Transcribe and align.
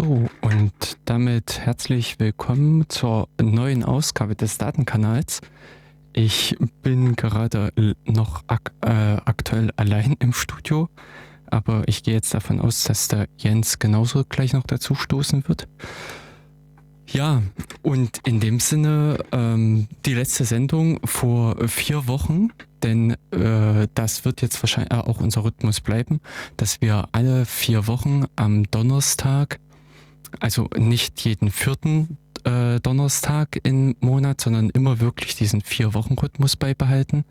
So, 0.00 0.30
und 0.40 0.72
damit 1.04 1.58
herzlich 1.58 2.18
willkommen 2.18 2.88
zur 2.88 3.28
neuen 3.38 3.84
Ausgabe 3.84 4.34
des 4.34 4.56
Datenkanals. 4.56 5.42
Ich 6.14 6.56
bin 6.80 7.16
gerade 7.16 7.70
noch 8.06 8.42
ak 8.46 8.72
äh, 8.80 8.88
aktuell 8.88 9.70
allein 9.76 10.16
im 10.18 10.32
Studio, 10.32 10.88
aber 11.50 11.82
ich 11.86 12.02
gehe 12.02 12.14
jetzt 12.14 12.32
davon 12.32 12.62
aus, 12.62 12.84
dass 12.84 13.08
der 13.08 13.28
Jens 13.36 13.78
genauso 13.78 14.24
gleich 14.26 14.54
noch 14.54 14.62
dazu 14.62 14.94
stoßen 14.94 15.46
wird. 15.48 15.68
Ja, 17.06 17.42
und 17.82 18.26
in 18.26 18.40
dem 18.40 18.58
Sinne 18.58 19.18
ähm, 19.32 19.86
die 20.06 20.14
letzte 20.14 20.46
Sendung 20.46 20.98
vor 21.04 21.68
vier 21.68 22.08
Wochen, 22.08 22.48
denn 22.82 23.16
äh, 23.32 23.86
das 23.92 24.24
wird 24.24 24.40
jetzt 24.40 24.62
wahrscheinlich 24.62 24.92
auch 24.92 25.20
unser 25.20 25.44
Rhythmus 25.44 25.82
bleiben, 25.82 26.20
dass 26.56 26.80
wir 26.80 27.06
alle 27.12 27.44
vier 27.44 27.86
Wochen 27.86 28.24
am 28.36 28.64
Donnerstag, 28.70 29.60
also 30.38 30.68
nicht 30.76 31.20
jeden 31.22 31.50
vierten 31.50 32.18
äh, 32.44 32.80
Donnerstag 32.80 33.58
im 33.62 33.96
Monat, 34.00 34.40
sondern 34.40 34.70
immer 34.70 35.00
wirklich 35.00 35.36
diesen 35.36 35.60
vier 35.60 35.94
Wochen 35.94 36.14
Rhythmus 36.14 36.56
beibehalten, 36.56 37.24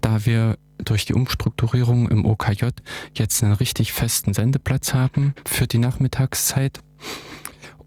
da 0.00 0.24
wir 0.26 0.56
durch 0.78 1.04
die 1.04 1.14
Umstrukturierung 1.14 2.08
im 2.08 2.24
OKJ 2.24 2.68
jetzt 3.14 3.42
einen 3.42 3.52
richtig 3.52 3.92
festen 3.92 4.32
Sendeplatz 4.32 4.94
haben 4.94 5.34
für 5.46 5.66
die 5.66 5.78
Nachmittagszeit. 5.78 6.80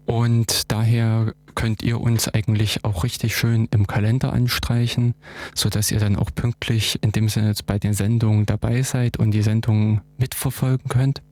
Und 0.06 0.70
daher 0.70 1.34
könnt 1.54 1.82
ihr 1.82 2.00
uns 2.00 2.28
eigentlich 2.28 2.84
auch 2.84 3.04
richtig 3.04 3.36
schön 3.36 3.68
im 3.70 3.86
Kalender 3.86 4.32
anstreichen, 4.32 5.14
so 5.54 5.68
dass 5.68 5.90
ihr 5.90 6.00
dann 6.00 6.16
auch 6.16 6.30
pünktlich 6.34 6.98
in 7.02 7.12
dem 7.12 7.28
Sinne 7.28 7.54
bei 7.66 7.78
den 7.78 7.94
Sendungen 7.94 8.46
dabei 8.46 8.82
seid 8.82 9.18
und 9.18 9.30
die 9.30 9.42
Sendungen 9.42 10.00
mitverfolgen 10.18 10.88
könnt. 10.88 11.22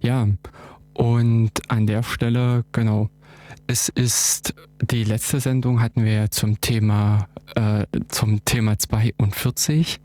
Ja, 0.00 0.26
und 0.98 1.50
an 1.68 1.86
der 1.86 2.02
Stelle, 2.02 2.64
genau, 2.72 3.08
es 3.68 3.88
ist 3.88 4.54
die 4.82 5.04
letzte 5.04 5.40
Sendung 5.40 5.80
hatten 5.80 6.04
wir 6.04 6.30
zum 6.30 6.60
Thema 6.60 7.28
äh, 7.54 7.86
zum 8.08 8.44
Thema 8.44 8.78
42 8.78 10.00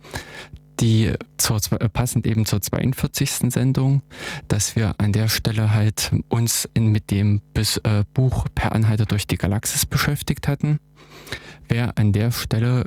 die 0.80 1.14
zur, 1.38 1.60
äh, 1.80 1.90
passend 1.90 2.28
eben 2.28 2.46
zur 2.46 2.62
42. 2.62 3.52
Sendung, 3.52 4.02
dass 4.48 4.76
wir 4.76 4.96
an 5.00 5.14
der 5.14 5.30
Stelle 5.30 5.72
halt 5.72 6.12
uns 6.30 6.68
in, 6.74 6.92
mit 6.92 7.12
dem 7.12 7.42
Bis, 7.54 7.78
äh, 7.78 8.04
Buch 8.14 8.48
Per 8.54 8.74
Anhalter 8.74 9.06
durch 9.06 9.28
die 9.28 9.38
Galaxis 9.38 9.86
beschäftigt 9.86 10.48
hatten. 10.48 10.80
Wer 11.70 11.98
an 11.98 12.12
der 12.12 12.32
Stelle 12.32 12.86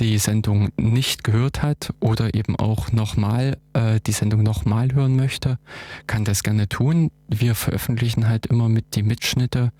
die 0.00 0.18
Sendung 0.18 0.70
nicht 0.76 1.24
gehört 1.24 1.62
hat 1.62 1.92
oder 2.00 2.34
eben 2.34 2.56
auch 2.56 2.92
nochmal 2.92 3.58
äh, 3.72 4.00
die 4.06 4.12
Sendung 4.12 4.42
nochmal 4.42 4.92
hören 4.92 5.16
möchte, 5.16 5.58
kann 6.06 6.24
das 6.24 6.42
gerne 6.42 6.68
tun. 6.68 7.10
Wir 7.28 7.54
veröffentlichen 7.54 8.28
halt 8.28 8.46
immer 8.46 8.68
mit 8.68 8.96
die 8.96 9.02
Mitschnitte 9.02 9.72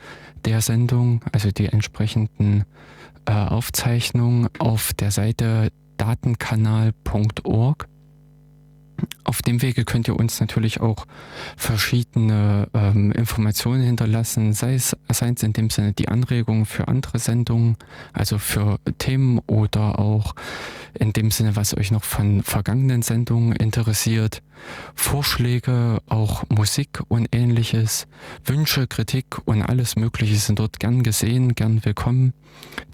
der 0.45 0.61
Sendung, 0.61 1.23
also 1.33 1.51
die 1.51 1.67
entsprechenden 1.67 2.65
äh, 3.27 3.33
Aufzeichnungen 3.33 4.49
auf 4.59 4.93
der 4.95 5.11
Seite 5.11 5.71
datenkanal.org. 5.97 7.89
Auf 9.25 9.43
dem 9.43 9.61
Wege 9.61 9.85
könnt 9.85 10.09
ihr 10.09 10.17
uns 10.17 10.41
natürlich 10.41 10.81
auch 10.81 11.07
verschiedene 11.57 12.69
ähm, 12.75 13.13
Informationen 13.13 13.83
hinterlassen, 13.83 14.53
sei 14.53 14.75
es, 14.75 14.97
sei 15.13 15.33
es 15.35 15.43
in 15.43 15.53
dem 15.53 15.69
Sinne 15.69 15.93
die 15.93 16.09
Anregungen 16.09 16.65
für 16.65 16.89
andere 16.89 17.19
Sendungen, 17.19 17.77
also 18.13 18.39
für 18.39 18.79
Themen 18.99 19.41
oder 19.47 19.99
auch 19.99 20.35
in 20.95 21.13
dem 21.13 21.31
Sinne, 21.31 21.57
was 21.57 21.77
euch 21.77 21.91
noch 21.91 22.05
von 22.05 22.43
vergangenen 22.43 23.03
Sendungen 23.03 23.53
interessiert, 23.53 24.43
Vorschläge, 24.95 26.01
auch 26.07 26.45
Musik 26.49 27.03
und 27.09 27.29
ähnliches, 27.33 28.07
Wünsche, 28.45 28.87
Kritik 28.87 29.39
und 29.45 29.63
alles 29.63 29.97
Mögliche 29.97 30.37
sind 30.37 30.59
dort 30.59 30.81
gern 30.81 31.03
gesehen, 31.03 31.55
gern 31.55 31.85
willkommen. 31.85 32.33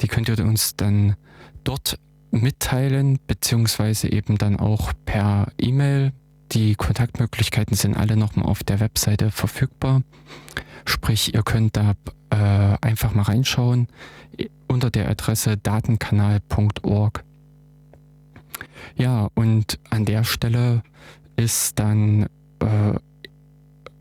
Die 0.00 0.08
könnt 0.08 0.28
ihr 0.28 0.38
uns 0.44 0.76
dann 0.76 1.16
dort 1.64 1.98
mitteilen, 2.32 3.18
beziehungsweise 3.26 4.10
eben 4.10 4.38
dann 4.38 4.58
auch 4.58 4.92
per 5.04 5.52
E-Mail. 5.58 6.12
Die 6.52 6.74
Kontaktmöglichkeiten 6.74 7.76
sind 7.76 7.96
alle 7.96 8.16
nochmal 8.16 8.46
auf 8.46 8.64
der 8.64 8.80
Webseite 8.80 9.30
verfügbar. 9.30 10.02
Sprich, 10.84 11.34
ihr 11.34 11.42
könnt 11.42 11.76
da 11.76 11.94
äh, 12.30 12.76
einfach 12.80 13.14
mal 13.14 13.22
reinschauen 13.22 13.86
unter 14.66 14.90
der 14.90 15.08
Adresse 15.08 15.56
datenkanal.org. 15.56 17.24
Ja, 18.96 19.28
und 19.34 19.78
an 19.90 20.04
der 20.04 20.24
Stelle 20.24 20.82
ist 21.36 21.78
dann 21.78 22.26
äh, 22.60 22.94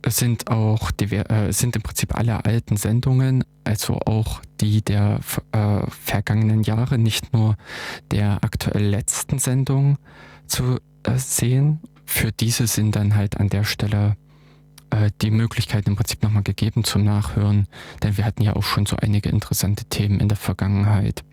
sind 0.08 0.50
auch 0.50 0.92
die, 0.92 1.14
äh, 1.16 1.52
sind 1.52 1.76
im 1.76 1.82
Prinzip 1.82 2.16
alle 2.16 2.44
alten 2.46 2.78
Sendungen, 2.78 3.44
also 3.64 4.00
auch 4.06 4.42
die 4.60 4.82
der 4.82 5.20
äh, 5.52 5.82
vergangenen 5.90 6.64
Jahre, 6.64 6.98
nicht 6.98 7.34
nur 7.34 7.56
der 8.12 8.40
aktuell 8.44 8.84
letzten 8.84 9.40
Sendung 9.40 9.98
zu 10.48 10.80
äh, 11.04 11.18
sehen. 11.18 11.80
Für 12.06 12.32
diese 12.32 12.68
sind 12.68 12.96
dann 12.96 13.16
halt 13.16 13.38
an 13.38 13.50
der 13.50 13.64
Stelle 13.64 14.18
äh, 14.90 15.12
die 15.22 15.32
Möglichkeiten 15.32 15.92
im 15.92 15.96
Prinzip 15.96 16.24
nochmal 16.24 16.44
gegeben 16.44 16.84
zum 16.84 17.04
Nachhören, 17.04 17.68
denn 18.04 18.18
wir 18.18 18.26
hatten 18.26 18.44
ja 18.44 18.56
auch 18.56 18.64
schon 18.64 18.86
so 18.86 18.98
einige 18.98 19.30
interessante 19.30 19.86
Themen 19.86 20.20
in 20.20 20.28
der 20.28 20.38
Vergangenheit. 20.38 21.24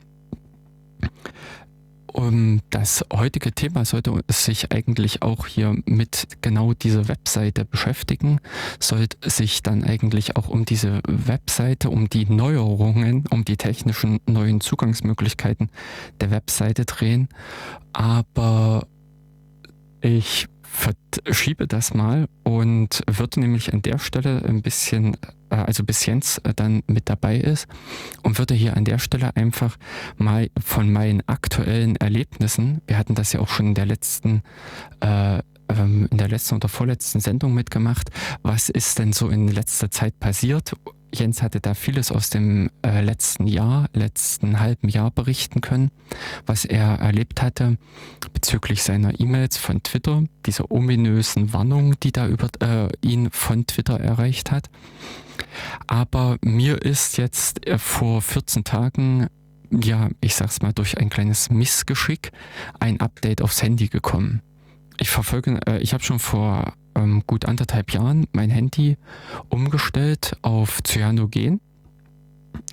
Um, 2.19 2.63
das 2.71 3.05
heutige 3.13 3.53
Thema 3.53 3.85
sollte 3.85 4.13
sich 4.29 4.73
eigentlich 4.73 5.23
auch 5.23 5.47
hier 5.47 5.77
mit 5.87 6.27
genau 6.41 6.75
dieser 6.75 7.07
Webseite 7.07 7.65
beschäftigen, 7.65 8.41
sollte 8.81 9.31
sich 9.31 9.63
dann 9.63 9.85
eigentlich 9.85 10.35
auch 10.35 10.49
um 10.49 10.65
diese 10.65 11.01
Webseite, 11.07 11.91
um 11.91 12.09
die 12.09 12.27
Neuerungen, 12.27 13.23
um 13.31 13.45
die 13.45 13.57
technischen 13.57 14.19
neuen 14.27 14.61
Zugangsmöglichkeiten 14.61 15.71
der 16.21 16.33
Webseite 16.33 16.87
drehen. 16.87 17.29
Aber 17.93 18.89
ich 20.01 20.49
verschiebe 20.63 21.69
das 21.69 21.95
mal 21.95 22.27
und 22.43 23.03
würde 23.09 23.39
nämlich 23.39 23.73
an 23.73 23.83
der 23.83 23.99
Stelle 23.99 24.43
ein 24.45 24.63
bisschen, 24.63 25.17
also 25.57 25.85
bis 25.85 26.05
Jens 26.07 26.39
äh, 26.39 26.53
dann 26.55 26.83
mit 26.87 27.09
dabei 27.09 27.37
ist 27.37 27.67
und 28.23 28.39
würde 28.39 28.55
hier 28.55 28.77
an 28.77 28.85
der 28.85 28.99
Stelle 28.99 29.35
einfach 29.37 29.77
mal 30.17 30.51
von 30.63 30.93
meinen 30.93 31.23
aktuellen 31.27 31.97
Erlebnissen, 31.97 32.81
wir 32.87 32.99
hatten 32.99 33.15
das 33.15 33.33
ja 33.33 33.41
auch 33.41 33.49
schon 33.49 33.69
in 33.69 33.75
der 33.75 33.87
letzten 33.87 34.43
äh, 35.01 35.41
ähm, 35.71 36.09
in 36.11 36.19
der 36.19 36.29
letzten 36.29 36.57
oder 36.57 36.69
vorletzten 36.69 37.21
Sendung 37.21 37.55
mitgemacht. 37.55 38.11
Was 38.43 38.69
ist 38.69 38.99
denn 38.99 39.13
so 39.13 39.29
in 39.29 39.49
letzter 39.49 39.91
Zeit 39.91 40.19
passiert? 40.19 40.73
Jens 41.13 41.43
hatte 41.43 41.61
da 41.61 41.75
vieles 41.75 42.13
aus 42.13 42.31
dem 42.31 42.71
äh, 42.83 43.01
letzten 43.01 43.47
Jahr, 43.47 43.89
letzten 43.93 44.61
halben 44.61 44.89
Jahr 44.89 45.11
berichten 45.11 45.61
können, 45.61 45.91
was 46.47 46.65
er 46.65 46.99
erlebt 46.99 47.41
hatte 47.43 47.79
bezüglich 48.33 48.83
seiner 48.83 49.19
E-Mails 49.19 49.57
von 49.57 49.83
Twitter, 49.83 50.25
dieser 50.45 50.71
ominösen 50.71 51.53
Warnung, 51.53 51.99
die 52.01 52.13
da 52.13 52.29
über 52.29 52.49
äh, 52.61 52.89
ihn 53.01 53.31
von 53.31 53.67
Twitter 53.67 53.99
erreicht 53.99 54.51
hat. 54.51 54.69
Aber 55.87 56.37
mir 56.43 56.83
ist 56.83 57.17
jetzt 57.17 57.67
äh, 57.67 57.79
vor 57.79 58.21
14 58.23 58.65
Tagen, 58.65 59.29
ja, 59.71 60.11
ich 60.21 60.35
sag's 60.35 60.61
mal, 60.63 60.73
durch 60.73 60.99
ein 60.99 61.11
kleines 61.11 61.51
Missgeschick 61.51 62.33
ein 62.81 63.01
Update 63.01 63.43
aufs 63.43 63.63
Handy 63.63 63.89
gekommen. 63.89 64.43
Ich 65.01 65.11
verfolge, 65.11 65.61
äh, 65.67 65.79
ich 65.79 65.95
habe 65.95 66.03
schon 66.03 66.19
vor 66.19 66.75
ähm, 66.99 67.23
gut 67.27 67.45
anderthalb 67.45 67.93
Jahren 67.93 68.27
mein 68.33 68.51
Handy 68.51 68.97
umgestellt 69.49 70.37
auf 70.43 70.83
Cyanogen 70.83 71.61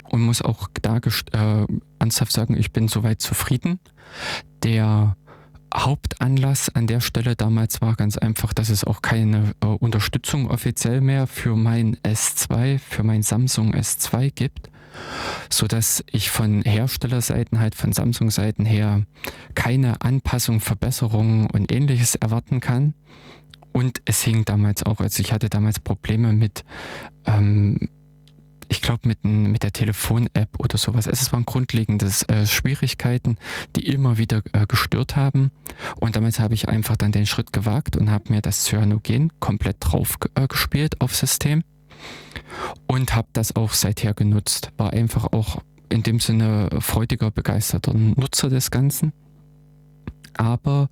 und 0.09 0.21
muss 0.21 0.41
auch 0.41 0.67
da 0.81 0.97
äh, 0.97 1.65
ernsthaft 1.99 2.31
sagen, 2.31 2.57
ich 2.57 2.71
bin 2.71 2.87
soweit 2.87 3.21
zufrieden. 3.21 3.79
Der 4.63 5.15
Hauptanlass 5.75 6.73
an 6.73 6.87
der 6.87 7.01
Stelle 7.01 7.35
damals 7.35 7.81
war 7.81 7.95
ganz 7.95 8.17
einfach, 8.17 8.53
dass 8.53 8.69
es 8.69 8.83
auch 8.83 9.01
keine 9.01 9.53
äh, 9.61 9.65
Unterstützung 9.65 10.49
offiziell 10.49 11.01
mehr 11.01 11.27
für 11.27 11.55
mein 11.55 11.97
S2, 11.97 12.79
für 12.79 13.03
mein 13.03 13.23
Samsung 13.23 13.73
S2 13.75 14.31
gibt, 14.33 14.69
so 15.49 15.67
dass 15.67 16.03
ich 16.11 16.31
von 16.31 16.61
Herstellerseiten 16.61 17.59
halt 17.59 17.75
von 17.75 17.91
Samsung 17.91 18.31
Seiten 18.31 18.65
her 18.65 19.01
keine 19.53 20.01
Anpassung, 20.01 20.61
Verbesserungen 20.61 21.49
und 21.49 21.71
ähnliches 21.71 22.15
erwarten 22.15 22.61
kann. 22.61 22.93
Und 23.75 24.01
es 24.05 24.23
hing 24.23 24.45
damals 24.45 24.83
auch, 24.83 25.01
also 25.01 25.21
ich 25.21 25.33
hatte 25.33 25.49
damals 25.49 25.81
Probleme 25.81 26.31
mit, 26.31 26.63
ähm, 27.25 27.89
ich 28.69 28.81
glaube 28.81 29.05
mit, 29.05 29.25
mit 29.25 29.63
der 29.63 29.73
Telefon-App 29.73 30.47
oder 30.59 30.77
sowas. 30.77 31.07
Es 31.07 31.33
waren 31.33 31.43
grundlegende 31.45 32.09
äh, 32.29 32.45
Schwierigkeiten, 32.45 33.37
die 33.75 33.85
immer 33.87 34.17
wieder 34.17 34.43
äh, 34.53 34.65
gestört 34.65 35.17
haben. 35.17 35.51
Und 35.99 36.15
damals 36.15 36.39
habe 36.39 36.53
ich 36.53 36.69
einfach 36.69 36.95
dann 36.95 37.11
den 37.11 37.25
Schritt 37.25 37.51
gewagt 37.51 37.97
und 37.97 38.09
habe 38.09 38.31
mir 38.31 38.41
das 38.41 38.63
Cyanogen 38.63 39.33
komplett 39.41 39.75
drauf 39.81 40.15
äh, 40.35 40.47
gespielt 40.47 41.01
auf 41.01 41.13
System 41.13 41.61
und 42.87 43.13
habe 43.13 43.27
das 43.33 43.57
auch 43.57 43.73
seither 43.73 44.13
genutzt. 44.13 44.71
War 44.77 44.93
einfach 44.93 45.33
auch 45.33 45.61
in 45.89 46.01
dem 46.01 46.21
Sinne 46.21 46.69
freudiger, 46.79 47.29
begeisterter 47.29 47.93
Nutzer 47.93 48.47
des 48.47 48.71
Ganzen 48.71 49.11
aber 50.37 50.89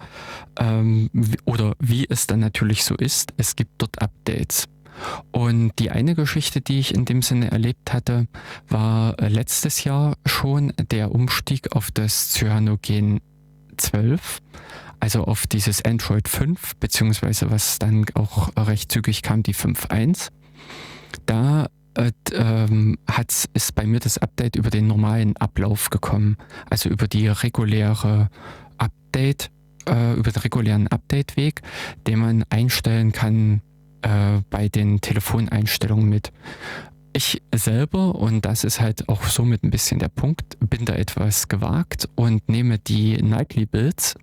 ähm, 0.60 1.10
oder 1.46 1.74
wie 1.80 2.06
es 2.10 2.28
dann 2.28 2.40
natürlich 2.40 2.84
so 2.84 2.96
ist, 2.96 3.34
es 3.38 3.56
gibt 3.56 3.72
dort 3.78 4.02
Updates. 4.02 4.68
Und 5.32 5.74
die 5.80 5.92
eine 5.92 6.16
Geschichte, 6.16 6.62
die 6.62 6.80
ich 6.80 6.94
in 6.94 7.06
dem 7.06 7.22
Sinne 7.22 7.52
erlebt 7.52 7.94
hatte, 7.94 8.28
war 8.68 9.20
äh, 9.20 9.28
letztes 9.28 9.84
Jahr 9.84 10.16
schon 10.26 10.74
der 10.92 11.12
Umstieg 11.12 11.76
auf 11.76 11.92
das 11.92 12.32
Cyanogen 12.32 13.22
12, 13.78 14.40
also 15.00 15.26
auf 15.26 15.48
dieses 15.48 15.84
Android 15.84 16.28
5, 16.28 16.76
beziehungsweise 16.76 17.50
was 17.50 17.80
dann 17.80 18.06
auch 18.14 18.50
recht 18.56 18.92
zügig 18.92 19.24
kam, 19.24 19.44
die 19.44 19.56
5.1. 19.56 20.30
Da 21.26 21.68
äh, 21.96 22.12
ähm, 22.34 22.98
ist 23.54 23.76
bei 23.76 23.86
mir 23.86 24.00
das 24.00 24.18
Update 24.18 24.56
über 24.56 24.70
den 24.70 24.88
normalen 24.88 25.38
Ablauf 25.38 25.90
gekommen, 25.90 26.38
also 26.70 26.90
über 26.90 27.08
die 27.08 27.28
reguläre 27.28 28.30
Update, 29.14 29.52
äh, 29.88 30.16
über 30.16 30.32
den 30.32 30.42
regulären 30.42 30.88
Update-Weg, 30.88 31.62
den 32.08 32.18
man 32.18 32.46
einstellen 32.50 33.12
kann 33.12 33.62
äh, 34.02 34.42
bei 34.50 34.70
den 34.70 35.02
Telefoneinstellungen 35.02 36.10
mit. 36.10 36.32
Ich 37.16 37.44
selber, 37.54 38.16
und 38.16 38.44
das 38.44 38.64
ist 38.64 38.82
halt 38.82 39.08
auch 39.10 39.26
somit 39.26 39.64
ein 39.64 39.70
bisschen 39.70 40.00
der 40.00 40.08
Punkt, 40.10 40.58
bin 40.68 40.86
da 40.86 40.96
etwas 40.96 41.48
gewagt 41.48 42.10
und 42.16 42.50
nehme 42.50 42.80
die 42.80 43.22
Nightly 43.22 43.68
Builds, 43.68 44.16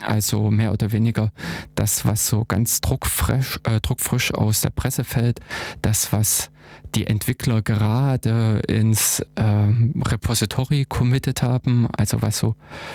also 0.00 0.50
mehr 0.50 0.72
oder 0.72 0.92
weniger 0.92 1.32
das, 1.74 2.04
was 2.04 2.26
so 2.26 2.44
ganz 2.44 2.80
druckfrisch, 2.80 3.60
äh, 3.64 3.80
druckfrisch 3.80 4.32
aus 4.34 4.60
der 4.60 4.70
Presse 4.70 5.04
fällt, 5.04 5.40
das, 5.82 6.12
was 6.12 6.50
die 6.94 7.06
Entwickler 7.06 7.62
gerade 7.62 8.60
ins 8.68 9.20
äh, 9.34 9.42
Repository 9.42 10.86
committed 10.88 11.42
haben, 11.42 11.88
also 11.96 12.22
was 12.22 12.38
so 12.38 12.54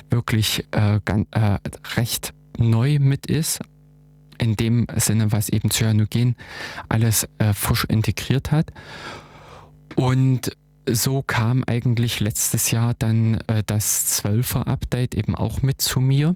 wirklich 0.10 0.66
äh, 0.72 1.00
ganz, 1.06 1.28
äh, 1.32 1.60
recht 1.96 2.34
neu 2.58 3.00
mit 3.00 3.26
ist, 3.28 3.60
in 4.38 4.56
dem 4.56 4.88
Sinne, 4.96 5.32
was 5.32 5.50
eben 5.50 5.70
Cyanogen 5.70 6.36
alles 6.90 7.28
äh, 7.38 7.54
frisch 7.54 7.86
integriert 7.86 8.52
hat. 8.52 8.72
Und 9.96 10.56
so 10.90 11.22
kam 11.22 11.64
eigentlich 11.66 12.20
letztes 12.20 12.72
Jahr 12.72 12.94
dann 12.98 13.36
äh, 13.48 13.64
das 13.66 14.24
12er 14.24 14.64
Update 14.64 15.16
eben 15.16 15.36
auch 15.36 15.62
mit 15.62 15.82
zu 15.82 16.00
mir. 16.00 16.36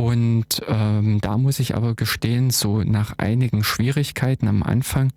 Und 0.00 0.62
ähm, 0.66 1.20
da 1.20 1.36
muss 1.36 1.60
ich 1.60 1.76
aber 1.76 1.94
gestehen, 1.94 2.48
so 2.48 2.82
nach 2.82 3.18
einigen 3.18 3.62
Schwierigkeiten 3.62 4.48
am 4.48 4.62
Anfang, 4.62 5.12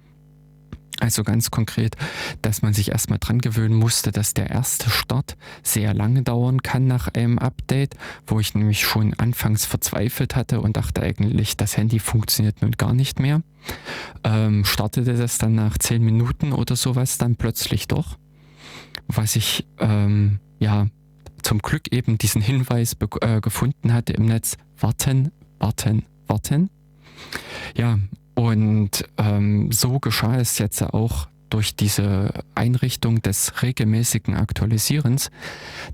also 1.00 1.24
ganz 1.24 1.51
konkret, 1.51 1.95
dass 2.41 2.63
man 2.63 2.74
sich 2.74 2.91
erstmal 2.91 3.18
dran 3.18 3.39
gewöhnen 3.39 3.75
musste, 3.75 4.12
dass 4.12 4.33
der 4.33 4.50
erste 4.50 4.89
Start 4.89 5.38
sehr 5.63 5.94
lange 5.94 6.24
dauern 6.24 6.62
kann 6.63 6.85
nach 6.85 7.07
einem 7.13 7.39
Update, 7.39 7.95
wo 8.27 8.41
ich 8.41 8.56
nämlich 8.56 8.81
schon 8.81 9.13
anfangs 9.13 9.65
verzweifelt 9.65 10.35
hatte 10.35 10.59
und 10.59 10.75
dachte 10.75 11.01
eigentlich, 11.01 11.56
das 11.56 11.77
Handy 11.77 12.00
funktioniert 12.00 12.62
nun 12.62 12.71
gar 12.71 12.91
nicht 12.91 13.21
mehr. 13.21 13.41
Ähm, 14.25 14.65
startete 14.65 15.13
das 15.13 15.38
dann 15.38 15.56
nach 15.56 15.77
zehn 15.77 16.03
Minuten 16.03 16.51
oder 16.51 16.75
sowas 16.75 17.18
dann 17.18 17.38
plötzlich 17.38 17.88
doch, 17.88 18.18
was 19.07 19.38
ich 19.38 19.65
ähm, 19.80 20.41
ja 20.59 20.88
zum 21.44 21.60
Glück 21.60 21.94
eben 21.94 22.18
diesen 22.18 22.42
Hinweis 22.42 22.98
äh, 23.22 23.42
gefunden 23.42 23.94
hatte 23.94 24.13
im 24.13 24.25
Netz, 24.25 24.57
warten, 24.80 25.31
warten, 25.60 26.06
warten. 26.28 26.69
Ja, 27.75 28.00
und 28.36 29.06
ähm, 29.18 29.72
so 29.72 30.00
geschah 30.00 30.38
es 30.38 30.57
jetzt 30.57 30.81
auch 30.81 31.28
durch 31.50 31.75
diese 31.75 32.34
Einrichtung 32.56 33.22
des 33.22 33.62
regelmäßigen 33.62 34.36
Aktualisierens, 34.36 35.30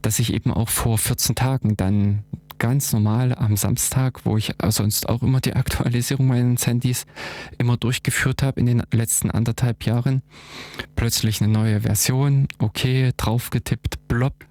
dass 0.01 0.19
ich 0.19 0.33
eben 0.33 0.53
auch 0.53 0.69
vor 0.69 0.97
14 0.97 1.35
Tagen 1.35 1.75
dann 1.75 2.23
ganz 2.59 2.93
normal 2.93 3.33
am 3.33 3.57
Samstag, 3.57 4.25
wo 4.25 4.37
ich 4.37 4.53
sonst 4.67 5.09
auch 5.09 5.23
immer 5.23 5.41
die 5.41 5.53
Aktualisierung 5.55 6.27
meines 6.27 6.67
Handys 6.67 7.05
immer 7.57 7.77
durchgeführt 7.77 8.43
habe 8.43 8.59
in 8.59 8.67
den 8.67 8.83
letzten 8.91 9.31
anderthalb 9.31 9.85
Jahren, 9.85 10.21
plötzlich 10.95 11.41
eine 11.41 11.51
neue 11.51 11.81
Version, 11.81 12.47
okay, 12.59 13.11
draufgetippt, 13.17 14.07
blob. 14.07 14.45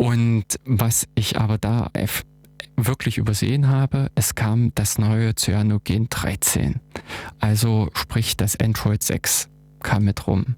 Und 0.00 0.46
was 0.64 1.06
ich 1.14 1.38
aber 1.38 1.58
da 1.58 1.90
wirklich 2.74 3.18
übersehen 3.18 3.68
habe, 3.68 4.10
es 4.14 4.34
kam 4.34 4.72
das 4.74 4.96
neue 4.96 5.34
Cyanogen 5.34 6.08
13. 6.08 6.80
Also 7.38 7.90
sprich 7.92 8.34
das 8.34 8.58
Android 8.58 9.02
6 9.02 9.50
kam 9.82 10.04
mit 10.04 10.26
rum. 10.26 10.56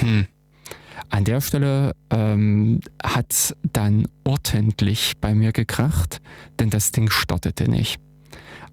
Hm. 0.00 0.26
An 1.10 1.24
der 1.24 1.42
Stelle 1.42 1.92
ähm, 2.08 2.80
hat 3.04 3.54
dann 3.74 4.08
ordentlich 4.24 5.12
bei 5.20 5.34
mir 5.34 5.52
gekracht, 5.52 6.22
denn 6.58 6.70
das 6.70 6.92
Ding 6.92 7.10
startete 7.10 7.70
nicht. 7.70 8.00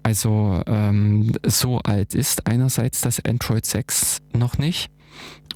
Also 0.02 0.62
ähm, 0.66 1.32
so 1.44 1.80
alt 1.80 2.14
ist 2.14 2.46
einerseits 2.46 3.02
das 3.02 3.22
Android 3.22 3.66
6 3.66 4.20
noch 4.32 4.56
nicht 4.56 4.90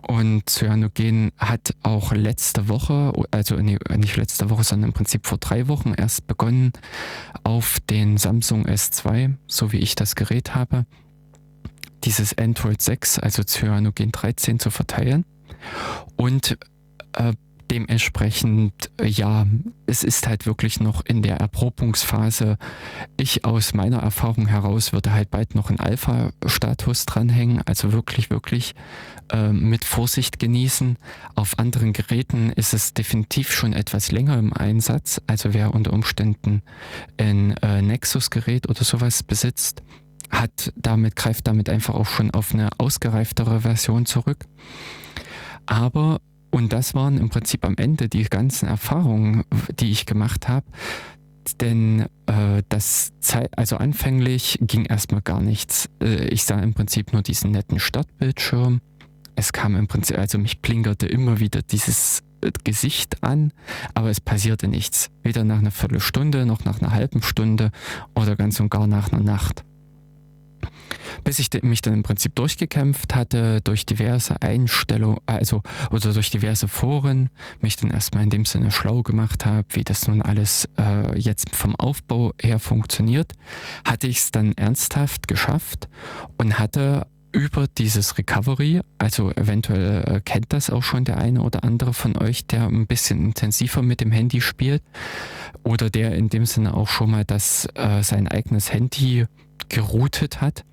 und 0.07 0.49
Cyanogen 0.49 1.33
hat 1.37 1.75
auch 1.83 2.13
letzte 2.13 2.69
Woche, 2.69 3.13
also 3.31 3.57
nicht 3.57 4.17
letzte 4.17 4.51
Woche, 4.51 4.65
sondern 4.65 4.91
im 4.91 4.95
Prinzip 4.95 5.27
vor 5.27 5.39
drei 5.39 5.69
Wochen 5.69 5.95
erst 5.95 6.27
begonnen, 6.27 6.73
auf 7.45 7.79
den 7.91 8.17
Samsung 8.17 8.67
S2, 8.67 9.35
so 9.47 9.73
wie 9.73 9.79
ich 9.79 9.95
das 9.95 10.15
Gerät 10.15 10.55
habe, 10.55 10.87
dieses 12.05 12.37
Android 12.39 12.81
6, 12.81 13.19
also 13.19 13.43
Cyanogen 13.43 14.13
13 14.13 14.59
zu 14.59 14.71
verteilen. 14.71 15.25
Und 16.17 16.59
äh, 17.15 17.33
dementsprechend, 17.71 18.91
ja, 19.03 19.47
es 19.87 20.05
ist 20.05 20.27
halt 20.27 20.47
wirklich 20.47 20.81
noch 20.81 21.05
in 21.05 21.23
der 21.23 21.37
Erprobungsphase. 21.37 22.59
Ich 23.17 23.45
aus 23.45 23.75
meiner 23.75 23.99
Erfahrung 23.99 24.47
heraus 24.47 24.93
würde 24.93 25.13
halt 25.13 25.31
bald 25.31 25.55
noch 25.55 25.71
ein 25.71 25.81
Alpha-Status 25.81 27.07
dranhängen, 27.07 27.63
also 27.67 27.93
wirklich, 27.93 28.31
wirklich 28.31 28.75
äh, 29.33 29.53
mit 29.53 29.85
Vorsicht 29.85 30.39
genießen. 30.39 30.97
Auf 31.35 31.59
anderen 31.59 31.93
Geräten 31.93 32.51
ist 32.53 32.75
es 32.75 32.95
definitiv 32.95 33.53
schon 33.53 33.73
etwas 33.73 34.11
länger 34.11 34.39
im 34.39 34.53
Einsatz. 34.53 35.21
Also 35.27 35.55
wer 35.55 35.75
unter 35.75 35.93
Umständen 35.93 36.63
ein 37.19 37.57
äh, 37.59 37.83
Nexus-Gerät 37.83 38.69
oder 38.69 38.85
sowas 38.85 39.23
besitzt, 39.23 39.83
hat 40.31 40.73
damit, 40.77 41.17
greift 41.17 41.47
damit 41.47 41.69
einfach 41.69 41.95
auch 41.95 42.07
schon 42.07 42.31
auf 42.31 42.53
eine 42.53 42.69
ausgereiftere 42.79 43.61
Version 43.63 44.07
zurück. 44.07 44.45
Aber, 45.67 46.21
und 46.51 46.73
das 46.73 46.95
waren 46.95 47.19
im 47.19 47.29
Prinzip 47.29 47.65
am 47.65 47.77
Ende 47.77 48.09
die 48.09 48.25
ganzen 48.25 48.67
Erfahrungen, 48.67 49.45
die 49.79 49.91
ich 49.91 50.07
gemacht 50.07 50.49
habe, 50.49 50.67
denn 51.61 52.07
äh, 52.27 52.63
das 52.69 53.13
Zeit, 53.21 53.57
also 53.57 53.77
anfänglich 53.77 54.59
ging 54.61 54.85
erstmal 54.85 55.23
gar 55.23 55.41
nichts. 55.41 55.89
Äh, 56.03 56.29
ich 56.29 56.45
sah 56.45 56.59
im 56.61 56.75
Prinzip 56.75 57.13
nur 57.13 57.23
diesen 57.23 57.53
netten 57.53 57.79
Startbildschirm 57.79 58.81
es 59.39 59.53
kam 59.53 59.77
im 59.77 59.87
Prinzip, 59.87 60.19
also 60.19 60.37
mich 60.37 60.61
blinkerte 60.61 61.07
immer 61.07 61.39
wieder 61.39 61.63
dieses 61.63 62.25
äh, 62.41 62.51
Gesicht 62.65 63.23
an, 63.23 63.53
aber 63.95 64.11
es 64.11 64.21
passierte 64.21 64.67
nichts. 64.67 65.11
Weder 65.23 65.45
nach 65.45 65.59
einer 65.59 65.71
Viertelstunde 65.71 66.45
noch 66.45 66.65
nach 66.65 66.81
einer 66.81 66.91
halben 66.91 67.23
Stunde 67.23 67.71
oder 68.17 68.35
ganz 68.35 68.59
und 68.59 68.69
gar 68.69 68.89
nach 68.89 69.13
einer 69.13 69.23
Nacht. 69.23 69.65
Bis 71.25 71.39
ich 71.39 71.51
mich 71.63 71.83
dann 71.83 71.95
im 71.95 72.03
Prinzip 72.03 72.35
durchgekämpft 72.35 73.15
hatte, 73.15 73.61
durch 73.63 73.87
diverse 73.87 74.41
Einstellungen, 74.43 75.19
also 75.27 75.63
oder 75.91 76.13
durch 76.13 76.31
diverse 76.31 76.69
Foren, 76.69 77.31
mich 77.61 77.77
dann 77.77 77.91
erstmal 77.91 78.25
in 78.25 78.31
dem 78.31 78.45
Sinne 78.45 78.71
schlau 78.71 79.03
gemacht 79.03 79.47
habe, 79.47 79.67
wie 79.71 79.85
das 79.85 80.07
nun 80.09 80.23
alles 80.23 80.69
äh, 80.79 81.19
jetzt 81.19 81.55
vom 81.55 81.77
Aufbau 81.77 82.33
her 82.41 82.59
funktioniert, 82.59 83.33
hatte 83.85 84.07
ich 84.07 84.19
es 84.19 84.31
dann 84.31 84.53
ernsthaft 84.53 85.29
geschafft 85.29 85.89
und 86.37 86.59
hatte 86.59 87.07
über 87.33 87.67
dieses 87.67 88.17
Recovery, 88.17 88.81
also 88.97 89.31
eventuell 89.33 90.05
äh, 90.07 90.21
kennt 90.21 90.53
das 90.53 90.71
auch 90.71 90.83
schon 90.83 91.05
der 91.05 91.19
eine 91.19 91.43
oder 91.43 91.63
andere 91.63 91.93
von 91.93 92.17
euch, 92.17 92.47
der 92.47 92.67
ein 92.67 92.87
bisschen 92.87 93.23
intensiver 93.23 93.83
mit 93.83 94.01
dem 94.01 94.13
Handy 94.13 94.41
spielt 94.41 94.83
oder 95.63 95.91
der 95.91 96.15
in 96.15 96.29
dem 96.29 96.47
Sinne 96.47 96.75
auch 96.75 96.89
schon 96.89 97.11
mal 97.11 97.25
das 97.25 97.69
äh, 97.75 98.03
sein 98.03 98.29
eigenes 98.29 98.73
Handy 98.73 99.27
geroutet 99.69 100.41
hat. 100.41 100.65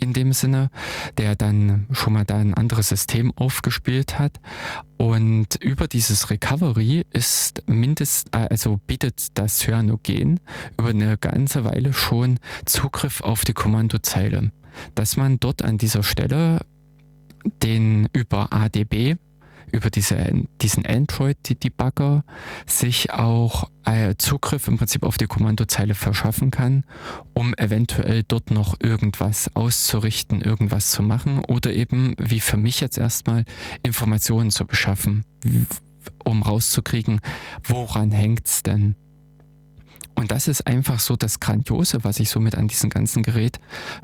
In 0.00 0.12
dem 0.12 0.32
Sinne, 0.32 0.70
der 1.16 1.34
dann 1.34 1.88
schon 1.90 2.12
mal 2.12 2.24
da 2.24 2.36
ein 2.36 2.54
anderes 2.54 2.88
System 2.88 3.32
aufgespielt 3.34 4.18
hat. 4.20 4.38
Und 4.96 5.56
über 5.56 5.88
dieses 5.88 6.30
Recovery 6.30 7.04
ist 7.10 7.64
mindest, 7.66 8.28
äh, 8.32 8.46
also 8.48 8.78
bietet 8.86 9.26
das 9.34 9.58
Cyanogen 9.58 10.38
über 10.78 10.90
eine 10.90 11.18
ganze 11.18 11.64
Weile 11.64 11.92
schon 11.92 12.38
Zugriff 12.64 13.22
auf 13.22 13.44
die 13.44 13.54
Kommandozeile 13.54 14.52
dass 14.94 15.16
man 15.16 15.40
dort 15.40 15.62
an 15.62 15.78
dieser 15.78 16.02
Stelle 16.02 16.60
den 17.62 18.08
über 18.12 18.52
ADB, 18.52 19.16
über 19.72 19.90
diese, 19.90 20.32
diesen 20.60 20.86
Android-Debugger, 20.86 22.24
sich 22.66 23.12
auch 23.12 23.70
äh, 23.84 24.14
Zugriff 24.18 24.68
im 24.68 24.78
Prinzip 24.78 25.02
auf 25.02 25.18
die 25.18 25.26
Kommandozeile 25.26 25.94
verschaffen 25.94 26.50
kann, 26.50 26.84
um 27.34 27.54
eventuell 27.54 28.22
dort 28.22 28.50
noch 28.50 28.76
irgendwas 28.80 29.50
auszurichten, 29.54 30.40
irgendwas 30.40 30.90
zu 30.90 31.02
machen 31.02 31.44
oder 31.44 31.72
eben, 31.72 32.14
wie 32.18 32.40
für 32.40 32.56
mich 32.56 32.80
jetzt 32.80 32.98
erstmal, 32.98 33.44
Informationen 33.82 34.50
zu 34.50 34.66
beschaffen, 34.66 35.24
um 36.24 36.42
rauszukriegen, 36.42 37.20
woran 37.64 38.10
hängt's 38.10 38.62
denn? 38.62 38.94
Und 40.18 40.32
das 40.32 40.48
ist 40.48 40.66
einfach 40.66 40.98
so 40.98 41.14
das 41.14 41.38
Grandiose, 41.38 42.02
was 42.02 42.18
ich 42.18 42.28
somit 42.28 42.56
an 42.56 42.66
diesem 42.66 42.90
ganzen 42.90 43.22
Gerät 43.22 43.60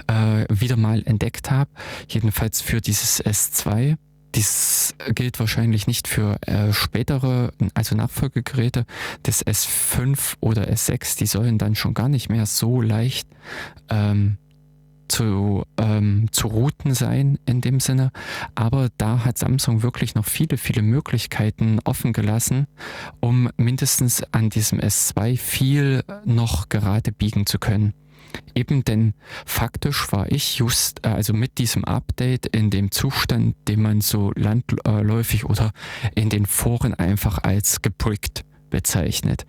äh, 0.06 0.44
wieder 0.49 0.76
mal 0.76 1.02
entdeckt 1.04 1.50
habe. 1.50 1.71
Jedenfalls 2.09 2.61
für 2.61 2.80
dieses 2.80 3.21
S2. 3.25 3.97
Dies 4.34 4.94
gilt 5.14 5.38
wahrscheinlich 5.38 5.86
nicht 5.86 6.08
für 6.08 6.38
äh, 6.42 6.72
spätere, 6.72 7.52
also 7.74 7.94
Nachfolgegeräte 7.94 8.84
des 9.24 9.46
S5 9.46 10.34
oder 10.40 10.68
S6. 10.68 11.18
Die 11.18 11.26
sollen 11.26 11.58
dann 11.58 11.74
schon 11.74 11.94
gar 11.94 12.08
nicht 12.08 12.28
mehr 12.28 12.46
so 12.46 12.80
leicht 12.80 13.28
ähm, 13.90 14.38
zu, 15.08 15.64
ähm, 15.78 16.28
zu 16.32 16.48
routen 16.48 16.94
sein 16.94 17.38
in 17.46 17.60
dem 17.60 17.78
Sinne. 17.78 18.10
Aber 18.54 18.88
da 18.98 19.24
hat 19.24 19.38
Samsung 19.38 19.82
wirklich 19.82 20.14
noch 20.14 20.24
viele, 20.24 20.56
viele 20.56 20.82
Möglichkeiten 20.82 21.78
offen 21.84 22.12
gelassen, 22.12 22.66
um 23.20 23.48
mindestens 23.56 24.24
an 24.32 24.50
diesem 24.50 24.80
S2 24.80 25.38
viel 25.38 26.02
noch 26.24 26.68
gerade 26.68 27.12
biegen 27.12 27.46
zu 27.46 27.58
können. 27.58 27.94
Eben 28.54 28.84
denn 28.84 29.14
faktisch 29.46 30.12
war 30.12 30.30
ich 30.30 30.58
just, 30.58 31.04
äh, 31.04 31.08
also 31.08 31.32
mit 31.32 31.58
diesem 31.58 31.84
Update 31.84 32.46
in 32.46 32.70
dem 32.70 32.90
Zustand, 32.90 33.56
den 33.68 33.82
man 33.82 34.00
so 34.00 34.32
landläufig 34.34 35.44
oder 35.44 35.72
in 36.14 36.30
den 36.30 36.46
Foren 36.46 36.94
einfach 36.94 37.38
als 37.42 37.82
gebrickt 37.82 38.44
bezeichnet. 38.70 39.46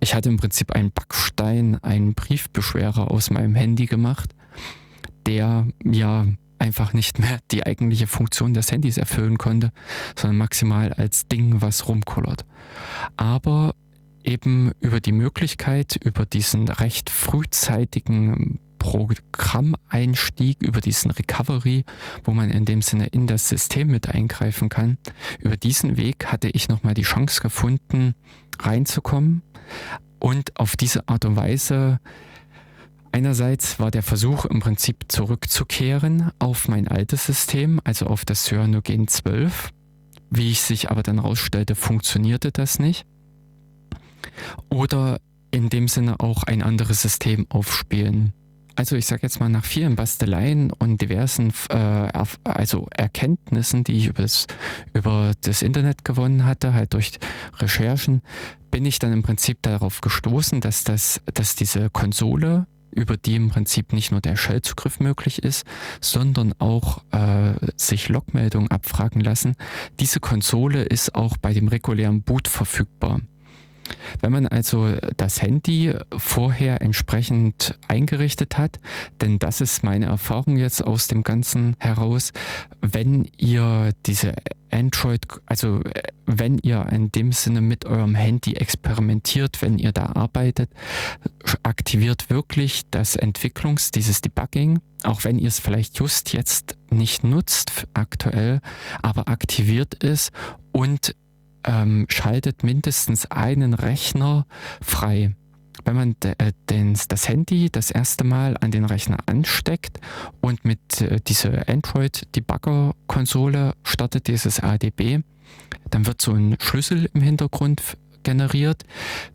Ich 0.00 0.14
hatte 0.14 0.28
im 0.28 0.36
Prinzip 0.36 0.72
einen 0.72 0.90
Backstein, 0.90 1.82
einen 1.82 2.14
Briefbeschwerer 2.14 3.10
aus 3.10 3.30
meinem 3.30 3.54
Handy 3.54 3.86
gemacht 3.86 4.34
der 5.26 5.66
ja 5.84 6.26
einfach 6.58 6.92
nicht 6.92 7.18
mehr 7.18 7.38
die 7.50 7.66
eigentliche 7.66 8.06
Funktion 8.06 8.54
des 8.54 8.70
Handys 8.70 8.96
erfüllen 8.96 9.38
konnte, 9.38 9.72
sondern 10.16 10.38
maximal 10.38 10.92
als 10.92 11.26
Ding, 11.26 11.60
was 11.60 11.88
rumkullert. 11.88 12.44
Aber 13.16 13.74
eben 14.24 14.72
über 14.80 15.00
die 15.00 15.12
Möglichkeit, 15.12 15.96
über 16.02 16.26
diesen 16.26 16.68
recht 16.68 17.10
frühzeitigen 17.10 18.58
Programmeinstieg, 18.78 20.62
über 20.62 20.80
diesen 20.80 21.10
Recovery, 21.10 21.84
wo 22.24 22.32
man 22.32 22.50
in 22.50 22.64
dem 22.64 22.82
Sinne 22.82 23.06
in 23.06 23.26
das 23.26 23.48
System 23.48 23.88
mit 23.88 24.08
eingreifen 24.08 24.68
kann, 24.68 24.98
über 25.38 25.56
diesen 25.56 25.96
Weg 25.96 26.26
hatte 26.26 26.48
ich 26.48 26.68
nochmal 26.68 26.94
die 26.94 27.02
Chance 27.02 27.40
gefunden, 27.40 28.14
reinzukommen 28.60 29.42
und 30.18 30.58
auf 30.58 30.76
diese 30.76 31.08
Art 31.08 31.24
und 31.24 31.36
Weise 31.36 32.00
Einerseits 33.14 33.78
war 33.78 33.92
der 33.92 34.02
Versuch 34.02 34.44
im 34.44 34.58
Prinzip 34.58 35.04
zurückzukehren 35.06 36.32
auf 36.40 36.66
mein 36.66 36.88
altes 36.88 37.26
System, 37.26 37.80
also 37.84 38.08
auf 38.08 38.24
das 38.24 38.42
Cyanogen 38.42 39.06
12. 39.06 39.70
Wie 40.30 40.50
ich 40.50 40.62
sich 40.62 40.90
aber 40.90 41.04
dann 41.04 41.20
herausstellte, 41.20 41.76
funktionierte 41.76 42.50
das 42.50 42.80
nicht. 42.80 43.06
Oder 44.70 45.20
in 45.50 45.70
dem 45.70 45.88
Sinne 45.88 46.20
auch 46.20 46.42
ein 46.44 46.62
anderes 46.62 47.02
System 47.02 47.46
aufspielen. 47.48 48.32
Also 48.76 48.96
ich 48.96 49.06
sage 49.06 49.22
jetzt 49.22 49.38
mal 49.38 49.48
nach 49.48 49.64
vielen 49.64 49.94
Basteleien 49.94 50.72
und 50.72 51.00
diversen 51.00 51.52
äh, 51.68 52.10
also 52.42 52.88
Erkenntnissen, 52.90 53.84
die 53.84 53.92
ich 53.92 54.06
über 54.08 54.22
das, 54.22 54.46
über 54.94 55.32
das 55.42 55.62
Internet 55.62 56.04
gewonnen 56.04 56.44
hatte, 56.44 56.74
halt 56.74 56.92
durch 56.94 57.12
Recherchen, 57.58 58.20
bin 58.72 58.84
ich 58.84 58.98
dann 58.98 59.12
im 59.12 59.22
Prinzip 59.22 59.62
darauf 59.62 60.00
gestoßen, 60.00 60.60
dass 60.60 60.82
das, 60.82 61.20
dass 61.32 61.54
diese 61.54 61.88
Konsole 61.90 62.66
über 62.90 63.16
die 63.16 63.36
im 63.36 63.50
Prinzip 63.50 63.92
nicht 63.92 64.10
nur 64.10 64.20
der 64.20 64.36
Shell-Zugriff 64.36 65.00
möglich 65.00 65.42
ist, 65.42 65.64
sondern 66.00 66.52
auch 66.58 67.02
äh, 67.12 67.54
sich 67.76 68.08
Logmeldungen 68.08 68.70
abfragen 68.70 69.20
lassen. 69.20 69.54
Diese 70.00 70.20
Konsole 70.20 70.82
ist 70.82 71.14
auch 71.14 71.36
bei 71.36 71.52
dem 71.52 71.68
regulären 71.68 72.22
Boot 72.22 72.48
verfügbar. 72.48 73.20
Wenn 74.20 74.32
man 74.32 74.46
also 74.46 74.94
das 75.16 75.42
Handy 75.42 75.94
vorher 76.16 76.80
entsprechend 76.80 77.78
eingerichtet 77.88 78.56
hat, 78.58 78.80
denn 79.20 79.38
das 79.38 79.60
ist 79.60 79.84
meine 79.84 80.06
Erfahrung 80.06 80.56
jetzt 80.56 80.84
aus 80.84 81.08
dem 81.08 81.22
Ganzen 81.22 81.76
heraus, 81.78 82.32
wenn 82.80 83.28
ihr 83.36 83.90
diese 84.06 84.34
Android, 84.70 85.26
also 85.46 85.80
wenn 86.26 86.58
ihr 86.58 86.86
in 86.90 87.12
dem 87.12 87.32
Sinne 87.32 87.60
mit 87.60 87.84
eurem 87.84 88.14
Handy 88.14 88.54
experimentiert, 88.54 89.62
wenn 89.62 89.78
ihr 89.78 89.92
da 89.92 90.06
arbeitet, 90.14 90.70
aktiviert 91.62 92.28
wirklich 92.28 92.82
das 92.90 93.16
Entwicklungs-, 93.16 93.92
dieses 93.92 94.20
Debugging, 94.20 94.80
auch 95.04 95.24
wenn 95.24 95.38
ihr 95.38 95.48
es 95.48 95.60
vielleicht 95.60 95.98
just 95.98 96.32
jetzt 96.32 96.76
nicht 96.90 97.22
nutzt 97.22 97.86
aktuell, 97.94 98.60
aber 99.02 99.28
aktiviert 99.28 100.02
es 100.02 100.32
und 100.72 101.14
ähm, 101.64 102.06
schaltet 102.08 102.62
mindestens 102.62 103.26
einen 103.26 103.74
Rechner 103.74 104.46
frei 104.80 105.34
wenn 105.84 105.96
man 105.96 106.14
äh, 106.22 106.52
das 107.08 107.28
Handy 107.28 107.68
das 107.70 107.90
erste 107.90 108.22
Mal 108.24 108.56
an 108.60 108.70
den 108.70 108.84
Rechner 108.84 109.18
ansteckt 109.26 109.98
und 110.40 110.64
mit 110.64 111.00
äh, 111.00 111.18
dieser 111.20 111.68
Android-Debugger-Konsole 111.68 113.74
startet 113.82 114.28
dieses 114.28 114.60
ADB, 114.60 115.22
dann 115.90 116.06
wird 116.06 116.22
so 116.22 116.32
ein 116.32 116.56
Schlüssel 116.60 117.10
im 117.12 117.20
Hintergrund 117.20 117.82
generiert, 118.22 118.84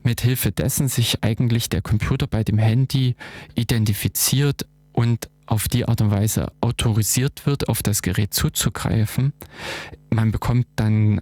mit 0.04 0.22
Hilfe 0.22 0.52
dessen 0.52 0.88
sich 0.88 1.24
eigentlich 1.24 1.70
der 1.70 1.82
Computer 1.82 2.28
bei 2.28 2.44
dem 2.44 2.58
Handy 2.58 3.16
identifiziert 3.56 4.66
und 4.92 5.30
auf 5.46 5.68
die 5.68 5.88
Art 5.88 6.02
und 6.02 6.10
Weise 6.12 6.52
autorisiert 6.62 7.46
wird, 7.46 7.70
auf 7.70 7.84
das 7.84 8.02
Gerät 8.02 8.34
zuzugreifen. 8.34 9.34
Man 10.10 10.32
bekommt 10.32 10.66
dann 10.76 11.22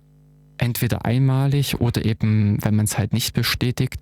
entweder 0.58 1.06
einmalig 1.06 1.80
oder 1.80 2.06
eben, 2.06 2.58
wenn 2.64 2.76
man 2.76 2.86
es 2.86 2.98
halt 2.98 3.14
nicht 3.14 3.34
bestätigt, 3.34 4.00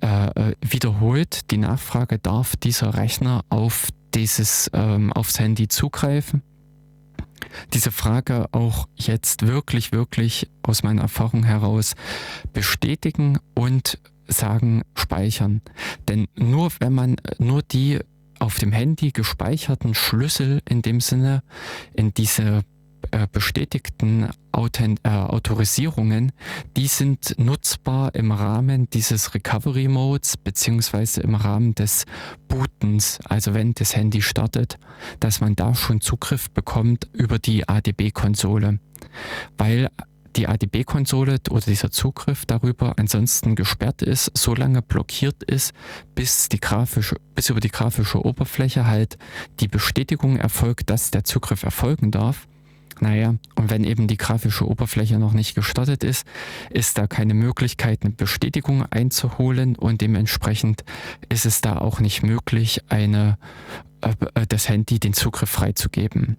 äh, 0.00 0.50
äh, 0.50 0.54
wiederholt 0.60 1.50
die 1.50 1.58
Nachfrage, 1.58 2.18
darf 2.18 2.56
dieser 2.56 2.94
Rechner 2.94 3.44
auf 3.48 3.88
dieses, 4.14 4.70
ähm, 4.72 5.12
aufs 5.12 5.38
Handy 5.38 5.68
zugreifen? 5.68 6.42
Diese 7.72 7.90
Frage 7.90 8.46
auch 8.52 8.88
jetzt 8.96 9.46
wirklich, 9.46 9.92
wirklich 9.92 10.50
aus 10.62 10.82
meiner 10.82 11.02
Erfahrung 11.02 11.44
heraus 11.44 11.94
bestätigen 12.52 13.38
und 13.54 13.98
sagen, 14.28 14.82
speichern. 14.94 15.62
Denn 16.08 16.28
nur 16.36 16.70
wenn 16.80 16.92
man 16.92 17.16
nur 17.38 17.62
die 17.62 17.98
auf 18.38 18.58
dem 18.58 18.72
Handy 18.72 19.10
gespeicherten 19.10 19.94
Schlüssel 19.94 20.60
in 20.68 20.82
dem 20.82 21.00
Sinne 21.00 21.42
in 21.94 22.14
diese 22.14 22.42
äh, 22.42 22.62
bestätigten 23.32 24.30
Authent 24.52 25.00
äh, 25.04 25.08
Autorisierungen, 25.10 26.32
die 26.76 26.86
sind 26.86 27.34
nutzbar 27.38 28.14
im 28.14 28.32
Rahmen 28.32 28.90
dieses 28.90 29.34
Recovery 29.34 29.88
Modes 29.88 30.36
beziehungsweise 30.36 31.20
im 31.20 31.34
Rahmen 31.34 31.74
des 31.74 32.04
Bootens, 32.48 33.20
also 33.24 33.54
wenn 33.54 33.74
das 33.74 33.94
Handy 33.94 34.22
startet, 34.22 34.78
dass 35.20 35.40
man 35.40 35.54
da 35.54 35.74
schon 35.74 36.00
Zugriff 36.00 36.50
bekommt 36.50 37.08
über 37.12 37.38
die 37.38 37.68
ADB-Konsole, 37.68 38.80
weil 39.56 39.88
die 40.36 40.46
ADB-Konsole 40.46 41.38
oder 41.50 41.60
dieser 41.60 41.90
Zugriff 41.90 42.46
darüber 42.46 42.94
ansonsten 42.96 43.56
gesperrt 43.56 44.02
ist, 44.02 44.30
so 44.36 44.54
lange 44.54 44.82
blockiert 44.82 45.42
ist, 45.42 45.72
bis 46.14 46.48
die 46.48 46.60
grafische, 46.60 47.16
bis 47.34 47.50
über 47.50 47.60
die 47.60 47.70
grafische 47.70 48.24
Oberfläche 48.24 48.86
halt 48.86 49.18
die 49.60 49.68
Bestätigung 49.68 50.36
erfolgt, 50.36 50.90
dass 50.90 51.10
der 51.10 51.24
Zugriff 51.24 51.62
erfolgen 51.62 52.10
darf. 52.10 52.46
Naja, 53.00 53.34
und 53.54 53.70
wenn 53.70 53.84
eben 53.84 54.06
die 54.06 54.16
grafische 54.16 54.66
Oberfläche 54.66 55.18
noch 55.18 55.32
nicht 55.32 55.54
gestartet 55.54 56.04
ist, 56.04 56.26
ist 56.70 56.98
da 56.98 57.06
keine 57.06 57.34
Möglichkeit, 57.34 58.00
eine 58.02 58.12
Bestätigung 58.12 58.84
einzuholen 58.90 59.76
und 59.76 60.00
dementsprechend 60.00 60.84
ist 61.28 61.46
es 61.46 61.60
da 61.60 61.78
auch 61.78 62.00
nicht 62.00 62.22
möglich, 62.22 62.82
eine, 62.88 63.38
äh, 64.00 64.46
das 64.48 64.68
Handy 64.68 64.98
den 64.98 65.12
Zugriff 65.12 65.50
freizugeben. 65.50 66.36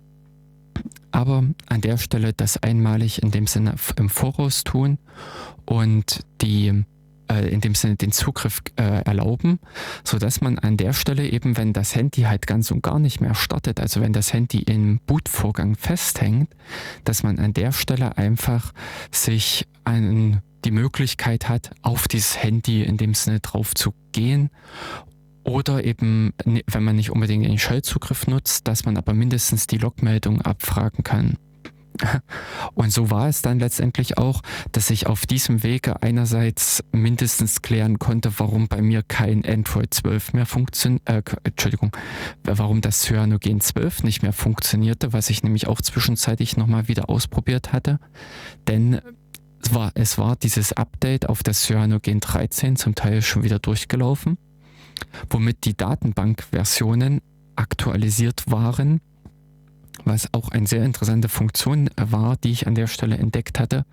Aber 1.12 1.44
an 1.68 1.82
der 1.82 1.98
Stelle 1.98 2.34
das 2.34 2.62
einmalig 2.62 3.22
in 3.24 3.32
dem 3.32 3.48
Sinne 3.48 3.76
im 3.98 4.10
Voraus 4.10 4.64
tun 4.64 4.98
und 5.66 6.22
die 6.42 6.84
äh, 7.32 7.48
in 7.50 7.62
dem 7.62 7.76
Sinne 7.76 7.96
den 7.96 8.12
Zugriff 8.12 8.62
äh, 8.76 9.04
erlauben, 9.04 9.60
so 10.04 10.18
dass 10.18 10.42
man 10.42 10.60
an 10.60 10.78
der 10.78 10.94
Stelle 10.94 11.28
eben, 11.30 11.58
wenn 11.58 11.74
das 11.74 11.96
Handy 11.96 12.24
halt 12.24 12.48
ganz 12.48 12.72
und 12.72 12.84
gar 12.84 13.00
nicht 13.00 13.22
mehr 13.22 13.36
startet, 13.36 13.80
also 13.80 14.02
wenn 14.02 14.14
das 14.14 14.34
Handy 14.34 14.60
im 14.60 15.00
Bootvorgang 15.06 15.76
festhängt, 15.76 16.54
dass 17.04 17.24
man 17.24 17.40
an 17.40 17.54
der 17.54 17.72
Stelle 17.72 18.18
einfach 18.18 18.74
sich 19.12 19.68
einen, 19.84 20.42
die 20.66 20.72
Möglichkeit 20.72 21.48
hat, 21.48 21.72
auf 21.82 22.08
dieses 22.08 22.42
Handy 22.42 22.84
in 22.84 22.98
dem 22.98 23.14
Sinne 23.14 23.40
drauf 23.40 23.76
zu 23.76 23.94
gehen 24.12 24.50
oder 25.44 25.84
eben, 25.84 26.34
wenn 26.46 26.84
man 26.84 26.96
nicht 26.96 27.12
unbedingt 27.12 27.46
den 27.46 27.58
Shell-Zugriff 27.58 28.28
nutzt, 28.28 28.68
dass 28.68 28.86
man 28.86 28.98
aber 28.98 29.14
mindestens 29.14 29.68
die 29.68 29.78
Logmeldung 29.78 30.42
abfragen 30.42 31.04
kann. 31.04 31.38
Und 32.74 32.92
so 32.92 33.10
war 33.10 33.28
es 33.28 33.42
dann 33.42 33.60
letztendlich 33.60 34.18
auch, 34.18 34.42
dass 34.72 34.90
ich 34.90 35.08
auf 35.08 35.26
diesem 35.26 35.64
Wege 35.64 36.02
einerseits 36.02 36.84
mindestens 36.92 37.62
klären 37.62 38.00
konnte, 38.00 38.32
warum 38.38 38.68
bei 38.68 38.82
mir 38.82 39.04
kein 39.04 39.46
Android 39.46 39.94
12 39.94 40.34
mehr 40.34 40.46
funktioniert, 40.46 41.08
äh, 41.10 41.22
Entschuldigung, 41.44 41.92
warum 42.44 42.82
das 42.82 43.02
Cyanogen 43.02 43.62
12 43.62 44.04
nicht 44.04 44.24
mehr 44.24 44.34
funktionierte, 44.34 45.14
was 45.14 45.30
ich 45.30 45.44
nämlich 45.44 45.68
auch 45.68 45.82
zwischenzeitlich 45.82 46.58
nochmal 46.58 46.88
wieder 46.88 47.10
ausprobiert 47.10 47.74
hatte. 47.74 48.00
Denn 48.68 49.02
es 49.62 49.74
war, 49.74 49.92
es 49.96 50.18
war 50.18 50.36
dieses 50.36 50.74
Update 50.74 51.28
auf 51.28 51.44
das 51.44 51.64
Cyanogen 51.64 52.20
13 52.20 52.76
zum 52.76 52.96
Teil 52.96 53.22
schon 53.22 53.44
wieder 53.44 53.60
durchgelaufen. 53.60 54.38
womit 55.30 55.64
die 55.64 55.78
Datenbankversionen 55.78 57.22
aktualisiert 57.56 58.52
waren, 58.52 59.00
was 60.06 60.34
auch 60.34 60.50
eine 60.50 60.68
sehr 60.68 60.84
interessante 60.84 61.30
Funktion 61.30 61.90
war, 61.96 62.38
die 62.38 62.52
ich 62.52 62.68
an 62.68 62.76
der 62.76 62.88
Stelle 62.88 63.18
entdeckt 63.18 63.60
hatte, 63.60 63.86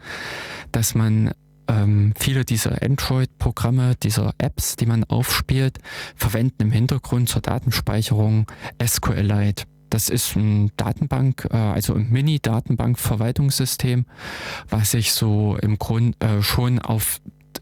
dass 0.72 0.94
man 0.94 1.32
ähm, 1.68 2.12
viele 2.18 2.44
dieser 2.44 2.82
Android-Programme, 2.82 3.94
dieser 3.96 4.34
Apps, 4.38 4.76
die 4.76 4.86
man 4.86 5.04
aufspielt, 5.04 5.78
verwenden 6.14 6.62
im 6.62 6.70
Hintergrund 6.70 7.28
zur 7.28 7.42
Datenspeicherung 7.42 8.46
SQLite. 8.84 9.64
Das 9.90 10.08
ist 10.08 10.36
ein 10.36 10.72
Datenbank, 10.76 11.48
äh, 11.50 11.56
also 11.56 11.94
ein 11.94 12.10
Mini-Datenbank-Verwaltungssystem, 12.10 14.06
was 14.68 14.92
sich 14.92 15.12
so 15.12 15.56
im 15.60 15.78
Grund 15.78 16.22
äh, 16.22 16.42
schon 16.42 16.78
auf 16.78 17.20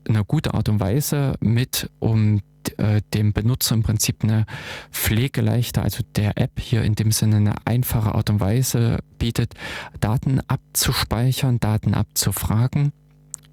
eine 0.09 0.25
gute 0.25 0.55
Art 0.55 0.69
und 0.69 0.81
Weise 0.81 1.35
mit 1.41 1.91
um 1.99 2.41
äh, 2.79 3.03
dem 3.13 3.33
Benutzer 3.33 3.75
im 3.75 3.83
Prinzip 3.83 4.25
eine 4.25 4.47
pflegeleichte, 4.91 5.83
also 5.83 6.03
der 6.17 6.39
App 6.39 6.59
hier 6.59 6.83
in 6.83 6.95
dem 6.95 7.13
Sinne 7.13 7.37
eine 7.37 7.55
einfache 7.65 8.15
Art 8.15 8.31
und 8.31 8.41
Weise 8.41 8.99
bietet, 9.19 9.55
Daten 10.01 10.41
abzuspeichern, 10.47 11.61
Daten 11.61 11.95
abzufragen, 11.95 12.93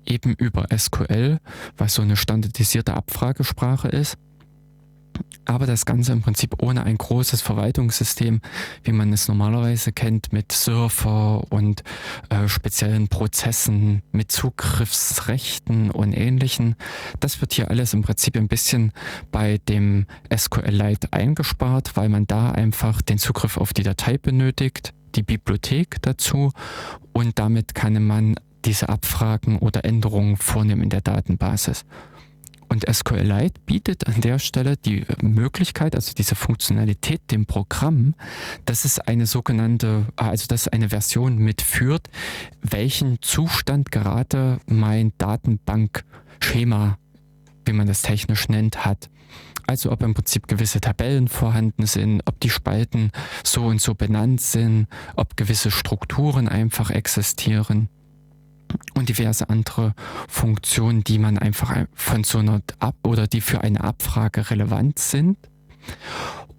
eben 0.05 0.33
über 0.33 0.65
SQL, 0.75 1.39
was 1.77 1.93
so 1.95 2.01
eine 2.01 2.15
standardisierte 2.15 2.93
Abfragesprache 2.93 3.87
ist 3.87 4.17
aber 5.45 5.65
das 5.65 5.85
Ganze 5.85 6.13
im 6.13 6.21
Prinzip 6.21 6.61
ohne 6.61 6.83
ein 6.83 6.97
großes 6.97 7.41
Verwaltungssystem, 7.41 8.41
wie 8.83 8.91
man 8.91 9.11
es 9.11 9.27
normalerweise 9.27 9.91
kennt, 9.91 10.31
mit 10.31 10.51
Surfer 10.51 11.43
und 11.51 11.83
äh, 12.29 12.47
speziellen 12.47 13.07
Prozessen, 13.07 14.03
mit 14.11 14.31
Zugriffsrechten 14.31 15.91
und 15.91 16.13
ähnlichen. 16.13 16.75
Das 17.19 17.41
wird 17.41 17.53
hier 17.53 17.69
alles 17.69 17.93
im 17.93 18.03
Prinzip 18.03 18.37
ein 18.37 18.47
bisschen 18.47 18.91
bei 19.31 19.59
dem 19.67 20.05
SQLite 20.35 21.11
eingespart, 21.11 21.97
weil 21.97 22.09
man 22.09 22.27
da 22.27 22.51
einfach 22.51 23.01
den 23.01 23.17
Zugriff 23.17 23.57
auf 23.57 23.73
die 23.73 23.83
Datei 23.83 24.17
benötigt, 24.17 24.93
die 25.15 25.23
Bibliothek 25.23 25.97
dazu 26.01 26.51
und 27.13 27.39
damit 27.39 27.75
kann 27.75 28.01
man 28.05 28.35
diese 28.65 28.89
Abfragen 28.89 29.57
oder 29.57 29.85
Änderungen 29.85 30.37
vornehmen 30.37 30.83
in 30.83 30.89
der 30.89 31.01
Datenbasis. 31.01 31.83
Und 32.71 32.85
SQLite 32.89 33.59
bietet 33.65 34.07
an 34.07 34.21
der 34.21 34.39
Stelle 34.39 34.77
die 34.77 35.03
Möglichkeit, 35.21 35.93
also 35.93 36.13
diese 36.13 36.35
Funktionalität 36.35 37.19
dem 37.29 37.45
Programm, 37.45 38.15
dass 38.63 38.85
es 38.85 38.97
eine 38.97 39.25
sogenannte, 39.25 40.05
also 40.15 40.47
dass 40.47 40.69
eine 40.69 40.87
Version 40.87 41.37
mitführt, 41.37 42.07
welchen 42.61 43.21
Zustand 43.21 43.91
gerade 43.91 44.61
mein 44.67 45.11
Datenbankschema, 45.17 46.97
wie 47.65 47.73
man 47.73 47.87
das 47.87 48.03
technisch 48.03 48.47
nennt, 48.47 48.85
hat. 48.85 49.09
Also 49.67 49.91
ob 49.91 50.01
im 50.01 50.13
Prinzip 50.13 50.47
gewisse 50.47 50.79
Tabellen 50.79 51.27
vorhanden 51.27 51.85
sind, 51.85 52.21
ob 52.25 52.39
die 52.39 52.49
Spalten 52.49 53.11
so 53.43 53.65
und 53.65 53.81
so 53.81 53.95
benannt 53.95 54.39
sind, 54.39 54.87
ob 55.17 55.35
gewisse 55.35 55.71
Strukturen 55.71 56.47
einfach 56.47 56.89
existieren 56.89 57.89
und 58.93 59.09
diverse 59.09 59.49
andere 59.49 59.93
Funktionen, 60.27 61.03
die 61.03 61.19
man 61.19 61.37
einfach 61.37 61.85
von 61.93 62.23
so 62.23 62.39
einer 62.39 62.61
Ab 62.79 62.95
oder 63.03 63.27
die 63.27 63.41
für 63.41 63.61
eine 63.61 63.83
Abfrage 63.83 64.49
relevant 64.49 64.99
sind. 64.99 65.37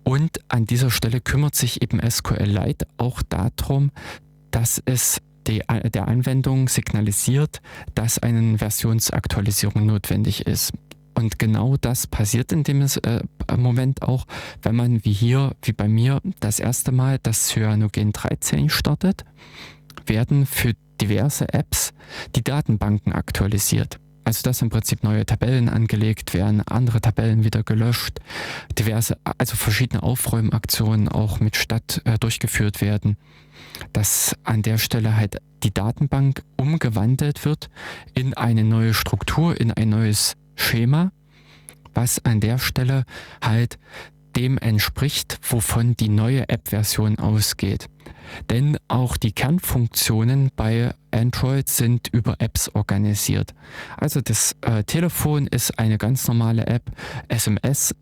Und 0.05 0.41
an 0.49 0.67
dieser 0.67 0.91
Stelle 0.91 1.21
kümmert 1.21 1.55
sich 1.55 1.83
eben 1.83 2.01
SQLite 2.09 2.87
auch 2.97 3.23
darum, 3.23 3.91
dass 4.51 4.83
es 4.85 5.21
die, 5.47 5.63
der 5.69 6.09
Anwendung 6.09 6.69
signalisiert, 6.69 7.61
dass 7.95 8.19
eine 8.19 8.59
Versionsaktualisierung 8.59 9.87
notwendig 9.87 10.47
ist. 10.47 10.73
Und 11.15 11.39
genau 11.39 11.77
das 11.77 12.07
passiert 12.07 12.53
in 12.53 12.63
dem 12.63 12.83
äh, 12.83 13.21
Moment 13.57 14.03
auch, 14.03 14.25
wenn 14.63 14.77
man 14.77 15.05
wie 15.05 15.13
hier, 15.13 15.53
wie 15.63 15.73
bei 15.73 15.89
mir, 15.89 16.21
das 16.41 16.59
erste 16.59 16.91
Mal 16.91 17.19
das 17.23 17.49
Cyanogen 17.49 18.13
13 18.13 18.71
startet, 18.71 19.25
werden 20.07 20.47
für 20.47 20.73
diverse 21.03 21.53
Apps 21.53 21.93
die 22.37 22.45
Datenbanken 22.45 23.13
aktualisiert. 23.13 23.99
Also 24.25 24.43
dass 24.45 24.63
im 24.63 24.71
Prinzip 24.71 25.03
neue 25.03 25.27
Tabellen 25.27 25.69
angelegt 25.69 26.33
werden, 26.33 26.63
andere 26.63 27.01
Tabellen 27.01 27.43
wieder 27.43 27.65
gelöscht, 27.65 28.21
diverse, 28.79 29.19
also 29.37 29.57
verschiedene 29.57 30.05
Aufräumaktionen 30.05 31.09
auch 31.09 31.41
mit 31.41 31.57
Stadt 31.57 32.01
äh, 32.05 32.19
durchgeführt 32.19 32.81
werden, 32.81 33.17
dass 33.93 34.37
an 34.45 34.63
der 34.63 34.79
Stelle 34.79 35.17
halt 35.17 35.39
die 35.65 35.75
Datenbank 35.75 36.43
umgewandelt 36.57 37.45
wird 37.45 37.69
in 38.15 38.35
eine 38.35 38.63
neue 38.63 38.95
Struktur, 38.95 39.61
in 39.61 39.73
ein 39.73 39.89
neues 39.89 40.35
Schema, 40.55 41.11
was 41.95 42.25
an 42.25 42.39
der 42.39 42.59
Stelle 42.59 43.05
halt 43.43 43.77
dem 44.37 44.57
entspricht, 44.57 45.41
wovon 45.43 45.97
die 45.97 46.09
neue 46.09 46.49
App-Version 46.49 47.19
ausgeht. 47.19 47.89
Denn 48.51 48.79
auch 48.89 49.17
die 49.17 49.33
Kernfunktionen 49.33 50.51
bei 50.57 50.95
Android 51.11 51.69
sind 51.69 52.09
über 52.09 52.37
Apps 52.39 52.69
organisiert. 52.69 53.55
Also 53.97 54.21
das 54.21 54.57
äh, 54.63 54.85
Telefon 54.85 55.47
ist 55.47 55.79
eine 55.79 55.99
ganz 55.99 56.27
normale 56.29 56.67
App, 56.67 56.91
SMS 57.29 57.95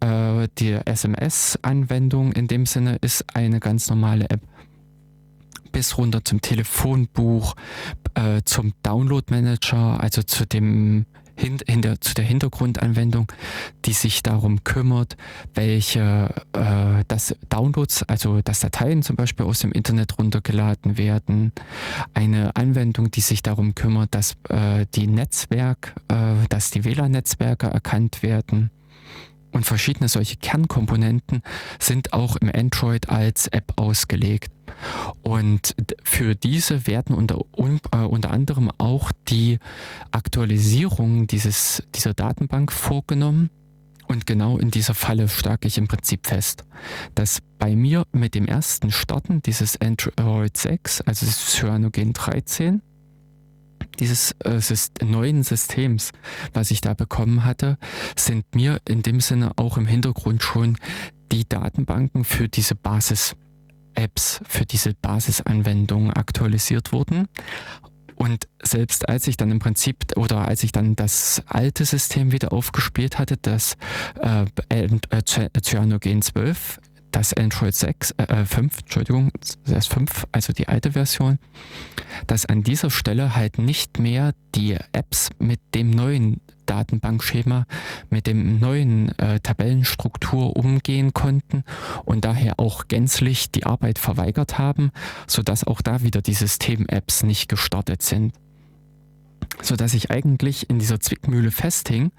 äh, 0.00 0.48
die 0.58 0.72
SMS-Anwendung 0.72 2.32
in 2.32 2.48
dem 2.48 2.66
Sinne 2.66 2.96
ist 3.00 3.24
eine 3.34 3.60
ganz 3.60 3.88
normale 3.88 4.28
App. 4.28 4.40
Bis 5.72 5.96
runter 5.96 6.24
zum 6.24 6.40
Telefonbuch, 6.40 7.54
äh, 8.14 8.42
zum 8.44 8.72
Download-Manager, 8.82 10.00
also 10.00 10.22
zu 10.22 10.46
dem 10.46 11.06
hinter, 11.40 12.00
zu 12.00 12.14
der 12.14 12.24
Hintergrundanwendung, 12.24 13.30
die 13.84 13.92
sich 13.92 14.22
darum 14.22 14.62
kümmert, 14.64 15.16
welche 15.54 16.34
äh, 16.52 17.04
dass 17.08 17.34
Downloads, 17.48 18.04
also 18.04 18.40
dass 18.42 18.60
Dateien 18.60 19.02
zum 19.02 19.16
Beispiel 19.16 19.46
aus 19.46 19.60
dem 19.60 19.72
Internet 19.72 20.18
runtergeladen 20.18 20.98
werden. 20.98 21.52
Eine 22.14 22.54
Anwendung, 22.56 23.10
die 23.10 23.20
sich 23.20 23.42
darum 23.42 23.74
kümmert, 23.74 24.14
dass 24.14 24.36
äh, 24.48 24.86
die 24.94 25.06
Netzwerk, 25.06 25.94
äh, 26.08 26.46
dass 26.48 26.70
die 26.70 26.84
WLAN-Netzwerke 26.84 27.66
erkannt 27.66 28.22
werden. 28.22 28.70
Und 29.52 29.66
verschiedene 29.66 30.08
solche 30.08 30.36
Kernkomponenten 30.36 31.42
sind 31.78 32.12
auch 32.12 32.36
im 32.36 32.50
Android 32.54 33.08
als 33.08 33.48
App 33.48 33.72
ausgelegt. 33.76 34.52
Und 35.22 35.74
für 36.04 36.34
diese 36.34 36.86
werden 36.86 37.14
unter, 37.14 37.40
äh, 37.92 37.96
unter 37.96 38.30
anderem 38.30 38.70
auch 38.78 39.10
die 39.28 39.58
Aktualisierung 40.12 41.26
dieser 41.26 42.14
Datenbank 42.14 42.72
vorgenommen. 42.72 43.50
Und 44.06 44.26
genau 44.26 44.58
in 44.58 44.72
dieser 44.72 44.94
Falle 44.94 45.28
stärke 45.28 45.68
ich 45.68 45.78
im 45.78 45.86
Prinzip 45.86 46.26
fest, 46.26 46.64
dass 47.14 47.38
bei 47.58 47.76
mir 47.76 48.04
mit 48.10 48.34
dem 48.34 48.46
ersten 48.46 48.90
Starten 48.90 49.40
dieses 49.42 49.80
Android 49.80 50.56
6, 50.56 51.02
also 51.02 51.26
Cyanogen 51.26 52.12
13, 52.12 52.82
dieses 53.98 54.32
äh, 54.44 54.60
neuen 55.04 55.42
Systems, 55.42 56.12
was 56.52 56.70
ich 56.70 56.80
da 56.80 56.94
bekommen 56.94 57.44
hatte, 57.44 57.78
sind 58.16 58.54
mir 58.54 58.78
in 58.88 59.02
dem 59.02 59.20
Sinne 59.20 59.52
auch 59.56 59.76
im 59.76 59.86
Hintergrund 59.86 60.42
schon 60.42 60.76
die 61.32 61.48
Datenbanken 61.48 62.24
für 62.24 62.48
diese 62.48 62.74
Basis-Apps, 62.74 64.40
für 64.46 64.66
diese 64.66 64.94
Basisanwendungen 64.94 66.12
aktualisiert 66.12 66.92
wurden. 66.92 67.26
Und 68.16 68.48
selbst 68.62 69.08
als 69.08 69.26
ich 69.28 69.38
dann 69.38 69.50
im 69.50 69.60
Prinzip 69.60 69.96
oder 70.16 70.46
als 70.46 70.62
ich 70.62 70.72
dann 70.72 70.94
das 70.94 71.42
alte 71.46 71.86
System 71.86 72.32
wieder 72.32 72.52
aufgespielt 72.52 73.18
hatte, 73.18 73.38
das 73.38 73.78
äh, 74.20 74.44
äh, 74.68 75.62
Cyanogen 75.62 76.20
12, 76.20 76.80
das 77.12 77.34
Android 77.34 77.74
6, 77.74 78.12
äh, 78.18 78.44
5, 78.44 78.76
äh, 78.76 78.80
Entschuldigung, 78.80 79.30
das 79.66 79.86
5, 79.86 80.26
also 80.32 80.52
die 80.52 80.68
alte 80.68 80.92
Version, 80.92 81.38
dass 82.26 82.46
an 82.46 82.62
dieser 82.62 82.90
Stelle 82.90 83.34
halt 83.34 83.58
nicht 83.58 83.98
mehr 83.98 84.32
die 84.54 84.76
Apps 84.92 85.30
mit 85.38 85.60
dem 85.74 85.90
neuen 85.90 86.40
Datenbankschema, 86.66 87.66
mit 88.10 88.26
dem 88.26 88.60
neuen 88.60 89.18
äh, 89.18 89.40
Tabellenstruktur 89.40 90.56
umgehen 90.56 91.12
konnten 91.12 91.64
und 92.04 92.24
daher 92.24 92.60
auch 92.60 92.86
gänzlich 92.86 93.50
die 93.50 93.66
Arbeit 93.66 93.98
verweigert 93.98 94.58
haben, 94.58 94.92
sodass 95.26 95.64
auch 95.64 95.82
da 95.82 96.02
wieder 96.02 96.22
die 96.22 96.34
System-Apps 96.34 97.24
nicht 97.24 97.48
gestartet 97.48 98.02
sind 98.02 98.34
sodass 99.62 99.94
ich 99.94 100.10
eigentlich 100.10 100.70
in 100.70 100.78
dieser 100.78 101.00
Zwickmühle 101.00 101.50
festhing. 101.50 102.12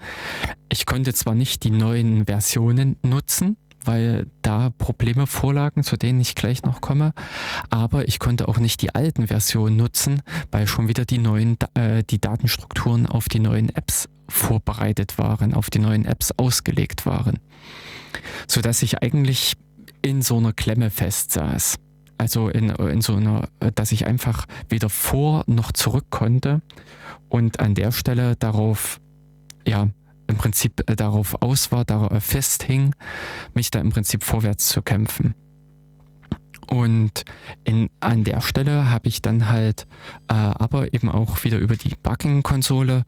Ich 0.68 0.86
konnte 0.86 1.12
zwar 1.14 1.34
nicht 1.34 1.64
die 1.64 1.70
neuen 1.70 2.26
Versionen 2.26 2.96
nutzen, 3.02 3.56
weil 3.84 4.26
da 4.42 4.70
Probleme 4.70 5.26
vorlagen, 5.26 5.82
zu 5.82 5.96
denen 5.96 6.20
ich 6.20 6.34
gleich 6.34 6.62
noch 6.62 6.80
komme. 6.80 7.12
Aber 7.70 8.08
ich 8.08 8.18
konnte 8.18 8.48
auch 8.48 8.58
nicht 8.58 8.82
die 8.82 8.94
alten 8.94 9.26
Versionen 9.26 9.76
nutzen, 9.76 10.22
weil 10.50 10.66
schon 10.66 10.88
wieder 10.88 11.04
die 11.04 11.18
neuen, 11.18 11.56
äh, 11.74 12.02
die 12.04 12.20
Datenstrukturen 12.20 13.06
auf 13.06 13.28
die 13.28 13.40
neuen 13.40 13.74
Apps 13.74 14.08
vorbereitet 14.28 15.18
waren, 15.18 15.54
auf 15.54 15.70
die 15.70 15.78
neuen 15.78 16.04
Apps 16.04 16.32
ausgelegt 16.32 17.06
waren. 17.06 17.38
Sodass 18.46 18.82
ich 18.82 19.02
eigentlich 19.02 19.54
in 20.02 20.22
so 20.22 20.38
einer 20.38 20.52
Klemme 20.52 20.90
festsaß. 20.90 21.76
Also 22.18 22.48
in, 22.48 22.70
in 22.70 23.00
so 23.00 23.16
einer, 23.16 23.48
dass 23.74 23.92
ich 23.92 24.06
einfach 24.06 24.46
weder 24.68 24.88
vor 24.88 25.44
noch 25.46 25.72
zurück 25.72 26.06
konnte 26.10 26.62
und 27.28 27.60
an 27.60 27.74
der 27.74 27.90
Stelle 27.90 28.36
darauf, 28.36 29.00
ja, 29.66 29.88
im 30.32 30.38
Prinzip 30.38 30.82
äh, 30.90 30.96
darauf 30.96 31.40
aus 31.42 31.70
war, 31.70 31.84
darauf 31.84 32.24
festhing, 32.24 32.94
mich 33.54 33.70
da 33.70 33.80
im 33.80 33.90
Prinzip 33.90 34.24
vorwärts 34.24 34.68
zu 34.68 34.82
kämpfen. 34.82 35.34
Und 36.68 37.24
in, 37.64 37.90
an 38.00 38.24
der 38.24 38.40
Stelle 38.40 38.88
habe 38.88 39.06
ich 39.06 39.20
dann 39.20 39.50
halt 39.50 39.86
äh, 40.28 40.32
aber 40.32 40.94
eben 40.94 41.10
auch 41.10 41.44
wieder 41.44 41.58
über 41.58 41.76
die 41.76 41.94
Bugging-Konsole 42.02 43.04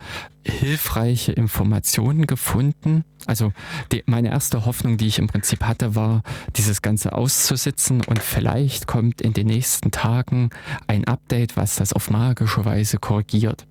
hilfreiche 0.46 1.32
Informationen 1.32 2.26
gefunden. 2.26 3.04
Also 3.26 3.52
die, 3.90 4.02
meine 4.04 4.28
erste 4.28 4.66
Hoffnung, 4.66 4.98
die 4.98 5.06
ich 5.06 5.18
im 5.18 5.28
Prinzip 5.28 5.62
hatte, 5.62 5.94
war, 5.94 6.22
dieses 6.56 6.82
Ganze 6.82 7.14
auszusitzen 7.14 8.02
und 8.02 8.18
vielleicht 8.18 8.86
kommt 8.86 9.22
in 9.22 9.32
den 9.32 9.46
nächsten 9.46 9.90
Tagen 9.90 10.50
ein 10.86 11.06
Update, 11.06 11.56
was 11.56 11.76
das 11.76 11.94
auf 11.94 12.10
magische 12.10 12.66
Weise 12.66 12.98
korrigiert. 12.98 13.66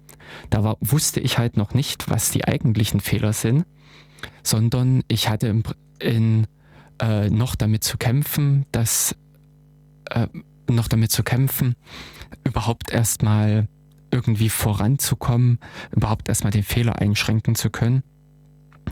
Da 0.49 0.63
war, 0.63 0.77
wusste 0.81 1.19
ich 1.19 1.37
halt 1.37 1.57
noch 1.57 1.73
nicht, 1.73 2.09
was 2.09 2.31
die 2.31 2.45
eigentlichen 2.45 2.99
Fehler 2.99 3.33
sind, 3.33 3.65
sondern 4.43 5.03
ich 5.07 5.29
hatte 5.29 5.47
in, 5.47 5.63
in, 5.99 6.47
äh, 7.01 7.29
noch 7.29 7.55
damit 7.55 7.83
zu 7.83 7.97
kämpfen, 7.97 8.65
dass 8.71 9.15
äh, 10.09 10.27
noch 10.69 10.87
damit 10.87 11.11
zu 11.11 11.23
kämpfen, 11.23 11.75
überhaupt 12.43 12.91
erstmal 12.91 13.67
irgendwie 14.11 14.49
voranzukommen, 14.49 15.59
überhaupt 15.91 16.29
erstmal 16.29 16.51
den 16.51 16.63
Fehler 16.63 16.99
einschränken 16.99 17.55
zu 17.55 17.69
können. 17.69 18.03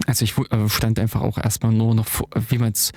Also 0.07 0.23
ich 0.23 0.37
äh, 0.37 0.69
stand 0.69 0.99
einfach 0.99 1.21
auch 1.21 1.37
erstmal 1.37 1.71
nur 1.71 1.95
noch, 1.95 2.07
wie 2.49 2.57
man 2.57 2.71
es 2.71 2.91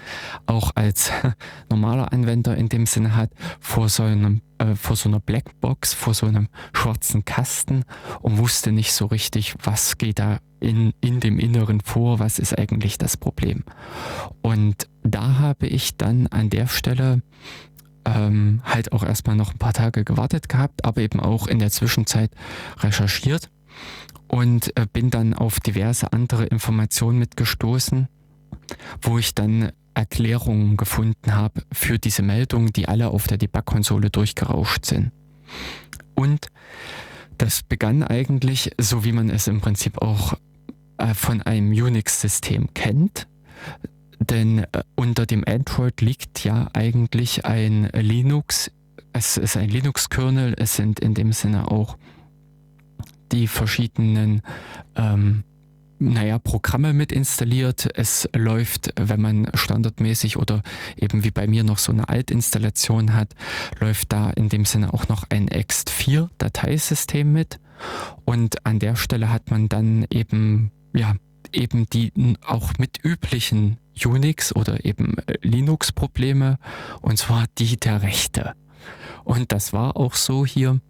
auch 0.47 0.73
als 0.75 1.11
normaler 1.71 2.13
Anwender 2.13 2.57
in 2.57 2.69
dem 2.69 2.87
Sinne 2.87 3.15
hat, 3.17 3.31
vor 3.61 3.89
so 3.89 4.05
einem, 4.05 4.41
äh, 4.59 4.75
vor 4.75 4.97
so 4.97 5.09
einer 5.09 5.21
Blackbox, 5.21 5.95
vor 5.95 6.15
so 6.15 6.27
einem 6.27 6.49
schwarzen 6.73 7.25
Kasten 7.25 7.85
und 8.21 8.39
wusste 8.39 8.73
nicht 8.73 8.93
so 8.93 9.07
richtig, 9.07 9.55
was 9.63 9.99
geht 9.99 10.19
da 10.19 10.39
in, 10.61 10.93
in 11.01 11.21
dem 11.21 11.39
Inneren 11.39 11.81
vor, 11.81 12.19
was 12.19 12.39
ist 12.39 12.59
eigentlich 12.59 12.97
das 12.97 13.17
Problem. 13.17 13.65
Und 14.43 14.89
da 15.03 15.39
habe 15.39 15.67
ich 15.67 15.97
dann 15.97 16.27
an 16.29 16.49
der 16.49 16.69
Stelle 16.69 17.23
ähm, 18.07 18.63
halt 18.65 18.93
auch 18.93 19.03
erstmal 19.03 19.37
noch 19.37 19.53
ein 19.53 19.59
paar 19.59 19.73
Tage 19.73 20.05
gewartet 20.05 20.49
gehabt, 20.49 20.85
aber 20.85 21.01
eben 21.01 21.21
auch 21.21 21.47
in 21.47 21.59
der 21.59 21.71
Zwischenzeit 21.71 22.31
recherchiert 22.81 23.51
und 24.35 24.77
äh, 24.77 24.89
bin 24.93 25.11
dann 25.11 25.33
auf 25.33 25.61
diverse 25.61 26.13
andere 26.13 26.47
Informationen 26.47 27.21
mitgestoßen, 27.21 28.09
wo 29.01 29.17
ich 29.17 29.33
dann 29.37 29.71
Erklärungen 29.95 30.77
gefunden 30.77 31.37
habe 31.37 31.63
für 31.71 32.01
diese 32.01 32.23
Meldungen, 32.23 32.73
die 32.73 32.89
alle 32.89 33.11
auf 33.11 33.29
der 33.29 33.39
Debug-Konsole 33.39 34.11
durchgerauscht 34.11 34.87
sind. 34.87 35.13
Und 36.17 36.49
das 37.39 37.63
begann 37.63 38.03
eigentlich, 38.03 38.73
so 38.77 39.05
wie 39.05 39.13
man 39.13 39.31
es 39.31 39.47
im 39.47 39.61
Prinzip 39.61 40.03
auch 40.03 40.35
äh, 40.99 41.15
von 41.15 41.41
einem 41.43 41.71
Unix-System 41.71 42.75
kennt, 42.75 43.29
denn 44.19 44.65
äh, 44.73 44.83
unter 44.97 45.27
dem 45.27 45.45
Android 45.47 46.01
liegt 46.01 46.43
ja 46.43 46.69
eigentlich 46.73 47.45
ein 47.45 47.89
Linux, 47.95 48.73
es 49.13 49.37
ist 49.37 49.57
ein 49.57 49.69
Linux-Kernel, 49.69 50.57
es 50.59 50.75
sind 50.75 50.99
in 50.99 51.15
dem 51.15 51.33
Sinne 51.33 51.71
auch 51.71 51.97
die 53.33 53.47
verschiedenen 53.47 54.43
ähm, 54.97 55.45
naja, 55.99 56.39
Programme 56.39 56.93
mit 56.93 57.13
installiert. 57.13 57.89
Es 57.95 58.29
läuft, 58.35 58.93
wenn 58.97 59.21
man 59.21 59.51
standardmäßig 59.55 60.37
oder 60.37 60.63
eben 60.97 61.25
wie 61.25 61.31
bei 61.31 61.47
mir 61.47 61.65
noch 61.65 61.79
so 61.79 61.93
eine 61.93 62.09
Altinstallation 62.09 63.15
hat, 63.15 63.35
läuft 63.81 64.13
da 64.13 64.31
in 64.31 64.49
dem 64.49 64.65
Sinne 64.65 64.93
auch 64.93 65.09
noch 65.09 65.25
ein 65.31 65.49
Ext4 65.49 66.29
Dateisystem 66.39 67.33
mit. 67.33 67.61
Und 68.25 68.65
an 68.67 68.79
der 68.79 68.97
Stelle 68.97 69.31
hat 69.31 69.51
man 69.51 69.69
dann 69.69 70.07
eben, 70.11 70.71
ja, 70.95 71.15
eben 71.53 71.87
die 71.87 72.13
auch 72.47 72.73
mit 72.79 73.05
üblichen 73.05 73.79
Unix 74.05 74.55
oder 74.55 74.85
eben 74.85 75.19
äh, 75.27 75.39
Linux-Probleme, 75.43 76.59
und 77.01 77.19
zwar 77.19 77.45
die 77.59 77.77
der 77.79 78.03
Rechte. 78.03 78.55
Und 79.25 79.53
das 79.53 79.73
war 79.73 79.97
auch 79.97 80.15
so 80.15 80.45
hier. 80.45 80.81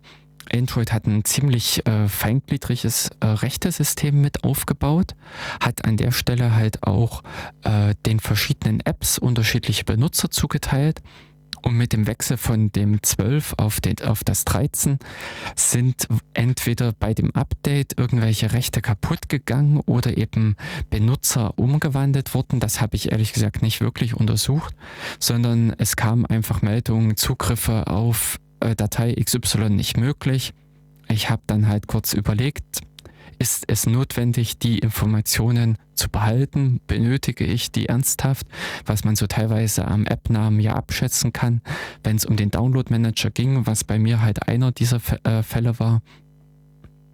Android 0.53 0.93
hat 0.93 1.07
ein 1.07 1.25
ziemlich 1.25 1.87
äh, 1.87 2.09
feingliedriges 2.09 3.11
äh, 3.21 3.27
Rechtesystem 3.27 4.21
mit 4.21 4.45
aufgebaut, 4.45 5.15
hat 5.61 5.85
an 5.85 5.97
der 5.97 6.13
Stelle 6.13 6.55
halt 6.55 6.83
auch 6.83 7.23
äh, 7.63 7.95
den 8.07 8.21
verschiedenen 8.21 8.81
Apps 8.81 9.19
unterschiedliche 9.19 9.85
Benutzer 9.85 10.31
zugeteilt 10.31 11.03
und 11.65 11.77
mit 11.77 11.93
dem 11.93 12.07
Wechsel 12.07 12.37
von 12.37 12.71
dem 12.73 13.03
12 13.03 13.55
auf, 13.57 13.81
den, 13.81 13.99
auf 14.03 14.23
das 14.23 14.45
13 14.45 14.99
sind 15.57 16.07
entweder 16.35 16.93
bei 16.93 17.15
dem 17.15 17.35
Update 17.35 17.99
irgendwelche 17.99 18.53
Rechte 18.53 18.83
kaputt 18.83 19.29
gegangen 19.29 19.81
oder 19.87 20.17
eben 20.19 20.57
Benutzer 20.91 21.59
umgewandelt 21.59 22.35
worden. 22.35 22.61
Das 22.61 22.81
habe 22.81 22.97
ich 22.97 23.13
ehrlich 23.13 23.33
gesagt 23.33 23.63
nicht 23.63 23.81
wirklich 23.81 24.15
untersucht, 24.15 24.75
sondern 25.19 25.75
es 25.79 25.97
kamen 25.97 26.27
einfach 26.27 26.61
Meldungen, 26.61 27.17
Zugriffe 27.17 27.87
auf 27.87 28.39
äh, 28.65 28.75
Datei 28.75 29.15
XY 29.15 29.71
nicht 29.71 29.97
möglich. 29.97 30.53
Ich 31.09 31.31
habe 31.31 31.43
dann 31.47 31.69
halt 31.69 31.87
kurz 31.87 32.15
überlegt, 32.15 32.81
ist 33.39 33.65
es 33.69 33.87
notwendig, 33.87 34.59
die 34.59 34.79
Informationen 34.79 35.77
zu 35.95 36.09
behalten? 36.09 36.81
Benötige 36.87 37.45
ich 37.45 37.73
die 37.73 37.89
ernsthaft? 37.89 38.47
Was 38.87 39.05
man 39.05 39.17
so 39.17 39.27
teilweise 39.27 39.87
am 39.87 40.07
App-Namen 40.07 40.61
ja 40.61 40.75
abschätzen 40.75 41.33
kann, 41.33 41.61
wenn 42.03 42.17
es 42.17 42.25
um 42.25 42.37
den 42.37 42.51
Download-Manager 42.51 43.31
ging, 43.31 43.67
was 43.67 43.85
bei 43.85 43.99
mir 43.99 44.23
halt 44.23 44.49
einer 44.49 44.73
dieser 44.73 45.01
äh, 45.25 45.43
Fälle 45.43 45.79
war. 45.79 46.03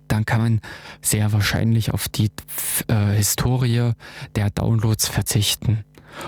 Dann 0.09 0.25
kann 0.25 0.41
man 0.41 0.61
sehr 1.03 1.33
wahrscheinlich 1.33 1.93
auf 1.93 2.09
die 2.09 2.31
äh, 2.89 3.15
Historie 3.15 3.93
der 4.35 4.51
Downloads 4.51 5.09
verzichten. 5.09 5.85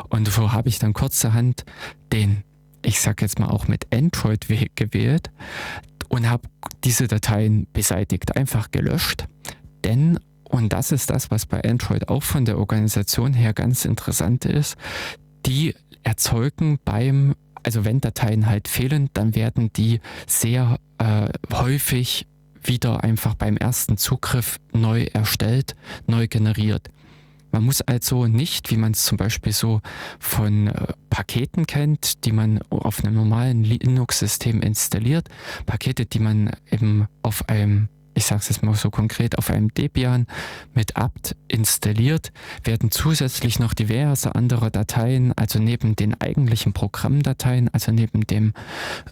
Und 0.09 0.29
so 0.29 0.53
habe 0.53 0.69
ich 0.69 0.79
dann 0.79 0.93
kurzerhand 0.93 1.65
den, 2.13 2.45
ich 2.85 3.01
sag 3.01 3.23
jetzt 3.23 3.39
mal 3.39 3.49
auch 3.49 3.69
mit 3.69 3.95
Android-Weg 3.95 4.77
gewählt 4.77 5.31
und 6.09 6.29
habe 6.29 6.49
diese 6.85 7.09
Dateien 7.09 7.67
beseitigt, 7.73 8.37
einfach 8.37 8.71
gelöscht. 8.71 9.27
Denn, 9.85 10.19
und 10.45 10.73
das 10.73 10.93
ist 10.93 11.11
das, 11.11 11.31
was 11.31 11.47
bei 11.47 11.63
Android 11.65 12.09
auch 12.09 12.23
von 12.23 12.45
der 12.45 12.59
Organisation 12.59 13.33
her 13.33 13.53
ganz 13.53 13.85
interessant 13.85 14.45
ist, 14.45 14.77
die 15.47 15.75
erzeugen 16.03 16.79
beim, 16.85 17.35
also 17.63 17.85
wenn 17.85 18.01
Dateien 18.01 18.47
halt 18.47 18.69
fehlen, 18.69 19.09
dann 19.15 19.35
werden 19.35 19.73
die 19.73 20.01
sehr 20.27 20.79
äh, 20.99 21.29
häufig 21.53 22.27
wieder 22.63 23.03
einfach 23.03 23.35
beim 23.35 23.57
ersten 23.57 23.97
Zugriff 23.97 24.59
neu 24.73 25.05
erstellt, 25.13 25.75
neu 26.07 26.29
generiert. 26.29 26.91
Man 27.53 27.65
muss 27.65 27.83
also 27.83 28.27
nicht, 28.27 28.71
wie 28.71 28.77
man 28.77 28.93
es 28.93 29.05
zum 29.05 29.19
Beispiel 29.19 29.53
so 29.53 29.81
von 30.19 30.69
äh, 30.69 30.93
Paketen 31.11 31.67
kennt, 31.67 32.25
die 32.25 32.33
man 32.33 32.61
auf 32.71 33.05
einem 33.05 33.15
normalen 33.15 33.63
Linux-System 33.63 34.61
installiert, 34.61 35.29
Pakete, 35.67 36.07
die 36.07 36.19
man 36.19 36.51
eben 36.71 37.07
auf 37.23 37.49
einem 37.49 37.89
ich 38.15 38.27
sage 38.27 38.41
es 38.41 38.49
jetzt 38.49 38.63
mal 38.63 38.75
so 38.75 38.91
konkret, 38.91 39.39
auf 39.39 39.51
einem 39.51 39.73
Debian 39.73 40.27
mit 40.75 40.97
apt 40.97 41.37
installiert, 41.49 42.33
werden 42.65 42.91
zusätzlich 42.91 43.59
noch 43.59 43.75
diverse 43.75 44.35
andere 44.35 44.71
Dateien, 44.71 45.33
also 45.37 45.59
neben 45.59 45.97
den 45.97 46.21
eigentlichen 46.21 46.73
Programmdateien, 46.73 47.71
also 47.73 47.93
neben 47.93 48.27
dem 48.27 48.53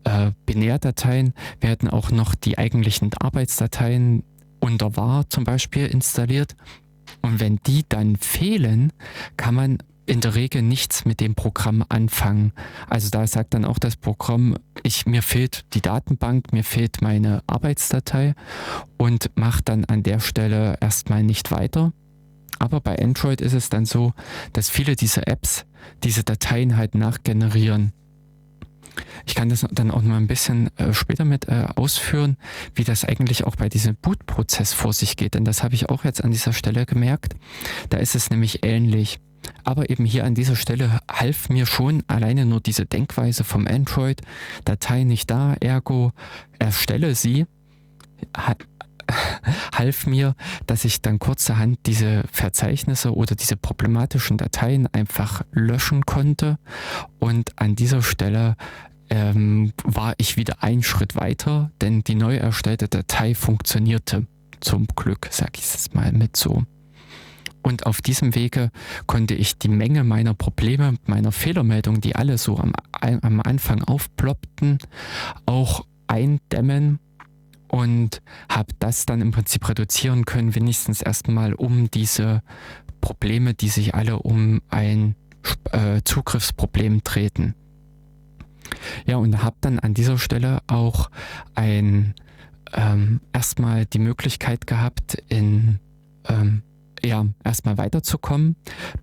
äh, 0.05 0.33
Binärdateien, 0.47 1.35
werden 1.61 1.89
auch 1.89 2.11
noch 2.11 2.35
die 2.35 2.59
eigentlichen 2.59 3.11
Arbeitsdateien 3.15 4.23
unter 4.61 4.97
var 4.97 5.29
zum 5.31 5.45
Beispiel 5.45 5.87
installiert. 5.87 6.55
Und 7.23 7.41
wenn 7.41 7.59
die 7.67 7.85
dann 7.89 8.17
fehlen, 8.17 8.93
kann 9.37 9.55
man 9.55 9.79
in 10.07 10.21
der 10.21 10.35
Regel 10.35 10.63
nichts 10.63 11.05
mit 11.05 11.21
dem 11.21 11.37
Programm 11.37 11.85
anfangen. 11.89 12.53
Also 12.89 13.11
da 13.11 13.27
sagt 13.27 13.55
dann 13.55 13.65
auch 13.65 13.79
das 13.79 13.97
Programm, 13.97 14.57
ich, 14.83 15.07
mir 15.07 15.23
fehlt 15.23 15.65
die 15.75 15.83
Datenbank, 15.83 16.53
mir 16.53 16.65
fehlt 16.65 17.01
meine 17.01 17.43
Arbeitsdatei 17.47 18.35
und 18.99 19.31
macht 19.37 19.69
dann 19.69 19.85
an 19.85 20.03
der 20.03 20.19
Stelle 20.19 20.77
erstmal 20.81 21.23
nicht 21.23 21.53
weiter. 21.53 21.93
Aber 22.59 22.81
bei 22.81 22.99
Android 22.99 23.41
ist 23.41 23.55
es 23.55 23.69
dann 23.69 23.87
so, 23.87 24.13
dass 24.53 24.69
viele 24.69 24.97
dieser 24.97 25.29
Apps 25.29 25.65
diese 26.03 26.25
Dateien 26.25 26.77
halt 26.77 26.95
nachgenerieren. 26.95 27.93
Ich 29.27 29.35
kann 29.35 29.49
das 29.49 29.67
dann 29.71 29.91
auch 29.91 30.03
noch 30.03 30.17
ein 30.17 30.27
bisschen 30.27 30.77
äh, 30.77 30.93
später 30.93 31.25
mit 31.25 31.49
äh, 31.49 31.67
ausführen, 31.77 32.37
wie 32.75 32.85
das 32.85 33.05
eigentlich 33.05 33.45
auch 33.45 33.57
bei 33.57 33.69
diesem 33.69 33.97
Bootprozess 33.97 34.73
vor 34.73 34.93
sich 34.93 35.17
geht. 35.17 35.35
Denn 35.35 35.45
das 35.45 35.63
habe 35.63 35.75
ich 35.75 35.89
auch 35.89 36.05
jetzt 36.05 36.25
an 36.25 36.31
dieser 36.31 36.53
Stelle 36.53 36.87
gemerkt. 36.87 37.35
Da 37.89 37.99
ist 37.99 38.15
es 38.15 38.31
nämlich 38.31 38.65
ähnlich. 38.65 39.21
Aber 39.65 39.89
eben 39.89 40.05
hier 40.05 40.25
an 40.25 40.35
dieser 40.35 40.57
Stelle 40.57 41.01
half 41.11 41.49
mir 41.49 41.67
schon 41.67 42.03
alleine 42.09 42.45
nur 42.45 42.61
diese 42.61 42.85
Denkweise 42.85 43.43
vom 43.43 43.67
Android, 43.67 44.21
Datei 44.65 45.05
nicht 45.05 45.31
da, 45.31 45.55
ergo 45.61 46.13
erstelle 46.59 47.15
sie, 47.15 47.47
half 49.75 50.07
mir, 50.07 50.35
dass 50.67 50.85
ich 50.85 51.03
dann 51.03 51.19
kurzerhand 51.19 51.79
diese 51.87 52.25
Verzeichnisse 52.31 53.15
oder 53.15 53.35
diese 53.35 53.57
problematischen 53.57 54.37
Dateien 54.37 54.87
einfach 54.93 55.43
löschen 55.53 56.07
konnte. 56.07 56.59
Und 57.19 57.59
an 57.59 57.77
dieser 57.77 58.03
Stelle 58.03 58.57
ähm, 59.11 59.73
war 59.85 60.15
ich 60.19 60.37
wieder 60.37 60.63
einen 60.63 60.83
Schritt 60.83 61.17
weiter, 61.17 61.71
denn 61.81 62.03
die 62.03 62.15
neu 62.15 62.37
erstellte 62.37 62.89
Datei 62.89 63.35
funktionierte. 63.35 64.27
Zum 64.61 64.87
Glück, 64.95 65.29
sag 65.31 65.59
ich 65.59 65.65
es 65.65 65.95
mal 65.95 66.13
mit 66.13 66.37
so. 66.37 66.65
Und 67.63 67.87
auf 67.87 68.01
diesem 68.01 68.35
Wege 68.35 68.71
konnte 69.07 69.35
ich 69.35 69.59
die 69.59 69.69
Menge 69.69 70.05
meiner 70.05 70.35
Probleme, 70.35 70.95
meiner 71.07 71.33
Fehlermeldungen, 71.33 72.01
die 72.01 72.17
alle 72.17 72.39
so 72.39 72.57
am, 72.59 72.73
am 73.01 73.41
Anfang 73.41 73.83
aufploppten, 73.83 74.79
auch 75.47 75.85
eindämmen 76.07 76.99
und 77.69 78.23
habe 78.51 78.73
das 78.79 79.07
dann 79.07 79.21
im 79.21 79.31
Prinzip 79.31 79.69
reduzieren 79.69 80.25
können, 80.25 80.55
wenigstens 80.55 81.03
erstmal 81.03 81.55
um 81.55 81.91
diese 81.91 82.43
Probleme, 83.01 83.55
die 83.55 83.69
sich 83.69 83.95
alle 83.95 84.19
um 84.19 84.61
ein 84.69 85.15
äh, 85.73 86.01
Zugriffsproblem 86.05 87.05
treten. 87.05 87.55
Ja, 89.07 89.17
und 89.17 89.43
habe 89.43 89.57
dann 89.61 89.79
an 89.79 89.95
dieser 89.95 90.19
Stelle 90.19 90.61
auch 90.67 91.11
ein 91.55 92.15
ähm, 92.73 93.21
erstmal 93.33 93.87
die 93.87 93.99
Möglichkeit 93.99 94.67
gehabt, 94.67 95.15
in 95.29 95.81
ähm, 96.29 96.63
ja, 97.03 97.27
erstmal 97.45 97.79
weiterzukommen, 97.79 98.57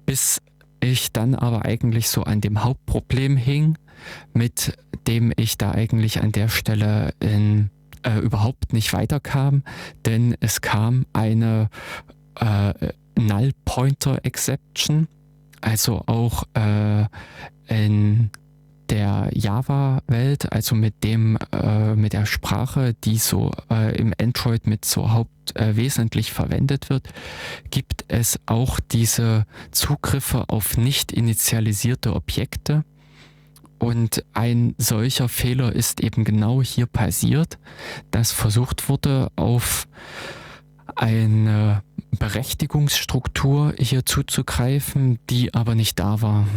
bis 0.06 0.42
ich 0.80 1.12
dann 1.12 1.36
aber 1.36 1.66
eigentlich 1.66 2.10
so 2.10 2.24
an 2.24 2.42
dem 2.42 2.64
Hauptproblem 2.64 3.38
hing, 3.38 3.78
mit 4.34 4.78
dem 5.08 5.34
ich 5.36 5.58
da 5.58 5.72
eigentlich 5.72 6.22
an 6.22 6.32
der 6.32 6.50
Stelle 6.50 7.14
in, 7.20 7.72
äh, 8.04 8.20
überhaupt 8.20 8.74
nicht 8.74 8.94
weiterkam, 8.94 9.64
denn 10.06 10.36
es 10.40 10.62
kam 10.62 11.06
eine 11.14 11.70
äh, 12.36 12.74
Null 13.18 13.52
Pointer 13.66 14.20
Exception, 14.24 15.08
also 15.62 16.04
auch 16.06 16.44
äh, 16.54 17.06
in 17.68 18.30
der 18.90 19.30
Java-Welt, 19.34 20.52
also 20.52 20.76
mit 20.76 21.04
dem, 21.04 21.38
äh, 21.52 21.96
mit 21.96 22.14
der 22.14 22.26
Sprache, 22.26 22.96
die 23.04 23.18
so 23.18 23.52
äh, 23.70 23.96
im 23.98 24.14
Android 24.20 24.68
mit 24.68 24.86
so 24.86 25.12
Haupt 25.12 25.56
äh, 25.56 25.76
verwendet 26.32 26.90
wird, 26.90 27.08
gibt 27.72 28.06
es 28.08 28.40
auch 28.46 28.80
diese 28.80 29.46
Zugriffe 29.72 30.50
auf 30.50 30.78
nicht 30.78 31.12
initialisierte 31.12 32.16
Objekte. 32.16 32.84
Und 33.80 34.26
ein 34.34 34.74
solcher 34.78 35.30
Fehler 35.30 35.74
ist 35.74 36.02
eben 36.02 36.24
genau 36.24 36.64
hier 36.64 36.88
passiert, 36.88 37.60
dass 38.10 38.32
versucht 38.32 38.90
wurde, 38.90 39.32
auf 39.36 39.88
eine 40.96 41.84
Berechtigungsstruktur 42.18 43.76
hier 43.78 44.06
zuzugreifen, 44.06 45.20
die 45.30 45.54
aber 45.54 45.76
nicht 45.76 46.00
da 46.00 46.22
war. 46.22 46.48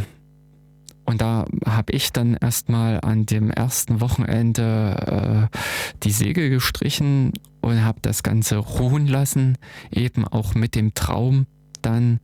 Und 1.04 1.20
da 1.20 1.46
habe 1.66 1.92
ich 1.92 2.12
dann 2.12 2.34
erstmal 2.34 3.00
an 3.00 3.26
dem 3.26 3.50
ersten 3.50 4.00
Wochenende 4.00 5.48
äh, 5.52 5.58
die 6.02 6.12
Segel 6.12 6.50
gestrichen 6.50 7.32
und 7.60 7.84
habe 7.84 7.98
das 8.02 8.22
Ganze 8.22 8.58
ruhen 8.58 9.06
lassen, 9.06 9.58
eben 9.90 10.26
auch 10.26 10.54
mit 10.54 10.74
dem 10.74 10.94
Traum 10.94 11.46
dann, 11.82 12.20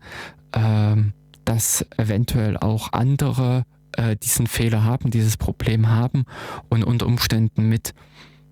äh, 0.53 0.97
dass 1.45 1.87
eventuell 1.97 2.57
auch 2.57 2.93
andere 2.93 3.65
äh, 3.93 4.17
diesen 4.17 4.47
Fehler 4.47 4.85
haben, 4.85 5.11
dieses 5.11 5.37
Problem 5.37 5.89
haben 5.89 6.25
und 6.69 6.85
unter 6.85 7.07
Umständen 7.07 7.69
mit 7.69 7.95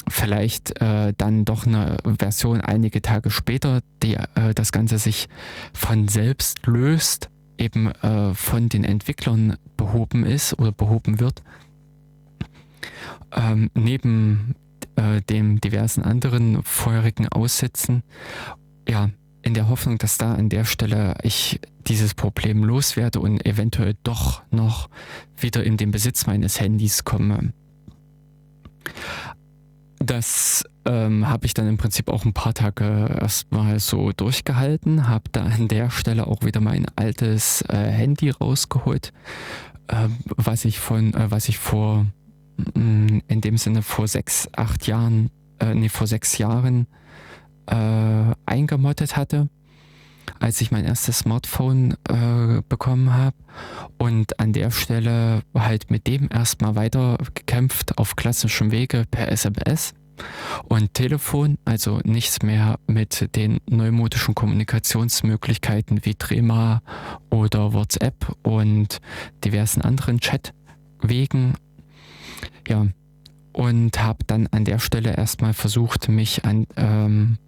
vielleicht 0.09 0.81
äh, 0.83 1.15
dann 1.17 1.45
doch 1.45 1.67
eine 1.67 1.97
Version 2.19 2.61
einige 2.61 3.01
Tage 3.03 3.31
später, 3.31 3.81
die 4.03 4.15
äh, 4.15 4.55
das 4.55 4.73
Ganze 4.73 4.99
sich 4.99 5.29
von 5.73 6.09
selbst 6.09 6.67
löst 6.67 7.31
eben 7.59 7.91
äh, 7.91 8.35
von 8.35 8.69
den 8.69 8.85
Entwicklern 8.85 9.57
behoben 9.85 10.25
ist 10.25 10.59
oder 10.59 10.73
behoben 10.73 11.21
wird. 11.21 11.43
Ähm, 13.33 13.71
neben 13.75 14.55
äh, 14.97 15.21
dem 15.23 15.61
diversen 15.61 16.03
anderen 16.03 16.63
vorherigen 16.63 17.29
Aussätzen, 17.29 18.03
ja, 18.89 19.11
in 19.43 19.53
der 19.53 19.69
Hoffnung, 19.69 19.99
dass 19.99 20.17
da 20.17 20.35
an 20.35 20.49
der 20.49 20.65
Stelle 20.65 21.17
ich 21.23 21.61
dieses 21.87 22.15
Problem 22.15 22.65
loswerde 22.65 23.21
und 23.21 23.45
eventuell 23.45 23.95
doch 24.03 24.43
noch 24.51 24.89
wieder 25.37 25.63
in 25.65 25.77
den 25.77 25.91
Besitz 25.91 26.27
meines 26.27 26.59
Handys 26.61 27.05
komme. 27.05 27.53
Das 29.99 30.65
ähm, 30.87 31.29
habe 31.29 31.47
ich 31.47 31.55
dann 31.55 31.69
im 31.69 31.77
Prinzip 31.77 32.09
auch 32.09 32.25
ein 32.25 32.33
paar 32.33 32.55
Tage 32.55 33.19
erstmal 33.21 33.81
so 33.81 34.13
durchgehalten, 34.13 35.09
habe 35.09 35.25
da 35.33 35.45
an 35.45 35.69
der 35.69 35.91
Stelle 35.91 36.27
auch 36.27 36.43
wieder 36.43 36.61
mein 36.61 36.87
altes 36.97 37.63
äh, 37.69 37.77
Handy 37.77 38.31
rausgeholt, 38.31 39.13
äh, 39.89 40.09
was 40.37 40.65
ich 40.65 40.79
von, 40.79 41.15
äh, 41.15 41.31
was 41.31 41.49
ich 41.49 41.59
vor, 41.59 42.07
mh, 42.75 42.81
mm, 42.81 43.23
in 43.29 43.41
dem 43.41 43.59
Sinne 43.59 43.83
vor 43.83 44.09
sechs, 44.09 44.49
acht 44.57 44.87
Jahren, 44.87 45.31
äh, 45.59 45.75
nee, 45.75 45.89
vor 45.89 46.07
sechs 46.07 46.39
Jahren 46.39 46.87
äh, 47.67 48.35
eingemottet 48.47 49.17
hatte 49.17 49.49
als 50.41 50.61
ich 50.61 50.71
mein 50.71 50.85
erstes 50.85 51.21
Smartphone 51.21 51.97
äh, 52.09 52.63
bekommen 52.69 53.13
habe 53.13 53.37
und 53.99 54.39
an 54.41 54.53
der 54.53 54.71
Stelle 54.71 55.43
halt 55.55 55.91
mit 55.91 56.07
dem 56.07 56.29
erstmal 56.33 56.77
weiter 56.77 57.19
gekämpft 57.35 57.99
auf 57.99 58.17
klassischem 58.17 58.71
Wege 58.71 59.05
per 59.11 59.31
SMS 59.31 59.95
und 60.65 60.95
Telefon, 60.95 61.59
also 61.65 62.01
nichts 62.05 62.43
mehr 62.43 62.79
mit 62.87 63.35
den 63.37 63.61
neumodischen 63.69 64.35
Kommunikationsmöglichkeiten 64.35 66.05
wie 66.05 66.15
Trema 66.15 66.83
oder 67.31 67.73
WhatsApp 67.73 68.35
und 68.43 69.01
diversen 69.45 69.83
anderen 69.83 70.21
Chatwegen. 70.21 71.55
Ja, 72.69 72.87
und 73.53 74.03
habe 74.03 74.25
dann 74.27 74.49
an 74.49 74.65
der 74.65 74.79
Stelle 74.79 75.17
erstmal 75.17 75.55
versucht, 75.55 76.09
mich 76.09 76.45
an 76.45 76.67
ähm, 76.77 77.39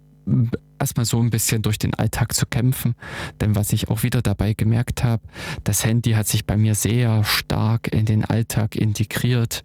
erstmal 0.79 1.05
so 1.05 1.19
ein 1.19 1.29
bisschen 1.29 1.61
durch 1.61 1.79
den 1.79 1.93
Alltag 1.93 2.33
zu 2.33 2.45
kämpfen. 2.45 2.95
Denn 3.41 3.55
was 3.55 3.73
ich 3.73 3.89
auch 3.89 4.03
wieder 4.03 4.21
dabei 4.21 4.53
gemerkt 4.53 5.03
habe, 5.03 5.23
das 5.63 5.85
Handy 5.85 6.11
hat 6.11 6.27
sich 6.27 6.45
bei 6.45 6.57
mir 6.57 6.75
sehr 6.75 7.23
stark 7.23 7.87
in 7.91 8.05
den 8.05 8.25
Alltag 8.25 8.75
integriert. 8.75 9.63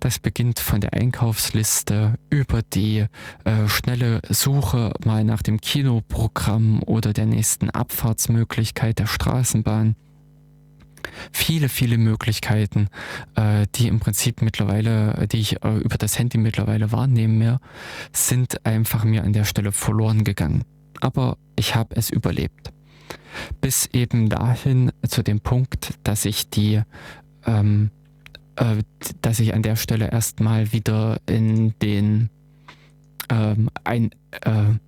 Das 0.00 0.18
beginnt 0.18 0.58
von 0.58 0.80
der 0.80 0.94
Einkaufsliste 0.94 2.14
über 2.30 2.62
die 2.62 3.06
äh, 3.44 3.68
schnelle 3.68 4.20
Suche 4.28 4.92
mal 5.04 5.24
nach 5.24 5.42
dem 5.42 5.60
Kinoprogramm 5.60 6.82
oder 6.82 7.12
der 7.12 7.26
nächsten 7.26 7.70
Abfahrtsmöglichkeit 7.70 8.98
der 8.98 9.06
Straßenbahn 9.06 9.96
viele, 11.32 11.68
viele 11.68 11.98
Möglichkeiten, 11.98 12.88
äh, 13.34 13.66
die 13.74 13.88
im 13.88 14.00
Prinzip 14.00 14.42
mittlerweile, 14.42 15.26
die 15.30 15.38
ich 15.38 15.62
äh, 15.64 15.78
über 15.78 15.96
das 15.98 16.18
Handy 16.18 16.38
mittlerweile 16.38 16.92
wahrnehme, 16.92 17.60
sind 18.12 18.64
einfach 18.66 19.04
mir 19.04 19.24
an 19.24 19.32
der 19.32 19.44
Stelle 19.44 19.72
verloren 19.72 20.24
gegangen. 20.24 20.64
Aber 21.00 21.36
ich 21.56 21.74
habe 21.74 21.96
es 21.96 22.10
überlebt. 22.10 22.72
Bis 23.60 23.86
eben 23.92 24.28
dahin 24.28 24.92
zu 25.06 25.22
dem 25.22 25.40
Punkt, 25.40 25.94
dass 26.02 26.24
ich 26.24 26.50
die, 26.50 26.82
ähm, 27.46 27.90
äh, 28.56 28.82
dass 29.22 29.40
ich 29.40 29.54
an 29.54 29.62
der 29.62 29.76
Stelle 29.76 30.10
erstmal 30.10 30.72
wieder 30.72 31.20
in 31.26 31.78
den 31.80 32.30
ähm, 33.30 33.70
ein, 33.84 34.10
äh, 34.42 34.78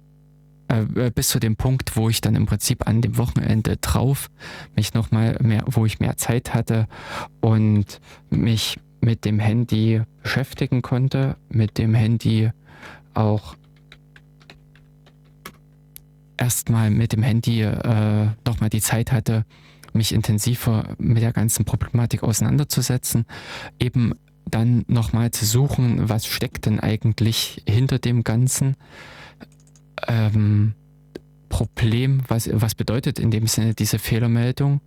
äh, 0.70 1.06
äh, 1.06 1.10
bis 1.10 1.28
zu 1.28 1.40
dem 1.40 1.56
Punkt, 1.56 1.96
wo 1.96 2.08
ich 2.08 2.20
dann 2.20 2.36
im 2.36 2.46
Prinzip 2.46 2.86
an 2.86 3.00
dem 3.02 3.16
Wochenende 3.18 3.76
drauf 3.78 4.30
mich 4.76 4.94
nochmal 4.94 5.36
mehr, 5.42 5.64
wo 5.66 5.84
ich 5.84 5.98
mehr 5.98 6.16
Zeit 6.16 6.54
hatte 6.54 6.86
und 7.40 8.00
mich 8.30 8.78
mit 9.00 9.24
dem 9.24 9.40
Handy 9.40 10.02
beschäftigen 10.22 10.82
konnte, 10.82 11.36
mit 11.48 11.78
dem 11.78 11.94
Handy 11.94 12.50
auch 13.14 13.56
erstmal 16.36 16.90
mit 16.90 17.12
dem 17.12 17.22
Handy 17.22 17.62
äh, 17.62 18.28
nochmal 18.46 18.70
die 18.70 18.80
Zeit 18.80 19.10
hatte, 19.10 19.44
mich 19.92 20.14
intensiver 20.14 20.94
mit 20.98 21.22
der 21.22 21.32
ganzen 21.32 21.64
Problematik 21.64 22.22
auseinanderzusetzen, 22.22 23.26
eben 23.80 24.14
dann 24.46 24.84
nochmal 24.86 25.32
zu 25.32 25.44
suchen, 25.46 26.08
was 26.08 26.26
steckt 26.26 26.66
denn 26.66 26.78
eigentlich 26.78 27.62
hinter 27.66 27.98
dem 27.98 28.22
Ganzen 28.22 28.76
ähm, 30.08 30.74
Problem, 31.48 32.22
was, 32.28 32.48
was 32.52 32.74
bedeutet 32.74 33.18
in 33.18 33.30
dem 33.30 33.46
Sinne 33.46 33.74
diese 33.74 33.98
Fehlermeldung, 33.98 34.80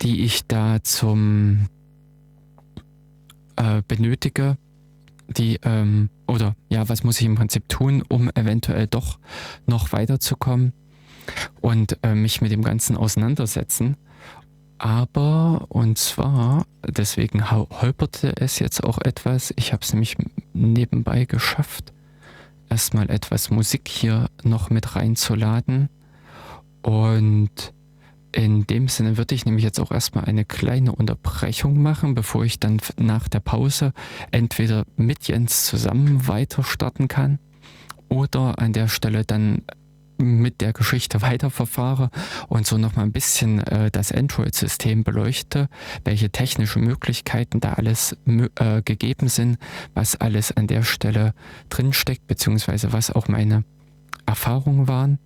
die 0.00 0.24
ich 0.24 0.46
da 0.46 0.82
zum 0.82 1.68
äh, 3.56 3.82
benötige, 3.86 4.56
die 5.28 5.58
ähm, 5.62 6.10
oder 6.26 6.56
ja, 6.68 6.88
was 6.88 7.04
muss 7.04 7.20
ich 7.20 7.26
im 7.26 7.34
Prinzip 7.34 7.68
tun, 7.68 8.02
um 8.08 8.30
eventuell 8.34 8.86
doch 8.86 9.18
noch 9.66 9.92
weiterzukommen 9.92 10.72
und 11.60 11.98
äh, 12.02 12.14
mich 12.14 12.40
mit 12.40 12.52
dem 12.52 12.62
Ganzen 12.62 12.96
auseinandersetzen. 12.96 13.96
Aber, 14.78 15.66
und 15.68 15.98
zwar, 15.98 16.66
deswegen 16.86 17.50
holperte 17.50 18.34
es 18.36 18.58
jetzt 18.58 18.82
auch 18.82 18.98
etwas, 18.98 19.54
ich 19.56 19.72
habe 19.72 19.82
es 19.82 19.92
nämlich 19.92 20.16
nebenbei 20.52 21.24
geschafft, 21.24 21.92
erstmal 22.68 23.10
etwas 23.10 23.50
Musik 23.50 23.88
hier 23.88 24.28
noch 24.42 24.70
mit 24.70 24.96
reinzuladen. 24.96 25.88
Und 26.82 27.72
in 28.32 28.66
dem 28.66 28.88
Sinne 28.88 29.16
würde 29.16 29.34
ich 29.34 29.46
nämlich 29.46 29.64
jetzt 29.64 29.78
auch 29.78 29.92
erstmal 29.92 30.24
eine 30.24 30.44
kleine 30.44 30.92
Unterbrechung 30.92 31.80
machen, 31.80 32.14
bevor 32.14 32.44
ich 32.44 32.58
dann 32.58 32.78
nach 32.98 33.28
der 33.28 33.40
Pause 33.40 33.92
entweder 34.32 34.84
mit 34.96 35.28
Jens 35.28 35.66
zusammen 35.66 36.26
weiter 36.26 36.64
starten 36.64 37.08
kann 37.08 37.38
oder 38.08 38.58
an 38.58 38.72
der 38.72 38.88
Stelle 38.88 39.24
dann 39.24 39.62
mit 40.18 40.60
der 40.60 40.72
Geschichte 40.72 41.22
weiterverfahre 41.22 42.10
und 42.48 42.66
so 42.66 42.78
nochmal 42.78 43.04
ein 43.04 43.12
bisschen 43.12 43.60
äh, 43.66 43.90
das 43.90 44.12
Android-System 44.12 45.04
beleuchte, 45.04 45.68
welche 46.04 46.30
technischen 46.30 46.84
Möglichkeiten 46.84 47.60
da 47.60 47.74
alles 47.74 48.16
äh, 48.26 48.82
gegeben 48.82 49.28
sind, 49.28 49.58
was 49.94 50.16
alles 50.16 50.52
an 50.52 50.66
der 50.66 50.82
Stelle 50.82 51.34
drinsteckt, 51.68 52.26
beziehungsweise 52.26 52.92
was 52.92 53.10
auch 53.10 53.28
meine 53.28 53.64
Erfahrungen 54.26 54.88
waren, 54.88 55.18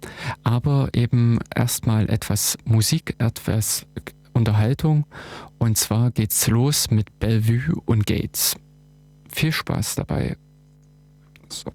aber 0.43 0.89
eben 0.93 1.39
erstmal 1.55 2.11
etwas 2.11 2.59
Musik, 2.65 3.15
etwas 3.19 3.87
Unterhaltung 4.33 5.05
und 5.59 5.77
zwar 5.77 6.11
geht's 6.11 6.47
los 6.49 6.91
mit 6.91 7.19
Bellevue 7.19 7.81
und 7.85 8.07
Gates. 8.07 8.57
Viel 9.29 9.53
Spaß 9.53 9.97
dabei. 9.97 10.37
So. 11.49 11.71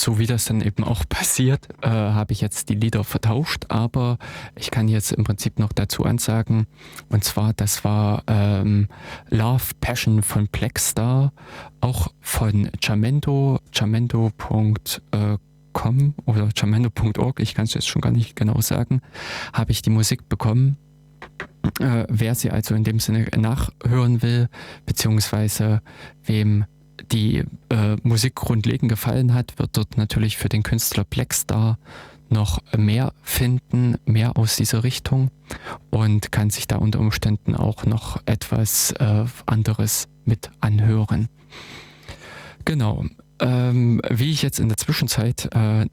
So 0.00 0.18
wie 0.18 0.26
das 0.26 0.46
dann 0.46 0.62
eben 0.62 0.82
auch 0.82 1.04
passiert, 1.08 1.68
äh, 1.82 1.88
habe 1.88 2.32
ich 2.32 2.40
jetzt 2.40 2.70
die 2.70 2.74
Lieder 2.74 3.04
vertauscht, 3.04 3.66
aber 3.68 4.16
ich 4.56 4.70
kann 4.70 4.88
jetzt 4.88 5.12
im 5.12 5.24
Prinzip 5.24 5.58
noch 5.58 5.72
dazu 5.72 6.04
ansagen, 6.04 6.66
und 7.10 7.22
zwar, 7.24 7.52
das 7.52 7.84
war 7.84 8.22
ähm, 8.26 8.88
Love 9.28 9.74
Passion 9.80 10.22
von 10.22 10.48
Blackstar, 10.48 11.32
auch 11.80 12.08
von 12.20 12.70
Jamendo, 12.82 13.60
jamendo.com 13.72 14.74
oder 16.24 16.48
jamendo.org, 16.56 17.40
ich 17.40 17.54
kann 17.54 17.64
es 17.64 17.74
jetzt 17.74 17.88
schon 17.88 18.00
gar 18.00 18.12
nicht 18.12 18.36
genau 18.36 18.60
sagen, 18.60 19.02
habe 19.52 19.72
ich 19.72 19.82
die 19.82 19.90
Musik 19.90 20.28
bekommen. 20.28 20.78
Äh, 21.78 22.06
wer 22.08 22.34
sie 22.34 22.50
also 22.50 22.74
in 22.74 22.84
dem 22.84 23.00
Sinne 23.00 23.28
nachhören 23.36 24.22
will, 24.22 24.48
beziehungsweise 24.86 25.82
wem 26.24 26.64
die 27.12 27.44
äh, 27.68 27.96
Musik 28.02 28.34
grundlegend 28.36 28.88
gefallen 28.88 29.34
hat, 29.34 29.58
wird 29.58 29.76
dort 29.76 29.96
natürlich 29.96 30.36
für 30.36 30.48
den 30.48 30.62
Künstler 30.62 31.04
Blackstar 31.04 31.78
noch 32.28 32.60
mehr 32.76 33.12
finden, 33.22 33.96
mehr 34.04 34.36
aus 34.36 34.56
dieser 34.56 34.84
Richtung 34.84 35.30
und 35.90 36.30
kann 36.30 36.50
sich 36.50 36.66
da 36.68 36.76
unter 36.76 37.00
Umständen 37.00 37.56
auch 37.56 37.84
noch 37.84 38.20
etwas 38.26 38.92
äh, 38.92 39.24
anderes 39.46 40.08
mit 40.24 40.50
anhören. 40.60 41.28
Genau, 42.64 43.04
ähm, 43.40 44.00
wie 44.08 44.30
ich 44.30 44.42
jetzt 44.42 44.60
in 44.60 44.68
der 44.68 44.76
Zwischenzeit 44.76 45.48
äh, 45.54 45.82
äh, 45.82 45.86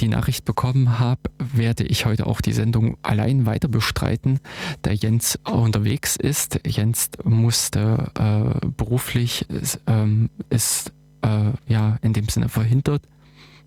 die 0.00 0.08
Nachricht 0.08 0.44
bekommen 0.44 0.98
habe, 0.98 1.20
werde 1.38 1.84
ich 1.84 2.06
heute 2.06 2.26
auch 2.26 2.40
die 2.40 2.52
Sendung 2.52 2.96
allein 3.02 3.46
weiter 3.46 3.68
bestreiten, 3.68 4.40
da 4.82 4.90
Jens 4.90 5.38
unterwegs 5.44 6.16
ist. 6.16 6.60
Jens 6.66 7.10
musste 7.24 8.10
äh, 8.18 8.66
beruflich, 8.76 9.46
ähm, 9.86 10.30
ist 10.50 10.92
äh, 11.22 11.52
ja 11.66 11.98
in 12.02 12.12
dem 12.12 12.28
Sinne 12.28 12.48
verhindert. 12.48 13.02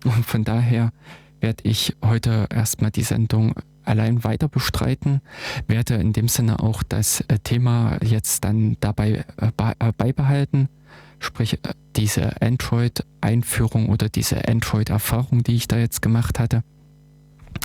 Und 0.04 0.24
von 0.24 0.44
daher 0.44 0.90
werde 1.40 1.64
ich 1.64 1.96
heute 2.04 2.46
erstmal 2.50 2.90
die 2.90 3.02
Sendung 3.02 3.54
allein 3.84 4.22
weiter 4.22 4.48
bestreiten, 4.48 5.20
werde 5.66 5.94
in 5.94 6.12
dem 6.12 6.28
Sinne 6.28 6.60
auch 6.60 6.82
das 6.82 7.20
äh, 7.22 7.38
Thema 7.40 7.98
jetzt 8.02 8.44
dann 8.44 8.76
dabei 8.80 9.24
äh, 9.36 9.92
beibehalten 9.96 10.68
Sprich, 11.22 11.54
äh, 11.64 11.72
diese 11.96 12.42
Android-Einführung 12.42 13.88
oder 13.88 14.08
diese 14.08 14.48
Android-Erfahrung, 14.48 15.42
die 15.42 15.54
ich 15.54 15.68
da 15.68 15.78
jetzt 15.78 16.02
gemacht 16.02 16.38
hatte. 16.38 16.64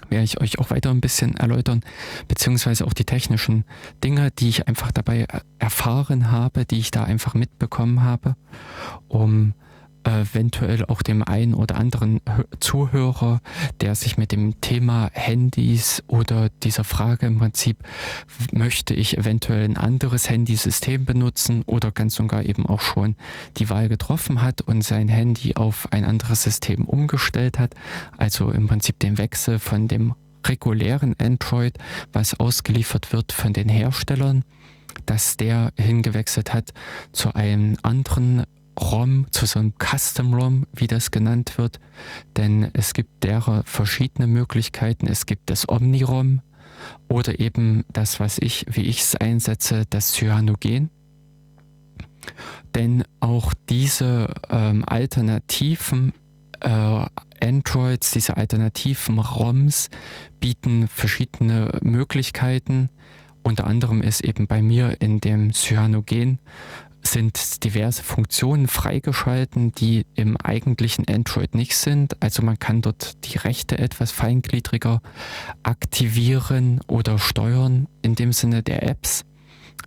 werde 0.09 0.25
ich 0.25 0.39
euch 0.39 0.59
auch 0.59 0.69
weiter 0.69 0.91
ein 0.91 1.01
bisschen 1.01 1.35
erläutern, 1.35 1.81
beziehungsweise 2.27 2.85
auch 2.85 2.93
die 2.93 3.03
technischen 3.03 3.65
Dinge, 4.03 4.31
die 4.31 4.49
ich 4.49 4.67
einfach 4.67 4.91
dabei 4.91 5.25
erfahren 5.59 6.31
habe, 6.31 6.65
die 6.65 6.77
ich 6.77 6.91
da 6.91 7.03
einfach 7.03 7.33
mitbekommen 7.33 8.03
habe, 8.03 8.35
um 9.07 9.53
eventuell 10.07 10.85
auch 10.85 11.01
dem 11.01 11.23
einen 11.23 11.53
oder 11.53 11.75
anderen 11.75 12.21
Zuhörer, 12.59 13.41
der 13.81 13.95
sich 13.95 14.17
mit 14.17 14.31
dem 14.31 14.59
Thema 14.61 15.09
Handys 15.13 16.03
oder 16.07 16.49
dieser 16.63 16.83
Frage 16.83 17.27
im 17.27 17.39
Prinzip, 17.39 17.77
möchte 18.51 18.93
ich 18.93 19.17
eventuell 19.17 19.63
ein 19.63 19.77
anderes 19.77 20.29
Handysystem 20.29 21.05
benutzen 21.05 21.63
oder 21.65 21.91
ganz 21.91 22.19
und 22.19 22.27
gar 22.27 22.43
eben 22.43 22.65
auch 22.65 22.81
schon 22.81 23.15
die 23.57 23.69
Wahl 23.69 23.89
getroffen 23.89 24.41
hat 24.41 24.61
und 24.61 24.83
sein 24.83 25.07
Handy 25.07 25.55
auf 25.55 25.91
ein 25.91 26.05
anderes 26.05 26.43
System 26.43 26.85
umgestellt 26.85 27.59
hat, 27.59 27.75
also 28.17 28.51
im 28.51 28.67
Prinzip 28.67 28.99
den 28.99 29.17
Wechsel 29.17 29.59
von 29.59 29.87
dem 29.87 30.13
regulären 30.45 31.15
Android, 31.19 31.77
was 32.13 32.39
ausgeliefert 32.39 33.11
wird 33.13 33.33
von 33.33 33.53
den 33.53 33.69
Herstellern, 33.69 34.43
dass 35.05 35.37
der 35.37 35.71
hingewechselt 35.77 36.53
hat 36.53 36.73
zu 37.11 37.35
einem 37.35 37.77
anderen 37.83 38.45
ROM, 38.79 39.25
zu 39.31 39.45
so 39.45 39.59
einem 39.59 39.73
Custom 39.79 40.33
ROM, 40.33 40.67
wie 40.73 40.87
das 40.87 41.11
genannt 41.11 41.57
wird. 41.57 41.79
Denn 42.35 42.69
es 42.73 42.93
gibt 42.93 43.23
derer 43.23 43.63
verschiedene 43.65 44.27
Möglichkeiten. 44.27 45.07
Es 45.07 45.25
gibt 45.25 45.49
das 45.49 45.67
Omni-ROM 45.67 46.41
oder 47.09 47.39
eben 47.39 47.85
das, 47.91 48.19
was 48.19 48.37
ich, 48.37 48.65
wie 48.69 48.83
ich 48.83 49.01
es 49.01 49.15
einsetze, 49.15 49.85
das 49.89 50.13
Cyanogen. 50.13 50.89
Denn 52.75 53.03
auch 53.19 53.53
diese 53.69 54.33
ähm, 54.49 54.83
alternativen 54.85 56.13
äh, 56.59 57.05
Androids, 57.41 58.11
diese 58.11 58.37
alternativen 58.37 59.19
ROMs 59.19 59.89
bieten 60.39 60.87
verschiedene 60.87 61.79
Möglichkeiten. 61.81 62.89
Unter 63.43 63.65
anderem 63.65 64.01
ist 64.01 64.21
eben 64.21 64.47
bei 64.47 64.61
mir 64.61 64.97
in 64.99 65.21
dem 65.21 65.53
Cyanogen 65.53 66.39
sind 67.11 67.63
diverse 67.63 68.03
Funktionen 68.03 68.67
freigeschalten, 68.67 69.71
die 69.71 70.05
im 70.15 70.37
eigentlichen 70.37 71.07
Android 71.07 71.55
nicht 71.55 71.75
sind. 71.75 72.21
Also 72.21 72.43
man 72.43 72.59
kann 72.59 72.81
dort 72.81 73.25
die 73.25 73.37
Rechte 73.37 73.77
etwas 73.77 74.11
feingliedriger 74.11 75.01
aktivieren 75.63 76.81
oder 76.87 77.19
steuern 77.19 77.87
in 78.01 78.15
dem 78.15 78.33
Sinne 78.33 78.63
der 78.63 78.83
Apps, 78.83 79.23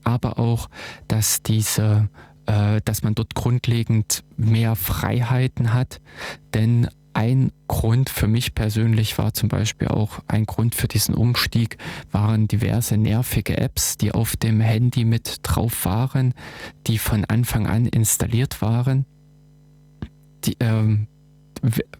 aber 0.04 0.38
auch, 0.38 0.68
dass 1.08 1.42
diese 1.42 2.08
äh, 2.46 2.80
dass 2.84 3.02
man 3.02 3.14
dort 3.14 3.34
grundlegend 3.34 4.24
mehr 4.36 4.74
Freiheiten 4.74 5.72
hat, 5.72 6.00
denn 6.54 6.88
ein 7.12 7.52
Grund 7.68 8.10
für 8.10 8.26
mich 8.26 8.54
persönlich 8.54 9.18
war 9.18 9.34
zum 9.34 9.48
Beispiel 9.48 9.88
auch 9.88 10.20
ein 10.26 10.46
Grund 10.46 10.74
für 10.74 10.88
diesen 10.88 11.14
Umstieg, 11.14 11.76
waren 12.10 12.48
diverse 12.48 12.96
nervige 12.96 13.56
Apps, 13.58 13.96
die 13.96 14.12
auf 14.12 14.36
dem 14.36 14.60
Handy 14.60 15.04
mit 15.04 15.38
drauf 15.42 15.84
waren, 15.84 16.34
die 16.86 16.98
von 16.98 17.24
Anfang 17.24 17.66
an 17.66 17.86
installiert 17.86 18.62
waren. 18.62 19.06
Die, 20.44 20.56
ähm, 20.60 21.08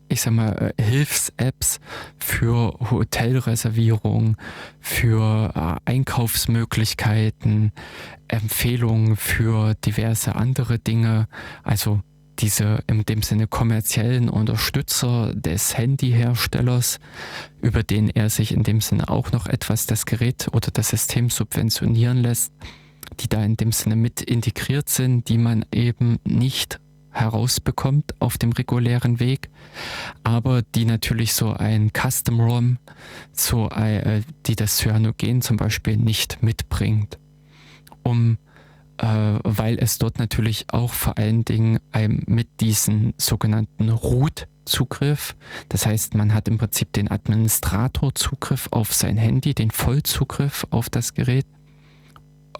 ich 0.09 0.23
sag 0.23 0.33
mal, 0.33 0.73
äh, 0.77 0.83
Hilfs-Apps 0.83 1.81
für 2.17 2.75
Hotelreservierung, 2.91 4.37
für 4.81 5.53
äh, 5.55 5.91
Einkaufsmöglichkeiten, 5.91 7.73
Empfehlungen 8.29 9.17
für 9.17 9.75
diverse 9.75 10.35
andere 10.35 10.79
Dinge. 10.79 11.29
Also 11.63 12.01
diese 12.41 12.83
in 12.87 13.05
dem 13.05 13.23
Sinne 13.23 13.47
kommerziellen 13.47 14.29
Unterstützer 14.29 15.35
des 15.35 15.77
Handyherstellers, 15.77 16.99
über 17.61 17.83
den 17.83 18.09
er 18.09 18.31
sich 18.31 18.53
in 18.53 18.63
dem 18.63 18.81
Sinne 18.81 19.09
auch 19.09 19.33
noch 19.33 19.47
etwas 19.47 19.87
das 19.87 20.07
Gerät 20.07 20.49
oder 20.53 20.71
das 20.73 20.89
System 20.89 21.31
subventionieren 21.31 22.19
lässt, 22.19 22.53
die 23.21 23.29
da 23.29 23.43
in 23.45 23.57
dem 23.57 23.73
Sinne 23.73 23.97
mit 23.97 24.23
integriert 24.23 24.89
sind, 24.89 25.29
die 25.29 25.39
man 25.39 25.65
eben 25.73 26.19
nicht 26.25 26.81
herausbekommt 27.13 28.15
auf 28.21 28.39
dem 28.39 28.53
regulären 28.53 29.19
Weg, 29.19 29.51
aber 30.23 30.63
die 30.63 30.85
natürlich 30.85 31.33
so 31.33 31.53
ein 31.53 31.91
Custom 31.93 32.41
ROM, 32.41 32.79
so, 33.33 33.69
äh, 33.71 34.23
die 34.47 34.55
das 34.55 34.77
Cyanogen 34.79 35.43
zum 35.43 35.57
Beispiel 35.57 35.97
nicht 35.97 36.43
mitbringt, 36.43 37.19
um 38.05 38.39
weil 39.01 39.79
es 39.79 39.99
dort 39.99 40.19
natürlich 40.19 40.67
auch 40.73 40.93
vor 40.93 41.17
allen 41.17 41.45
Dingen 41.45 41.81
mit 42.27 42.61
diesem 42.61 43.15
sogenannten 43.17 43.89
Root-Zugriff, 43.89 45.37
das 45.71 45.87
heißt, 45.87 46.15
man 46.15 46.35
hat 46.35 46.49
im 46.49 46.59
Prinzip 46.59 46.93
den 46.93 47.11
Administrator-Zugriff 47.11 48.69
auf 48.71 48.93
sein 48.93 49.17
Handy, 49.17 49.55
den 49.55 49.71
Vollzugriff 49.71 50.67
auf 50.71 50.91
das 50.91 51.15
Gerät, 51.15 51.47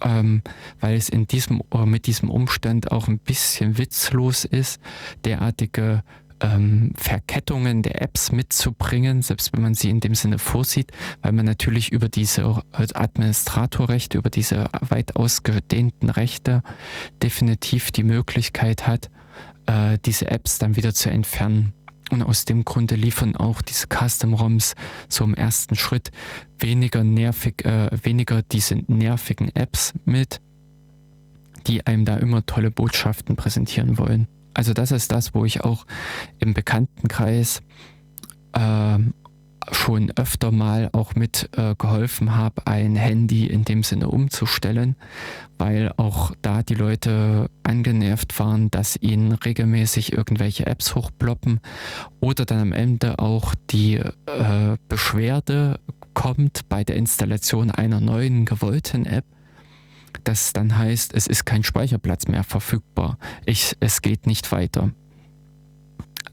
ähm, 0.01 0.41
weil 0.79 0.95
es 0.95 1.09
in 1.09 1.27
diesem, 1.27 1.61
äh, 1.73 1.85
mit 1.85 2.07
diesem 2.07 2.29
Umstand 2.29 2.91
auch 2.91 3.07
ein 3.07 3.19
bisschen 3.19 3.77
witzlos 3.77 4.45
ist, 4.45 4.81
derartige 5.23 6.03
ähm, 6.41 6.91
Verkettungen 6.95 7.83
der 7.83 8.01
Apps 8.01 8.31
mitzubringen, 8.31 9.21
selbst 9.21 9.53
wenn 9.53 9.61
man 9.61 9.73
sie 9.73 9.89
in 9.89 9.99
dem 9.99 10.15
Sinne 10.15 10.39
vorsieht, 10.39 10.91
weil 11.21 11.31
man 11.31 11.45
natürlich 11.45 11.91
über 11.91 12.09
diese 12.09 12.63
Administratorrechte, 12.73 14.17
über 14.17 14.29
diese 14.29 14.65
weit 14.81 15.15
ausgedehnten 15.15 16.09
Rechte 16.09 16.63
definitiv 17.21 17.91
die 17.91 18.03
Möglichkeit 18.03 18.87
hat, 18.87 19.09
äh, 19.67 19.97
diese 20.05 20.29
Apps 20.29 20.57
dann 20.57 20.75
wieder 20.75 20.93
zu 20.93 21.09
entfernen. 21.09 21.73
Und 22.09 22.23
aus 22.23 22.43
dem 22.43 22.65
Grunde 22.65 22.95
liefern 22.95 23.37
auch 23.37 23.61
diese 23.61 23.87
Custom-ROMs 23.87 24.75
so 25.07 25.23
im 25.23 25.33
ersten 25.33 25.75
Schritt 25.75 26.11
weniger 26.59 27.05
nervig, 27.05 27.63
äh, 27.63 27.89
weniger 28.03 28.41
diese 28.41 28.75
nervigen 28.87 29.49
Apps 29.55 29.93
mit, 30.03 30.41
die 31.67 31.85
einem 31.87 32.03
da 32.03 32.17
immer 32.17 32.45
tolle 32.45 32.69
Botschaften 32.69 33.37
präsentieren 33.37 33.97
wollen. 33.97 34.27
Also 34.53 34.73
das 34.73 34.91
ist 34.91 35.11
das, 35.11 35.33
wo 35.33 35.45
ich 35.45 35.61
auch 35.61 35.85
im 36.39 36.53
Bekanntenkreis 36.53 37.61
äh, 38.53 38.99
schon 39.71 40.11
öfter 40.15 40.51
mal 40.51 40.89
auch 40.91 41.15
mit 41.15 41.49
äh, 41.55 41.75
geholfen 41.77 42.35
habe, 42.35 42.65
ein 42.65 42.95
Handy 42.95 43.45
in 43.45 43.63
dem 43.63 43.83
Sinne 43.83 44.09
umzustellen, 44.09 44.95
weil 45.57 45.91
auch 45.97 46.33
da 46.41 46.63
die 46.63 46.73
Leute 46.73 47.49
angenervt 47.63 48.37
waren, 48.39 48.71
dass 48.71 48.97
ihnen 48.99 49.33
regelmäßig 49.33 50.13
irgendwelche 50.13 50.65
Apps 50.65 50.95
hochploppen 50.95 51.59
oder 52.19 52.45
dann 52.45 52.59
am 52.59 52.73
Ende 52.73 53.19
auch 53.19 53.53
die 53.69 53.97
äh, 53.97 54.77
Beschwerde 54.89 55.79
kommt 56.13 56.67
bei 56.67 56.83
der 56.83 56.95
Installation 56.95 57.71
einer 57.71 58.01
neuen 58.01 58.45
gewollten 58.45 59.05
App, 59.05 59.25
das 60.23 60.53
dann 60.53 60.77
heißt, 60.77 61.13
es 61.13 61.27
ist 61.27 61.45
kein 61.45 61.63
Speicherplatz 61.63 62.27
mehr 62.27 62.43
verfügbar. 62.43 63.17
Ich, 63.45 63.75
es 63.79 64.01
geht 64.01 64.27
nicht 64.27 64.51
weiter. 64.51 64.91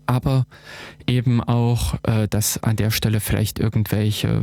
Aber 0.06 0.46
eben 1.06 1.42
auch, 1.42 1.94
äh, 2.04 2.28
dass 2.28 2.62
an 2.62 2.76
der 2.76 2.90
Stelle 2.90 3.20
vielleicht 3.20 3.58
irgendwelche, 3.58 4.42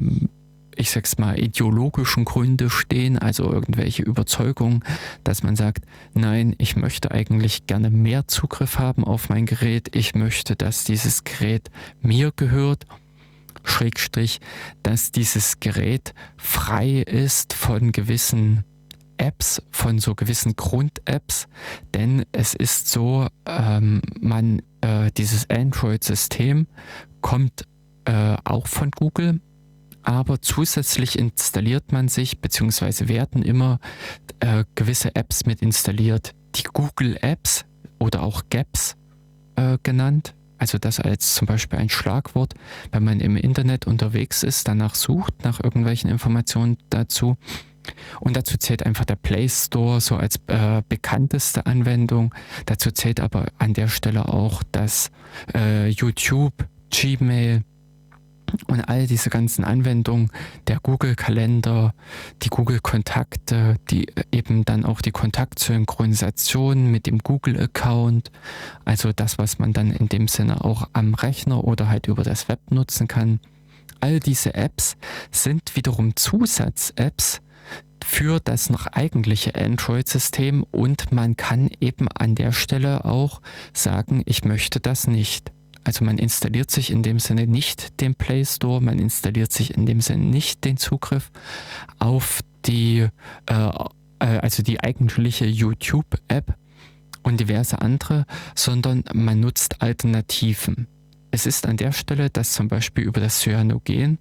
ich 0.75 0.91
sag's 0.91 1.17
mal, 1.17 1.39
ideologischen 1.39 2.23
Gründe 2.23 2.69
stehen, 2.69 3.17
also 3.17 3.51
irgendwelche 3.51 4.03
Überzeugungen, 4.03 4.83
dass 5.23 5.41
man 5.41 5.55
sagt, 5.55 5.85
nein, 6.13 6.55
ich 6.59 6.75
möchte 6.75 7.11
eigentlich 7.11 7.65
gerne 7.65 7.89
mehr 7.89 8.27
Zugriff 8.27 8.77
haben 8.77 9.03
auf 9.03 9.29
mein 9.29 9.47
Gerät. 9.47 9.95
Ich 9.95 10.13
möchte, 10.13 10.55
dass 10.55 10.83
dieses 10.83 11.23
Gerät 11.23 11.71
mir 12.01 12.31
gehört. 12.35 12.85
Schrägstrich, 13.63 14.41
dass 14.83 15.11
dieses 15.11 15.59
Gerät 15.59 16.13
frei 16.37 17.01
ist 17.01 17.53
von 17.53 17.91
gewissen 17.91 18.63
Apps, 19.17 19.61
von 19.71 19.99
so 19.99 20.15
gewissen 20.15 20.55
Grund-Apps, 20.55 21.47
denn 21.93 22.25
es 22.31 22.53
ist 22.53 22.89
so, 22.89 23.27
ähm, 23.45 24.01
man, 24.19 24.61
äh, 24.81 25.11
dieses 25.17 25.49
Android-System 25.49 26.67
kommt 27.21 27.65
äh, 28.05 28.35
auch 28.43 28.67
von 28.67 28.91
Google, 28.91 29.41
aber 30.03 30.41
zusätzlich 30.41 31.17
installiert 31.17 31.91
man 31.91 32.07
sich, 32.07 32.39
beziehungsweise 32.39 33.07
werden 33.07 33.41
immer 33.41 33.79
äh, 34.39 34.63
gewisse 34.75 35.15
Apps 35.15 35.45
mit 35.45 35.61
installiert. 35.61 36.33
Die 36.55 36.63
Google 36.63 37.17
Apps 37.21 37.65
oder 37.99 38.21
auch 38.21 38.43
Gaps 38.49 38.95
äh, 39.55 39.77
genannt, 39.81 40.35
also 40.57 40.77
das 40.77 40.99
als 40.99 41.35
zum 41.35 41.47
Beispiel 41.47 41.79
ein 41.79 41.89
Schlagwort, 41.89 42.53
wenn 42.91 43.03
man 43.03 43.19
im 43.19 43.35
Internet 43.35 43.87
unterwegs 43.87 44.43
ist, 44.43 44.67
danach 44.67 44.95
sucht, 44.95 45.43
nach 45.43 45.63
irgendwelchen 45.63 46.09
Informationen 46.09 46.77
dazu, 46.89 47.37
und 48.19 48.35
dazu 48.35 48.57
zählt 48.57 48.85
einfach 48.85 49.05
der 49.05 49.15
Play 49.15 49.47
Store 49.49 50.01
so 50.01 50.15
als 50.15 50.39
äh, 50.47 50.81
bekannteste 50.87 51.65
Anwendung. 51.65 52.33
Dazu 52.65 52.91
zählt 52.91 53.19
aber 53.19 53.47
an 53.57 53.73
der 53.73 53.87
Stelle 53.87 54.27
auch 54.27 54.63
das 54.71 55.11
äh, 55.53 55.89
YouTube, 55.89 56.53
Gmail 56.89 57.63
und 58.67 58.81
all 58.81 59.07
diese 59.07 59.29
ganzen 59.29 59.65
Anwendungen, 59.65 60.31
der 60.67 60.79
Google-Kalender, 60.79 61.93
die 62.43 62.49
Google-Kontakte, 62.49 63.77
die 63.89 64.07
äh, 64.09 64.23
eben 64.31 64.65
dann 64.65 64.85
auch 64.85 65.01
die 65.01 65.11
Kontaktsynchronisation 65.11 66.89
mit 66.91 67.05
dem 67.05 67.19
Google-Account, 67.19 68.31
also 68.85 69.11
das, 69.13 69.37
was 69.37 69.59
man 69.59 69.73
dann 69.73 69.91
in 69.91 70.09
dem 70.09 70.27
Sinne 70.27 70.63
auch 70.63 70.87
am 70.93 71.15
Rechner 71.15 71.63
oder 71.63 71.89
halt 71.89 72.07
über 72.07 72.23
das 72.23 72.47
Web 72.47 72.59
nutzen 72.71 73.07
kann 73.07 73.39
all 74.05 74.19
diese 74.19 74.53
Apps 74.53 74.97
sind 75.31 75.75
wiederum 75.75 76.15
Zusatz-Apps 76.15 77.41
für 78.05 78.39
das 78.39 78.69
noch 78.69 78.85
eigentliche 78.85 79.55
Android-System 79.55 80.63
und 80.71 81.11
man 81.11 81.35
kann 81.35 81.69
eben 81.81 82.07
an 82.07 82.35
der 82.35 82.51
Stelle 82.51 83.03
auch 83.03 83.41
sagen, 83.73 84.21
ich 84.25 84.45
möchte 84.45 84.79
das 84.79 85.07
nicht. 85.07 85.51
Also 85.83 86.05
man 86.05 86.19
installiert 86.19 86.69
sich 86.69 86.91
in 86.91 87.01
dem 87.01 87.19
Sinne 87.19 87.47
nicht 87.47 87.99
den 88.01 88.13
Play 88.13 88.45
Store, 88.45 88.79
man 88.79 88.99
installiert 88.99 89.51
sich 89.51 89.75
in 89.75 89.87
dem 89.87 90.01
Sinne 90.01 90.23
nicht 90.25 90.63
den 90.65 90.77
Zugriff 90.77 91.31
auf 91.97 92.41
die, 92.65 93.07
äh, 93.47 93.69
äh 94.19 94.39
also 94.39 94.61
die 94.61 94.81
eigentliche 94.81 95.45
YouTube-App 95.45 96.55
und 97.23 97.39
diverse 97.39 97.81
andere, 97.81 98.25
sondern 98.53 99.03
man 99.13 99.39
nutzt 99.39 99.81
Alternativen. 99.81 100.87
Es 101.31 101.47
ist 101.47 101.65
an 101.65 101.77
der 101.77 101.91
Stelle, 101.91 102.29
dass 102.29 102.53
zum 102.53 102.67
Beispiel 102.67 103.03
über 103.03 103.19
das 103.19 103.39
Cyanogen, 103.39 104.19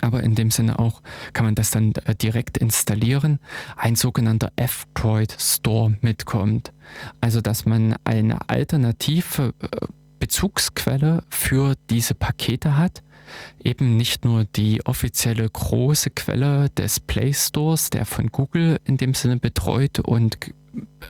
aber 0.00 0.22
in 0.22 0.34
dem 0.34 0.50
Sinne 0.50 0.78
auch 0.78 1.02
kann 1.32 1.46
man 1.46 1.54
das 1.54 1.70
dann 1.70 1.92
äh, 2.04 2.14
direkt 2.14 2.58
installieren, 2.58 3.38
ein 3.76 3.96
sogenannter 3.96 4.52
F-Droid 4.56 5.36
Store 5.38 5.94
mitkommt. 6.00 6.72
Also 7.20 7.40
dass 7.40 7.64
man 7.66 7.96
eine 8.04 8.48
alternative 8.48 9.54
äh, 9.60 9.86
Bezugsquelle 10.18 11.22
für 11.28 11.74
diese 11.90 12.14
Pakete 12.14 12.76
hat. 12.76 13.02
Eben 13.62 13.96
nicht 13.96 14.24
nur 14.24 14.44
die 14.44 14.84
offizielle 14.86 15.48
große 15.48 16.10
Quelle 16.10 16.70
des 16.70 17.00
Play 17.00 17.32
Stores, 17.32 17.90
der 17.90 18.04
von 18.04 18.28
Google 18.28 18.78
in 18.84 18.96
dem 18.96 19.14
Sinne 19.14 19.38
betreut 19.38 19.98
und 19.98 20.38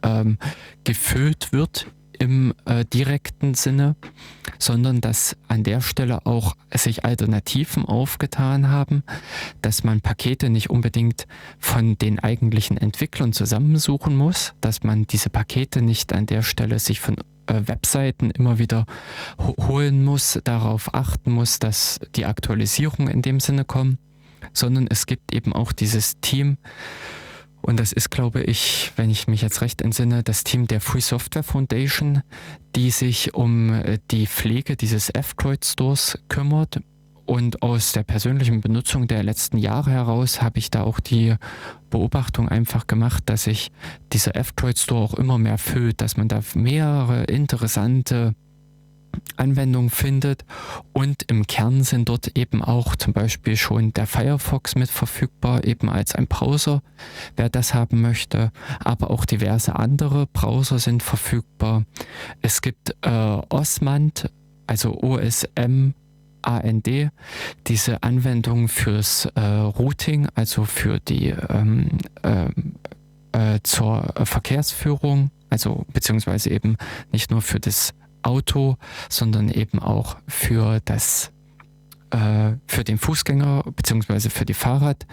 ähm, 0.03 0.39
gefüllt 0.85 1.53
wird 1.53 1.87
im 2.19 2.55
äh, 2.65 2.85
direkten 2.85 3.55
Sinne, 3.55 3.97
sondern 4.59 5.01
dass 5.01 5.37
an 5.49 5.63
der 5.63 5.81
Stelle 5.81 6.27
auch 6.27 6.57
sich 6.73 7.05
Alternativen 7.05 7.85
aufgetan 7.85 8.69
haben, 8.69 9.03
dass 9.63 9.85
man 9.85 10.01
Pakete 10.01 10.51
nicht 10.51 10.71
unbedingt 10.71 11.27
von 11.59 11.97
den 11.99 12.19
eigentlichen 12.19 12.77
Entwicklern 12.77 13.33
zusammensuchen 13.33 14.17
muss, 14.17 14.55
dass 14.61 14.83
man 14.83 15.07
diese 15.07 15.31
Pakete 15.31 15.83
nicht 15.83 16.13
an 16.13 16.27
der 16.27 16.43
Stelle 16.43 16.79
sich 16.79 17.01
von 17.01 17.17
äh, 17.47 17.63
Webseiten 17.67 18.31
immer 18.31 18.59
wieder 18.59 18.87
holen 19.39 20.05
muss, 20.05 20.41
darauf 20.45 20.95
achten 20.95 21.33
muss, 21.33 21.59
dass 21.59 22.01
die 22.15 22.27
Aktualisierungen 22.27 23.09
in 23.09 23.23
dem 23.23 23.41
Sinne 23.41 23.65
kommen, 23.65 23.99
sondern 24.53 24.87
es 24.89 25.07
gibt 25.07 25.35
eben 25.35 25.53
auch 25.53 25.73
dieses 25.73 26.21
Team, 26.21 26.57
und 27.65 27.81
das 27.81 27.93
ist, 27.93 28.11
glaube 28.11 28.43
ich, 28.43 28.93
wenn 28.97 29.09
ich 29.09 29.27
mich 29.27 29.41
jetzt 29.41 29.63
recht 29.63 29.81
entsinne, 29.81 30.23
das 30.23 30.45
Team 30.45 30.67
der 30.67 30.83
Free 30.83 31.01
Software 31.01 31.43
Foundation, 31.43 32.21
die 32.77 32.91
sich 32.91 33.33
um 33.33 33.73
äh, 33.73 33.99
die 34.11 34.27
Pflege 34.27 34.77
dieses 34.77 35.09
F-Droid 35.09 35.65
Stores 35.65 36.19
kümmert. 36.29 36.81
Und 37.25 37.63
aus 37.63 37.93
der 37.93 38.03
persönlichen 38.03 38.61
Benutzung 38.61 39.09
der 39.09 39.23
letzten 39.23 39.57
Jahre 39.57 39.93
heraus 39.93 40.43
habe 40.43 40.59
ich 40.59 40.71
da 40.71 40.83
auch 40.83 41.01
die 41.01 41.37
Beobachtung 41.89 42.51
einfach 42.51 42.87
gemacht, 42.87 43.23
dass 43.27 43.45
sich 43.45 43.73
dieser 44.13 44.37
F-Droid 44.37 44.79
Store 44.79 45.03
auch 45.03 45.15
immer 45.15 45.39
mehr 45.39 45.57
füllt, 45.57 46.03
dass 46.03 46.19
man 46.19 46.29
da 46.29 46.41
mehrere 46.53 47.25
interessante 47.25 48.35
Anwendung 49.37 49.91
findet. 49.91 50.45
Und 50.93 51.25
im 51.31 51.47
Kern 51.47 51.83
sind 51.83 52.09
dort 52.09 52.37
eben 52.37 52.63
auch 52.63 52.97
zum 52.97 53.13
Beispiel 53.13 53.57
schon 53.57 53.93
der 53.93 54.07
Firefox 54.07 54.75
mit 54.75 54.91
verfügbar, 54.91 55.65
eben 55.65 55.89
als 55.89 56.15
ein 56.15 56.27
Browser, 56.27 56.83
wer 57.37 57.49
das 57.49 57.75
haben 57.75 58.01
möchte. 58.01 58.51
Aber 58.81 59.11
auch 59.11 59.25
diverse 59.25 59.77
andere 59.77 60.27
Browser 60.27 60.79
sind 60.79 61.03
verfügbar. 61.03 61.85
Es 62.41 62.63
gibt 62.63 62.97
äh, 63.03 63.11
Osmand, 63.11 64.31
also 64.67 65.01
OSM. 65.03 65.93
AND, 66.47 67.11
diese 67.69 68.03
Anwendung 68.03 68.69
fürs 68.69 69.25
äh, 69.35 69.41
Routing, 69.41 70.29
also 70.35 70.67
für 70.67 71.01
die 71.01 71.31
ähm, 71.31 71.89
ähm 72.23 72.75
äh, 73.35 73.59
zur 73.65 74.15
Verkehrsführung, 74.25 75.31
also 75.51 75.85
beziehungsweise 75.93 76.51
eben 76.51 76.77
nicht 77.11 77.31
nur 77.31 77.43
für 77.43 77.59
das 77.59 77.93
Auto, 78.25 78.77
sondern 79.09 79.49
eben 79.49 79.79
auch 79.79 80.17
für 80.27 80.81
das 80.85 81.33
äh, 82.15 82.59
für 82.69 82.85
den 82.85 82.99
Fußgänger 82.99 83.65
beziehungsweise 83.75 84.31
für 84.31 84.45
die 84.45 84.55
Fahrrad 84.55 85.05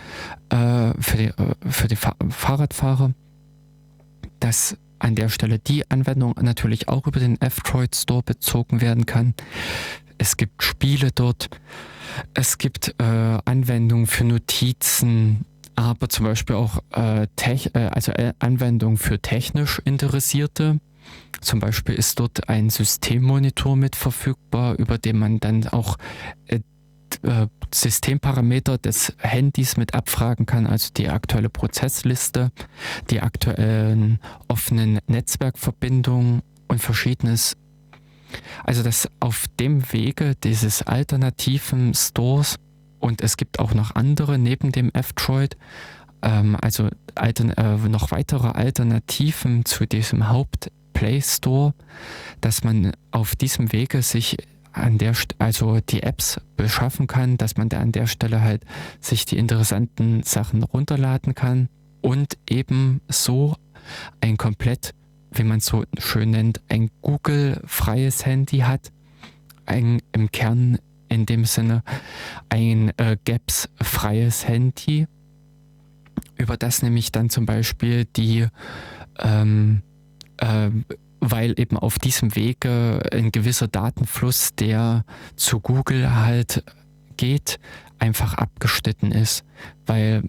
äh, 0.49 0.93
für 0.99 1.18
die, 1.18 1.26
äh, 1.26 1.55
für 1.68 1.88
die 1.88 1.95
Fa 1.95 2.16
Fahrradfahrer, 2.30 3.14
dass 4.39 4.78
an 4.99 5.16
der 5.16 5.30
Stelle 5.30 5.57
die 5.57 5.89
Anwendung 5.89 6.36
natürlich 6.39 6.89
auch 6.89 7.07
über 7.07 7.20
den 7.20 7.41
F-Droid 7.41 7.95
Store 7.95 8.22
bezogen 8.22 8.82
werden 8.82 9.07
kann. 9.07 9.34
Es 10.20 10.38
gibt 10.38 10.62
Spiele 10.62 11.09
dort, 11.12 11.49
es 12.36 12.59
gibt 12.59 12.93
Anwendungen 12.99 14.05
für 14.05 14.24
Notizen, 14.24 15.45
aber 15.76 16.07
zum 16.09 16.26
Beispiel 16.26 16.55
auch 16.55 16.84
also 16.91 18.14
Anwendungen 18.38 18.97
für 18.97 19.20
technisch 19.20 19.82
Interessierte 19.86 20.80
zum 21.41 21.59
Beispiel 21.59 21.95
ist 21.95 22.20
dort 22.20 22.49
ein 22.49 22.70
Systemmonitor 22.70 23.76
mit 23.76 23.95
verfügbar, 23.95 24.78
über 24.78 24.97
den 24.97 25.18
man 25.18 25.39
dann 25.39 25.68
auch 25.68 25.97
äh, 26.47 26.59
äh, 27.24 27.47
Systemparameter 27.74 28.78
des 28.78 29.14
Handys 29.18 29.78
mit 29.78 29.93
abfragen 29.93 30.45
kann, 30.45 30.68
also 30.68 30.89
die 30.95 31.09
aktuelle 31.09 31.49
Prozessliste, 31.49 32.51
die 33.09 33.22
aktuellen 33.22 34.20
offenen 34.49 34.99
Netzwerkverbindungen 35.07 36.41
und 36.68 36.82
verschiedenes. 36.82 37.55
Also 38.64 38.84
dass 38.84 39.09
auf 39.20 39.45
dem 39.59 39.91
Wege 39.93 40.36
dieses 40.43 40.84
alternativen 40.84 41.93
Stores 41.93 42.57
und 42.99 43.22
es 43.22 43.38
gibt 43.38 43.59
auch 43.59 43.74
noch 43.74 43.95
andere 43.95 44.38
neben 44.38 44.72
dem 44.72 44.91
F-Droid, 44.93 45.57
ähm, 46.22 46.57
also 46.62 46.89
altern 47.16 47.51
äh, 47.51 47.78
noch 47.89 48.12
weitere 48.12 48.49
Alternativen 48.49 49.66
zu 49.66 49.86
diesem 49.86 50.30
Haupt 50.30 50.72
Play 50.94 51.22
Store, 51.22 51.74
dass 52.42 52.64
man 52.64 52.92
auf 53.12 53.36
diesem 53.36 53.72
Wege 53.72 54.02
sich 54.02 54.38
an 54.74 54.98
der 54.98 55.14
also 55.38 55.80
die 55.80 56.04
Apps 56.04 56.39
beschaffen 56.56 57.08
kann, 57.08 57.38
dass 57.38 57.58
man 57.58 57.70
da 57.70 57.80
an 57.80 57.92
der 57.92 58.08
Stelle 58.08 58.42
halt 58.42 58.64
sich 59.00 59.26
die 59.26 59.38
interessanten 59.38 60.24
Sachen 60.24 60.64
runterladen 60.64 61.36
kann 61.36 61.70
und 62.02 62.38
eben 62.50 63.02
so 63.10 63.56
ein 64.22 64.38
komplett, 64.38 64.94
wie 65.32 65.44
man 65.44 65.58
es 65.58 65.66
so 65.66 65.84
schön 65.98 66.32
nennt, 66.32 66.62
ein 66.70 66.89
Google-freies 67.02 68.26
Handy 68.26 68.60
hat, 68.60 68.92
ein 69.66 70.02
im 70.14 70.32
Kern 70.32 70.78
in 71.10 71.26
dem 71.26 71.44
Sinne 71.46 71.84
ein 72.50 72.94
äh, 72.98 73.18
Gaps-freies 73.26 74.48
Handy, 74.48 75.08
über 76.38 76.56
das 76.58 76.82
nämlich 76.82 77.12
dann 77.12 77.30
zum 77.30 77.46
Beispiel 77.46 78.06
die 78.06 78.48
ähm, 79.20 79.82
äh, 79.84 79.91
weil 81.20 81.60
eben 81.60 81.78
auf 81.78 82.00
diesem 82.00 82.36
Wege 82.36 83.02
ein 83.12 83.32
gewisser 83.32 83.68
Datenfluss, 83.68 84.56
der 84.56 85.06
zu 85.36 85.60
Google 85.60 86.16
halt 86.16 86.64
geht, 87.16 87.60
einfach 88.00 88.34
abgeschnitten 88.34 89.12
ist, 89.12 89.44
weil 89.86 90.24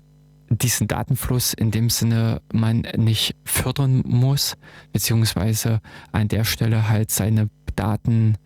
diesen 0.50 0.88
Datenfluss 0.88 1.54
in 1.54 1.70
dem 1.70 1.88
Sinne 1.88 2.42
man 2.52 2.82
nicht 2.96 3.34
fördern 3.44 4.02
muss, 4.06 4.56
beziehungsweise 4.92 5.80
an 6.12 6.28
der 6.28 6.44
Stelle 6.44 6.90
halt 6.90 7.10
seine 7.10 7.48
Daten 7.74 8.36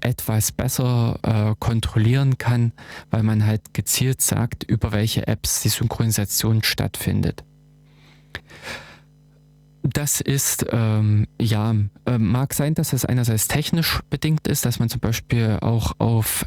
etwas 0.00 0.52
besser 0.52 1.18
äh, 1.22 1.54
kontrollieren 1.58 2.38
kann, 2.38 2.72
weil 3.10 3.22
man 3.22 3.44
halt 3.44 3.74
gezielt 3.74 4.20
sagt, 4.20 4.64
über 4.64 4.92
welche 4.92 5.26
Apps 5.26 5.62
die 5.62 5.68
Synchronisation 5.68 6.62
stattfindet. 6.62 7.44
Das 9.90 10.20
ist, 10.20 10.66
ähm, 10.70 11.26
ja, 11.40 11.74
äh, 12.04 12.18
mag 12.18 12.52
sein, 12.52 12.74
dass 12.74 12.92
es 12.92 13.06
einerseits 13.06 13.48
technisch 13.48 14.00
bedingt 14.10 14.46
ist, 14.46 14.66
dass 14.66 14.78
man 14.78 14.90
zum 14.90 15.00
Beispiel 15.00 15.58
auch 15.62 15.92
auf 15.98 16.44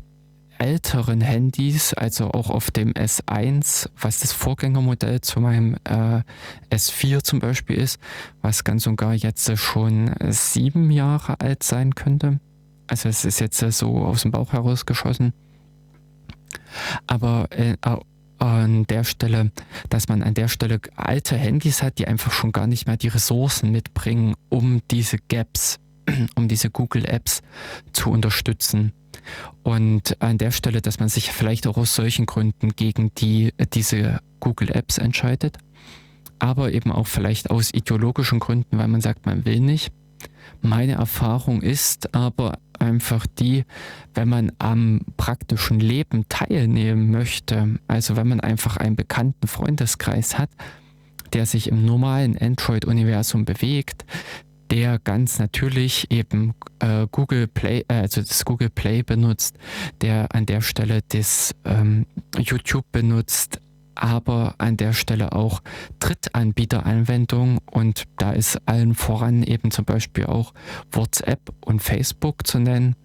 älteren 0.60 1.22
Handys, 1.22 1.96
also 1.96 2.30
auch 2.32 2.52
auf 2.52 2.70
dem 2.70 2.94
S1, 2.94 3.90
was 4.00 4.20
das 4.20 4.32
Vorgängermodell 4.32 5.22
zu 5.22 5.40
meinem 5.40 5.76
äh, 5.86 6.22
S4 6.70 7.24
zum 7.24 7.40
Beispiel 7.40 7.78
ist, 7.78 8.00
was 8.44 8.64
ganz 8.64 8.86
und 8.86 8.96
gar 8.96 9.16
jetzt 9.16 9.58
schon 9.58 10.14
sieben 10.30 10.92
Jahre 10.92 11.40
alt 11.40 11.64
sein 11.64 11.96
könnte. 11.96 12.40
Also 12.86 13.10
es 13.10 13.26
ist 13.26 13.40
jetzt 13.40 13.58
so 13.58 13.98
aus 14.06 14.22
dem 14.22 14.32
Bauch 14.32 14.54
herausgeschossen. 14.54 15.34
Aber 17.08 17.48
äh, 17.50 17.76
an 18.42 18.88
der 18.88 19.04
Stelle, 19.04 19.52
dass 19.90 20.08
man 20.10 20.24
an 20.24 20.34
der 20.34 20.48
Stelle 20.48 20.82
alte 20.96 21.38
Handys 21.38 21.84
hat, 21.84 22.00
die 22.00 22.08
einfach 22.08 22.32
schon 22.32 22.52
gar 22.52 22.66
nicht 22.66 22.88
mehr 22.88 22.98
die 22.98 23.08
Ressourcen 23.08 23.72
mitbringen, 23.72 24.34
um 24.50 24.82
diese 24.90 25.18
Gaps, 25.30 25.80
um 26.36 26.48
diese 26.48 26.72
Google 26.72 27.06
Apps 27.06 27.44
zu 27.94 28.10
unterstützen. 28.10 28.94
Und 29.62 30.20
an 30.22 30.40
der 30.40 30.50
Stelle, 30.50 30.82
dass 30.82 31.00
man 31.00 31.08
sich 31.08 31.32
vielleicht 31.32 31.68
auch 31.68 31.78
aus 31.78 31.94
solchen 31.94 32.26
Gründen 32.26 32.72
gegen 32.76 33.14
die, 33.14 33.54
diese 33.74 34.20
Google 34.40 34.72
Apps 34.72 34.98
entscheidet, 34.98 35.60
aber 36.40 36.72
eben 36.72 36.92
auch 36.92 37.06
vielleicht 37.06 37.52
aus 37.52 37.72
ideologischen 37.72 38.40
Gründen, 38.40 38.80
weil 38.80 38.88
man 38.88 39.02
sagt, 39.02 39.28
man 39.28 39.46
will 39.46 39.60
nicht. 39.60 39.94
Meine 40.62 40.94
Erfahrung 40.94 41.62
ist 41.62 42.16
aber 42.16 42.58
einfach 42.82 43.26
die, 43.28 43.64
wenn 44.14 44.28
man 44.28 44.52
am 44.60 45.02
praktischen 45.18 45.80
Leben 45.80 46.26
teilnehmen 46.28 47.12
möchte, 47.12 47.80
also 47.88 48.16
wenn 48.16 48.28
man 48.28 48.40
einfach 48.40 48.78
einen 48.78 48.96
bekannten 48.96 49.48
Freundeskreis 49.48 50.38
hat, 50.38 50.50
der 51.34 51.46
sich 51.46 51.70
im 51.70 51.86
normalen 51.86 52.38
Android-Universum 52.38 53.46
bewegt, 53.46 54.06
der 54.72 55.00
ganz 55.00 55.38
natürlich 55.38 56.10
eben 56.12 56.54
äh, 56.80 57.06
Google 57.12 57.48
Play, 57.48 57.84
äh, 57.88 57.94
also 57.94 58.22
das 58.22 58.46
Google 58.46 58.70
Play 58.70 59.04
benutzt, 59.04 59.58
der 60.02 60.34
an 60.34 60.46
der 60.46 60.62
Stelle 60.62 61.02
das 61.10 61.54
ähm, 61.66 62.06
YouTube 62.38 62.86
benutzt, 62.92 63.60
aber 63.96 64.56
an 64.58 64.78
der 64.78 64.94
Stelle 64.94 65.34
auch 65.34 65.62
Drittanbieteranwendungen 66.00 67.60
und 67.70 68.04
da 68.18 68.32
ist 68.32 68.60
allen 68.66 68.96
voran 68.96 69.44
eben 69.44 69.72
zum 69.72 69.86
Beispiel 69.86 70.26
auch 70.26 70.54
WhatsApp 70.92 71.54
und 71.66 71.82
Facebook 71.82 72.48
zu 72.48 72.60
nennen 72.60 72.96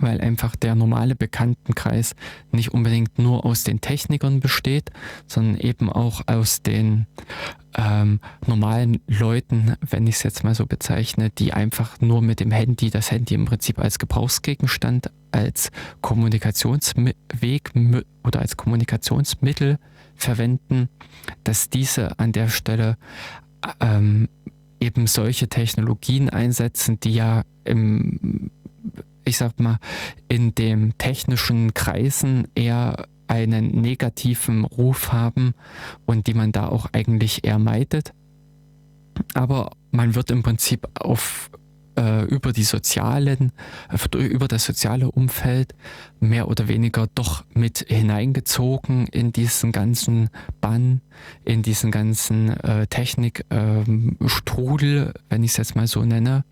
weil 0.00 0.20
einfach 0.20 0.56
der 0.56 0.74
normale 0.74 1.14
Bekanntenkreis 1.14 2.14
nicht 2.52 2.72
unbedingt 2.72 3.18
nur 3.18 3.44
aus 3.44 3.64
den 3.64 3.80
Technikern 3.80 4.40
besteht, 4.40 4.90
sondern 5.26 5.58
eben 5.60 5.90
auch 5.90 6.22
aus 6.26 6.62
den 6.62 7.06
ähm, 7.76 8.20
normalen 8.46 9.00
Leuten, 9.06 9.76
wenn 9.88 10.06
ich 10.06 10.16
es 10.16 10.22
jetzt 10.22 10.44
mal 10.44 10.54
so 10.54 10.66
bezeichne, 10.66 11.30
die 11.30 11.52
einfach 11.52 12.00
nur 12.00 12.22
mit 12.22 12.40
dem 12.40 12.50
Handy, 12.50 12.90
das 12.90 13.10
Handy 13.10 13.34
im 13.34 13.44
Prinzip 13.44 13.78
als 13.78 13.98
Gebrauchsgegenstand, 13.98 15.10
als 15.32 15.70
Kommunikationsweg 16.00 17.72
oder 18.24 18.40
als 18.40 18.56
Kommunikationsmittel 18.56 19.78
verwenden, 20.16 20.88
dass 21.44 21.70
diese 21.70 22.18
an 22.18 22.32
der 22.32 22.48
Stelle 22.48 22.96
ähm, 23.80 24.28
eben 24.80 25.06
solche 25.06 25.48
Technologien 25.48 26.30
einsetzen, 26.30 26.98
die 27.00 27.14
ja 27.14 27.42
im 27.64 28.50
ich 29.24 29.36
sag 29.36 29.58
mal, 29.60 29.78
in 30.28 30.54
den 30.54 30.94
technischen 30.98 31.74
Kreisen 31.74 32.48
eher 32.54 33.06
einen 33.28 33.80
negativen 33.80 34.64
Ruf 34.64 35.12
haben 35.12 35.54
und 36.04 36.26
die 36.26 36.34
man 36.34 36.52
da 36.52 36.68
auch 36.68 36.86
eigentlich 36.92 37.44
eher 37.44 37.58
meidet. 37.58 38.12
Aber 39.34 39.72
man 39.92 40.14
wird 40.14 40.30
im 40.30 40.42
Prinzip 40.42 40.88
auf 40.94 41.50
äh, 42.00 42.24
über 42.24 42.52
die 42.52 42.64
sozialen, 42.64 43.52
äh, 43.90 44.18
über 44.18 44.48
das 44.48 44.64
soziale 44.64 45.08
Umfeld 45.10 45.74
mehr 46.18 46.48
oder 46.48 46.66
weniger 46.68 47.06
doch 47.14 47.44
mit 47.52 47.84
hineingezogen 47.88 49.06
in 49.08 49.32
diesen 49.32 49.72
ganzen 49.72 50.30
Bann, 50.60 51.02
in 51.44 51.62
diesen 51.62 51.90
ganzen 51.90 52.48
äh, 52.60 52.86
Technikstrudel, 52.86 55.06
ähm, 55.06 55.12
wenn 55.28 55.44
ich 55.44 55.50
es 55.50 55.58
jetzt 55.58 55.76
mal 55.76 55.86
so 55.86 56.02
nenne. 56.04 56.46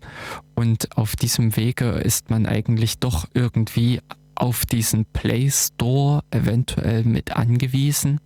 Und 0.55 0.95
auf 0.97 1.15
diesem 1.15 1.57
Wege 1.57 1.89
ist 1.89 2.29
man 2.29 2.45
eigentlich 2.45 2.99
doch 2.99 3.27
irgendwie 3.33 4.01
auf 4.35 4.67
diesen 4.67 5.05
Play 5.05 5.49
Store 5.49 6.21
eventuell 6.31 7.03
mit 7.03 7.35
angewiesen 7.35 8.19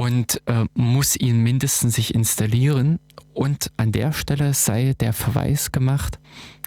und 0.00 0.40
äh, 0.46 0.64
muss 0.72 1.14
ihn 1.14 1.42
mindestens 1.42 1.96
sich 1.96 2.14
installieren. 2.14 3.00
Und 3.34 3.70
an 3.76 3.92
der 3.92 4.14
Stelle 4.14 4.54
sei 4.54 4.94
der 4.98 5.12
Verweis 5.12 5.72
gemacht, 5.72 6.18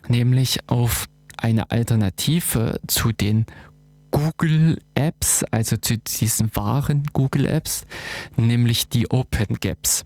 nämlich 0.07 0.59
auf 0.67 1.07
eine 1.37 1.71
Alternative 1.71 2.79
zu 2.85 3.11
den 3.11 3.47
Google 4.11 4.79
Apps, 4.93 5.43
also 5.49 5.77
zu 5.77 5.97
diesen 5.97 6.55
wahren 6.55 7.05
Google 7.11 7.47
Apps, 7.47 7.87
nämlich 8.37 8.87
die 8.87 9.09
Open 9.09 9.59
Gaps. 9.59 10.05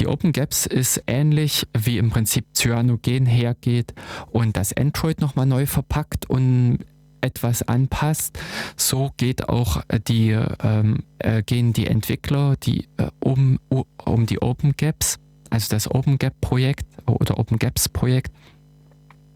Die 0.00 0.08
Open 0.08 0.32
Gaps 0.32 0.66
ist 0.66 1.04
ähnlich 1.06 1.68
wie 1.72 1.98
im 1.98 2.10
Prinzip 2.10 2.46
Cyanogen 2.52 3.26
hergeht 3.26 3.94
und 4.32 4.56
das 4.56 4.76
Android 4.76 5.20
nochmal 5.20 5.46
neu 5.46 5.66
verpackt 5.66 6.28
und 6.28 6.78
etwas 7.20 7.62
anpasst, 7.62 8.38
so 8.76 9.10
geht 9.16 9.48
auch 9.48 9.82
die, 10.08 10.30
ähm, 10.62 11.04
äh, 11.18 11.42
gehen 11.42 11.72
die 11.72 11.86
Entwickler 11.86 12.56
die, 12.56 12.88
äh, 12.96 13.10
um, 13.20 13.58
um 14.04 14.26
die 14.26 14.40
Open 14.40 14.72
Gaps, 14.76 15.18
also 15.50 15.68
das 15.70 15.90
Open 15.90 16.18
Gap 16.18 16.40
Projekt 16.40 16.86
oder 17.06 17.38
Open 17.38 17.58
Gaps 17.58 17.88
Projekt 17.88 18.32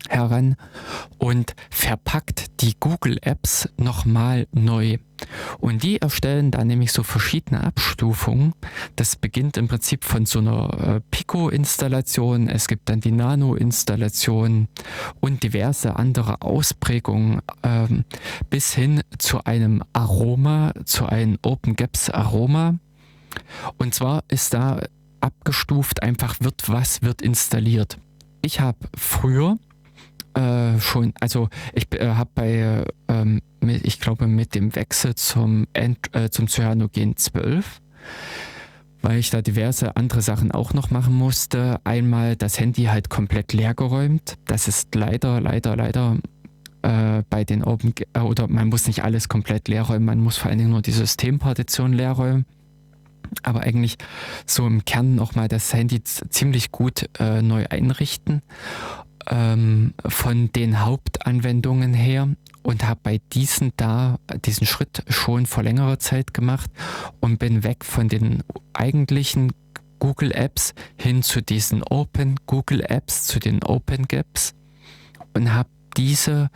heran 0.08 0.56
und 1.18 1.54
verpackt 1.70 2.60
die 2.60 2.74
Google 2.78 3.18
Apps 3.22 3.68
nochmal 3.76 4.46
neu. 4.52 4.98
Und 5.58 5.82
die 5.82 6.00
erstellen 6.00 6.50
da 6.50 6.64
nämlich 6.64 6.92
so 6.92 7.02
verschiedene 7.02 7.62
Abstufungen. 7.62 8.54
Das 8.96 9.16
beginnt 9.16 9.56
im 9.56 9.68
Prinzip 9.68 10.04
von 10.04 10.26
so 10.26 10.40
einer 10.40 10.96
äh, 10.96 11.00
Pico-Installation, 11.10 12.48
es 12.48 12.66
gibt 12.66 12.88
dann 12.88 13.00
die 13.00 13.12
Nano-Installation 13.12 14.68
und 15.20 15.42
diverse 15.42 15.96
andere 15.96 16.42
Ausprägungen 16.42 17.40
ähm, 17.62 18.04
bis 18.50 18.74
hin 18.74 19.02
zu 19.18 19.44
einem 19.44 19.82
Aroma, 19.92 20.72
zu 20.84 21.06
einem 21.06 21.38
OpenGaps 21.42 22.10
Aroma. 22.10 22.78
Und 23.78 23.94
zwar 23.94 24.24
ist 24.28 24.54
da 24.54 24.80
abgestuft 25.20 26.02
einfach 26.02 26.36
wird 26.40 26.68
was 26.68 27.02
wird 27.02 27.22
installiert. 27.22 27.98
Ich 28.42 28.60
habe 28.60 28.78
früher 28.96 29.56
äh, 30.34 30.78
schon, 30.80 31.12
also 31.20 31.48
ich 31.74 31.92
äh, 31.94 32.14
habe 32.14 32.30
bei, 32.34 32.84
ähm, 33.08 33.40
mit, 33.60 33.84
ich 33.86 34.00
glaube 34.00 34.26
mit 34.26 34.54
dem 34.54 34.74
Wechsel 34.74 35.14
zum, 35.14 35.66
End, 35.72 35.98
äh, 36.14 36.30
zum 36.30 36.48
Cyanogen 36.48 37.16
12, 37.16 37.80
weil 39.02 39.18
ich 39.18 39.30
da 39.30 39.42
diverse 39.42 39.96
andere 39.96 40.22
Sachen 40.22 40.50
auch 40.52 40.72
noch 40.72 40.90
machen 40.90 41.14
musste, 41.14 41.80
einmal 41.84 42.36
das 42.36 42.58
Handy 42.58 42.84
halt 42.84 43.10
komplett 43.10 43.52
leer 43.52 43.74
geräumt. 43.74 44.36
Das 44.46 44.68
ist 44.68 44.94
leider, 44.94 45.40
leider, 45.40 45.76
leider 45.76 46.18
äh, 46.82 47.22
bei 47.28 47.44
den 47.44 47.64
Open, 47.64 47.94
äh, 48.14 48.20
oder 48.20 48.48
man 48.48 48.68
muss 48.68 48.86
nicht 48.86 49.04
alles 49.04 49.28
komplett 49.28 49.68
leer 49.68 49.82
räumen, 49.82 50.06
man 50.06 50.18
muss 50.18 50.38
vor 50.38 50.50
allen 50.50 50.58
Dingen 50.58 50.70
nur 50.70 50.82
die 50.82 50.92
Systempartition 50.92 51.92
leer 51.92 52.12
räumen 52.12 52.46
aber 53.42 53.60
eigentlich 53.60 53.96
so 54.46 54.66
im 54.66 54.84
Kern 54.84 55.14
nochmal 55.14 55.48
das 55.48 55.72
Handy 55.72 56.02
ziemlich 56.02 56.70
gut 56.70 57.08
äh, 57.18 57.40
neu 57.40 57.66
einrichten 57.70 58.42
ähm, 59.28 59.94
von 60.06 60.52
den 60.52 60.80
Hauptanwendungen 60.80 61.94
her 61.94 62.28
und 62.62 62.86
habe 62.86 63.00
bei 63.02 63.20
diesen 63.32 63.72
da 63.76 64.18
diesen 64.44 64.66
Schritt 64.66 65.02
schon 65.08 65.46
vor 65.46 65.62
längerer 65.62 65.98
Zeit 65.98 66.34
gemacht 66.34 66.70
und 67.20 67.38
bin 67.38 67.64
weg 67.64 67.84
von 67.84 68.08
den 68.08 68.42
eigentlichen 68.72 69.52
Google 69.98 70.32
Apps 70.32 70.74
hin 70.96 71.22
zu 71.22 71.42
diesen 71.42 71.82
Open 71.84 72.36
Google 72.46 72.82
Apps, 72.88 73.24
zu 73.24 73.38
den 73.38 73.62
Open 73.62 74.08
Gaps 74.08 74.54
und 75.34 75.52
habe 75.52 75.68
diese 75.96 76.50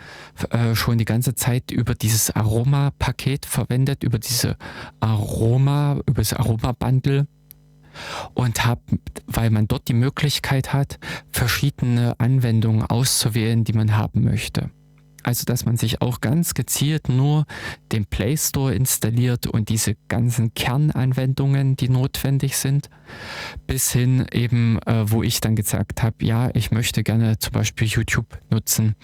äh, 0.51 0.75
schon 0.75 0.99
die 0.99 1.05
ganze 1.05 1.35
Zeit 1.35 1.71
über 1.71 1.95
dieses 1.95 2.35
Aroma-Paket 2.35 3.47
verwendet, 3.47 4.03
über 4.03 4.19
diese 4.19 4.57
Aroma, 5.01 6.01
über 6.07 6.23
das 6.23 6.33
Aroma-Bundle 6.33 7.27
und 8.35 8.65
habe, 8.65 8.81
weil 9.27 9.51
man 9.51 9.69
dort 9.69 9.89
die 9.89 9.95
Möglichkeit 9.95 10.73
hat, 10.73 10.99
verschiedene 11.31 12.19
Anwendungen 12.19 12.83
auszuwählen, 12.83 13.65
die 13.65 13.73
man 13.73 13.97
haben 13.97 14.25
möchte. 14.25 14.71
Also 15.27 15.45
dass 15.45 15.65
man 15.65 15.77
sich 15.77 16.03
auch 16.03 16.21
ganz 16.21 16.55
gezielt 16.55 17.09
nur 17.09 17.47
den 17.91 18.07
Play 18.07 18.37
Store 18.37 18.73
installiert 18.73 19.49
und 19.49 19.71
diese 19.71 19.97
ganzen 20.07 20.55
Kernanwendungen, 20.55 21.77
die 21.77 21.89
notwendig 21.89 22.57
sind, 22.57 22.91
bis 23.67 23.91
hin 23.91 24.25
eben, 24.33 24.79
äh, 24.87 25.11
wo 25.11 25.25
ich 25.25 25.41
dann 25.41 25.57
gesagt 25.57 26.05
habe, 26.05 26.25
ja, 26.25 26.51
ich 26.55 26.71
möchte 26.71 27.03
gerne 27.03 27.41
zum 27.41 27.55
Beispiel 27.55 27.89
YouTube 27.89 28.39
nutzen, 28.51 28.95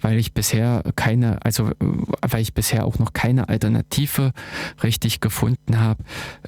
weil 0.00 0.18
ich 0.18 0.32
bisher 0.32 0.82
keine, 0.96 1.44
also 1.44 1.68
äh, 1.68 1.74
weil 2.26 2.40
ich 2.40 2.54
bisher 2.54 2.86
auch 2.86 2.98
noch 2.98 3.12
keine 3.12 3.50
Alternative 3.50 4.32
richtig 4.82 5.20
gefunden 5.20 5.78
habe 5.78 6.02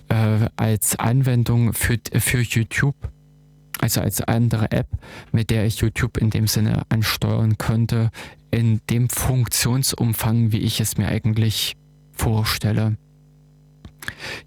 äh, 0.09 0.49
als 0.57 0.99
Anwendung 0.99 1.75
für, 1.75 1.99
für 2.15 2.41
YouTube 2.41 2.97
also 3.83 4.01
als 4.01 4.21
andere 4.21 4.71
App, 4.71 4.87
mit 5.33 5.51
der 5.51 5.67
ich 5.67 5.79
YouTube 5.79 6.17
in 6.17 6.31
dem 6.31 6.47
Sinne 6.47 6.83
ansteuern 6.89 7.59
könnte, 7.59 8.11
in 8.53 8.81
dem 8.89 9.09
Funktionsumfang, 9.09 10.53
wie 10.53 10.59
ich 10.59 10.81
es 10.81 10.97
mir 10.97 11.09
eigentlich 11.09 11.75
vorstelle. 12.13 12.97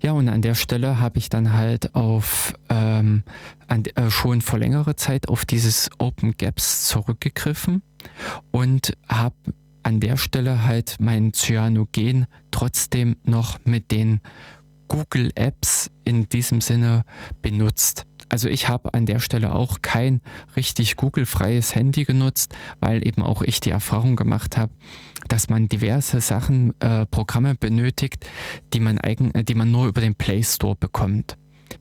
Ja, 0.01 0.11
und 0.11 0.29
an 0.29 0.41
der 0.41 0.55
Stelle 0.55 0.99
habe 0.99 1.17
ich 1.17 1.29
dann 1.29 1.53
halt 1.53 1.95
auf 1.95 2.53
ähm, 2.69 3.23
an, 3.67 3.83
äh, 3.95 4.09
schon 4.09 4.41
vor 4.41 4.59
längerer 4.59 4.95
Zeit 4.95 5.27
auf 5.27 5.45
dieses 5.45 5.89
Open 5.97 6.35
Gaps 6.37 6.87
zurückgegriffen 6.87 7.81
und 8.51 8.93
habe 9.07 9.35
an 9.83 9.99
der 9.99 10.17
Stelle 10.17 10.63
halt 10.63 10.97
mein 10.99 11.33
Cyanogen 11.33 12.25
trotzdem 12.51 13.17
noch 13.23 13.59
mit 13.65 13.91
den 13.91 14.19
Google 14.87 15.31
Apps 15.35 15.89
in 16.03 16.27
diesem 16.29 16.61
Sinne 16.61 17.03
benutzt. 17.41 18.05
Also 18.29 18.49
ich 18.49 18.67
habe 18.67 18.93
an 18.93 19.05
der 19.05 19.19
Stelle 19.19 19.53
auch 19.53 19.81
kein 19.81 20.21
richtig 20.55 20.95
Google-freies 20.95 21.75
Handy 21.75 22.05
genutzt, 22.05 22.55
weil 22.79 23.05
eben 23.05 23.21
auch 23.21 23.41
ich 23.41 23.59
die 23.59 23.69
Erfahrung 23.69 24.15
gemacht 24.15 24.57
habe, 24.57 24.73
dass 25.27 25.49
man 25.49 25.69
diverse 25.69 26.21
Sachen, 26.21 26.73
äh, 26.81 27.05
Programme 27.05 27.55
benötigt, 27.55 28.25
die 28.73 28.79
man, 28.79 28.97
eigen, 28.97 29.33
äh, 29.35 29.43
die 29.43 29.55
man 29.55 29.71
nur 29.71 29.87
über 29.87 30.01
den 30.01 30.15
Play 30.15 30.43
Store 30.43 30.75
bekommt. 30.75 31.37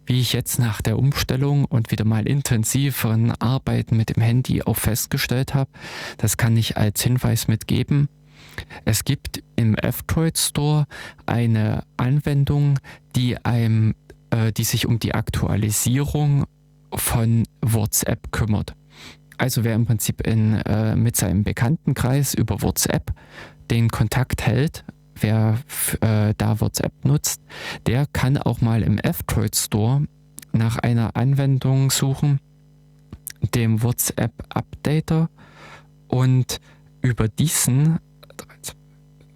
wie 0.07 0.21
ich 0.21 0.33
jetzt 0.33 0.59
nach 0.59 0.83
der 0.83 0.99
Umstellung 0.99 1.65
und 1.65 1.91
wieder 1.91 2.05
mal 2.05 2.27
intensiveren 2.27 3.31
Arbeiten 3.33 3.97
mit 3.97 4.15
dem 4.15 4.23
Handy 4.23 4.63
auch 4.63 4.77
festgestellt 4.77 5.55
habe, 5.55 5.71
das 6.19 6.37
kann 6.37 6.57
ich 6.57 6.77
als 6.77 7.03
Hinweis 7.03 7.49
mitgeben. 7.49 8.09
Es 8.85 9.05
gibt 9.05 9.43
im 9.57 9.75
F-Droid 9.75 10.39
Store 10.39 10.87
eine 11.27 11.85
Anwendung, 11.97 12.79
die 13.17 13.43
einem, 13.45 13.95
die 14.57 14.64
sich 14.64 14.87
um 14.87 14.99
die 14.99 15.14
Aktualisierung 15.14 16.45
von 16.93 17.45
WhatsApp 17.61 18.32
kümmert. 18.32 18.74
Also 19.39 19.64
wer 19.64 19.74
im 19.74 19.87
Prinzip 19.87 20.26
in, 20.26 20.55
äh, 20.55 20.95
mit 20.97 21.16
seinem 21.16 21.43
Bekanntenkreis 21.43 22.35
über 22.35 22.62
WhatsApp 22.62 23.12
den 23.70 23.91
Kontakt 23.91 24.47
hält, 24.47 24.85
wer 25.20 25.59
äh, 26.01 26.35
da 26.37 26.61
WhatsApp 26.61 26.93
nutzt, 27.05 27.41
der 27.87 28.07
kann 28.07 28.39
auch 28.39 28.61
mal 28.61 28.82
im 28.82 28.99
F-Droid 28.99 29.57
Store 29.57 30.07
nach 30.53 30.78
einer 30.78 31.16
Anwendung 31.16 31.91
suchen, 31.91 32.39
dem 33.55 33.82
WhatsApp 33.82 34.32
Updater 34.49 35.28
und 36.09 36.61
über 37.03 37.28
diesen, 37.28 37.99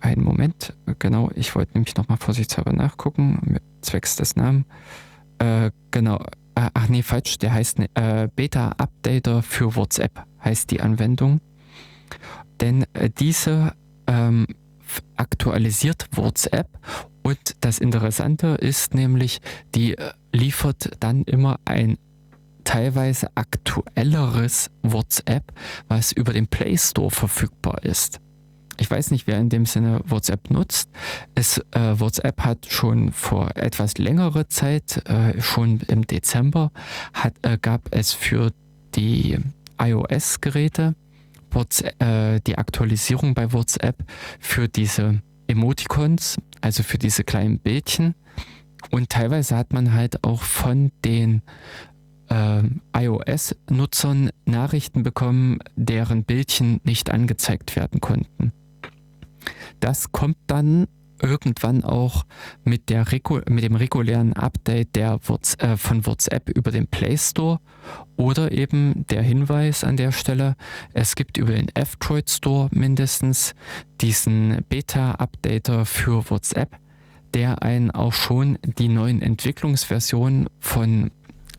einen 0.00 0.22
Moment, 0.22 0.74
genau, 0.98 1.30
ich 1.34 1.54
wollte 1.54 1.74
nämlich 1.74 1.96
nochmal 1.96 2.18
vorsichtshalber 2.18 2.72
nachgucken, 2.72 3.58
zwecks 3.88 4.16
des 4.16 4.36
Namens, 4.36 4.66
äh, 5.38 5.70
genau, 5.90 6.16
äh, 6.54 6.70
ach 6.74 6.88
nee, 6.88 7.02
falsch, 7.02 7.38
der 7.38 7.52
heißt 7.52 7.78
äh, 7.94 8.28
Beta 8.34 8.70
Updater 8.78 9.42
für 9.42 9.76
WhatsApp, 9.76 10.24
heißt 10.44 10.70
die 10.70 10.80
Anwendung. 10.80 11.40
Denn 12.60 12.84
äh, 12.94 13.10
diese 13.10 13.72
ähm, 14.06 14.46
aktualisiert 15.16 16.06
WhatsApp 16.12 16.68
und 17.22 17.56
das 17.60 17.78
Interessante 17.78 18.56
ist 18.60 18.94
nämlich, 18.94 19.40
die 19.74 19.96
äh, 19.96 20.12
liefert 20.32 20.90
dann 21.00 21.24
immer 21.24 21.60
ein 21.64 21.98
teilweise 22.64 23.28
aktuelleres 23.34 24.70
WhatsApp, 24.82 25.52
was 25.88 26.12
über 26.12 26.32
den 26.32 26.48
Play 26.48 26.76
Store 26.76 27.10
verfügbar 27.10 27.84
ist. 27.84 28.20
Ich 28.80 28.90
weiß 28.90 29.10
nicht, 29.10 29.26
wer 29.26 29.38
in 29.38 29.48
dem 29.48 29.66
Sinne 29.66 30.00
WhatsApp 30.04 30.50
nutzt. 30.50 30.88
Es, 31.34 31.58
äh, 31.72 31.98
WhatsApp 31.98 32.40
hat 32.42 32.66
schon 32.70 33.12
vor 33.12 33.56
etwas 33.56 33.98
längerer 33.98 34.48
Zeit, 34.48 35.02
äh, 35.08 35.40
schon 35.40 35.80
im 35.88 36.06
Dezember, 36.06 36.70
hat, 37.12 37.34
äh, 37.42 37.58
gab 37.60 37.88
es 37.90 38.12
für 38.12 38.52
die 38.94 39.38
iOS-Geräte 39.80 40.94
äh, 41.98 42.40
die 42.46 42.58
Aktualisierung 42.58 43.34
bei 43.34 43.52
WhatsApp 43.52 44.04
für 44.38 44.68
diese 44.68 45.22
Emoticons, 45.46 46.36
also 46.60 46.82
für 46.82 46.98
diese 46.98 47.24
kleinen 47.24 47.58
Bildchen. 47.58 48.14
Und 48.90 49.10
teilweise 49.10 49.56
hat 49.56 49.72
man 49.72 49.92
halt 49.92 50.22
auch 50.24 50.42
von 50.42 50.92
den 51.04 51.42
äh, 52.28 52.62
iOS-Nutzern 52.96 54.30
Nachrichten 54.44 55.02
bekommen, 55.02 55.58
deren 55.74 56.24
Bildchen 56.24 56.80
nicht 56.84 57.10
angezeigt 57.10 57.76
werden 57.76 58.00
konnten. 58.00 58.52
Das 59.80 60.12
kommt 60.12 60.36
dann 60.46 60.86
irgendwann 61.22 61.84
auch 61.84 62.24
mit, 62.64 62.88
der 62.90 63.04
mit 63.48 63.64
dem 63.64 63.74
regulären 63.74 64.32
Update 64.34 64.94
der 64.96 65.18
äh, 65.58 65.76
von 65.76 66.06
WhatsApp 66.06 66.48
über 66.50 66.70
den 66.70 66.86
Play 66.86 67.16
Store. 67.16 67.60
Oder 68.16 68.52
eben 68.52 69.06
der 69.08 69.22
Hinweis 69.22 69.84
an 69.84 69.96
der 69.96 70.12
Stelle, 70.12 70.56
es 70.92 71.14
gibt 71.14 71.36
über 71.36 71.52
den 71.52 71.68
F-Droid 71.74 72.28
Store 72.28 72.68
mindestens 72.72 73.54
diesen 74.00 74.64
Beta-Updater 74.68 75.86
für 75.86 76.28
WhatsApp, 76.30 76.76
der 77.34 77.62
einen 77.62 77.90
auch 77.90 78.12
schon 78.12 78.58
die 78.62 78.88
neuen 78.88 79.22
Entwicklungsversionen 79.22 80.48
von 80.60 81.10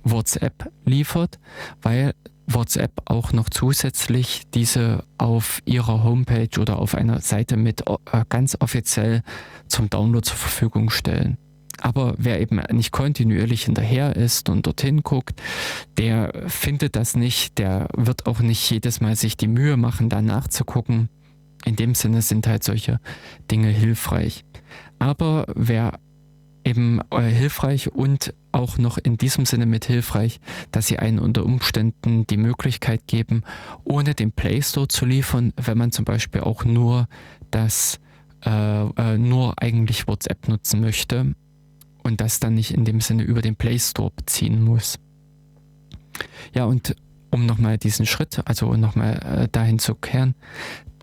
WhatsApp 0.03 0.72
liefert, 0.86 1.39
weil 1.82 2.13
WhatsApp 2.54 2.91
auch 3.06 3.32
noch 3.32 3.50
zusätzlich 3.50 4.43
diese 4.54 5.04
auf 5.18 5.60
ihrer 5.66 6.04
Homepage 6.04 6.60
oder 6.60 6.80
auf 6.80 6.95
einer 6.95 7.22
Seite 7.22 7.58
mit 7.58 7.82
äh, 7.88 8.24
ganz 8.30 8.58
offiziell 8.60 9.22
zum 9.68 9.89
Download 9.89 10.26
zur 10.26 10.38
Verfügung 10.38 10.89
stellen. 10.89 11.38
Aber 11.82 12.16
wer 12.18 12.41
eben 12.41 12.62
nicht 12.72 12.91
kontinuierlich 12.91 13.64
hinterher 13.64 14.16
ist 14.16 14.50
und 14.50 14.66
dorthin 14.66 15.02
guckt, 15.02 15.41
der 15.97 16.34
findet 16.47 16.95
das 16.95 17.16
nicht, 17.16 17.58
der 17.58 17.88
wird 17.95 18.26
auch 18.26 18.39
nicht 18.39 18.70
jedes 18.70 19.00
Mal 19.00 19.16
sich 19.16 19.38
die 19.38 19.47
Mühe 19.47 19.78
machen, 19.78 20.10
da 20.10 20.22
nachzugucken. 20.22 21.10
In 21.66 21.76
dem 21.76 21.95
Sinne 21.95 22.22
sind 22.22 22.47
halt 22.47 22.64
solche 22.64 23.00
Dinge 23.50 23.70
hilfreich. 23.70 24.43
Aber 24.97 25.45
wer 25.56 26.00
eben 26.64 27.01
äh, 27.12 27.22
hilfreich 27.22 27.91
und 27.91 28.34
auch 28.51 28.78
noch 28.78 28.97
in 28.97 29.18
diesem 29.18 29.45
Sinne 29.45 29.66
mit 29.66 29.86
hilfreich, 29.86 30.39
dass 30.72 30.88
sie 30.88 30.99
einen 30.99 31.20
unter 31.20 31.45
Umständen 31.45 32.26
die 32.28 32.38
Möglichkeit 32.38 33.07
geben, 33.07 33.43
ohne 33.84 34.16
den 34.16 34.32
Play 34.32 34.62
Store 34.62 34.88
zu 34.88 35.05
liefern, 35.05 35.53
wenn 35.55 35.78
man 35.78 35.91
zum 35.91 36.05
Beispiel 36.05 36.41
auch 36.41 36.66
nur 36.66 37.07
das 37.51 37.99
äh, 38.45 38.49
äh, 38.49 39.18
nur 39.18 39.62
eigentlich 39.62 40.07
WhatsApp 40.07 40.47
nutzen 40.47 40.82
möchte 40.82 41.36
und 42.03 42.22
das 42.22 42.39
dann 42.39 42.55
nicht 42.55 42.72
in 42.72 42.86
dem 42.86 43.01
Sinne 43.01 43.24
über 43.24 43.41
den 43.41 43.55
Play 43.55 43.78
Store 43.78 44.12
beziehen 44.16 44.64
muss. 44.64 44.97
Ja, 46.53 46.66
und 46.66 46.95
um 47.32 47.45
nochmal 47.45 47.78
diesen 47.78 48.05
Schritt, 48.05 48.41
also 48.45 48.74
nochmal 48.76 49.20
äh, 49.43 49.47
dahin 49.51 49.80
zu 49.80 49.95
kehren, 49.95 50.36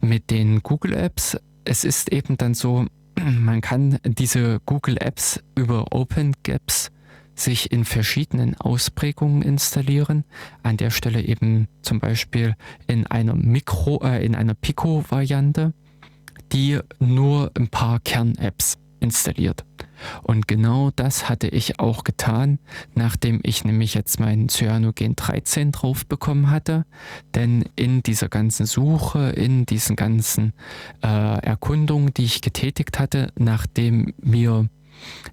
mit 0.00 0.30
den 0.30 0.62
Google 0.62 0.94
Apps, 0.94 1.36
es 1.64 1.84
ist 1.84 2.12
eben 2.12 2.36
dann 2.36 2.54
so, 2.54 2.86
man 3.26 3.60
kann 3.60 3.98
diese 4.04 4.60
Google 4.66 4.98
Apps 4.98 5.42
über 5.56 5.86
OpenGaps 5.92 6.92
sich 7.34 7.72
in 7.72 7.84
verschiedenen 7.84 8.54
Ausprägungen 8.56 9.42
installieren. 9.42 10.24
An 10.62 10.76
der 10.76 10.90
Stelle 10.90 11.22
eben 11.22 11.66
zum 11.82 11.98
Beispiel 11.98 12.54
in 12.86 13.06
einer 13.06 13.34
Mikro, 13.34 14.00
äh, 14.02 14.24
in 14.24 14.34
einer 14.34 14.54
Pico-Variante, 14.54 15.74
die 16.52 16.78
nur 17.00 17.50
ein 17.56 17.68
paar 17.68 18.00
Kern-Apps 18.00 18.78
installiert. 19.06 19.64
Und 20.22 20.46
genau 20.46 20.90
das 20.94 21.28
hatte 21.28 21.48
ich 21.48 21.80
auch 21.80 22.04
getan, 22.04 22.58
nachdem 22.94 23.40
ich 23.42 23.64
nämlich 23.64 23.94
jetzt 23.94 24.20
mein 24.20 24.48
Cyanogen 24.48 25.16
13 25.16 25.72
drauf 25.72 26.06
bekommen 26.06 26.50
hatte. 26.50 26.84
Denn 27.34 27.64
in 27.76 28.02
dieser 28.02 28.28
ganzen 28.28 28.66
Suche, 28.66 29.30
in 29.30 29.64
diesen 29.64 29.96
ganzen 29.96 30.52
äh, 31.02 31.38
Erkundungen, 31.40 32.12
die 32.14 32.24
ich 32.24 32.42
getätigt 32.42 32.98
hatte, 32.98 33.32
nachdem 33.36 34.12
mir 34.20 34.68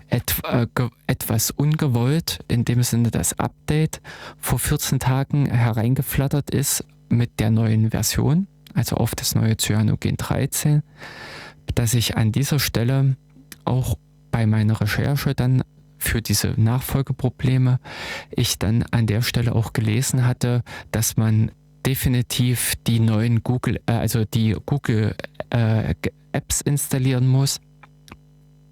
et, 0.09 0.36
äh, 0.43 0.67
etwas 1.07 1.51
ungewollt, 1.51 2.39
in 2.47 2.65
dem 2.65 2.84
Sinne 2.84 3.11
das 3.11 3.39
Update 3.39 4.01
vor 4.39 4.59
14 4.59 4.99
Tagen 4.99 5.45
hereingeflattert 5.49 6.49
ist 6.51 6.86
mit 7.09 7.39
der 7.39 7.51
neuen 7.51 7.91
Version, 7.91 8.47
also 8.74 8.97
auf 8.97 9.15
das 9.15 9.36
neue 9.36 9.57
Cyanogen 9.57 10.17
13, 10.17 10.84
dass 11.76 11.93
ich 11.93 12.17
an 12.17 12.32
dieser 12.32 12.59
Stelle 12.59 13.15
auch 13.66 13.97
bei 14.32 14.45
meiner 14.45 14.80
Recherche 14.82 15.36
dann 15.36 15.64
für 15.97 16.22
diese 16.22 16.53
Nachfolgeprobleme 16.57 17.80
ich 18.32 18.59
dann 18.59 18.84
an 18.91 19.07
der 19.07 19.22
Stelle 19.22 19.55
auch 19.55 19.74
gelesen 19.74 20.26
hatte, 20.26 20.64
dass 20.91 21.18
man 21.18 21.51
definitiv 21.86 22.76
die 22.88 22.99
neuen 22.99 23.43
Google, 23.43 23.80
äh, 23.86 23.93
also 23.93 24.26
die 24.26 24.55
Google 24.66 25.16
äh, 25.49 25.95
Apps 26.32 26.61
installieren 26.61 27.28
muss 27.28 27.61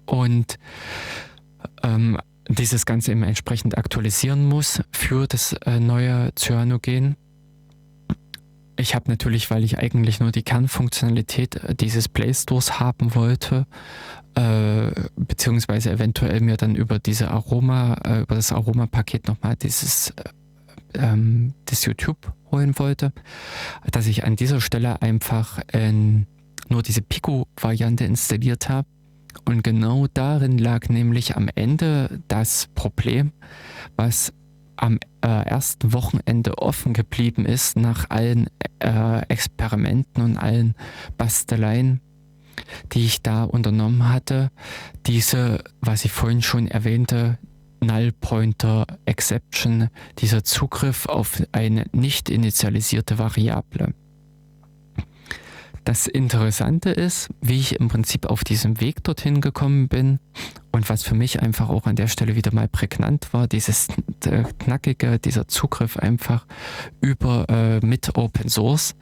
und 0.06 0.58
ähm, 1.82 2.18
dieses 2.48 2.86
Ganze 2.86 3.12
eben 3.12 3.22
entsprechend 3.22 3.78
aktualisieren 3.78 4.46
muss 4.46 4.82
für 4.90 5.26
das 5.26 5.52
äh, 5.64 5.78
neue 5.78 6.32
Cyanogen. 6.34 7.16
Ich 8.76 8.94
habe 8.94 9.10
natürlich, 9.10 9.50
weil 9.50 9.64
ich 9.64 9.78
eigentlich 9.78 10.18
nur 10.20 10.32
die 10.32 10.42
Kernfunktionalität 10.42 11.56
äh, 11.56 11.74
dieses 11.74 12.08
Play 12.08 12.34
Stores 12.34 12.80
haben 12.80 13.14
wollte, 13.14 13.66
äh, 14.34 14.90
beziehungsweise 15.16 15.90
eventuell 15.90 16.40
mir 16.40 16.56
dann 16.56 16.74
über 16.74 16.98
diese 16.98 17.30
Aroma, 17.30 17.94
äh, 18.04 18.20
über 18.22 18.34
das 18.34 18.52
Aroma-Paket 18.52 19.28
nochmal 19.28 19.56
dieses 19.56 20.10
äh, 20.10 20.24
ähm, 20.94 21.54
das 21.66 21.84
YouTube 21.84 22.32
holen 22.50 22.78
wollte, 22.78 23.12
dass 23.90 24.06
ich 24.06 24.24
an 24.24 24.36
dieser 24.36 24.60
Stelle 24.60 25.00
einfach 25.00 25.60
nur 26.68 26.82
diese 26.82 27.00
Pico-Variante 27.00 28.04
installiert 28.04 28.68
habe. 28.68 28.86
Und 29.46 29.64
genau 29.64 30.06
darin 30.12 30.58
lag 30.58 30.88
nämlich 30.88 31.36
am 31.36 31.48
Ende 31.54 32.20
das 32.28 32.68
Problem, 32.74 33.32
was 33.96 34.32
am 34.76 34.98
äh, 35.24 35.28
ersten 35.28 35.92
Wochenende 35.92 36.58
offen 36.58 36.92
geblieben 36.92 37.46
ist 37.46 37.76
nach 37.76 38.10
allen 38.10 38.48
äh, 38.80 39.20
Experimenten 39.28 40.22
und 40.22 40.36
allen 40.36 40.74
Basteleien, 41.16 42.00
die 42.92 43.04
ich 43.04 43.22
da 43.22 43.44
unternommen 43.44 44.08
hatte. 44.08 44.50
Diese, 45.06 45.62
was 45.80 46.04
ich 46.04 46.12
vorhin 46.12 46.42
schon 46.42 46.68
erwähnte, 46.68 47.38
Null 47.80 48.12
Pointer 48.12 48.86
Exception, 49.06 49.88
dieser 50.18 50.44
Zugriff 50.44 51.06
auf 51.06 51.42
eine 51.50 51.86
nicht 51.92 52.30
initialisierte 52.30 53.18
Variable. 53.18 53.94
Das 55.84 56.06
Interessante 56.06 56.90
ist, 56.90 57.28
wie 57.40 57.58
ich 57.58 57.80
im 57.80 57.88
Prinzip 57.88 58.26
auf 58.26 58.44
diesem 58.44 58.80
Weg 58.80 59.02
dorthin 59.02 59.40
gekommen 59.40 59.88
bin 59.88 60.20
Und 60.74 60.88
was 60.88 61.02
für 61.02 61.14
mich 61.14 61.42
einfach 61.42 61.68
auch 61.68 61.86
an 61.86 61.96
der 61.96 62.06
Stelle 62.06 62.34
wieder 62.34 62.54
mal 62.54 62.66
prägnant 62.66 63.32
war, 63.34 63.46
dieses 63.46 63.88
äh, 64.24 64.44
knackige, 64.58 65.18
dieser 65.18 65.46
Zugriff 65.46 65.98
einfach 65.98 66.46
über 67.00 67.46
äh, 67.48 67.84
mit 67.84 68.16
Open 68.16 68.48
Source, 68.48 68.94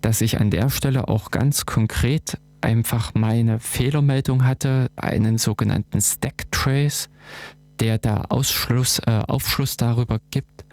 dass 0.00 0.20
ich 0.20 0.40
an 0.40 0.50
der 0.50 0.68
Stelle 0.68 1.06
auch 1.08 1.30
ganz 1.30 1.64
konkret 1.64 2.38
einfach 2.62 3.14
meine 3.14 3.60
Fehlermeldung 3.60 4.44
hatte, 4.44 4.90
einen 4.96 5.38
sogenannten 5.38 6.00
Stack 6.00 6.50
Trace, 6.50 7.08
der 7.80 7.98
da 7.98 8.26
Ausschluss, 8.28 9.00
äh, 9.00 9.22
Aufschluss 9.26 9.76
darüber 9.76 10.18
gibt, 10.30 10.64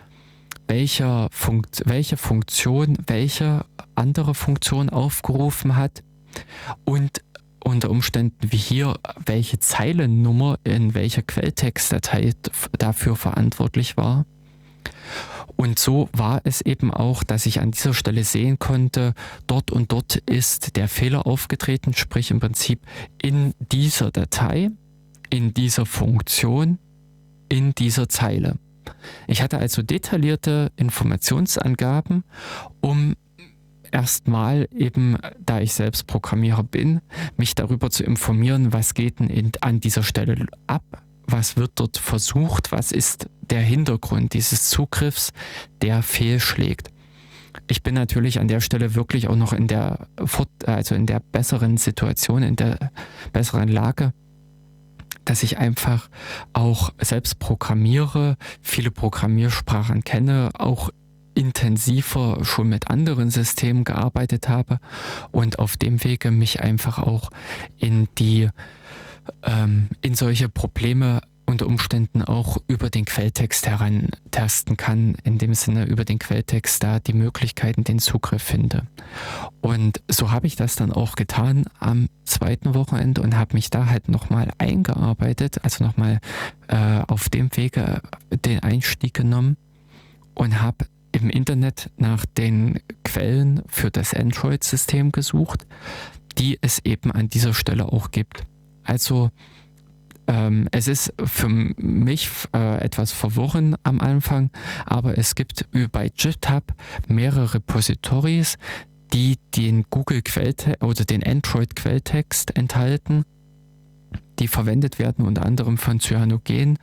welcher 0.68 1.28
Funkt, 1.32 1.82
welche 1.86 2.18
Funktion 2.18 2.98
welche 3.08 3.66
andere 3.96 4.36
Funktion 4.36 4.90
aufgerufen 4.90 5.76
hat 5.76 6.04
und 6.86 7.22
unter 7.64 7.90
Umständen 7.90 8.52
wie 8.52 8.58
hier, 8.58 8.96
welche 9.26 9.60
Zeilennummer 9.60 10.58
in 10.64 10.94
welcher 10.94 11.22
Quelltextdatei 11.22 12.34
dafür 12.78 13.16
verantwortlich 13.16 13.98
war. 13.98 14.26
Und 15.56 15.80
so 15.80 16.10
war 16.14 16.42
es 16.44 16.62
eben 16.62 16.94
auch, 16.94 17.24
dass 17.24 17.46
ich 17.46 17.60
an 17.60 17.72
dieser 17.72 17.94
Stelle 17.94 18.24
sehen 18.24 18.60
konnte, 18.60 19.14
dort 19.48 19.72
und 19.72 19.92
dort 19.92 20.16
ist 20.16 20.76
der 20.76 20.88
Fehler 20.88 21.28
aufgetreten, 21.28 21.94
sprich 21.94 22.32
im 22.32 22.40
Prinzip 22.40 22.82
in 23.22 23.54
dieser 23.72 24.12
Datei, 24.12 24.70
in 25.30 25.54
dieser 25.54 25.86
Funktion, 25.86 26.80
in 27.50 27.74
dieser 27.76 28.10
Zeile. 28.10 28.56
Ich 29.28 29.42
hatte 29.42 29.58
also 29.58 29.82
detaillierte 29.82 30.72
Informationsangaben, 30.78 32.24
um 32.82 33.16
erstmal 33.92 34.68
eben, 34.72 35.18
da 35.40 35.60
ich 35.60 35.74
selbst 35.74 36.08
Programmierer 36.08 36.64
bin, 36.64 37.02
mich 37.38 37.56
darüber 37.56 37.90
zu 37.90 38.04
informieren, 38.04 38.74
was 38.74 38.94
geht 38.94 39.20
denn 39.20 39.52
an 39.62 39.80
dieser 39.80 40.04
Stelle 40.04 40.46
ab, 40.68 41.04
was 41.32 41.58
wird 41.58 41.72
dort 41.76 41.98
versucht, 41.98 42.72
was 42.72 42.92
ist 42.92 43.28
der 43.42 43.62
Hintergrund 43.62 44.34
dieses 44.34 44.70
Zugriffs, 44.70 45.32
der 45.82 46.04
fehlschlägt. 46.04 46.92
Ich 47.68 47.84
bin 47.84 47.96
natürlich 47.96 48.40
an 48.40 48.48
der 48.48 48.62
Stelle 48.62 48.96
wirklich 48.96 49.28
auch 49.28 49.36
noch 49.36 49.54
in 49.54 49.68
der, 49.68 50.08
also 50.66 50.96
in 50.96 51.06
der 51.06 51.20
besseren 51.20 51.78
Situation, 51.78 52.44
in 52.44 52.56
der 52.56 52.92
besseren 53.34 53.70
Lage, 53.70 54.14
dass 55.26 55.44
ich 55.44 55.58
einfach 55.58 56.10
auch 56.54 56.92
selbst 57.00 57.40
programmiere, 57.40 58.38
viele 58.62 58.92
Programmiersprachen 58.92 60.04
kenne, 60.04 60.52
auch 60.58 60.90
intensiver 61.36 62.44
schon 62.44 62.70
mit 62.70 62.90
anderen 62.90 63.30
Systemen 63.30 63.84
gearbeitet 63.84 64.50
habe 64.50 64.80
und 65.32 65.60
auf 65.60 65.78
dem 65.78 66.04
Wege 66.04 66.32
mich 66.32 66.62
einfach 66.62 67.00
auch 67.00 67.30
in 67.78 68.08
die 68.18 68.50
ähm, 69.44 69.90
in 70.02 70.16
solche 70.16 70.50
Probleme 70.50 71.22
unter 71.50 71.66
Umständen 71.66 72.22
auch 72.22 72.58
über 72.68 72.90
den 72.90 73.06
Quelltext 73.06 73.68
herantasten 73.68 74.78
kann, 74.78 75.16
in 75.24 75.40
dem 75.40 75.56
Sinne 75.56 75.86
über 75.86 76.06
den 76.06 76.20
Quelltext 76.20 76.84
da 76.84 77.00
die 77.00 77.14
Möglichkeiten, 77.14 77.84
den 77.84 77.98
Zugriff 77.98 78.44
finde. 78.44 78.84
Und 79.60 80.02
so 80.08 80.32
habe 80.32 80.46
ich 80.46 80.56
das 80.56 80.76
dann 80.76 80.94
auch 80.94 81.16
getan 81.16 81.66
am 81.80 82.08
zweiten 82.24 82.76
Wochenende 82.76 83.22
und 83.22 83.36
habe 83.36 83.56
mich 83.56 83.72
da 83.72 83.88
halt 83.88 84.10
nochmal 84.10 84.52
eingearbeitet, 84.60 85.64
also 85.64 85.84
nochmal 85.84 86.20
äh, 86.68 87.02
auf 87.08 87.30
dem 87.30 87.50
Wege 87.58 88.02
den 88.46 88.60
Einstieg 88.60 89.16
genommen 89.16 89.58
und 90.36 90.62
habe 90.62 90.86
im 91.12 91.32
Internet 91.32 91.90
nach 91.98 92.26
den 92.28 92.80
Quellen 93.04 93.64
für 93.68 93.90
das 93.90 94.14
Android-System 94.14 95.12
gesucht, 95.12 95.66
die 96.38 96.60
es 96.62 96.80
eben 96.86 97.12
an 97.12 97.30
dieser 97.30 97.56
Stelle 97.56 97.92
auch 97.92 98.12
gibt. 98.12 98.44
Also 98.90 99.30
ähm, 100.26 100.68
es 100.72 100.88
ist 100.88 101.14
für 101.24 101.48
mich 101.48 102.28
äh, 102.56 102.84
etwas 102.84 103.12
verworren 103.12 103.76
am 103.84 104.00
Anfang, 104.00 104.50
aber 104.88 105.16
es 105.18 105.36
gibt 105.36 105.68
bei 105.92 106.10
GitHub 106.10 106.74
mehrere 107.08 107.54
Repositories, 107.54 108.58
die 109.14 109.38
den 109.56 109.86
Google 109.92 110.24
Quelltext 110.24 110.84
oder 110.84 111.06
den 111.06 111.24
Android 111.24 111.76
Quelltext 111.76 112.58
enthalten, 112.58 113.26
die 114.40 114.48
verwendet 114.48 114.98
werden 114.98 115.26
unter 115.26 115.46
anderem 115.46 115.78
von 115.78 116.00
Cyanogen 116.00 116.80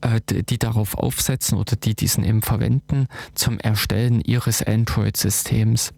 äh, 0.00 0.20
die 0.28 0.58
darauf 0.58 0.96
aufsetzen 0.96 1.56
oder 1.56 1.76
die 1.76 1.94
diesen 1.94 2.24
eben 2.24 2.42
verwenden 2.42 3.06
zum 3.34 3.60
Erstellen 3.60 4.20
ihres 4.20 4.60
Android-Systems. 4.62 5.92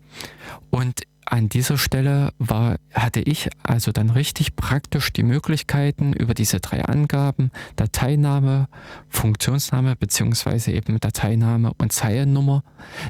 Und 0.71 1.03
an 1.27 1.49
dieser 1.49 1.79
Stelle 1.79 2.33
war, 2.39 2.77
hatte 2.93 3.21
ich 3.21 3.49
also 3.63 3.93
dann 3.93 4.11
richtig 4.11 4.57
praktisch 4.57 5.13
die 5.13 5.23
Möglichkeiten 5.23 6.13
über 6.13 6.35
diese 6.35 6.61
drei 6.61 6.85
Angaben, 6.85 7.51
Dateiname, 7.77 8.69
Funktionsname 9.09 9.97
beziehungsweise 9.97 10.73
eben 10.73 10.99
Dateiname 10.99 11.73
und 11.79 11.93
Zeilennummer, 11.93 12.65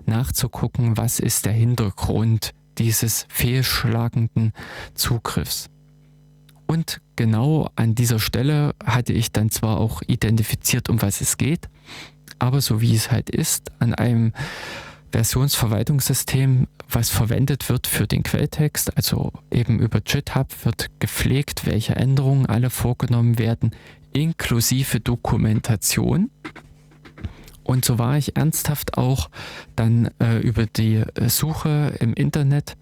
nachzugucken, 0.07 0.97
was 0.97 1.19
ist 1.19 1.47
der 1.47 1.53
Hintergrund 1.53 2.53
dieses 2.79 3.27
fehlschlagenden 3.29 4.53
Zugriffs. 4.95 5.69
Und 6.67 7.01
genau 7.17 7.69
an 7.75 7.95
dieser 7.95 8.21
Stelle 8.21 8.75
hatte 8.85 9.13
ich 9.13 9.33
dann 9.33 9.51
zwar 9.51 9.79
auch 9.79 10.03
identifiziert, 10.07 10.89
um 10.89 11.03
was 11.03 11.21
es 11.21 11.37
geht, 11.37 11.69
aber 12.39 12.61
so 12.61 12.81
wie 12.81 12.95
es 12.95 13.11
halt 13.11 13.29
ist, 13.29 13.73
an 13.81 13.95
einem 13.95 14.33
Versionsverwaltungssystem, 15.13 16.67
was 16.89 17.11
verwendet 17.11 17.69
wird 17.69 17.87
für 17.87 18.07
den 18.07 18.23
Quelltext, 18.23 18.97
also 18.97 19.33
eben 19.51 19.79
über 19.79 20.01
GitHub 20.01 20.65
wird 20.65 20.89
gepflegt, 20.99 21.67
welche 21.67 21.97
Änderungen 21.97 22.47
alle 22.47 22.71
vorgenommen 22.71 23.39
werden, 23.39 23.73
inklusive 24.13 25.01
Dokumentation. 25.01 26.31
Und 27.63 27.85
so 27.85 27.99
war 27.99 28.19
ich 28.19 28.37
ernsthaft 28.37 28.99
auch 28.99 29.31
dann 29.77 30.11
äh, 30.21 30.39
über 30.39 30.67
die 30.67 31.05
Suche 31.29 31.95
im 32.01 32.15
Internet, 32.15 32.77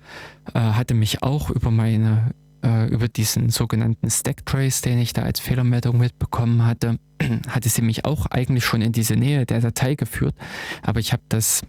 äh, 0.54 0.60
hatte 0.60 0.94
mich 0.94 1.22
auch 1.22 1.50
über 1.50 1.70
meine 1.70 2.34
äh, 2.62 2.86
über 2.88 3.08
diesen 3.08 3.50
sogenannten 3.50 4.10
Stack 4.10 4.44
Trace, 4.46 4.80
den 4.80 4.98
ich 4.98 5.12
da 5.12 5.22
als 5.22 5.40
Fehlermeldung 5.40 5.98
mitbekommen 5.98 6.64
hatte, 6.64 6.98
hatte 7.48 7.68
sie 7.68 7.82
mich 7.82 8.04
auch 8.04 8.26
eigentlich 8.26 8.64
schon 8.64 8.82
in 8.82 8.92
diese 8.92 9.14
Nähe 9.14 9.46
der 9.46 9.60
Datei 9.60 9.94
geführt. 9.94 10.34
Aber 10.82 11.00
ich 11.00 11.12
habe 11.12 11.22
das 11.28 11.62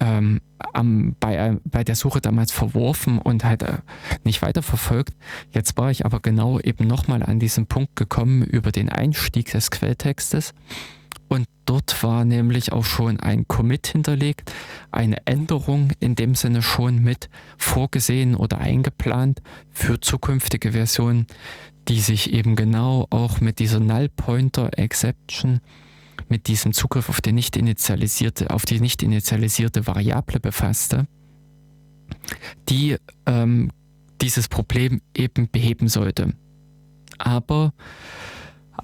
ähm, 0.00 0.40
am, 0.72 1.16
bei, 1.20 1.36
äh, 1.36 1.56
bei 1.64 1.84
der 1.84 1.96
Suche 1.96 2.20
damals 2.20 2.52
verworfen 2.52 3.18
und 3.18 3.44
halt 3.44 3.62
äh, 3.62 3.78
nicht 4.24 4.42
weiterverfolgt. 4.42 5.14
Jetzt 5.52 5.76
war 5.76 5.90
ich 5.90 6.04
aber 6.04 6.20
genau 6.20 6.60
eben 6.60 6.86
nochmal 6.86 7.22
an 7.22 7.38
diesen 7.38 7.66
Punkt 7.66 7.96
gekommen 7.96 8.42
über 8.42 8.72
den 8.72 8.88
Einstieg 8.88 9.50
des 9.52 9.70
Quelltextes. 9.70 10.54
Und 11.28 11.46
dort 11.66 12.02
war 12.02 12.24
nämlich 12.24 12.72
auch 12.72 12.84
schon 12.84 13.20
ein 13.20 13.46
Commit 13.46 13.86
hinterlegt, 13.86 14.52
eine 14.90 15.26
Änderung 15.26 15.90
in 16.00 16.14
dem 16.14 16.34
Sinne 16.34 16.62
schon 16.62 17.02
mit 17.02 17.28
vorgesehen 17.58 18.34
oder 18.34 18.58
eingeplant 18.58 19.42
für 19.70 20.00
zukünftige 20.00 20.72
Versionen, 20.72 21.26
die 21.88 22.00
sich 22.00 22.32
eben 22.32 22.56
genau 22.56 23.06
auch 23.10 23.40
mit 23.40 23.58
dieser 23.58 23.80
Null 23.80 24.08
Pointer 24.08 24.70
Exception 24.78 25.60
mit 26.28 26.46
diesem 26.48 26.72
Zugriff 26.72 27.08
auf 27.08 27.20
die 27.20 27.32
nicht 27.32 27.56
initialisierte, 27.56 28.50
auf 28.50 28.64
die 28.64 28.80
nicht 28.80 29.02
initialisierte 29.02 29.86
Variable 29.86 30.40
befasste, 30.40 31.06
die 32.68 32.96
ähm, 33.26 33.70
dieses 34.20 34.48
Problem 34.48 35.00
eben 35.16 35.48
beheben 35.50 35.88
sollte. 35.88 36.34
Aber 37.18 37.72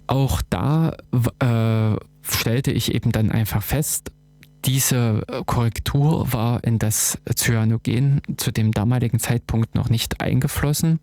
auch 0.07 0.43
da 0.49 0.97
äh, 1.41 1.97
stellte 2.25 2.73
ich 2.73 2.95
eben 2.95 3.13
dann 3.13 3.31
einfach 3.31 3.63
fest, 3.63 4.11
diese 4.65 5.23
Korrektur 5.45 6.33
war 6.33 6.65
in 6.65 6.79
das 6.79 7.19
Cyanogen 7.37 8.23
zu 8.37 8.51
dem 8.51 8.73
damaligen 8.73 9.19
Zeitpunkt 9.19 9.75
noch 9.75 9.91
nicht 9.91 10.23
eingeflossen. 10.23 11.01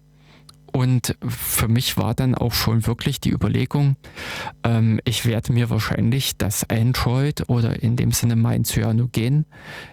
Und 0.73 1.17
für 1.27 1.67
mich 1.67 1.97
war 1.97 2.15
dann 2.15 2.33
auch 2.33 2.53
schon 2.53 2.87
wirklich 2.87 3.19
die 3.19 3.29
Überlegung, 3.29 3.97
ähm, 4.63 5.01
ich 5.03 5.25
werde 5.25 5.51
mir 5.51 5.69
wahrscheinlich 5.69 6.37
das 6.37 6.69
Android 6.69 7.49
oder 7.49 7.83
in 7.83 7.97
dem 7.97 8.13
Sinne 8.13 8.37
mein 8.37 8.63
Cyanogen 8.63 9.45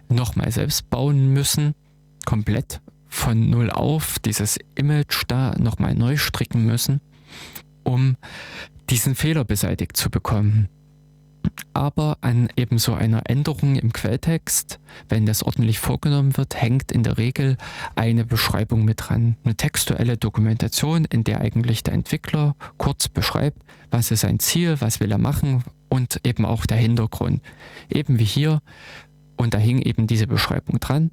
nochmal 0.08 0.52
selbst 0.52 0.88
bauen 0.88 1.32
müssen, 1.32 1.74
komplett 2.24 2.80
von 3.08 3.50
null 3.50 3.70
auf, 3.70 4.20
dieses 4.20 4.56
Image 4.76 5.24
da 5.26 5.56
nochmal 5.58 5.94
neu 5.94 6.16
stricken 6.16 6.64
müssen, 6.64 7.00
um 7.82 8.16
diesen 8.88 9.16
Fehler 9.16 9.44
beseitigt 9.44 9.96
zu 9.96 10.10
bekommen 10.10 10.68
aber 11.74 12.18
an 12.20 12.48
eben 12.56 12.78
so 12.78 12.94
einer 12.94 13.22
Änderung 13.28 13.76
im 13.76 13.92
Quelltext, 13.92 14.78
wenn 15.08 15.26
das 15.26 15.42
ordentlich 15.42 15.78
vorgenommen 15.78 16.36
wird, 16.36 16.60
hängt 16.60 16.92
in 16.92 17.02
der 17.02 17.18
Regel 17.18 17.56
eine 17.94 18.24
Beschreibung 18.24 18.84
mit 18.84 19.08
dran. 19.08 19.36
Eine 19.44 19.56
textuelle 19.56 20.16
Dokumentation, 20.16 21.04
in 21.04 21.24
der 21.24 21.40
eigentlich 21.40 21.82
der 21.82 21.94
Entwickler 21.94 22.56
kurz 22.76 23.08
beschreibt, 23.08 23.62
was 23.90 24.10
ist 24.10 24.20
sein 24.20 24.38
Ziel, 24.38 24.76
was 24.80 25.00
will 25.00 25.10
er 25.10 25.18
machen 25.18 25.64
und 25.88 26.20
eben 26.24 26.44
auch 26.44 26.66
der 26.66 26.78
Hintergrund. 26.78 27.42
Eben 27.88 28.18
wie 28.18 28.24
hier, 28.24 28.60
und 29.36 29.54
da 29.54 29.58
hing 29.58 29.80
eben 29.80 30.06
diese 30.06 30.26
Beschreibung 30.26 30.80
dran. 30.80 31.10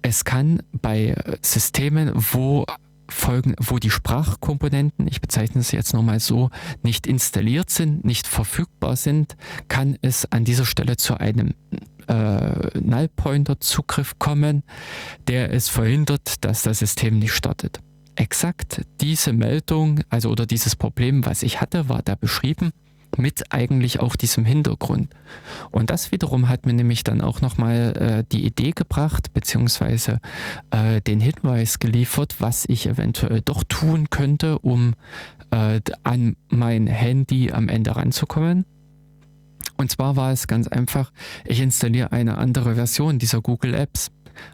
Es 0.00 0.24
kann 0.24 0.62
bei 0.72 1.14
Systemen, 1.42 2.10
wo 2.14 2.64
folgen, 3.12 3.54
wo 3.58 3.78
die 3.78 3.90
Sprachkomponenten, 3.90 5.06
ich 5.06 5.20
bezeichne 5.20 5.60
es 5.60 5.72
jetzt 5.72 5.94
nur 5.94 6.02
mal 6.02 6.20
so, 6.20 6.50
nicht 6.82 7.06
installiert 7.06 7.70
sind, 7.70 8.04
nicht 8.04 8.26
verfügbar 8.26 8.96
sind, 8.96 9.36
kann 9.68 9.96
es 10.02 10.30
an 10.30 10.44
dieser 10.44 10.64
Stelle 10.64 10.96
zu 10.96 11.18
einem 11.18 11.54
äh, 12.08 12.78
Null-Pointer-Zugriff 12.78 14.18
kommen, 14.18 14.62
der 15.28 15.52
es 15.52 15.68
verhindert, 15.68 16.44
dass 16.44 16.62
das 16.62 16.80
System 16.80 17.18
nicht 17.18 17.32
startet. 17.32 17.80
Exakt 18.14 18.82
diese 19.00 19.32
Meldung, 19.32 20.00
also 20.10 20.30
oder 20.30 20.46
dieses 20.46 20.76
Problem, 20.76 21.24
was 21.24 21.42
ich 21.42 21.60
hatte, 21.60 21.88
war 21.88 22.02
da 22.02 22.14
beschrieben 22.14 22.72
mit 23.18 23.52
eigentlich 23.52 24.00
auch 24.00 24.16
diesem 24.16 24.44
Hintergrund. 24.44 25.14
Und 25.70 25.90
das 25.90 26.12
wiederum 26.12 26.48
hat 26.48 26.66
mir 26.66 26.72
nämlich 26.72 27.04
dann 27.04 27.20
auch 27.20 27.40
nochmal 27.40 27.96
äh, 27.96 28.24
die 28.30 28.44
Idee 28.44 28.72
gebracht, 28.72 29.32
beziehungsweise 29.32 30.18
äh, 30.70 31.00
den 31.00 31.20
Hinweis 31.20 31.78
geliefert, 31.78 32.36
was 32.38 32.64
ich 32.68 32.86
eventuell 32.86 33.40
doch 33.40 33.64
tun 33.64 34.10
könnte, 34.10 34.58
um 34.58 34.94
äh, 35.50 35.80
an 36.02 36.36
mein 36.48 36.86
Handy 36.86 37.52
am 37.52 37.68
Ende 37.68 37.96
ranzukommen. 37.96 38.64
Und 39.76 39.90
zwar 39.90 40.16
war 40.16 40.32
es 40.32 40.46
ganz 40.46 40.68
einfach, 40.68 41.12
ich 41.44 41.60
installiere 41.60 42.12
eine 42.12 42.38
andere 42.38 42.74
Version 42.74 43.18
dieser 43.18 43.40
Google 43.40 43.74
Apps. 43.74 44.10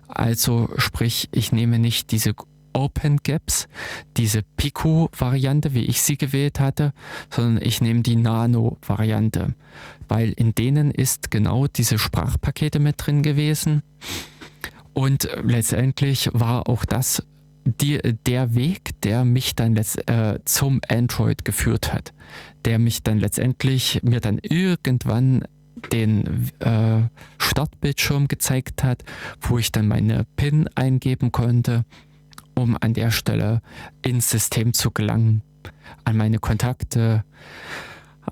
Also 0.08 0.68
sprich, 0.76 1.28
ich 1.32 1.52
nehme 1.52 1.78
nicht 1.78 2.10
diese 2.12 2.34
Open 2.72 3.18
Gaps, 3.22 3.68
diese 4.16 4.42
Pico-Variante, 4.56 5.74
wie 5.74 5.84
ich 5.84 6.02
sie 6.02 6.16
gewählt 6.16 6.60
hatte, 6.60 6.92
sondern 7.30 7.62
ich 7.62 7.80
nehme 7.80 8.02
die 8.02 8.16
Nano-Variante, 8.16 9.54
weil 10.08 10.32
in 10.32 10.54
denen 10.54 10.90
ist 10.90 11.30
genau 11.30 11.66
diese 11.66 11.98
Sprachpakete 11.98 12.78
mit 12.78 12.96
drin 12.98 13.22
gewesen. 13.22 13.82
Und 14.92 15.28
letztendlich 15.42 16.30
war 16.32 16.68
auch 16.68 16.84
das 16.84 17.22
die, 17.64 18.00
der 18.26 18.54
Weg, 18.54 19.00
der 19.02 19.24
mich 19.24 19.54
dann 19.54 19.74
letzt, 19.74 20.08
äh, 20.08 20.38
zum 20.44 20.80
Android 20.88 21.44
geführt 21.44 21.92
hat, 21.92 22.14
der 22.64 22.78
mich 22.78 23.02
dann 23.02 23.18
letztendlich 23.18 24.00
mir 24.02 24.20
dann 24.20 24.38
irgendwann 24.38 25.44
den 25.92 26.50
äh, 26.60 27.02
Startbildschirm 27.38 28.28
gezeigt 28.28 28.82
hat, 28.82 29.04
wo 29.40 29.58
ich 29.58 29.70
dann 29.70 29.86
meine 29.86 30.26
PIN 30.36 30.68
eingeben 30.74 31.30
konnte 31.30 31.84
um 32.58 32.76
an 32.80 32.92
der 32.92 33.10
Stelle 33.12 33.62
ins 34.02 34.30
System 34.30 34.74
zu 34.74 34.90
gelangen, 34.90 35.42
an 36.04 36.16
meine 36.16 36.38
Kontakte, 36.40 37.24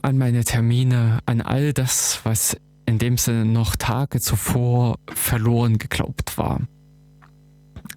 an 0.03 0.19
meine 0.19 0.43
Termine, 0.43 1.21
an 1.27 1.41
all 1.41 1.73
das, 1.73 2.21
was 2.25 2.57
in 2.87 2.99
dem 2.99 3.19
Sinne 3.19 3.45
noch 3.45 3.77
Tage 3.77 4.21
zuvor 4.21 4.99
verloren 5.09 5.79
geglaubt 5.79 6.39
war. 6.39 6.63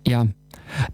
Ja, 0.06 0.28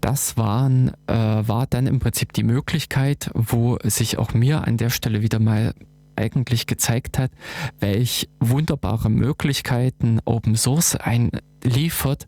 das 0.00 0.38
waren, 0.38 0.92
äh, 1.06 1.12
war 1.14 1.66
dann 1.66 1.86
im 1.86 1.98
Prinzip 1.98 2.32
die 2.32 2.42
Möglichkeit, 2.42 3.30
wo 3.34 3.76
sich 3.82 4.18
auch 4.18 4.32
mir 4.32 4.66
an 4.66 4.78
der 4.78 4.88
Stelle 4.88 5.20
wieder 5.20 5.38
mal 5.38 5.74
eigentlich 6.16 6.66
gezeigt 6.66 7.18
hat, 7.18 7.30
welch 7.78 8.30
wunderbare 8.40 9.10
Möglichkeiten 9.10 10.18
Open 10.24 10.56
Source 10.56 10.96
einliefert, 10.96 12.26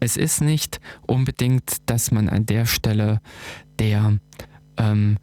es 0.00 0.16
ist 0.16 0.40
nicht 0.40 0.80
unbedingt, 1.06 1.76
dass 1.86 2.10
man 2.10 2.28
an 2.28 2.46
der 2.46 2.66
Stelle 2.66 3.20
der 3.78 4.18
ähm, 4.76 5.18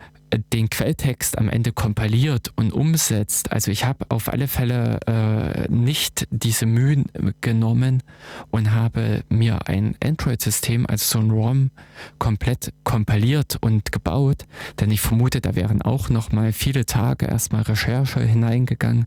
den 0.54 0.70
Quelltext 0.70 1.38
am 1.38 1.50
Ende 1.50 1.72
kompiliert 1.72 2.52
und 2.56 2.74
umsetzt. 2.74 3.52
Also 3.52 3.72
ich 3.72 3.86
habe 3.86 4.06
auf 4.10 4.32
alle 4.32 4.48
Fälle 4.48 5.00
äh, 5.08 5.72
nicht 5.72 6.28
diese 6.32 6.66
Mühen 6.66 7.06
genommen 7.42 8.04
und 8.52 8.72
habe 8.72 9.24
mir 9.30 9.68
ein 9.68 9.96
Android-System, 10.04 10.86
also 10.88 11.20
so 11.20 11.20
ein 11.20 11.32
ROM, 11.32 11.72
komplett 12.20 12.74
kompiliert 12.84 13.58
und 13.62 13.92
gebaut, 13.92 14.46
denn 14.80 14.92
ich 14.92 15.02
vermute, 15.02 15.42
da 15.42 15.56
wären 15.56 15.82
auch 15.82 16.10
noch 16.10 16.32
mal 16.32 16.52
viele 16.52 16.86
Tage 16.86 17.28
erstmal 17.28 17.64
Recherche 17.64 18.22
hineingegangen. 18.22 19.06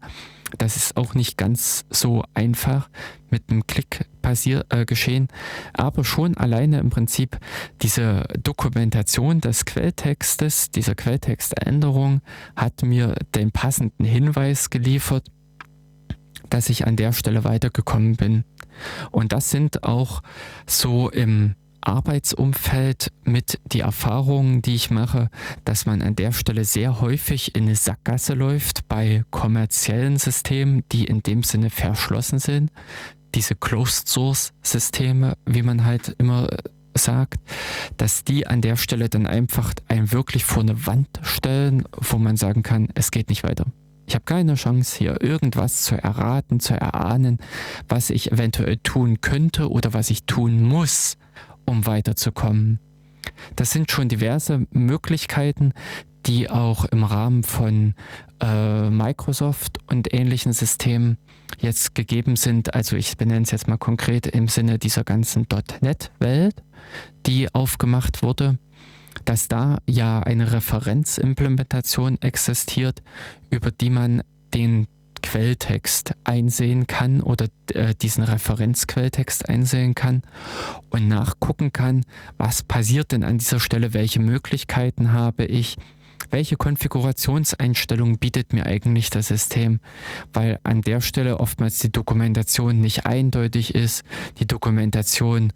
Das 0.56 0.76
ist 0.76 0.96
auch 0.96 1.14
nicht 1.14 1.36
ganz 1.36 1.84
so 1.90 2.24
einfach 2.32 2.88
mit 3.30 3.50
einem 3.50 3.66
Klick 3.66 4.06
passier, 4.28 4.66
äh, 4.68 4.84
geschehen, 4.84 5.28
aber 5.72 6.04
schon 6.04 6.36
alleine 6.36 6.80
im 6.80 6.90
Prinzip 6.90 7.38
diese 7.80 8.24
Dokumentation 8.42 9.40
des 9.40 9.64
Quelltextes, 9.64 10.70
dieser 10.70 10.94
Quelltextänderung 10.94 12.20
hat 12.54 12.82
mir 12.82 13.14
den 13.34 13.52
passenden 13.52 14.04
Hinweis 14.04 14.68
geliefert, 14.68 15.28
dass 16.50 16.68
ich 16.68 16.86
an 16.86 16.96
der 16.96 17.14
Stelle 17.14 17.44
weitergekommen 17.44 18.16
bin. 18.16 18.44
Und 19.10 19.32
das 19.32 19.48
sind 19.48 19.82
auch 19.84 20.22
so 20.66 21.08
im 21.08 21.54
Arbeitsumfeld 21.80 23.10
mit 23.24 23.58
die 23.64 23.80
Erfahrungen, 23.80 24.60
die 24.60 24.74
ich 24.74 24.90
mache, 24.90 25.30
dass 25.64 25.86
man 25.86 26.02
an 26.02 26.16
der 26.16 26.32
Stelle 26.32 26.64
sehr 26.64 27.00
häufig 27.00 27.54
in 27.54 27.64
eine 27.64 27.76
Sackgasse 27.76 28.34
läuft 28.34 28.88
bei 28.88 29.24
kommerziellen 29.30 30.18
Systemen, 30.18 30.84
die 30.92 31.04
in 31.04 31.22
dem 31.22 31.42
Sinne 31.42 31.70
verschlossen 31.70 32.40
sind. 32.40 32.70
Diese 33.34 33.54
Closed 33.54 34.08
Source 34.08 34.52
Systeme, 34.62 35.36
wie 35.46 35.62
man 35.62 35.84
halt 35.84 36.14
immer 36.18 36.48
sagt, 36.94 37.40
dass 37.96 38.24
die 38.24 38.46
an 38.46 38.60
der 38.60 38.76
Stelle 38.76 39.08
dann 39.08 39.26
einfach 39.26 39.72
einen 39.88 40.12
wirklich 40.12 40.44
vor 40.44 40.62
eine 40.62 40.86
Wand 40.86 41.08
stellen, 41.22 41.84
wo 41.92 42.18
man 42.18 42.36
sagen 42.36 42.62
kann, 42.62 42.88
es 42.94 43.10
geht 43.10 43.28
nicht 43.28 43.44
weiter. 43.44 43.66
Ich 44.06 44.14
habe 44.14 44.24
keine 44.24 44.54
Chance 44.54 44.96
hier 44.96 45.22
irgendwas 45.22 45.82
zu 45.82 45.94
erraten, 45.94 46.60
zu 46.60 46.74
erahnen, 46.74 47.38
was 47.88 48.10
ich 48.10 48.32
eventuell 48.32 48.78
tun 48.78 49.20
könnte 49.20 49.70
oder 49.70 49.92
was 49.92 50.08
ich 50.10 50.24
tun 50.24 50.62
muss, 50.62 51.18
um 51.66 51.84
weiterzukommen. 51.84 52.80
Das 53.54 53.70
sind 53.70 53.90
schon 53.90 54.08
diverse 54.08 54.66
Möglichkeiten, 54.70 55.72
die 56.24 56.48
auch 56.48 56.86
im 56.86 57.04
Rahmen 57.04 57.42
von 57.42 57.94
äh, 58.40 58.88
Microsoft 58.88 59.78
und 59.86 60.12
ähnlichen 60.14 60.54
Systemen 60.54 61.18
jetzt 61.58 61.94
gegeben 61.94 62.36
sind. 62.36 62.74
Also 62.74 62.96
ich 62.96 63.16
benenne 63.16 63.42
es 63.42 63.50
jetzt 63.50 63.68
mal 63.68 63.78
konkret 63.78 64.26
im 64.26 64.48
Sinne 64.48 64.78
dieser 64.78 65.04
ganzen 65.04 65.46
.NET-Welt, 65.80 66.62
die 67.26 67.52
aufgemacht 67.54 68.22
wurde, 68.22 68.58
dass 69.24 69.48
da 69.48 69.78
ja 69.88 70.20
eine 70.20 70.52
Referenzimplementation 70.52 72.20
existiert, 72.20 73.02
über 73.50 73.70
die 73.70 73.90
man 73.90 74.22
den 74.54 74.86
Quelltext 75.22 76.14
einsehen 76.24 76.86
kann 76.86 77.20
oder 77.20 77.46
äh, 77.72 77.94
diesen 77.94 78.22
Referenzquelltext 78.22 79.48
einsehen 79.48 79.94
kann 79.94 80.22
und 80.90 81.08
nachgucken 81.08 81.72
kann, 81.72 82.04
was 82.36 82.62
passiert 82.62 83.12
denn 83.12 83.24
an 83.24 83.38
dieser 83.38 83.60
Stelle, 83.60 83.94
welche 83.94 84.20
Möglichkeiten 84.20 85.12
habe 85.12 85.44
ich, 85.44 85.76
welche 86.30 86.56
Konfigurationseinstellungen 86.56 88.18
bietet 88.18 88.52
mir 88.52 88.66
eigentlich 88.66 89.10
das 89.10 89.28
System, 89.28 89.80
weil 90.32 90.58
an 90.64 90.82
der 90.82 91.00
Stelle 91.00 91.40
oftmals 91.40 91.78
die 91.78 91.92
Dokumentation 91.92 92.80
nicht 92.80 93.06
eindeutig 93.06 93.74
ist, 93.74 94.04
die 94.38 94.46
Dokumentation 94.46 95.52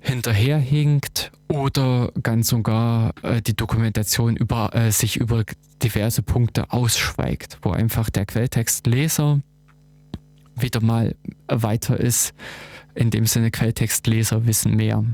hinterherhinkt 0.00 1.30
oder 1.48 2.12
ganz 2.22 2.52
und 2.52 2.62
gar 2.62 3.12
äh, 3.22 3.42
die 3.42 3.54
Dokumentation 3.54 4.36
über, 4.36 4.74
äh, 4.74 4.90
sich 4.90 5.16
über 5.16 5.44
diverse 5.82 6.22
Punkte 6.22 6.72
ausschweigt, 6.72 7.58
wo 7.62 7.70
einfach 7.70 8.10
der 8.10 8.26
Quelltextleser 8.26 9.40
wieder 10.56 10.80
mal 10.82 11.14
weiter 11.48 11.98
ist. 11.98 12.34
In 12.94 13.10
dem 13.10 13.26
Sinne, 13.26 13.50
Quelltextleser 13.50 14.46
wissen 14.46 14.74
mehr, 14.76 15.04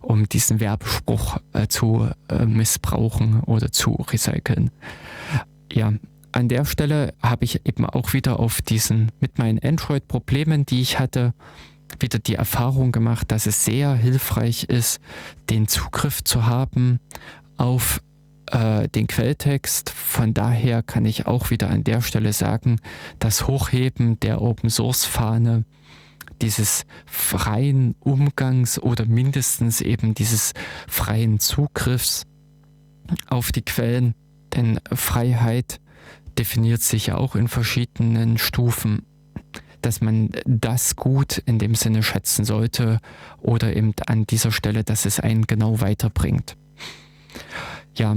um 0.00 0.28
diesen 0.28 0.60
Werbespruch 0.60 1.38
äh, 1.52 1.66
zu 1.68 2.08
äh, 2.28 2.44
missbrauchen 2.44 3.40
oder 3.40 3.72
zu 3.72 3.92
recyceln. 3.92 4.70
Ja, 5.72 5.92
an 6.32 6.48
der 6.48 6.64
Stelle 6.64 7.14
habe 7.22 7.44
ich 7.44 7.66
eben 7.66 7.84
auch 7.84 8.12
wieder 8.12 8.40
auf 8.40 8.62
diesen, 8.62 9.12
mit 9.20 9.38
meinen 9.38 9.58
Android-Problemen, 9.58 10.64
die 10.64 10.80
ich 10.80 10.98
hatte, 10.98 11.34
wieder 12.00 12.18
die 12.18 12.36
Erfahrung 12.36 12.90
gemacht, 12.90 13.30
dass 13.30 13.46
es 13.46 13.64
sehr 13.64 13.94
hilfreich 13.94 14.64
ist, 14.64 15.00
den 15.50 15.68
Zugriff 15.68 16.24
zu 16.24 16.46
haben 16.46 17.00
auf 17.58 18.00
äh, 18.46 18.88
den 18.88 19.06
Quelltext. 19.06 19.90
Von 19.90 20.32
daher 20.32 20.82
kann 20.82 21.04
ich 21.04 21.26
auch 21.26 21.50
wieder 21.50 21.68
an 21.68 21.84
der 21.84 22.00
Stelle 22.00 22.32
sagen, 22.32 22.80
das 23.18 23.46
Hochheben 23.46 24.18
der 24.20 24.40
Open 24.40 24.70
Source 24.70 25.04
Fahne 25.04 25.64
dieses 26.40 26.84
freien 27.06 27.94
Umgangs 28.00 28.78
oder 28.78 29.06
mindestens 29.06 29.80
eben 29.80 30.14
dieses 30.14 30.52
freien 30.88 31.40
Zugriffs 31.40 32.24
auf 33.28 33.52
die 33.52 33.62
Quellen, 33.62 34.14
denn 34.54 34.80
Freiheit 34.92 35.80
definiert 36.38 36.82
sich 36.82 37.12
auch 37.12 37.36
in 37.36 37.48
verschiedenen 37.48 38.38
Stufen 38.38 39.02
dass 39.82 40.00
man 40.00 40.30
das 40.46 40.96
gut 40.96 41.38
in 41.38 41.58
dem 41.58 41.74
Sinne 41.74 42.02
schätzen 42.02 42.44
sollte 42.44 43.00
oder 43.40 43.76
eben 43.76 43.92
an 44.06 44.24
dieser 44.26 44.52
Stelle, 44.52 44.84
dass 44.84 45.04
es 45.04 45.20
einen 45.20 45.46
genau 45.46 45.80
weiterbringt. 45.80 46.56
Ja, 47.96 48.16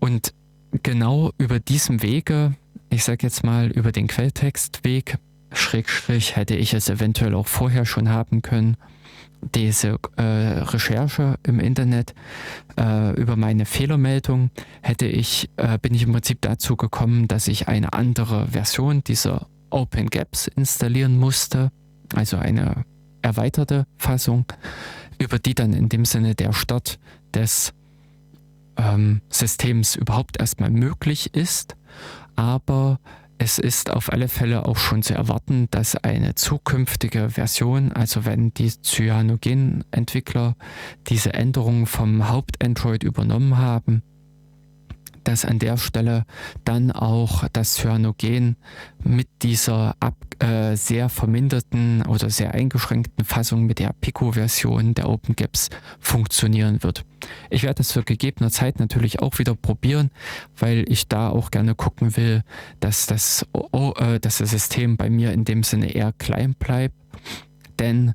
und 0.00 0.34
genau 0.82 1.30
über 1.38 1.60
diesem 1.60 2.02
Wege, 2.02 2.54
ich 2.90 3.04
sage 3.04 3.26
jetzt 3.26 3.44
mal 3.44 3.70
über 3.70 3.92
den 3.92 4.08
Quelltextweg, 4.08 5.18
Schrägstrich 5.58 6.36
hätte 6.36 6.54
ich 6.54 6.74
es 6.74 6.88
eventuell 6.88 7.34
auch 7.34 7.46
vorher 7.46 7.86
schon 7.86 8.08
haben 8.08 8.42
können, 8.42 8.76
diese 9.54 9.98
äh, 10.16 10.22
Recherche 10.22 11.38
im 11.42 11.60
Internet 11.60 12.14
äh, 12.78 13.12
über 13.14 13.36
meine 13.36 13.64
Fehlermeldung 13.64 14.50
hätte 14.82 15.06
ich, 15.06 15.50
äh, 15.56 15.78
bin 15.78 15.94
ich 15.94 16.02
im 16.02 16.12
Prinzip 16.12 16.40
dazu 16.40 16.76
gekommen, 16.76 17.28
dass 17.28 17.48
ich 17.48 17.68
eine 17.68 17.92
andere 17.92 18.48
Version 18.48 19.04
dieser 19.04 19.46
OpenGaps 19.70 20.48
installieren 20.48 21.18
musste, 21.18 21.70
also 22.14 22.36
eine 22.38 22.84
erweiterte 23.22 23.86
Fassung, 23.96 24.46
über 25.18 25.38
die 25.38 25.54
dann 25.54 25.72
in 25.72 25.88
dem 25.88 26.04
Sinne 26.04 26.34
der 26.34 26.52
Start 26.52 26.98
des 27.34 27.72
ähm, 28.76 29.20
Systems 29.28 29.96
überhaupt 29.96 30.38
erstmal 30.38 30.70
möglich 30.70 31.34
ist, 31.34 31.76
aber 32.36 32.98
es 33.38 33.58
ist 33.58 33.90
auf 33.90 34.12
alle 34.12 34.28
Fälle 34.28 34.66
auch 34.66 34.76
schon 34.76 35.02
zu 35.02 35.14
erwarten, 35.14 35.68
dass 35.70 35.96
eine 35.96 36.34
zukünftige 36.34 37.30
Version, 37.30 37.92
also 37.92 38.24
wenn 38.24 38.52
die 38.54 38.70
Cyanogen-Entwickler 38.70 40.56
diese 41.06 41.34
Änderungen 41.34 41.86
vom 41.86 42.28
Haupt-Android 42.28 43.02
übernommen 43.02 43.58
haben, 43.58 44.02
dass 45.26 45.44
an 45.44 45.58
der 45.58 45.76
Stelle 45.76 46.24
dann 46.64 46.92
auch 46.92 47.44
das 47.52 47.74
Cyanogen 47.74 48.56
mit 49.02 49.28
dieser 49.42 49.96
ab, 49.98 50.14
äh, 50.38 50.76
sehr 50.76 51.08
verminderten 51.08 52.02
oder 52.06 52.30
sehr 52.30 52.54
eingeschränkten 52.54 53.24
Fassung 53.24 53.66
mit 53.66 53.80
der 53.80 53.92
Pico-Version 54.00 54.94
der 54.94 55.08
OpenGaps 55.08 55.70
funktionieren 55.98 56.82
wird. 56.82 57.04
Ich 57.50 57.64
werde 57.64 57.78
das 57.78 57.92
für 57.92 58.04
gegebener 58.04 58.50
Zeit 58.50 58.78
natürlich 58.78 59.20
auch 59.20 59.38
wieder 59.38 59.56
probieren, 59.56 60.10
weil 60.56 60.84
ich 60.88 61.08
da 61.08 61.30
auch 61.30 61.50
gerne 61.50 61.74
gucken 61.74 62.16
will, 62.16 62.42
dass 62.78 63.06
das, 63.06 63.44
oh, 63.52 63.94
äh, 63.98 64.20
dass 64.20 64.38
das 64.38 64.50
System 64.50 64.96
bei 64.96 65.10
mir 65.10 65.32
in 65.32 65.44
dem 65.44 65.64
Sinne 65.64 65.92
eher 65.92 66.12
klein 66.12 66.54
bleibt. 66.54 66.94
Denn 67.80 68.14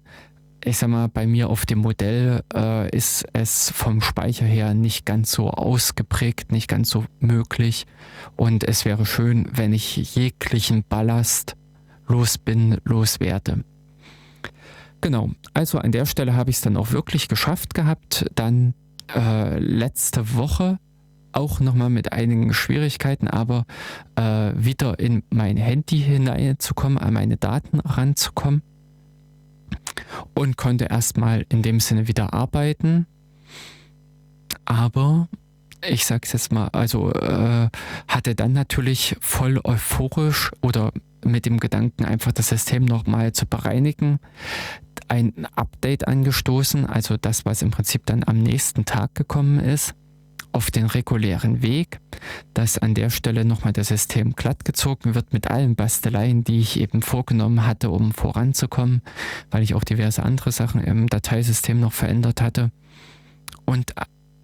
ich 0.64 0.78
sag 0.78 0.90
mal, 0.90 1.08
bei 1.08 1.26
mir 1.26 1.50
auf 1.50 1.66
dem 1.66 1.80
Modell 1.80 2.44
äh, 2.54 2.96
ist 2.96 3.26
es 3.34 3.72
vom 3.72 4.02
Speicher 4.02 4.46
her 4.46 4.74
nicht 4.74 5.06
ganz 5.06 5.32
so 5.32 5.50
ausgeprägt, 5.50 6.52
nicht 6.52 6.68
ganz 6.68 6.90
so 6.90 7.06
möglich. 7.20 7.86
Und 8.36 8.64
es 8.64 8.86
wäre 8.86 9.06
schön, 9.06 9.50
wenn 9.52 9.74
ich 9.74 10.16
jeglichen 10.16 10.84
Ballast 10.88 11.56
los 12.08 12.38
bin, 12.38 12.78
loswerde. 12.84 13.64
Genau, 15.02 15.32
also 15.54 15.80
an 15.80 15.92
der 15.92 16.06
Stelle 16.06 16.36
habe 16.36 16.52
ich 16.52 16.58
es 16.58 16.62
dann 16.62 16.78
auch 16.78 16.92
wirklich 16.92 17.28
geschafft 17.28 17.74
gehabt. 17.74 18.26
Dann 18.36 18.76
äh, 19.16 19.58
letzte 19.58 20.36
Woche 20.36 20.78
auch 21.34 21.60
nochmal 21.60 21.90
mit 21.90 22.12
einigen 22.12 22.54
Schwierigkeiten, 22.54 23.28
aber 23.28 23.66
äh, 24.16 24.52
wieder 24.56 25.00
in 25.00 25.24
mein 25.32 25.58
Handy 25.58 26.00
hineinzukommen, 26.00 26.98
an 26.98 27.14
meine 27.14 27.38
Daten 27.38 27.80
ranzukommen 27.80 28.62
und 30.34 30.58
konnte 30.58 30.86
erstmal 30.86 31.46
in 31.50 31.62
dem 31.62 31.80
Sinne 31.80 32.08
wieder 32.08 32.34
arbeiten. 32.34 33.08
Aber 34.66 35.28
ich 35.88 36.06
sag's 36.06 36.34
jetzt 36.34 36.52
mal, 36.52 36.70
also 36.70 37.12
äh, 37.12 37.70
hatte 38.08 38.36
dann 38.36 38.54
natürlich 38.54 39.16
voll 39.20 39.60
euphorisch 39.64 40.52
oder 40.62 40.92
mit 41.24 41.46
dem 41.46 41.60
Gedanken, 41.60 42.06
einfach 42.06 42.32
das 42.32 42.50
System 42.50 42.86
nochmal 42.86 43.32
zu 43.32 43.46
bereinigen, 43.46 44.20
ein 45.08 45.46
Update 45.56 46.08
angestoßen, 46.08 46.86
also 46.86 47.18
das, 47.18 47.46
was 47.46 47.62
im 47.62 47.72
Prinzip 47.72 48.06
dann 48.06 48.24
am 48.26 48.40
nächsten 48.40 48.86
Tag 48.86 49.14
gekommen 49.16 49.60
ist 49.60 49.96
auf 50.52 50.72
den 50.72 50.86
regulären 50.86 51.62
Weg, 51.62 52.00
dass 52.54 52.78
an 52.78 52.94
der 52.94 53.10
Stelle 53.10 53.46
nochmal 53.46 53.74
das 53.74 53.88
System 53.88 54.34
glatt 54.34 54.66
gezogen 54.66 55.16
wird 55.16 55.34
mit 55.34 55.50
allen 55.50 55.76
Basteleien, 55.76 56.44
die 56.44 56.60
ich 56.60 56.80
eben 56.80 57.02
vorgenommen 57.02 57.66
hatte, 57.66 57.90
um 57.90 58.12
voranzukommen, 58.12 59.02
weil 59.50 59.64
ich 59.64 59.74
auch 59.74 59.84
diverse 59.84 60.24
andere 60.24 60.52
Sachen 60.52 60.82
im 60.84 61.08
Dateisystem 61.08 61.80
noch 61.80 61.94
verändert 61.94 62.42
hatte. 62.42 62.72
Und 63.66 63.94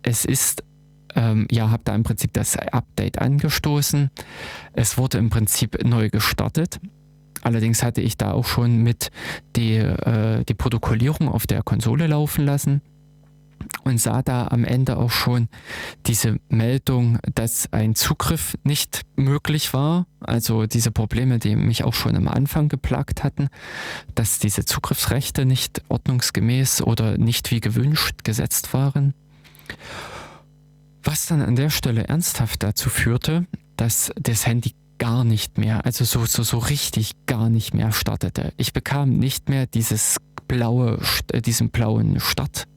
es 0.04 0.26
ist, 0.26 0.64
ähm, 1.16 1.48
ja, 1.52 1.70
habe 1.70 1.84
da 1.84 1.96
im 1.96 2.04
Prinzip 2.04 2.34
das 2.34 2.56
Update 2.56 3.20
angestoßen. 3.20 4.10
Es 4.74 4.98
wurde 4.98 5.18
im 5.18 5.30
Prinzip 5.30 5.84
neu 5.84 6.10
gestartet. 6.10 6.80
Allerdings 7.42 7.84
hatte 7.84 8.02
ich 8.02 8.18
da 8.18 8.32
auch 8.32 8.46
schon 8.46 8.78
mit 8.84 9.10
die, 9.56 9.76
äh, 9.76 10.44
die 10.46 10.54
Protokollierung 10.54 11.30
auf 11.30 11.48
der 11.48 11.64
Konsole 11.64 12.08
laufen 12.08 12.46
lassen 12.46 12.82
und 13.84 14.00
sah 14.00 14.22
da 14.22 14.48
am 14.48 14.64
Ende 14.64 14.98
auch 14.98 15.12
schon 15.12 15.48
diese 16.06 16.40
Meldung, 16.50 17.20
dass 17.36 17.72
ein 17.72 17.96
Zugriff 17.96 18.58
nicht 18.64 19.02
möglich 19.16 19.74
war. 19.74 20.06
Also 20.20 20.66
diese 20.66 20.92
Probleme, 20.92 21.40
die 21.40 21.56
mich 21.56 21.84
auch 21.84 21.94
schon 21.94 22.16
am 22.16 22.28
Anfang 22.28 22.70
geplagt 22.70 23.24
hatten, 23.24 23.50
dass 24.16 24.40
diese 24.40 24.66
Zugriffsrechte 24.66 25.46
nicht 25.46 25.82
ordnungsgemäß 25.90 26.82
oder 26.82 27.18
nicht 27.18 27.52
wie 27.52 27.62
gewünscht 27.62 28.24
gesetzt 28.24 28.74
waren. 28.74 29.14
Was 31.04 31.28
dann 31.28 31.42
an 31.42 31.56
der 31.56 31.70
Stelle 31.70 32.08
ernsthaft 32.08 32.64
dazu 32.64 32.90
führte, 32.90 33.46
dass 33.78 34.12
das 34.20 34.46
Handy 34.46 34.74
gar 34.98 35.24
nicht 35.24 35.58
mehr, 35.58 35.86
also 35.86 36.04
so, 36.04 36.26
so, 36.26 36.44
so 36.44 36.58
richtig 36.58 37.12
gar 37.28 37.50
nicht 37.50 37.74
mehr 37.74 37.92
startete. 37.92 38.52
Ich 38.58 38.74
bekam 38.74 39.18
nicht 39.18 39.48
mehr 39.48 39.68
dieses 39.68 40.18
blaue, 40.48 41.00
äh, 41.32 41.42
diesen 41.42 41.70
blauen 41.70 42.20
Start 42.20 42.68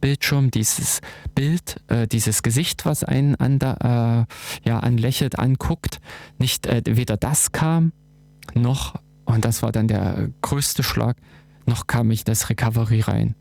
Bildschirm, 0.00 0.50
dieses 0.50 1.00
Bild, 1.34 1.80
äh, 1.88 2.06
dieses 2.06 2.42
Gesicht, 2.42 2.86
was 2.86 3.04
einen 3.04 3.34
an 3.36 3.58
da, 3.58 4.26
äh, 4.64 4.68
ja, 4.68 4.80
anlächelt, 4.80 5.38
anguckt, 5.38 6.00
nicht 6.38 6.66
äh, 6.66 6.82
weder 6.86 7.16
das 7.16 7.52
kam, 7.52 7.92
noch, 8.54 8.94
und 9.24 9.44
das 9.44 9.62
war 9.62 9.72
dann 9.72 9.88
der 9.88 10.30
größte 10.42 10.82
Schlag, 10.82 11.16
noch 11.66 11.86
kam 11.86 12.10
ich 12.10 12.24
das 12.24 12.48
Recovery 12.48 13.00
rein. 13.00 13.34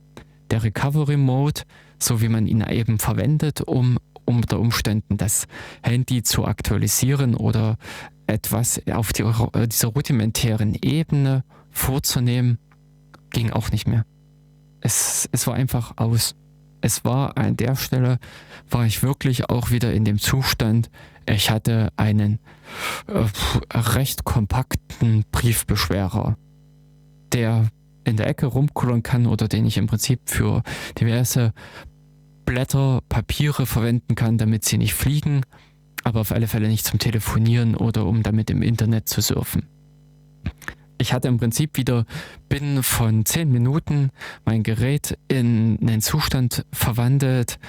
Der 0.52 0.64
Recovery 0.64 1.18
Mode, 1.18 1.62
so 2.00 2.22
wie 2.22 2.30
man 2.30 2.48
ihn 2.48 2.62
eben 2.62 3.00
verwendet, 3.00 3.62
um 3.62 3.98
unter 4.26 4.60
Umständen 4.60 5.18
das 5.18 5.48
Handy 5.82 6.24
zu 6.24 6.46
aktualisieren 6.46 7.36
oder 7.36 7.78
etwas 8.28 8.82
auf 8.92 9.14
die, 9.14 9.24
dieser 9.68 9.88
rudimentären 9.90 10.76
Ebene 10.82 11.44
vorzunehmen, 11.72 12.60
ging 13.30 13.52
auch 13.52 13.72
nicht 13.72 13.88
mehr. 13.88 14.06
Es, 14.82 15.28
es 15.32 15.48
war 15.48 15.54
einfach 15.56 15.94
aus 15.96 16.36
es 16.82 17.04
war 17.06 17.38
an 17.38 17.58
der 17.58 17.76
Stelle, 17.76 18.20
war 18.70 18.86
ich 18.86 19.04
wirklich 19.04 19.50
auch 19.50 19.72
wieder 19.72 19.94
in 19.94 20.06
dem 20.06 20.20
Zustand, 20.20 20.90
ich 21.30 21.50
hatte 21.50 21.90
einen 21.98 22.40
äh, 23.08 23.26
recht 23.78 24.24
kompakten 24.24 25.26
Briefbeschwerer, 25.32 26.38
der 27.34 27.68
in 28.06 28.16
der 28.16 28.28
Ecke 28.28 28.46
rumkullern 28.46 29.04
kann 29.04 29.26
oder 29.26 29.48
den 29.48 29.66
ich 29.66 29.78
im 29.78 29.88
Prinzip 29.88 30.22
für 30.26 30.64
diverse 31.00 31.54
Blätter, 32.46 33.02
Papiere 33.10 33.66
verwenden 33.66 34.16
kann, 34.16 34.38
damit 34.38 34.64
sie 34.64 34.78
nicht 34.78 34.94
fliegen, 34.94 35.42
aber 36.06 36.22
auf 36.22 36.32
alle 36.32 36.48
Fälle 36.48 36.70
nicht 36.70 36.86
zum 36.86 37.00
Telefonieren 37.00 37.76
oder 37.76 38.06
um 38.06 38.24
damit 38.24 38.50
im 38.50 38.62
Internet 38.62 39.10
zu 39.10 39.20
surfen 39.20 39.68
ich 40.98 41.14
hatte 41.14 41.28
im 41.28 41.38
Prinzip 41.38 41.78
wieder 41.78 42.06
binnen 42.50 42.84
von 42.84 43.26
zehn 43.26 43.52
Minuten 43.52 44.10
mein 44.46 44.64
Gerät 44.64 45.18
in 45.28 45.78
einen 45.82 46.02
Zustand 46.02 46.66
verwandelt, 46.72 47.60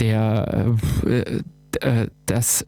der 0.00 0.74
äh, 1.04 1.40
äh, 1.80 2.08
das 2.26 2.66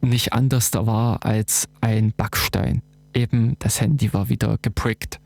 nicht 0.00 0.32
anders 0.32 0.70
da 0.70 0.86
war 0.86 1.24
als 1.24 1.68
ein 1.80 2.12
Backstein. 2.16 2.82
Eben 3.14 3.56
das 3.58 3.80
Handy 3.80 4.12
war 4.12 4.28
wieder 4.28 4.58
geprickt, 4.62 5.20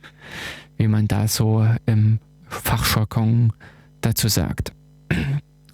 wie 0.76 0.88
man 0.88 1.08
da 1.08 1.28
so 1.28 1.66
im 1.86 2.18
Fachjargon 2.48 3.52
dazu 4.00 4.28
sagt. 4.28 4.72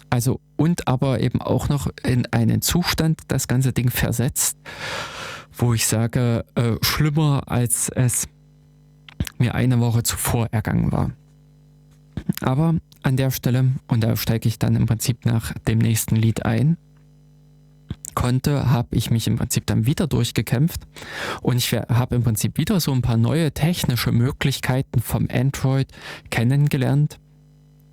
Also 0.09 0.41
und 0.57 0.87
aber 0.87 1.21
eben 1.21 1.41
auch 1.41 1.69
noch 1.69 1.87
in 2.03 2.25
einen 2.27 2.61
Zustand 2.61 3.21
das 3.27 3.47
ganze 3.47 3.73
Ding 3.73 3.89
versetzt, 3.89 4.57
wo 5.55 5.73
ich 5.73 5.85
sage, 5.85 6.45
äh, 6.55 6.75
schlimmer 6.81 7.43
als 7.47 7.89
es 7.89 8.27
mir 9.39 9.55
eine 9.55 9.79
Woche 9.79 10.03
zuvor 10.03 10.47
ergangen 10.51 10.91
war. 10.91 11.11
Aber 12.41 12.75
an 13.03 13.17
der 13.17 13.31
Stelle, 13.31 13.71
und 13.87 14.03
da 14.03 14.15
steige 14.15 14.47
ich 14.47 14.59
dann 14.59 14.75
im 14.75 14.85
Prinzip 14.85 15.25
nach 15.25 15.53
dem 15.67 15.79
nächsten 15.79 16.15
Lied 16.15 16.45
ein, 16.45 16.77
konnte, 18.15 18.69
habe 18.69 18.95
ich 18.95 19.11
mich 19.11 19.27
im 19.27 19.37
Prinzip 19.37 19.65
dann 19.65 19.85
wieder 19.85 20.07
durchgekämpft 20.07 20.81
und 21.41 21.57
ich 21.57 21.73
habe 21.73 22.15
im 22.15 22.23
Prinzip 22.23 22.57
wieder 22.57 22.79
so 22.79 22.91
ein 22.91 23.01
paar 23.01 23.17
neue 23.17 23.53
technische 23.53 24.11
Möglichkeiten 24.11 24.99
vom 24.99 25.27
Android 25.31 25.87
kennengelernt 26.29 27.19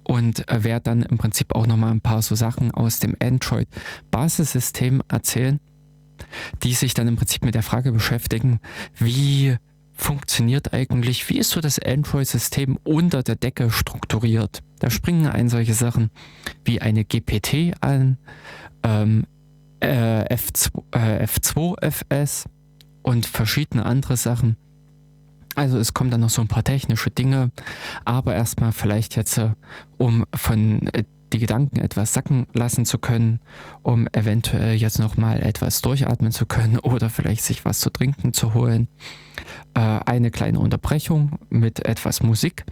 und 0.02 0.44
werde 0.48 0.82
dann 0.82 1.02
im 1.02 1.18
Prinzip 1.18 1.54
auch 1.54 1.66
nochmal 1.66 1.92
ein 1.92 2.00
paar 2.00 2.22
so 2.22 2.34
Sachen 2.34 2.70
aus 2.72 2.98
dem 2.98 3.16
Android-Basissystem 3.20 5.02
erzählen, 5.08 5.60
die 6.62 6.72
sich 6.72 6.94
dann 6.94 7.08
im 7.08 7.16
Prinzip 7.16 7.44
mit 7.44 7.54
der 7.54 7.62
Frage 7.62 7.92
beschäftigen, 7.92 8.60
wie 8.98 9.56
funktioniert 9.96 10.72
eigentlich, 10.72 11.28
wie 11.28 11.38
ist 11.38 11.50
so 11.50 11.60
das 11.60 11.78
Android-System 11.78 12.78
unter 12.84 13.22
der 13.22 13.36
Decke 13.36 13.70
strukturiert? 13.70 14.62
Da 14.78 14.90
springen 14.90 15.26
ein 15.26 15.48
solche 15.48 15.74
Sachen 15.74 16.10
wie 16.64 16.80
eine 16.80 17.04
GPT 17.04 17.74
an, 17.80 18.18
ähm, 18.82 19.26
äh, 19.80 20.34
F2, 20.34 20.70
äh, 20.92 21.24
F2 21.24 21.82
FS 21.82 22.44
und 23.02 23.26
verschiedene 23.26 23.84
andere 23.84 24.16
Sachen. 24.16 24.56
Also 25.54 25.78
es 25.78 25.94
kommen 25.94 26.10
dann 26.10 26.20
noch 26.20 26.30
so 26.30 26.42
ein 26.42 26.48
paar 26.48 26.64
technische 26.64 27.10
Dinge, 27.10 27.50
aber 28.04 28.34
erstmal 28.34 28.72
vielleicht 28.72 29.16
jetzt, 29.16 29.38
äh, 29.38 29.52
um 29.96 30.26
von 30.34 30.88
äh, 30.88 31.04
die 31.32 31.38
Gedanken 31.38 31.80
etwas 31.80 32.12
sacken 32.12 32.46
lassen 32.52 32.84
zu 32.84 32.98
können, 32.98 33.40
um 33.82 34.06
eventuell 34.12 34.74
jetzt 34.74 34.98
nochmal 34.98 35.42
etwas 35.42 35.80
durchatmen 35.80 36.30
zu 36.30 36.46
können 36.46 36.78
oder 36.82 37.08
vielleicht 37.08 37.42
sich 37.42 37.64
was 37.64 37.80
zu 37.80 37.90
trinken 37.90 38.34
zu 38.34 38.52
holen. 38.54 38.88
Äh, 39.74 39.80
eine 39.80 40.30
kleine 40.30 40.58
Unterbrechung 40.58 41.38
mit 41.50 41.84
etwas 41.84 42.22
Musik 42.22 42.64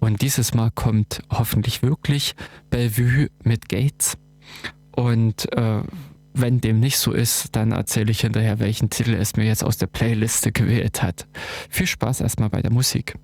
und 0.00 0.22
dieses 0.22 0.54
Mal 0.54 0.70
kommt 0.70 1.22
hoffentlich 1.30 1.82
wirklich 1.82 2.34
Bellevue 2.70 3.28
mit 3.42 3.68
Gates 3.68 4.16
und 4.94 5.50
äh, 5.52 5.82
wenn 6.34 6.60
dem 6.60 6.80
nicht 6.80 6.98
so 6.98 7.12
ist, 7.12 7.54
dann 7.56 7.72
erzähle 7.72 8.10
ich 8.10 8.20
hinterher, 8.20 8.58
welchen 8.58 8.90
Titel 8.90 9.14
es 9.14 9.36
mir 9.36 9.44
jetzt 9.44 9.64
aus 9.64 9.76
der 9.76 9.86
Playliste 9.86 10.50
gewählt 10.52 11.02
hat. 11.02 11.26
Viel 11.68 11.86
Spaß 11.86 12.20
erstmal 12.22 12.48
bei 12.48 12.62
der 12.62 12.72
Musik. 12.72 13.14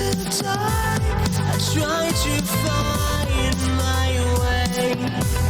to 0.00 0.42
die. 0.42 0.98
I 1.36 1.58
try 1.72 2.08
to 2.08 2.42
find 2.42 3.58
my 3.76 4.10
way. 4.40 5.49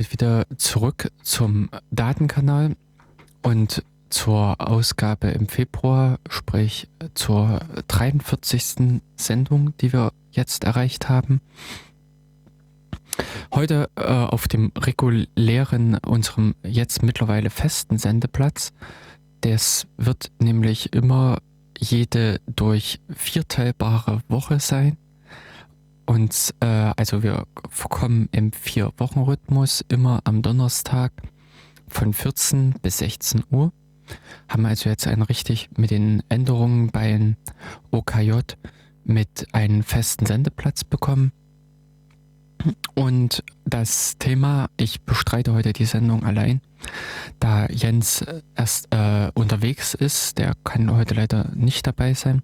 Damit 0.00 0.12
wieder 0.12 0.46
zurück 0.56 1.10
zum 1.22 1.68
Datenkanal 1.90 2.74
und 3.42 3.84
zur 4.08 4.56
Ausgabe 4.58 5.28
im 5.28 5.46
Februar, 5.46 6.18
sprich 6.30 6.88
zur 7.12 7.60
43. 7.88 9.02
Sendung, 9.16 9.76
die 9.78 9.92
wir 9.92 10.12
jetzt 10.30 10.64
erreicht 10.64 11.10
haben. 11.10 11.42
Heute 13.54 13.90
äh, 13.96 14.04
auf 14.04 14.48
dem 14.48 14.72
regulären, 14.74 15.98
unserem 15.98 16.54
jetzt 16.64 17.02
mittlerweile 17.02 17.50
festen 17.50 17.98
Sendeplatz. 17.98 18.72
Das 19.42 19.86
wird 19.98 20.32
nämlich 20.38 20.94
immer 20.94 21.38
jede 21.78 22.40
durch 22.46 23.00
vierteilbare 23.10 24.22
Woche 24.28 24.60
sein. 24.60 24.96
Und 26.10 26.56
äh, 26.58 26.66
also 26.96 27.22
wir 27.22 27.46
kommen 27.88 28.28
im 28.32 28.50
Vier-Wochen-Rhythmus 28.52 29.84
immer 29.86 30.20
am 30.24 30.42
Donnerstag 30.42 31.12
von 31.86 32.12
14 32.12 32.74
bis 32.82 32.98
16 32.98 33.44
Uhr. 33.52 33.72
Haben 34.48 34.66
also 34.66 34.90
jetzt 34.90 35.06
einen 35.06 35.22
richtig 35.22 35.70
mit 35.76 35.92
den 35.92 36.24
Änderungen 36.28 36.88
bei 36.88 37.36
OKJ 37.92 38.32
mit 39.04 39.46
einem 39.52 39.84
festen 39.84 40.26
Sendeplatz 40.26 40.82
bekommen. 40.82 41.30
Und 42.96 43.44
das 43.64 44.18
Thema, 44.18 44.66
ich 44.78 45.02
bestreite 45.02 45.52
heute 45.52 45.72
die 45.72 45.84
Sendung 45.84 46.24
allein, 46.24 46.60
da 47.38 47.66
Jens 47.66 48.24
erst 48.56 48.92
äh, 48.92 49.30
unterwegs 49.34 49.94
ist, 49.94 50.38
der 50.38 50.54
kann 50.64 50.90
heute 50.90 51.14
leider 51.14 51.52
nicht 51.54 51.86
dabei 51.86 52.14
sein. 52.14 52.42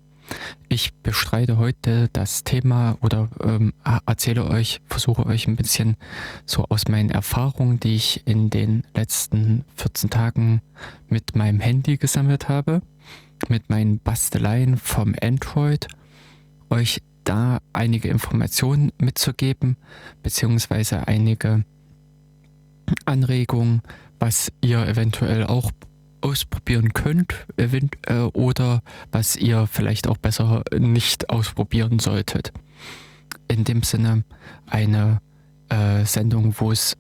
Ich 0.69 0.95
bestreite 0.95 1.59
heute 1.59 2.09
das 2.13 2.45
Thema 2.45 2.99
oder 3.01 3.29
ähm, 3.43 3.73
erzähle 4.07 4.47
euch, 4.47 4.81
versuche 4.87 5.27
euch 5.27 5.47
ein 5.47 5.57
bisschen 5.57 5.97
so 6.45 6.65
aus 6.69 6.89
meinen 6.89 7.11
Erfahrungen, 7.11 7.81
die 7.81 7.95
ich 7.95 8.27
in 8.27 8.51
den 8.51 8.85
letzten 8.95 9.65
14 9.77 10.11
Tagen 10.11 10.63
mit 11.09 11.37
meinem 11.37 11.61
Handy 11.61 11.97
gesammelt 11.97 12.49
habe, 12.49 12.83
mit 13.49 13.71
meinen 13.71 14.01
Basteleien 14.01 14.77
vom 14.77 15.15
Android, 15.21 15.89
euch 16.71 17.01
da 17.25 17.59
einige 17.73 18.09
Informationen 18.09 18.93
mitzugeben, 18.99 19.77
beziehungsweise 20.23 21.07
einige 21.07 21.65
Anregungen, 23.05 23.83
was 24.19 24.53
ihr 24.61 24.87
eventuell 24.87 25.45
auch 25.45 25.71
ausprobieren 26.21 26.93
könnt 26.93 27.35
äh, 27.57 28.15
oder 28.33 28.83
was 29.13 29.37
ihr 29.37 29.67
vielleicht 29.67 30.09
auch 30.09 30.17
besser 30.17 30.63
nicht 30.77 31.31
ausprobieren 31.31 31.99
solltet. 31.99 32.53
In 33.49 33.65
dem 33.65 33.83
Sinne 33.83 34.25
eine 34.67 35.21
äh, 35.69 36.05
Sendung, 36.05 36.55
wo 36.59 36.73
es 36.73 36.97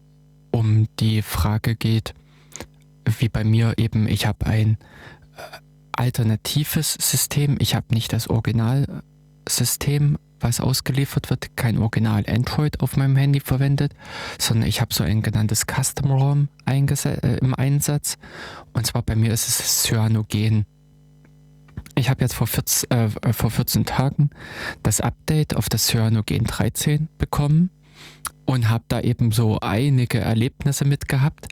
um 0.50 0.86
die 1.00 1.22
Frage 1.22 1.76
geht, 1.76 2.14
wie 3.18 3.28
bei 3.28 3.44
mir 3.44 3.74
eben, 3.76 4.08
ich 4.08 4.26
habe 4.26 4.46
ein 4.46 4.78
äh, 5.36 5.58
alternatives 5.92 6.94
System, 6.94 7.56
ich 7.58 7.74
habe 7.74 7.94
nicht 7.94 8.12
das 8.12 8.28
Originalsystem 9.46 10.18
was 10.40 10.60
ausgeliefert 10.60 11.30
wird, 11.30 11.56
kein 11.56 11.78
Original 11.78 12.24
Android 12.28 12.80
auf 12.80 12.96
meinem 12.98 13.16
Handy 13.16 13.40
verwendet, 13.40 13.94
sondern 14.38 14.68
ich 14.68 14.82
habe 14.82 14.92
so 14.92 15.02
ein 15.02 15.22
genanntes 15.22 15.64
Custom 15.66 16.10
ROM 16.10 16.48
äh, 16.66 17.38
im 17.38 17.54
Einsatz. 17.54 18.18
Und 18.74 18.86
zwar 18.86 19.02
bei 19.02 19.16
mir 19.16 19.32
ist 19.32 19.48
es 19.48 19.84
Cyanogen. 19.84 20.66
Ich 21.94 22.10
habe 22.10 22.20
jetzt 22.20 22.34
vor 22.34 22.46
14, 22.46 22.90
äh, 22.90 23.32
vor 23.32 23.50
14 23.50 23.86
Tagen 23.86 24.28
das 24.82 25.00
Update 25.00 25.56
auf 25.56 25.70
das 25.70 25.86
Cyanogen 25.86 26.44
13 26.44 27.08
bekommen 27.16 27.70
und 28.44 28.68
habe 28.68 28.84
da 28.88 29.00
eben 29.00 29.32
so 29.32 29.58
einige 29.60 30.18
Erlebnisse 30.18 30.84
mit 30.84 31.08
gehabt, 31.08 31.48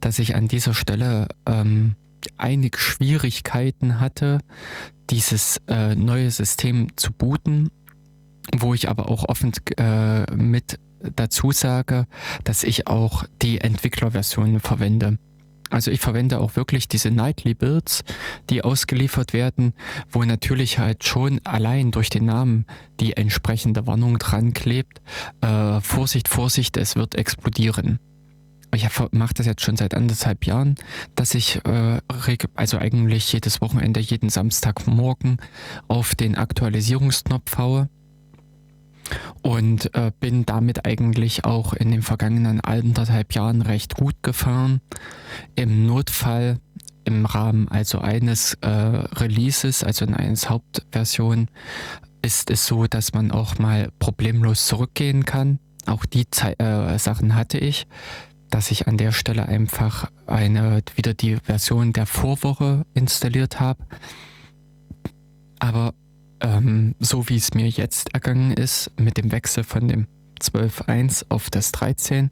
dass 0.00 0.18
ich 0.18 0.34
an 0.34 0.46
dieser 0.46 0.74
Stelle 0.74 1.28
ähm, 1.46 1.96
einige 2.36 2.78
Schwierigkeiten 2.78 3.98
hatte, 3.98 4.40
dieses 5.10 5.60
äh, 5.68 5.94
neue 5.94 6.30
System 6.30 6.88
zu 6.96 7.12
booten 7.12 7.70
wo 8.54 8.74
ich 8.74 8.88
aber 8.88 9.10
auch 9.10 9.24
offen 9.28 9.52
äh, 9.76 10.30
mit 10.34 10.78
dazu 11.14 11.52
sage, 11.52 12.06
dass 12.44 12.64
ich 12.64 12.86
auch 12.86 13.24
die 13.42 13.60
Entwicklerversion 13.60 14.60
verwende. 14.60 15.18
Also 15.68 15.90
ich 15.90 16.00
verwende 16.00 16.38
auch 16.38 16.54
wirklich 16.54 16.86
diese 16.86 17.10
Nightly 17.10 17.54
Builds, 17.54 18.04
die 18.50 18.62
ausgeliefert 18.62 19.32
werden, 19.32 19.74
wo 20.10 20.22
natürlich 20.22 20.78
halt 20.78 21.02
schon 21.02 21.40
allein 21.44 21.90
durch 21.90 22.08
den 22.08 22.26
Namen 22.26 22.66
die 23.00 23.16
entsprechende 23.16 23.86
Warnung 23.86 24.18
dran 24.18 24.52
klebt. 24.52 25.00
Äh, 25.40 25.80
Vorsicht, 25.80 26.28
Vorsicht, 26.28 26.76
es 26.76 26.94
wird 26.94 27.16
explodieren. 27.16 27.98
Ich 28.74 28.86
mache 29.12 29.34
das 29.34 29.46
jetzt 29.46 29.62
schon 29.62 29.76
seit 29.76 29.94
anderthalb 29.94 30.44
Jahren, 30.44 30.74
dass 31.14 31.34
ich 31.34 31.64
äh, 31.64 32.00
also 32.54 32.78
eigentlich 32.78 33.32
jedes 33.32 33.60
Wochenende, 33.60 34.00
jeden 34.00 34.28
Samstagmorgen 34.28 35.38
auf 35.88 36.14
den 36.14 36.36
Aktualisierungsknopf 36.36 37.56
haue 37.56 37.88
und 39.42 39.94
äh, 39.94 40.10
bin 40.18 40.44
damit 40.46 40.84
eigentlich 40.84 41.44
auch 41.44 41.72
in 41.72 41.90
den 41.90 42.02
vergangenen 42.02 42.60
anderthalb 42.60 43.32
Jahren 43.34 43.62
recht 43.62 43.94
gut 43.94 44.16
gefahren. 44.22 44.80
Im 45.54 45.86
Notfall 45.86 46.58
im 47.04 47.24
Rahmen 47.24 47.68
also 47.68 48.00
eines 48.00 48.54
äh, 48.62 48.68
Releases, 48.68 49.84
also 49.84 50.04
in 50.04 50.14
eines 50.14 50.50
Hauptversion, 50.50 51.48
ist 52.20 52.50
es 52.50 52.66
so, 52.66 52.86
dass 52.86 53.14
man 53.14 53.30
auch 53.30 53.58
mal 53.58 53.90
problemlos 54.00 54.66
zurückgehen 54.66 55.24
kann. 55.24 55.60
Auch 55.86 56.04
die 56.04 56.28
Ze 56.28 56.58
äh, 56.58 56.98
Sachen 56.98 57.36
hatte 57.36 57.58
ich, 57.58 57.86
dass 58.56 58.70
ich 58.70 58.88
an 58.88 58.96
der 58.96 59.12
Stelle 59.12 59.46
einfach 59.50 60.10
eine 60.26 60.82
wieder 60.94 61.12
die 61.12 61.36
Version 61.36 61.92
der 61.92 62.06
Vorwoche 62.06 62.86
installiert 62.94 63.60
habe. 63.60 63.84
Aber 65.58 65.92
ähm, 66.40 66.94
so 66.98 67.28
wie 67.28 67.36
es 67.36 67.52
mir 67.52 67.68
jetzt 67.68 68.14
ergangen 68.14 68.52
ist, 68.52 68.90
mit 68.98 69.18
dem 69.18 69.30
Wechsel 69.30 69.62
von 69.62 69.88
dem 69.88 70.06
12.1 70.40 71.26
auf 71.28 71.50
das 71.50 71.70
13, 71.72 72.30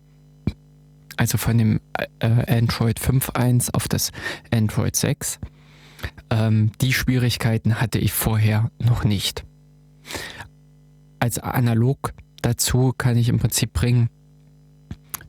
also 1.19 1.37
von 1.37 1.59
dem 1.59 1.81
äh, 2.21 2.57
Android 2.57 2.99
5.1 2.99 3.75
auf 3.75 3.87
das 3.87 4.11
Android 4.51 4.97
6, 4.97 5.41
ähm, 6.31 6.73
die 6.81 6.95
Schwierigkeiten 6.95 7.83
hatte 7.83 7.99
ich 7.99 8.15
vorher 8.15 8.71
noch 8.79 9.05
nicht. 9.05 9.45
Als 11.21 11.39
analog 11.39 12.15
dazu 12.41 12.95
kann 12.97 13.19
ich 13.19 13.29
im 13.29 13.39
Prinzip 13.39 13.75
bringen, 13.75 14.09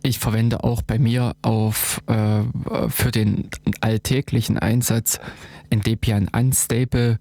ich 0.06 0.20
verwende 0.20 0.64
auch 0.64 0.82
bei 0.82 1.00
mir 1.00 1.36
auf 1.42 2.02
äh, 2.08 2.44
für 2.90 3.12
den 3.12 3.50
alltäglichen 3.82 4.58
Einsatz 4.58 5.20
in 5.70 5.82
Debian 5.82 6.28
Unstable 6.28 7.20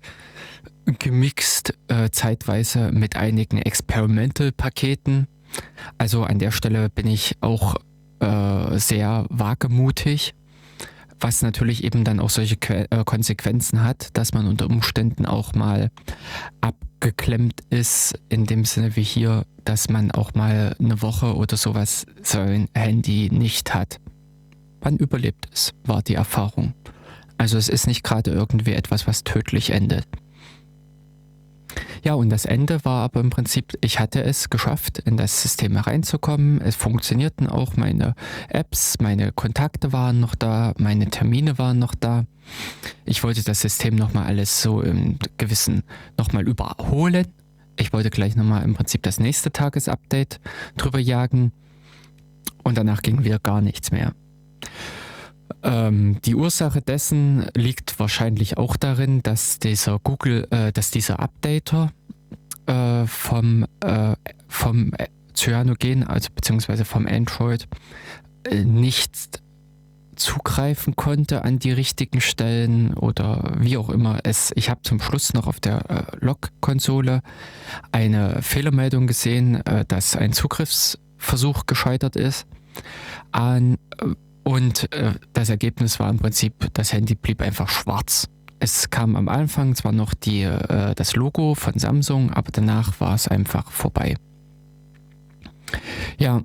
gemixt, 0.98 1.74
äh, 1.88 2.10
zeitweise 2.10 2.92
mit 2.92 3.16
einigen 3.16 3.58
Experimental-Paketen. 3.58 5.26
Also 5.98 6.24
an 6.24 6.38
der 6.38 6.50
Stelle 6.50 6.90
bin 6.90 7.06
ich 7.06 7.36
auch 7.40 7.76
äh, 8.20 8.78
sehr 8.78 9.24
wagemutig, 9.30 10.34
was 11.20 11.42
natürlich 11.42 11.84
eben 11.84 12.04
dann 12.04 12.20
auch 12.20 12.30
solche 12.30 12.56
que 12.56 12.86
äh, 12.90 13.04
Konsequenzen 13.04 13.82
hat, 13.82 14.08
dass 14.12 14.34
man 14.34 14.46
unter 14.46 14.66
Umständen 14.66 15.24
auch 15.24 15.54
mal 15.54 15.90
abgeklemmt 17.04 17.60
ist, 17.68 18.18
in 18.30 18.46
dem 18.46 18.64
Sinne 18.64 18.96
wie 18.96 19.02
hier, 19.02 19.44
dass 19.64 19.90
man 19.90 20.10
auch 20.10 20.32
mal 20.32 20.74
eine 20.78 21.02
Woche 21.02 21.36
oder 21.36 21.58
sowas 21.58 22.06
sein 22.22 22.68
Handy 22.74 23.28
nicht 23.30 23.74
hat. 23.74 24.00
Man 24.82 24.96
überlebt 24.96 25.46
es, 25.52 25.72
war 25.84 26.00
die 26.00 26.14
Erfahrung. 26.14 26.72
Also 27.36 27.58
es 27.58 27.68
ist 27.68 27.86
nicht 27.86 28.04
gerade 28.04 28.30
irgendwie 28.30 28.72
etwas, 28.72 29.06
was 29.06 29.22
tödlich 29.22 29.68
endet. 29.68 30.06
Ja, 32.02 32.14
und 32.14 32.30
das 32.30 32.44
Ende 32.44 32.84
war 32.84 33.04
aber 33.04 33.20
im 33.20 33.30
Prinzip, 33.30 33.76
ich 33.80 33.98
hatte 33.98 34.22
es 34.22 34.50
geschafft, 34.50 34.98
in 34.98 35.16
das 35.16 35.42
System 35.42 35.76
reinzukommen. 35.76 36.60
Es 36.60 36.76
funktionierten 36.76 37.48
auch 37.48 37.76
meine 37.76 38.14
Apps, 38.48 38.96
meine 39.00 39.32
Kontakte 39.32 39.92
waren 39.92 40.20
noch 40.20 40.34
da, 40.34 40.74
meine 40.78 41.08
Termine 41.10 41.58
waren 41.58 41.78
noch 41.78 41.94
da. 41.94 42.24
Ich 43.04 43.22
wollte 43.22 43.42
das 43.42 43.60
System 43.60 43.96
nochmal 43.96 44.26
alles 44.26 44.60
so 44.62 44.82
im 44.82 45.18
gewissen 45.38 45.82
nochmal 46.18 46.46
überholen. 46.46 47.26
Ich 47.76 47.92
wollte 47.92 48.10
gleich 48.10 48.36
nochmal 48.36 48.62
im 48.64 48.74
Prinzip 48.74 49.02
das 49.02 49.18
nächste 49.18 49.50
Tagesupdate 49.50 50.40
drüber 50.76 50.98
jagen. 50.98 51.52
Und 52.62 52.78
danach 52.78 53.02
ging 53.02 53.24
wieder 53.24 53.38
gar 53.38 53.60
nichts 53.60 53.90
mehr. 53.90 54.14
Ähm, 55.64 56.20
die 56.24 56.34
Ursache 56.34 56.82
dessen 56.82 57.46
liegt 57.54 57.98
wahrscheinlich 57.98 58.58
auch 58.58 58.76
darin, 58.76 59.22
dass 59.22 59.58
dieser 59.58 59.98
Google, 59.98 60.46
äh, 60.50 60.72
dass 60.72 60.90
dieser 60.90 61.20
Updater 61.20 61.90
äh, 62.66 63.06
vom, 63.06 63.66
äh, 63.80 64.14
vom 64.46 64.92
Cyanogen, 65.34 66.04
also 66.04 66.28
beziehungsweise 66.34 66.84
vom 66.84 67.06
Android, 67.06 67.66
äh, 68.44 68.62
nicht 68.62 69.42
zugreifen 70.16 70.96
konnte 70.96 71.44
an 71.44 71.58
die 71.58 71.72
richtigen 71.72 72.20
Stellen 72.20 72.94
oder 72.94 73.54
wie 73.58 73.76
auch 73.76 73.90
immer 73.90 74.20
es. 74.22 74.52
Ich 74.54 74.70
habe 74.70 74.82
zum 74.82 75.00
Schluss 75.00 75.32
noch 75.32 75.46
auf 75.46 75.60
der 75.60 75.90
äh, 75.90 76.24
Log-Konsole 76.24 77.22
eine 77.90 78.42
Fehlermeldung 78.42 79.06
gesehen, 79.06 79.64
äh, 79.66 79.84
dass 79.86 80.14
ein 80.14 80.32
Zugriffsversuch 80.32 81.66
gescheitert 81.66 82.16
ist. 82.16 82.46
An, 83.32 83.78
und 84.44 84.92
äh, 84.92 85.14
das 85.32 85.48
Ergebnis 85.48 85.98
war 85.98 86.10
im 86.10 86.18
Prinzip, 86.18 86.68
das 86.74 86.92
Handy 86.92 87.14
blieb 87.14 87.42
einfach 87.42 87.68
schwarz. 87.68 88.28
Es 88.60 88.90
kam 88.90 89.16
am 89.16 89.28
Anfang 89.28 89.74
zwar 89.74 89.92
noch 89.92 90.14
die, 90.14 90.42
äh, 90.42 90.94
das 90.94 91.16
Logo 91.16 91.54
von 91.54 91.78
Samsung, 91.78 92.32
aber 92.32 92.50
danach 92.52 93.00
war 93.00 93.14
es 93.14 93.28
einfach 93.28 93.70
vorbei. 93.70 94.16
Ja, 96.18 96.42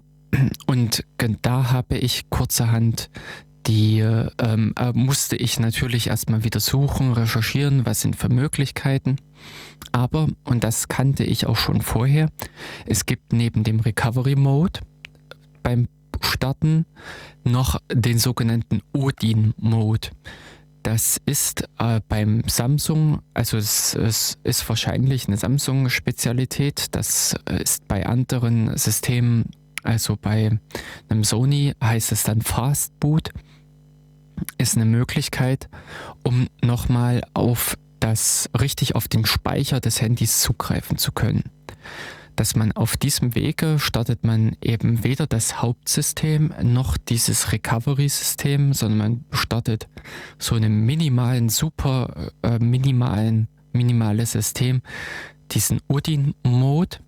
und 0.68 1.06
da 1.42 1.72
habe 1.72 1.98
ich 1.98 2.30
kurzerhand 2.30 3.10
die 3.68 4.00
ähm, 4.00 4.74
äh, 4.80 4.92
musste 4.94 5.36
ich 5.36 5.60
natürlich 5.60 6.08
erstmal 6.08 6.44
wieder 6.44 6.60
suchen, 6.60 7.14
recherchieren, 7.14 7.86
was 7.86 8.02
sind 8.02 8.16
für 8.16 8.30
Möglichkeiten. 8.30 9.18
Aber, 9.92 10.28
und 10.44 10.64
das 10.64 10.88
kannte 10.88 11.24
ich 11.24 11.46
auch 11.46 11.56
schon 11.56 11.82
vorher, 11.82 12.30
es 12.86 13.06
gibt 13.06 13.32
neben 13.32 13.64
dem 13.64 13.80
Recovery 13.80 14.36
Mode 14.36 14.80
beim 15.62 15.88
Starten 16.22 16.86
noch 17.44 17.80
den 17.92 18.20
sogenannten 18.20 18.82
Odin 18.94 19.54
Mode. 19.58 20.10
Das 20.84 21.20
ist 21.26 21.68
äh, 21.78 22.00
beim 22.08 22.44
Samsung, 22.48 23.22
also 23.34 23.58
es, 23.58 23.96
es, 23.96 24.38
ist 24.44 24.68
wahrscheinlich 24.70 25.28
eine 25.28 25.38
Samsung-Spezialität. 25.38 26.96
Das 26.96 27.36
ist 27.60 27.88
bei 27.88 28.06
anderen 28.06 28.76
Systemen, 28.78 29.46
also 29.84 30.16
bei 30.16 30.58
einem 31.10 31.24
Sony 31.24 31.74
heißt 31.84 32.12
es 32.12 32.24
dann 32.24 32.42
Fast 32.42 32.98
Boot, 33.00 33.32
ist 34.58 34.78
eine 34.78 34.86
Möglichkeit, 34.86 35.70
um 36.24 36.48
nochmal 36.64 37.24
auf 37.34 37.78
das 38.00 38.50
richtig 38.58 38.96
auf 38.96 39.10
den 39.10 39.26
Speicher 39.26 39.82
des 39.82 40.00
Handys 40.02 40.42
zugreifen 40.42 40.98
zu 40.98 41.12
können 41.12 41.44
dass 42.40 42.56
man 42.56 42.72
auf 42.72 42.96
diesem 42.96 43.36
Wege 43.36 43.80
startet 43.80 44.24
man 44.24 44.56
eben 44.62 45.04
weder 45.04 45.28
das 45.28 45.62
Hauptsystem 45.62 46.54
noch 46.64 46.96
dieses 46.96 47.52
Recovery-System, 47.52 48.72
sondern 48.72 48.98
man 48.98 49.26
startet 49.32 49.90
so 50.38 50.56
einen 50.56 50.86
minimalen, 50.86 51.50
super 51.50 52.32
äh, 52.42 52.58
minimalen, 52.60 53.50
minimales 53.74 54.32
System, 54.32 54.82
diesen 55.52 55.82
Odin-Mode. 55.90 57.00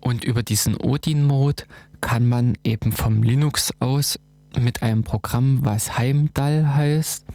Und 0.00 0.24
über 0.24 0.42
diesen 0.42 0.76
Odin-Mode 0.76 1.62
kann 2.00 2.28
man 2.28 2.58
eben 2.64 2.90
vom 2.90 3.22
Linux 3.22 3.72
aus 3.78 4.18
mit 4.58 4.82
einem 4.82 5.04
Programm, 5.04 5.60
was 5.62 5.96
Heimdall 5.96 6.74
heißt, 6.74 7.26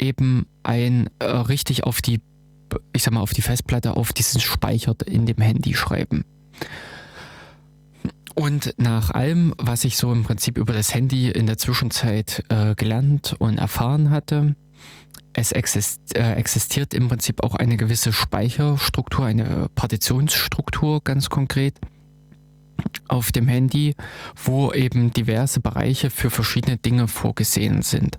eben 0.00 0.46
ein 0.62 1.10
äh, 1.18 1.26
richtig 1.26 1.84
auf 1.84 2.00
die 2.00 2.22
ich 2.92 3.02
sag 3.02 3.12
mal, 3.12 3.20
auf 3.20 3.32
die 3.32 3.42
Festplatte, 3.42 3.96
auf 3.96 4.12
diesen 4.12 4.40
Speicher 4.40 4.94
in 5.06 5.26
dem 5.26 5.38
Handy 5.38 5.74
schreiben. 5.74 6.24
Und 8.34 8.74
nach 8.76 9.10
allem, 9.10 9.54
was 9.56 9.84
ich 9.84 9.96
so 9.96 10.12
im 10.12 10.22
Prinzip 10.22 10.58
über 10.58 10.74
das 10.74 10.92
Handy 10.92 11.30
in 11.30 11.46
der 11.46 11.56
Zwischenzeit 11.56 12.44
äh, 12.50 12.74
gelernt 12.74 13.34
und 13.38 13.56
erfahren 13.56 14.10
hatte, 14.10 14.56
es 15.32 15.52
exist 15.52 16.16
äh, 16.16 16.34
existiert 16.34 16.92
im 16.94 17.08
Prinzip 17.08 17.42
auch 17.42 17.54
eine 17.54 17.76
gewisse 17.76 18.12
Speicherstruktur, 18.12 19.26
eine 19.26 19.68
Partitionsstruktur 19.74 21.02
ganz 21.02 21.30
konkret 21.30 21.78
auf 23.08 23.32
dem 23.32 23.48
Handy, 23.48 23.94
wo 24.34 24.72
eben 24.72 25.12
diverse 25.12 25.60
Bereiche 25.60 26.10
für 26.10 26.30
verschiedene 26.30 26.76
Dinge 26.76 27.08
vorgesehen 27.08 27.82
sind. 27.82 28.18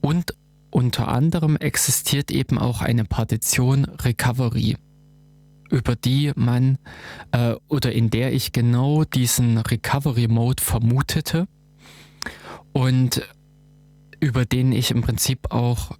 Und 0.00 0.34
unter 0.72 1.08
anderem 1.08 1.56
existiert 1.56 2.30
eben 2.30 2.58
auch 2.58 2.80
eine 2.80 3.04
Partition 3.04 3.84
Recovery, 3.84 4.76
über 5.70 5.94
die 5.94 6.32
man 6.34 6.78
äh, 7.30 7.54
oder 7.68 7.92
in 7.92 8.10
der 8.10 8.32
ich 8.32 8.52
genau 8.52 9.04
diesen 9.04 9.58
Recovery 9.58 10.28
Mode 10.28 10.62
vermutete 10.62 11.46
und 12.72 13.22
über 14.18 14.44
den 14.46 14.72
ich 14.72 14.90
im 14.90 15.02
Prinzip 15.02 15.52
auch 15.52 15.92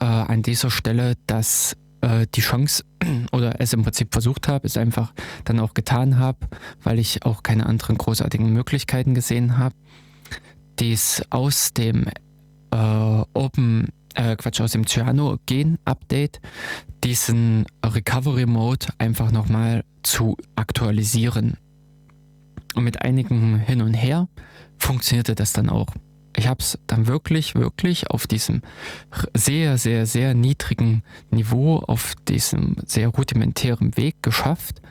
äh, 0.00 0.04
an 0.04 0.42
dieser 0.42 0.70
Stelle 0.70 1.14
das 1.26 1.76
äh, 2.00 2.26
die 2.34 2.40
Chance 2.40 2.84
oder 3.32 3.60
es 3.60 3.74
im 3.74 3.82
Prinzip 3.82 4.12
versucht 4.12 4.48
habe, 4.48 4.66
es 4.66 4.78
einfach 4.78 5.12
dann 5.44 5.60
auch 5.60 5.74
getan 5.74 6.18
habe, 6.18 6.38
weil 6.82 6.98
ich 6.98 7.26
auch 7.26 7.42
keine 7.42 7.66
anderen 7.66 7.98
großartigen 7.98 8.50
Möglichkeiten 8.52 9.14
gesehen 9.14 9.58
habe, 9.58 9.74
dies 10.78 11.22
aus 11.28 11.74
dem 11.74 12.06
äh, 12.70 13.24
Open 13.34 13.88
äh, 14.14 14.36
Quatsch, 14.36 14.60
aus 14.60 14.72
dem 14.72 14.86
Cyano-Gen-Update 14.86 16.40
diesen 17.02 17.66
Recovery 17.84 18.46
Mode 18.46 18.86
einfach 18.98 19.30
nochmal 19.30 19.84
zu 20.02 20.36
aktualisieren. 20.56 21.56
Und 22.74 22.84
mit 22.84 23.02
einigen 23.02 23.58
Hin 23.58 23.82
und 23.82 23.94
Her 23.94 24.28
funktionierte 24.78 25.34
das 25.34 25.52
dann 25.52 25.68
auch. 25.68 25.88
Ich 26.36 26.48
habe 26.48 26.60
es 26.60 26.78
dann 26.86 27.06
wirklich, 27.06 27.54
wirklich 27.54 28.10
auf 28.10 28.26
diesem 28.26 28.62
sehr, 29.34 29.78
sehr, 29.78 30.06
sehr 30.06 30.34
niedrigen 30.34 31.02
Niveau, 31.30 31.76
auf 31.76 32.14
diesem 32.28 32.76
sehr 32.84 33.08
rudimentären 33.08 33.96
Weg 33.96 34.22
geschafft, 34.22 34.82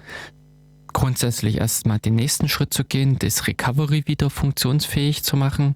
grundsätzlich 0.94 1.58
erstmal 1.58 2.00
den 2.00 2.16
nächsten 2.16 2.48
Schritt 2.48 2.74
zu 2.74 2.84
gehen, 2.84 3.18
das 3.20 3.48
Recovery 3.48 4.04
wieder 4.06 4.30
funktionsfähig 4.30 5.24
zu 5.24 5.36
machen. 5.36 5.76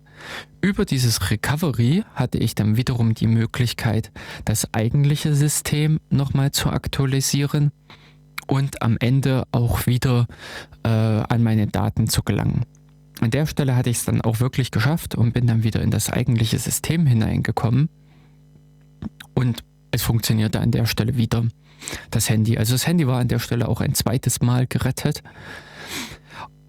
Über 0.62 0.86
dieses 0.86 1.30
Recovery 1.30 2.04
hatte 2.14 2.38
ich 2.38 2.56
dann 2.56 2.78
wiederum 2.78 3.14
die 3.14 3.28
Möglichkeit, 3.28 4.12
das 4.46 4.74
eigentliche 4.74 5.36
System 5.36 6.00
nochmal 6.10 6.52
zu 6.52 6.70
aktualisieren 6.70 7.72
und 8.48 8.82
am 8.82 8.98
Ende 9.00 9.44
auch 9.52 9.86
wieder 9.88 10.28
äh, 10.84 10.90
an 10.90 11.44
meine 11.44 11.68
Daten 11.68 12.08
zu 12.08 12.24
gelangen. 12.24 12.66
An 13.20 13.32
der 13.32 13.46
Stelle 13.46 13.76
hatte 13.76 13.90
ich 13.90 13.98
es 13.98 14.06
dann 14.06 14.22
auch 14.22 14.40
wirklich 14.40 14.72
geschafft 14.72 15.16
und 15.16 15.34
bin 15.34 15.48
dann 15.48 15.64
wieder 15.64 15.82
in 15.82 15.92
das 15.92 16.10
eigentliche 16.10 16.60
System 16.60 17.06
hineingekommen. 17.06 17.90
Und 19.34 19.64
es 19.92 20.04
funktionierte 20.04 20.60
an 20.60 20.72
der 20.72 20.86
Stelle 20.86 21.18
wieder 21.18 21.46
das 22.12 22.30
Handy. 22.30 22.58
Also 22.58 22.74
das 22.74 22.88
Handy 22.88 23.08
war 23.08 23.20
an 23.20 23.28
der 23.28 23.40
Stelle 23.40 23.68
auch 23.68 23.82
ein 23.82 23.94
zweites 23.94 24.42
Mal 24.42 24.68
gerettet. 24.68 25.24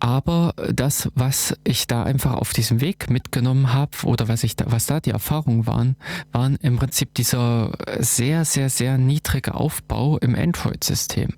Aber 0.00 0.54
das, 0.72 1.10
was 1.14 1.56
ich 1.64 1.88
da 1.88 2.04
einfach 2.04 2.34
auf 2.34 2.52
diesem 2.52 2.80
Weg 2.80 3.10
mitgenommen 3.10 3.72
habe 3.72 3.96
oder 4.04 4.28
was 4.28 4.44
ich 4.44 4.54
da, 4.54 4.66
was 4.68 4.86
da 4.86 5.00
die 5.00 5.10
Erfahrungen 5.10 5.66
waren, 5.66 5.96
waren 6.30 6.56
im 6.62 6.76
Prinzip 6.76 7.14
dieser 7.14 7.72
sehr, 7.98 8.44
sehr, 8.44 8.70
sehr 8.70 8.96
niedrige 8.96 9.54
Aufbau 9.54 10.18
im 10.18 10.36
Android-System. 10.36 11.30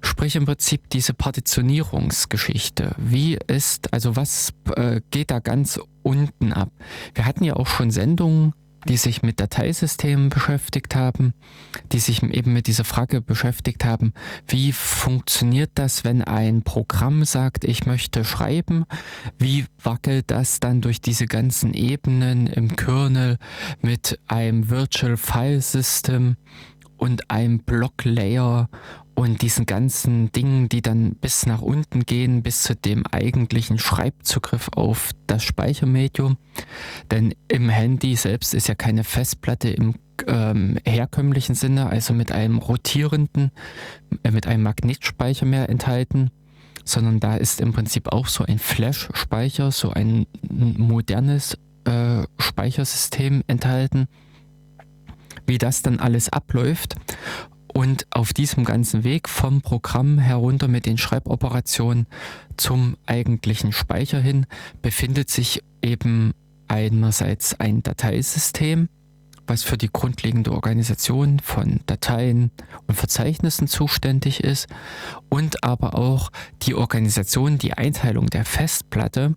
Sprich 0.00 0.36
im 0.36 0.46
Prinzip 0.46 0.88
diese 0.90 1.14
Partitionierungsgeschichte. 1.14 2.94
Wie 2.96 3.38
ist, 3.48 3.92
also 3.92 4.14
was 4.14 4.52
äh, 4.76 5.00
geht 5.10 5.32
da 5.32 5.40
ganz 5.40 5.80
unten 6.02 6.52
ab? 6.52 6.70
Wir 7.14 7.26
hatten 7.26 7.42
ja 7.42 7.54
auch 7.56 7.66
schon 7.66 7.90
Sendungen 7.90 8.54
die 8.88 8.96
sich 8.96 9.22
mit 9.22 9.40
Dateisystemen 9.40 10.28
beschäftigt 10.28 10.94
haben, 10.94 11.34
die 11.92 11.98
sich 11.98 12.22
eben 12.22 12.52
mit 12.52 12.66
dieser 12.66 12.84
Frage 12.84 13.20
beschäftigt 13.20 13.84
haben, 13.84 14.12
wie 14.46 14.72
funktioniert 14.72 15.70
das, 15.74 16.04
wenn 16.04 16.22
ein 16.22 16.62
Programm 16.62 17.24
sagt, 17.24 17.64
ich 17.64 17.86
möchte 17.86 18.24
schreiben, 18.24 18.84
wie 19.38 19.66
wackelt 19.82 20.30
das 20.30 20.60
dann 20.60 20.80
durch 20.80 21.00
diese 21.00 21.26
ganzen 21.26 21.74
Ebenen 21.74 22.46
im 22.46 22.76
Kernel 22.76 23.38
mit 23.80 24.18
einem 24.26 24.70
Virtual 24.70 25.16
File 25.16 25.60
System 25.60 26.36
und 26.96 27.30
einem 27.30 27.60
Block 27.60 28.04
Layer 28.04 28.68
und 29.20 29.42
diesen 29.42 29.66
ganzen 29.66 30.32
Dingen, 30.32 30.70
die 30.70 30.80
dann 30.80 31.14
bis 31.14 31.44
nach 31.44 31.60
unten 31.60 32.06
gehen, 32.06 32.42
bis 32.42 32.62
zu 32.62 32.74
dem 32.74 33.06
eigentlichen 33.06 33.78
Schreibzugriff 33.78 34.70
auf 34.74 35.10
das 35.26 35.42
Speichermedium. 35.44 36.38
Denn 37.10 37.34
im 37.48 37.68
Handy 37.68 38.16
selbst 38.16 38.54
ist 38.54 38.66
ja 38.66 38.74
keine 38.74 39.04
Festplatte 39.04 39.68
im 39.68 39.96
ähm, 40.26 40.78
herkömmlichen 40.86 41.54
Sinne, 41.54 41.90
also 41.90 42.14
mit 42.14 42.32
einem 42.32 42.56
rotierenden, 42.56 43.50
äh, 44.22 44.30
mit 44.30 44.46
einem 44.46 44.62
Magnetspeicher 44.62 45.44
mehr 45.44 45.68
enthalten, 45.68 46.30
sondern 46.86 47.20
da 47.20 47.36
ist 47.36 47.60
im 47.60 47.74
Prinzip 47.74 48.10
auch 48.10 48.26
so 48.26 48.44
ein 48.44 48.58
Flash-Speicher, 48.58 49.70
so 49.70 49.90
ein 49.90 50.28
modernes 50.48 51.58
äh, 51.84 52.22
Speichersystem 52.38 53.44
enthalten. 53.48 54.06
Wie 55.46 55.58
das 55.58 55.82
dann 55.82 56.00
alles 56.00 56.30
abläuft 56.30 56.96
und 57.72 58.06
auf 58.10 58.32
diesem 58.32 58.64
ganzen 58.64 59.04
Weg 59.04 59.28
vom 59.28 59.62
Programm 59.62 60.18
herunter 60.18 60.68
mit 60.68 60.86
den 60.86 60.98
Schreiboperationen 60.98 62.06
zum 62.56 62.96
eigentlichen 63.06 63.72
Speicher 63.72 64.20
hin 64.20 64.46
befindet 64.82 65.30
sich 65.30 65.62
eben 65.82 66.32
einerseits 66.68 67.58
ein 67.58 67.82
Dateisystem, 67.82 68.88
was 69.46 69.64
für 69.64 69.76
die 69.76 69.90
grundlegende 69.92 70.52
Organisation 70.52 71.40
von 71.40 71.80
Dateien 71.86 72.52
und 72.86 72.94
Verzeichnissen 72.94 73.66
zuständig 73.66 74.44
ist 74.44 74.68
und 75.28 75.64
aber 75.64 75.94
auch 75.94 76.30
die 76.62 76.74
Organisation, 76.74 77.58
die 77.58 77.74
Einteilung 77.74 78.30
der 78.30 78.44
Festplatte 78.44 79.34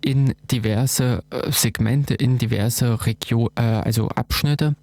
in 0.00 0.34
diverse 0.50 1.22
äh, 1.30 1.50
Segmente, 1.50 2.14
in 2.14 2.38
diverse 2.38 3.06
Region, 3.06 3.48
äh, 3.54 3.62
also 3.62 4.08
Abschnitte 4.08 4.74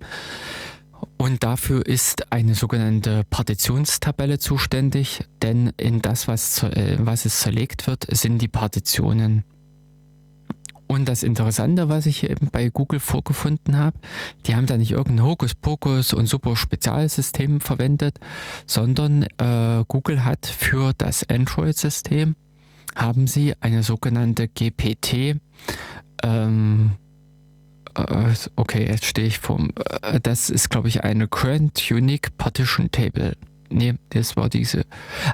und 1.18 1.44
dafür 1.44 1.86
ist 1.86 2.32
eine 2.32 2.56
sogenannte 2.56 3.23
Partitionstabelle 3.30 4.40
zuständig, 4.40 5.23
denn 5.41 5.72
in 5.78 6.02
das, 6.02 6.28
was, 6.28 6.64
äh, 6.64 6.98
was 6.99 7.26
es 7.26 7.40
zerlegt 7.41 7.88
wird, 7.88 8.06
sind 8.10 8.41
die 8.41 8.48
Partitionen. 8.48 9.44
Und 10.88 11.07
das 11.07 11.23
Interessante, 11.23 11.88
was 11.88 12.06
ich 12.06 12.30
eben 12.30 12.49
bei 12.52 12.69
Google 12.69 12.99
vorgefunden 12.99 13.78
habe, 13.78 13.98
die 14.45 14.56
haben 14.56 14.65
da 14.65 14.76
nicht 14.76 14.91
irgendein 14.91 15.26
Hokuspokus 15.26 16.14
und 16.14 16.26
super 16.26 16.57
Spezialsystem 16.57 17.61
verwendet, 17.61 18.19
sondern 18.65 19.23
äh, 19.38 19.86
Google 19.88 20.26
hat 20.26 20.45
für 20.45 20.91
das 20.98 21.28
Android-System 21.30 22.36
haben 22.94 23.28
sie 23.28 23.53
eine 23.61 23.84
sogenannte 23.84 24.49
GPT 24.49 25.40
ähm, 26.23 26.91
äh, 26.94 27.01
okay, 28.55 28.88
jetzt 28.88 29.05
stehe 29.05 29.27
ich 29.27 29.39
vom. 29.39 29.72
Äh, 30.01 30.19
das 30.22 30.49
ist, 30.49 30.69
glaube 30.69 30.88
ich, 30.88 31.03
eine 31.03 31.27
Current 31.27 31.91
Unique 31.91 32.38
Partition 32.38 32.89
Table. 32.91 33.35
Nee, 33.69 33.95
das 34.09 34.35
war 34.35 34.49
diese. 34.49 34.85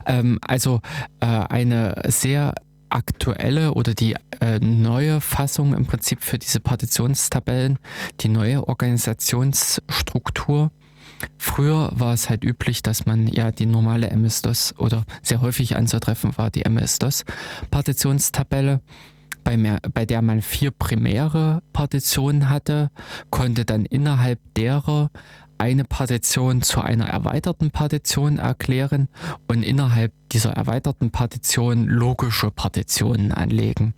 Ähm, 0.06 0.40
also 0.42 0.82
äh, 1.20 1.26
eine 1.26 2.02
sehr 2.08 2.54
aktuelle 2.90 3.74
oder 3.74 3.94
die 3.94 4.16
äh, 4.40 4.60
neue 4.60 5.20
Fassung 5.22 5.74
im 5.74 5.86
Prinzip 5.86 6.22
für 6.24 6.40
diese 6.40 6.60
Partitionstabellen, 6.60 7.80
die 8.22 8.30
neue 8.30 8.68
Organisationsstruktur. 8.68 10.72
Früher 11.38 11.92
war 11.96 12.14
es 12.14 12.30
halt 12.30 12.44
üblich, 12.44 12.84
dass 12.84 13.08
man 13.08 13.28
ja 13.28 13.52
die 13.52 13.66
normale 13.66 14.12
MS-DOS 14.12 14.76
oder 14.78 15.04
sehr 15.24 15.42
häufig 15.42 15.76
anzutreffen 15.76 16.38
war 16.38 16.52
die 16.52 16.64
MS-DOS-Partitionstabelle 16.64 18.82
bei, 19.48 19.56
mehr, 19.56 19.80
bei 19.94 20.06
der 20.06 20.22
man 20.22 20.42
vier 20.42 20.72
primäre 20.72 21.64
Partitionen 21.72 22.50
hatte, 22.50 22.92
konnte 23.30 23.64
dann 23.64 23.86
innerhalb 23.86 24.42
derer 24.56 25.10
eine 25.58 25.86
Partition 25.86 26.62
zu 26.62 26.82
einer 26.82 27.08
erweiterten 27.08 27.72
Partition 27.72 28.40
erklären 28.40 29.08
und 29.48 29.64
innerhalb 29.64 30.12
dieser 30.34 30.52
erweiterten 30.52 31.12
Partition 31.12 31.86
logische 31.86 32.52
Partitionen 32.52 33.32
anlegen. 33.32 33.94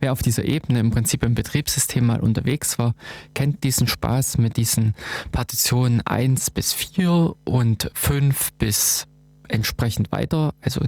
Wer 0.00 0.10
auf 0.10 0.20
dieser 0.20 0.44
Ebene 0.44 0.80
im 0.80 0.90
Prinzip 0.90 1.22
im 1.22 1.36
Betriebssystem 1.36 2.04
mal 2.04 2.18
unterwegs 2.18 2.76
war, 2.76 2.96
kennt 3.34 3.62
diesen 3.62 3.86
Spaß 3.86 4.38
mit 4.38 4.56
diesen 4.56 4.94
Partitionen 5.30 6.00
1 6.00 6.50
bis 6.50 6.72
4 6.72 7.36
und 7.44 7.88
5 7.94 8.54
bis 8.54 9.06
entsprechend 9.50 10.12
weiter. 10.12 10.54
Also 10.60 10.80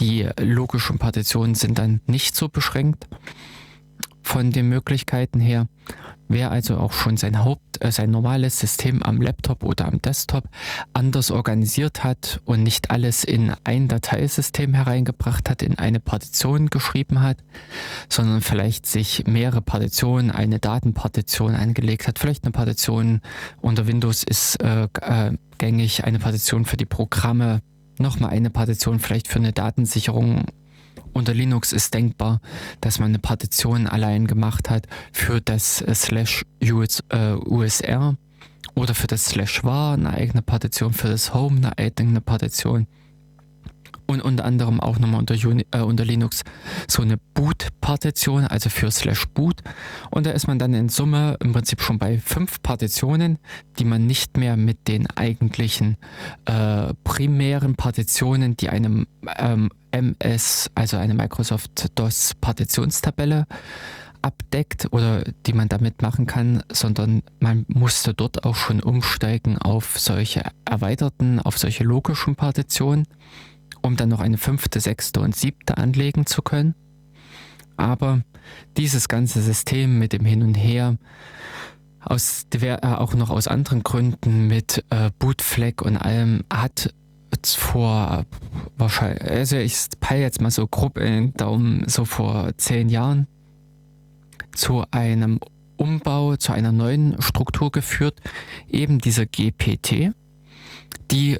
die 0.00 0.28
logischen 0.40 0.98
Partitionen 0.98 1.54
sind 1.54 1.78
dann 1.78 2.00
nicht 2.06 2.36
so 2.36 2.48
beschränkt 2.48 3.06
von 4.22 4.50
den 4.50 4.68
Möglichkeiten 4.68 5.40
her. 5.40 5.66
Wer 6.28 6.50
also 6.50 6.78
auch 6.78 6.92
schon 6.92 7.18
sein 7.18 7.44
Haupt, 7.44 7.84
äh, 7.84 7.92
sein 7.92 8.10
normales 8.10 8.58
System 8.58 9.02
am 9.02 9.20
Laptop 9.20 9.62
oder 9.62 9.86
am 9.86 10.00
Desktop 10.00 10.44
anders 10.94 11.30
organisiert 11.30 12.04
hat 12.04 12.40
und 12.46 12.62
nicht 12.62 12.90
alles 12.90 13.24
in 13.24 13.52
ein 13.64 13.88
Dateisystem 13.88 14.72
hereingebracht 14.72 15.50
hat, 15.50 15.62
in 15.62 15.78
eine 15.78 16.00
Partition 16.00 16.70
geschrieben 16.70 17.20
hat, 17.20 17.36
sondern 18.08 18.40
vielleicht 18.40 18.86
sich 18.86 19.24
mehrere 19.26 19.60
Partitionen, 19.60 20.30
eine 20.30 20.58
Datenpartition 20.58 21.54
angelegt 21.54 22.08
hat, 22.08 22.18
vielleicht 22.18 22.44
eine 22.44 22.52
Partition 22.52 23.20
unter 23.60 23.86
Windows 23.86 24.22
ist 24.22 24.62
äh, 24.62 24.88
äh, 25.02 25.32
gängig, 25.58 26.04
eine 26.04 26.18
Partition 26.18 26.64
für 26.64 26.78
die 26.78 26.86
Programme, 26.86 27.60
nochmal 27.98 28.30
eine 28.30 28.50
Partition 28.50 28.98
vielleicht 28.98 29.28
für 29.28 29.38
eine 29.38 29.52
Datensicherung. 29.52 30.46
Unter 31.12 31.34
Linux 31.34 31.72
ist 31.72 31.92
denkbar, 31.94 32.40
dass 32.80 32.98
man 32.98 33.08
eine 33.08 33.18
Partition 33.18 33.86
allein 33.86 34.26
gemacht 34.26 34.70
hat 34.70 34.86
für 35.12 35.40
das 35.40 35.82
äh, 35.82 35.94
slash 35.94 36.44
US, 36.62 37.02
äh, 37.10 37.34
USR 37.34 38.16
oder 38.74 38.94
für 38.94 39.06
das 39.06 39.26
slash 39.26 39.62
var 39.64 39.94
eine 39.94 40.12
eigene 40.12 40.42
Partition, 40.42 40.92
für 40.92 41.08
das 41.08 41.34
Home 41.34 41.56
eine 41.56 41.78
eigene 41.78 42.20
Partition 42.20 42.86
und 44.12 44.20
unter 44.20 44.44
anderem 44.44 44.80
auch 44.80 44.98
nochmal 44.98 45.20
unter, 45.20 45.34
äh, 45.34 45.80
unter 45.80 46.04
Linux 46.04 46.42
so 46.88 47.02
eine 47.02 47.16
Boot-Partition, 47.34 48.46
also 48.46 48.70
für 48.70 48.90
slash 48.90 49.26
boot. 49.28 49.56
Und 50.10 50.26
da 50.26 50.30
ist 50.30 50.46
man 50.46 50.58
dann 50.58 50.74
in 50.74 50.88
Summe 50.88 51.36
im 51.40 51.52
Prinzip 51.52 51.80
schon 51.80 51.98
bei 51.98 52.18
fünf 52.18 52.62
Partitionen, 52.62 53.38
die 53.78 53.84
man 53.84 54.06
nicht 54.06 54.36
mehr 54.36 54.56
mit 54.56 54.88
den 54.88 55.08
eigentlichen 55.10 55.96
äh, 56.44 56.94
primären 57.04 57.76
Partitionen, 57.76 58.56
die 58.56 58.68
einem 58.68 59.06
ähm, 59.38 59.70
MS, 59.90 60.70
also 60.74 60.96
eine 60.96 61.14
Microsoft 61.14 61.90
DOS 61.98 62.34
Partitionstabelle 62.40 63.46
abdeckt 64.22 64.92
oder 64.92 65.24
die 65.46 65.52
man 65.52 65.68
damit 65.68 66.00
machen 66.00 66.26
kann, 66.26 66.62
sondern 66.70 67.22
man 67.40 67.64
musste 67.68 68.14
dort 68.14 68.44
auch 68.44 68.54
schon 68.54 68.80
umsteigen 68.80 69.58
auf 69.58 69.98
solche 69.98 70.44
erweiterten, 70.64 71.40
auf 71.40 71.58
solche 71.58 71.84
logischen 71.84 72.36
Partitionen 72.36 73.06
um 73.82 73.96
dann 73.96 74.08
noch 74.08 74.20
eine 74.20 74.38
fünfte, 74.38 74.80
sechste 74.80 75.20
und 75.20 75.36
siebte 75.36 75.76
anlegen 75.76 76.26
zu 76.26 76.42
können. 76.42 76.74
Aber 77.76 78.22
dieses 78.76 79.08
ganze 79.08 79.42
System 79.42 79.98
mit 79.98 80.12
dem 80.12 80.24
Hin 80.24 80.42
und 80.42 80.54
Her, 80.54 80.96
aus, 82.00 82.46
äh, 82.52 82.76
auch 82.82 83.14
noch 83.14 83.30
aus 83.30 83.46
anderen 83.46 83.82
Gründen 83.82 84.48
mit 84.48 84.84
äh, 84.90 85.10
Bootflag 85.18 85.82
und 85.82 85.96
allem, 85.96 86.44
hat 86.52 86.94
vor 87.44 88.24
wahrscheinlich, 88.76 89.22
also 89.22 89.56
ich 89.56 89.76
peile 90.00 90.22
jetzt 90.22 90.40
mal 90.40 90.50
so 90.50 90.66
grob 90.66 90.96
in 90.98 91.12
den 91.12 91.34
Daumen, 91.34 91.88
so 91.88 92.04
vor 92.04 92.56
zehn 92.56 92.88
Jahren 92.88 93.26
zu 94.54 94.84
einem 94.92 95.40
Umbau, 95.76 96.36
zu 96.36 96.52
einer 96.52 96.70
neuen 96.70 97.20
Struktur 97.20 97.72
geführt, 97.72 98.20
eben 98.68 98.98
dieser 98.98 99.26
GPT 99.26 100.12
die 101.10 101.38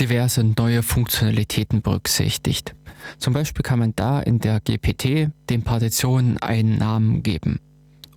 diverse 0.00 0.44
neue 0.44 0.82
Funktionalitäten 0.82 1.82
berücksichtigt. 1.82 2.74
Zum 3.18 3.32
Beispiel 3.32 3.62
kann 3.62 3.78
man 3.78 3.94
da 3.96 4.20
in 4.20 4.38
der 4.38 4.60
GPT 4.60 5.30
den 5.48 5.62
Partitionen 5.62 6.38
einen 6.38 6.78
Namen 6.78 7.22
geben. 7.22 7.60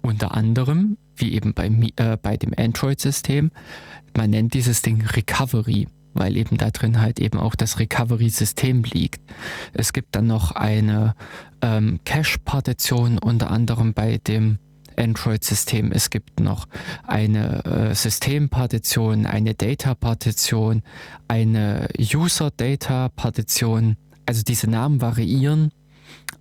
Unter 0.02 0.34
anderem, 0.36 0.98
wie 1.16 1.34
eben 1.34 1.53
bei, 1.53 1.68
äh, 1.95 2.18
bei 2.22 2.38
dem 2.38 2.53
Android-System, 2.58 3.52
man 4.16 4.30
nennt 4.30 4.53
dieses 4.53 4.82
Ding 4.82 5.06
Recovery, 5.06 5.88
weil 6.14 6.36
eben 6.38 6.58
da 6.58 6.72
drin 6.72 6.99
halt 6.99 7.20
eben 7.20 7.40
auch 7.40 7.56
das 7.56 7.80
Recovery-System 7.80 8.84
liegt. 8.84 9.22
Es 9.74 9.94
gibt 9.94 10.16
dann 10.16 10.28
noch 10.28 10.52
eine 10.52 11.16
ähm, 11.62 11.99
Cache-Partition 12.03 13.20
unter 13.20 13.52
anderem 13.52 13.94
bei 13.94 14.18
dem 14.18 14.58
Android-System. 15.02 15.91
Es 15.91 16.10
gibt 16.10 16.40
noch 16.40 16.68
eine 17.06 17.65
äh, 17.65 17.95
Systempartition, 17.95 19.26
eine 19.26 19.53
Data-Partition, 19.56 20.84
eine 21.28 21.90
User-Data-Partition. 21.99 23.98
Also 24.26 24.44
diese 24.44 24.69
Namen 24.69 25.02
variieren. 25.02 25.72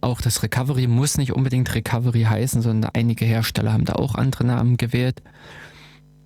Auch 0.01 0.21
das 0.21 0.43
Recovery 0.43 0.87
muss 0.87 1.19
nicht 1.19 1.33
unbedingt 1.33 1.75
Recovery 1.75 2.23
heißen, 2.23 2.63
sondern 2.63 2.91
einige 2.95 3.25
Hersteller 3.25 3.73
haben 3.73 3.85
da 3.85 3.95
auch 3.95 4.15
andere 4.15 4.45
Namen 4.45 4.77
gewählt. 4.77 5.23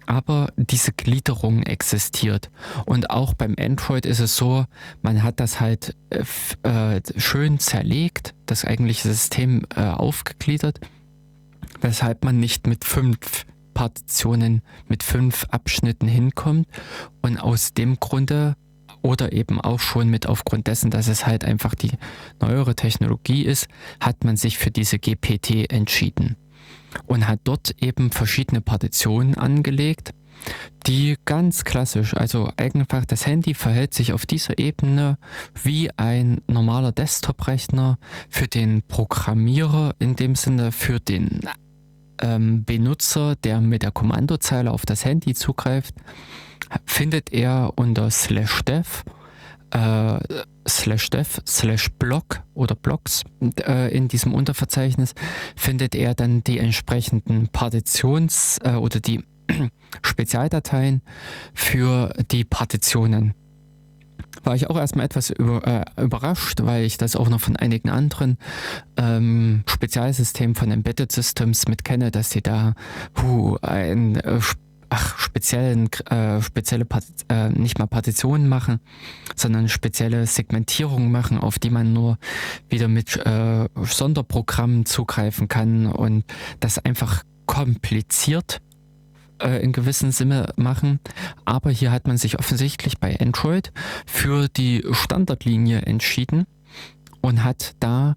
Aber 0.07 0.53
diese 0.57 0.93
Gliederung 0.93 1.63
existiert. 1.63 2.51
Und 2.85 3.09
auch 3.09 3.33
beim 3.33 3.55
Android 3.59 4.05
ist 4.05 4.21
es 4.21 4.37
so, 4.37 4.67
man 5.01 5.23
hat 5.23 5.41
das 5.41 5.61
halt 5.61 5.97
äh, 6.11 6.25
äh 6.69 7.01
schön 7.17 7.59
zerlegt, 7.59 8.35
das 8.45 8.67
eigentliche 8.67 9.09
System 9.09 9.63
äh, 9.75 9.81
aufgegliedert 9.81 10.81
weshalb 11.81 12.25
man 12.25 12.39
nicht 12.39 12.67
mit 12.67 12.85
fünf 12.85 13.47
Partitionen, 13.75 14.63
mit 14.89 15.03
fünf 15.03 15.45
Abschnitten 15.51 16.09
hinkommt. 16.09 16.67
Und 17.23 17.39
aus 17.39 17.75
dem 17.75 17.99
Grunde 18.01 18.57
oder 19.03 19.33
eben 19.33 19.61
auch 19.61 19.81
schon 19.81 20.09
mit 20.09 20.27
aufgrund 20.27 20.67
dessen, 20.67 20.91
dass 20.91 21.09
es 21.09 21.27
halt 21.27 21.45
einfach 21.45 21.75
die 21.75 21.93
neuere 22.41 22.75
Technologie 22.75 23.45
ist, 23.45 23.69
hat 24.01 24.25
man 24.25 24.37
sich 24.37 24.57
für 24.57 24.71
diese 24.71 24.99
GPT 24.99 25.71
entschieden 25.71 26.37
und 27.07 27.29
hat 27.29 27.41
dort 27.45 27.75
eben 27.83 28.11
verschiedene 28.11 28.63
Partitionen 28.63 29.35
angelegt, 29.35 30.15
die 30.87 31.17
ganz 31.25 31.65
klassisch, 31.65 32.15
also 32.15 32.51
einfach 32.57 33.05
das 33.05 33.27
Handy 33.27 33.55
verhält 33.55 33.95
sich 33.95 34.13
auf 34.13 34.27
dieser 34.27 34.59
Ebene 34.59 35.19
wie 35.63 35.91
ein 35.97 36.41
normaler 36.47 36.93
Desktop-Rechner 36.93 37.99
für 38.29 38.47
den 38.47 38.83
Programmierer 38.83 39.95
in 39.99 40.17
dem 40.17 40.35
Sinne, 40.35 40.73
für 40.73 41.01
den 41.01 41.41
ähm, 42.21 42.65
Benutzer, 42.65 43.37
der 43.37 43.61
mit 43.61 43.83
der 43.83 43.91
Kommandozeile 43.91 44.71
auf 44.71 44.87
das 44.87 45.05
Handy 45.05 45.35
zugreift, 45.35 45.95
findet 46.87 47.33
er 47.33 47.73
unter 47.77 48.11
slash 48.11 48.63
dev 48.63 49.05
äh, 49.71 50.19
slash 50.69 51.11
dev 51.11 51.41
slash 51.47 51.91
blog 51.99 52.43
oder 52.55 52.75
blogs 52.75 53.25
äh, 53.67 53.95
in 53.95 54.09
diesem 54.09 54.33
Unterverzeichnis 54.33 55.15
findet 55.57 55.95
er 55.95 56.15
dann 56.15 56.45
die 56.45 56.59
entsprechenden 56.59 57.49
Partitions- 57.49 58.59
äh, 58.65 58.77
oder 58.77 59.01
die 59.01 59.25
Spezialdateien 60.03 61.03
für 61.55 62.13
die 62.31 62.45
Partitionen. 62.45 63.35
War 64.43 64.55
ich 64.55 64.69
auch 64.69 64.77
erstmal 64.77 65.07
etwas 65.07 65.31
über, 65.31 65.67
äh, 65.67 66.03
überrascht, 66.03 66.61
weil 66.63 66.85
ich 66.85 66.99
das 66.99 67.17
auch 67.17 67.29
noch 67.29 67.41
von 67.41 67.57
einigen 67.57 67.89
anderen 67.89 68.39
ähm, 68.97 69.63
Spezialsystemen 69.67 70.55
von 70.55 70.71
Embedded 70.71 71.13
Systems 71.13 71.69
mit 71.69 71.85
kenne, 71.85 72.11
dass 72.11 72.31
sie 72.31 72.43
da 72.43 72.75
hu, 73.21 73.57
ein, 73.63 74.17
äh, 74.17 74.41
ach, 74.91 75.19
speziellen, 75.19 75.91
äh, 76.11 76.43
spezielle, 76.43 76.87
äh, 77.29 77.49
nicht 77.51 77.79
mal 77.79 77.87
Partitionen 77.87 78.49
machen, 78.49 78.81
sondern 79.35 79.69
spezielle 79.69 80.27
Segmentierungen 80.27 81.11
machen, 81.11 81.39
auf 81.39 81.59
die 81.59 81.71
man 81.71 81.93
nur 81.93 82.19
wieder 82.69 82.89
mit 82.89 83.17
äh, 83.17 83.69
Sonderprogrammen 83.83 84.85
zugreifen 84.85 85.49
kann 85.49 85.87
und 85.87 86.25
das 86.61 86.79
einfach 86.79 87.23
kompliziert 87.47 88.61
äh, 89.45 89.63
in 89.63 89.73
gewissem 89.73 90.11
Sinne 90.11 90.53
machen. 90.57 91.01
Aber 91.45 91.71
hier 91.71 91.93
hat 91.93 92.07
man 92.07 92.17
sich 92.17 92.39
offensichtlich 92.39 92.99
bei 92.99 93.19
Android 93.21 93.73
für 94.07 94.49
die 94.49 94.85
Standardlinie 94.91 95.83
entschieden 95.83 96.47
und 97.21 97.45
hat 97.45 97.75
da 97.81 98.17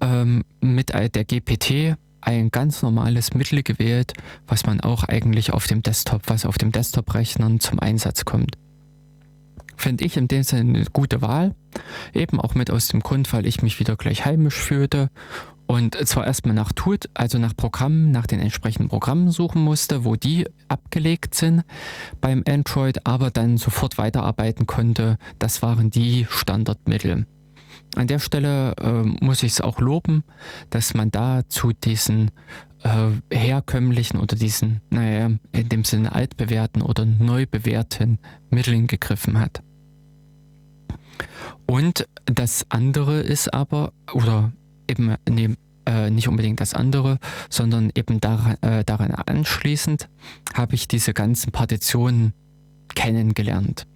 ähm, 0.00 0.44
mit 0.60 0.92
der 0.94 1.24
GPT 1.24 1.96
ein 2.20 2.50
ganz 2.50 2.82
normales 2.82 3.34
Mittel 3.34 3.62
gewählt, 3.62 4.14
was 4.48 4.66
man 4.66 4.80
auch 4.80 5.04
eigentlich 5.04 5.52
auf 5.52 5.66
dem 5.68 5.82
Desktop, 5.82 6.22
was 6.26 6.44
auf 6.44 6.58
dem 6.58 6.72
Desktop-Rechnern 6.72 7.60
zum 7.60 7.78
Einsatz 7.78 8.24
kommt. 8.24 8.58
Finde 9.76 10.04
ich 10.04 10.16
in 10.16 10.26
dem 10.26 10.42
Sinne 10.42 10.78
eine 10.78 10.86
gute 10.86 11.22
Wahl. 11.22 11.54
Eben 12.14 12.40
auch 12.40 12.54
mit 12.54 12.70
aus 12.70 12.88
dem 12.88 13.00
Grund, 13.00 13.32
weil 13.32 13.46
ich 13.46 13.62
mich 13.62 13.78
wieder 13.78 13.96
gleich 13.96 14.24
heimisch 14.24 14.56
fühlte 14.56 15.10
und 15.66 15.96
zwar 16.06 16.26
erstmal 16.26 16.54
nach 16.54 16.72
Tut, 16.72 17.08
also 17.14 17.38
nach 17.38 17.56
Programmen, 17.56 18.10
nach 18.12 18.26
den 18.26 18.40
entsprechenden 18.40 18.88
Programmen 18.88 19.30
suchen 19.30 19.62
musste, 19.62 20.04
wo 20.04 20.14
die 20.14 20.46
abgelegt 20.68 21.34
sind 21.34 21.64
beim 22.20 22.44
Android, 22.48 23.04
aber 23.04 23.30
dann 23.30 23.56
sofort 23.56 23.98
weiterarbeiten 23.98 24.66
konnte. 24.66 25.18
Das 25.38 25.62
waren 25.62 25.90
die 25.90 26.26
Standardmittel. 26.28 27.26
An 27.96 28.06
der 28.06 28.18
Stelle 28.18 28.74
äh, 28.76 29.24
muss 29.24 29.42
ich 29.42 29.52
es 29.52 29.60
auch 29.60 29.80
loben, 29.80 30.22
dass 30.70 30.94
man 30.94 31.10
da 31.10 31.48
zu 31.48 31.72
diesen 31.72 32.30
äh, 32.82 33.10
herkömmlichen 33.34 34.20
oder 34.20 34.36
diesen, 34.36 34.82
naja, 34.90 35.30
in 35.52 35.68
dem 35.68 35.84
Sinne 35.84 36.14
altbewährten 36.14 36.82
oder 36.82 37.04
neu 37.04 37.46
bewährten 37.46 38.18
Mitteln 38.50 38.86
gegriffen 38.86 39.40
hat. 39.40 39.62
Und 41.66 42.06
das 42.26 42.66
andere 42.68 43.20
ist 43.20 43.52
aber, 43.52 43.92
oder 44.12 44.52
eben 44.88 45.14
nee, 45.28 45.50
äh, 45.86 46.10
nicht 46.10 46.28
unbedingt 46.28 46.60
das 46.60 46.74
andere, 46.74 47.18
sondern 47.48 47.90
eben 47.94 48.20
daran, 48.20 48.56
äh, 48.62 48.84
daran 48.84 49.12
anschließend 49.12 50.08
habe 50.54 50.74
ich 50.74 50.88
diese 50.88 51.14
ganzen 51.14 51.52
Partitionen 51.52 52.32
kennengelernt. 52.94 53.86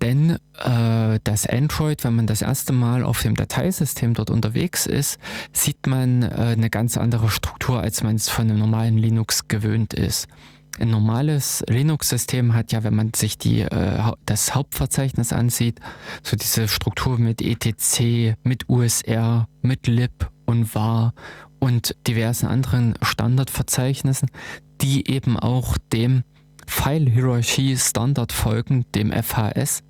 Denn 0.00 0.38
äh, 0.58 1.18
das 1.24 1.46
Android, 1.46 2.04
wenn 2.04 2.16
man 2.16 2.26
das 2.26 2.40
erste 2.40 2.72
Mal 2.72 3.04
auf 3.04 3.22
dem 3.22 3.34
Dateisystem 3.34 4.14
dort 4.14 4.30
unterwegs 4.30 4.86
ist, 4.86 5.18
sieht 5.52 5.86
man 5.86 6.22
äh, 6.22 6.54
eine 6.56 6.70
ganz 6.70 6.96
andere 6.96 7.28
Struktur, 7.28 7.80
als 7.80 8.02
man 8.02 8.16
es 8.16 8.28
von 8.30 8.48
einem 8.48 8.58
normalen 8.58 8.96
Linux 8.96 9.48
gewöhnt 9.48 9.92
ist. 9.92 10.26
Ein 10.78 10.90
normales 10.90 11.62
Linux-System 11.68 12.54
hat 12.54 12.72
ja, 12.72 12.84
wenn 12.84 12.94
man 12.94 13.12
sich 13.14 13.36
die, 13.36 13.60
äh, 13.62 14.12
das 14.24 14.54
Hauptverzeichnis 14.54 15.32
ansieht, 15.32 15.80
so 16.22 16.36
diese 16.36 16.68
Struktur 16.68 17.18
mit 17.18 17.42
etc, 17.42 18.36
mit 18.44 18.68
USR, 18.68 19.46
mit 19.62 19.86
lib 19.86 20.30
und 20.46 20.74
var 20.74 21.12
und 21.58 21.96
diversen 22.06 22.46
anderen 22.46 22.94
Standardverzeichnissen, 23.02 24.30
die 24.80 25.10
eben 25.10 25.38
auch 25.38 25.76
dem 25.92 26.22
File-Hierarchie-Standard 26.66 28.32
folgen, 28.32 28.86
dem 28.94 29.12
FHS, 29.12 29.82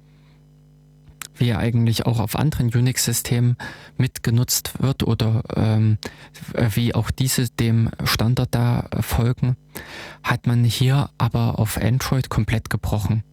wie 1.41 1.49
er 1.49 1.59
eigentlich 1.59 2.07
auch 2.07 2.21
auf 2.21 2.37
anderen 2.37 2.73
Unix-Systemen 2.73 3.57
mitgenutzt 3.97 4.81
wird 4.81 5.03
oder 5.03 5.43
ähm, 5.57 5.99
wie 6.75 6.95
auch 6.95 7.11
diese 7.11 7.49
dem 7.49 7.91
Standard 8.05 8.55
da 8.55 8.89
folgen, 9.01 9.57
hat 10.23 10.47
man 10.47 10.63
hier 10.65 11.11
aber 11.19 11.59
auf 11.59 11.79
Android 11.79 12.29
komplett 12.29 12.71
gebrochen. 12.71 13.25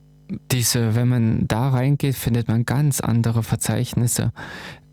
Diese, 0.52 0.96
wenn 0.96 1.08
man 1.08 1.48
da 1.48 1.70
reingeht, 1.70 2.16
findet 2.16 2.48
man 2.48 2.66
ganz 2.66 3.00
andere 3.00 3.44
Verzeichnisse 3.44 4.32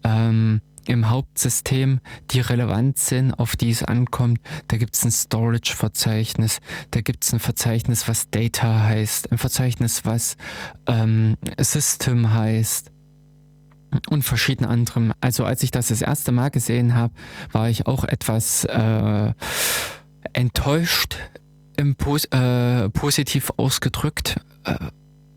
ähm, 0.04 0.60
im 0.86 1.08
Hauptsystem, 1.08 2.00
die 2.30 2.40
relevant 2.40 2.98
sind, 2.98 3.32
auf 3.32 3.56
die 3.56 3.70
es 3.70 3.82
ankommt. 3.82 4.40
Da 4.68 4.76
gibt 4.76 4.94
es 4.94 5.04
ein 5.04 5.10
Storage-Verzeichnis, 5.10 6.60
da 6.90 7.00
gibt 7.00 7.24
es 7.24 7.32
ein 7.32 7.40
Verzeichnis, 7.40 8.06
was 8.06 8.28
Data 8.30 8.82
heißt, 8.82 9.32
ein 9.32 9.38
Verzeichnis, 9.38 10.04
was 10.04 10.36
ähm, 10.86 11.36
System 11.58 12.32
heißt 12.32 12.93
und 14.08 14.22
verschiedene 14.22 14.68
anderen. 14.68 15.12
Also 15.20 15.44
als 15.44 15.62
ich 15.62 15.70
das 15.70 15.88
das 15.88 16.02
erste 16.02 16.32
Mal 16.32 16.50
gesehen 16.50 16.94
habe, 16.94 17.14
war 17.52 17.68
ich 17.68 17.86
auch 17.86 18.04
etwas 18.04 18.64
äh, 18.64 19.32
enttäuscht, 20.32 21.16
im 21.76 21.96
Pos 21.96 22.24
äh, 22.26 22.88
positiv 22.90 23.52
ausgedrückt. 23.56 24.40
Äh, 24.64 24.76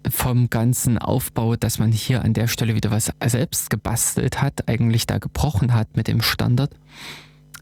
vom 0.10 0.50
ganzen 0.50 0.98
Aufbau, 0.98 1.56
dass 1.56 1.80
man 1.80 1.92
hier 1.92 2.24
an 2.24 2.34
der 2.34 2.48
Stelle 2.48 2.76
wieder 2.76 2.92
was 2.92 3.12
selbst 3.26 3.70
gebastelt 3.70 4.42
hat, 4.42 4.70
eigentlich 4.70 5.06
da 5.06 5.18
gebrochen 5.18 5.74
hat 5.74 5.98
mit 5.98 6.08
dem 6.08 6.22
Standard. 6.22 6.74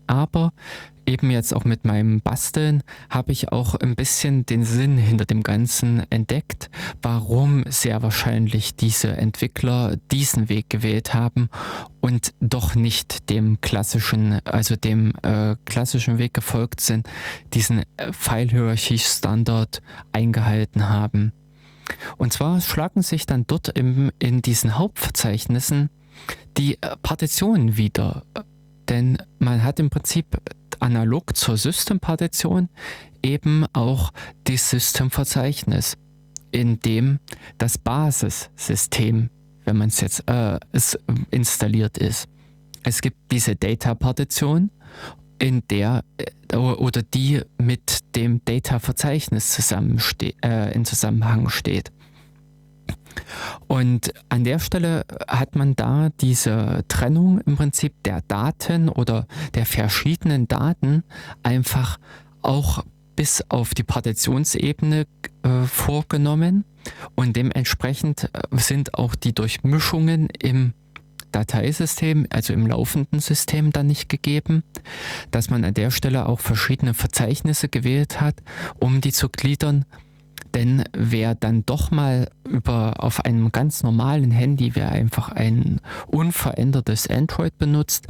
Aber 0.07 0.53
eben 1.06 1.32
jetzt 1.32 1.53
auch 1.53 1.65
mit 1.65 1.86
meinem 1.86 2.22
Basteln 2.22 2.84
habe 3.10 3.32
ich 3.32 3.52
auch 3.52 3.76
ein 3.76 3.95
bisschen 3.95 4.45
den 4.45 4.64
Sinn 4.64 4.98
hinter 4.98 5.26
dem 5.26 5.44
Ganzen 5.44 6.03
entdeckt, 6.11 6.69
warum 7.02 7.64
sehr 7.68 8.02
wahrscheinlich 8.02 8.76
diese 8.76 9.15
Entwickler 9.15 9.98
diesen 10.11 10.49
Weg 10.49 10.69
gewählt 10.69 11.14
haben 11.14 11.49
und 12.02 12.34
doch 12.40 12.76
nicht 12.76 13.30
dem 13.30 13.61
klassischen, 13.61 14.40
also 14.45 14.76
dem 14.76 15.14
äh, 15.23 15.56
klassischen 15.65 16.18
Weg 16.18 16.34
gefolgt 16.34 16.82
sind, 16.82 17.07
diesen 17.53 17.84
äh, 17.98 18.11
File-Hierarchie-Standard 18.11 19.82
eingehalten 20.11 20.90
haben. 20.90 21.34
Und 22.18 22.34
zwar 22.34 22.61
schlagen 22.61 23.02
sich 23.02 23.26
dann 23.26 23.45
dort 23.48 23.69
im, 23.77 24.11
in 24.19 24.41
diesen 24.41 24.77
Hauptverzeichnissen 24.77 25.90
die 26.57 26.82
äh, 26.82 26.95
Partitionen 27.02 27.77
wieder. 27.77 28.23
Denn 28.90 29.18
man 29.40 29.64
hat 29.64 29.80
im 29.80 29.90
Prinzip 29.90 30.26
analog 30.85 31.35
zur 31.35 31.57
Systempartition 31.57 32.69
eben 33.23 33.65
auch 33.73 34.11
das 34.43 34.69
Systemverzeichnis, 34.69 35.97
in 36.51 36.79
dem 36.79 37.19
das 37.57 37.77
Basissystem, 37.77 39.29
wenn 39.65 39.77
man 39.77 39.89
es 39.89 39.99
jetzt 40.01 40.23
äh, 40.29 40.59
es 40.71 40.97
installiert 41.31 41.97
ist. 41.97 42.27
Es 42.83 43.01
gibt 43.01 43.17
diese 43.31 43.55
Data-Partition, 43.55 44.69
in 45.39 45.63
der 45.69 46.03
äh, 46.17 46.55
oder 46.55 47.01
die 47.01 47.41
mit 47.57 48.15
dem 48.15 48.45
Data-Verzeichnis 48.45 49.59
äh, 50.43 50.73
in 50.73 50.85
Zusammenhang 50.85 51.49
steht. 51.49 51.91
Und 53.67 54.13
an 54.29 54.43
der 54.43 54.59
Stelle 54.59 55.05
hat 55.27 55.55
man 55.55 55.75
da 55.75 56.09
diese 56.21 56.83
Trennung 56.87 57.39
im 57.41 57.55
Prinzip 57.55 57.93
der 58.03 58.21
Daten 58.21 58.89
oder 58.89 59.27
der 59.53 59.65
verschiedenen 59.65 60.47
Daten 60.47 61.03
einfach 61.43 61.97
auch 62.41 62.83
bis 63.15 63.43
auf 63.49 63.73
die 63.73 63.83
Partitionsebene 63.83 65.05
äh, 65.43 65.63
vorgenommen. 65.63 66.65
Und 67.15 67.35
dementsprechend 67.35 68.29
äh, 68.33 68.57
sind 68.57 68.93
auch 68.93 69.15
die 69.15 69.33
Durchmischungen 69.33 70.27
im 70.39 70.73
Dateisystem, 71.31 72.27
also 72.29 72.53
im 72.53 72.65
laufenden 72.65 73.19
System 73.19 73.73
dann 73.73 73.87
nicht 73.87 74.07
gegeben, 74.07 74.63
dass 75.31 75.49
man 75.49 75.65
an 75.65 75.73
der 75.73 75.91
Stelle 75.91 76.27
auch 76.27 76.39
verschiedene 76.39 76.93
Verzeichnisse 76.93 77.67
gewählt 77.67 78.21
hat, 78.21 78.35
um 78.79 79.01
die 79.01 79.11
zu 79.11 79.27
gliedern 79.27 79.83
denn 80.56 80.84
wer 80.94 81.36
dann 81.36 81.65
doch 81.65 81.91
mal 81.91 82.30
über 82.48 83.03
auf 83.03 83.23
einem 83.26 83.52
ganz 83.52 83.84
normalen 83.84 84.32
Handy, 84.32 84.73
wer 84.73 84.91
einfach 84.91 85.30
ein 85.30 85.82
unverändertes 86.07 87.07
Android 87.07 87.57
benutzt, 87.57 88.07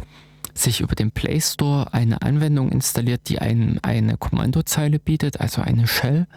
sich 0.54 0.80
über 0.80 0.96
den 0.96 1.12
Play 1.12 1.42
Store 1.42 1.92
eine 1.94 2.22
Anwendung 2.22 2.70
installiert, 2.72 3.28
die 3.28 3.40
einem 3.40 3.80
eine 3.82 4.18
Kommandozeile 4.18 5.00
bietet, 5.00 5.42
also 5.42 5.62
eine 5.62 5.88
Shell, 5.88 6.28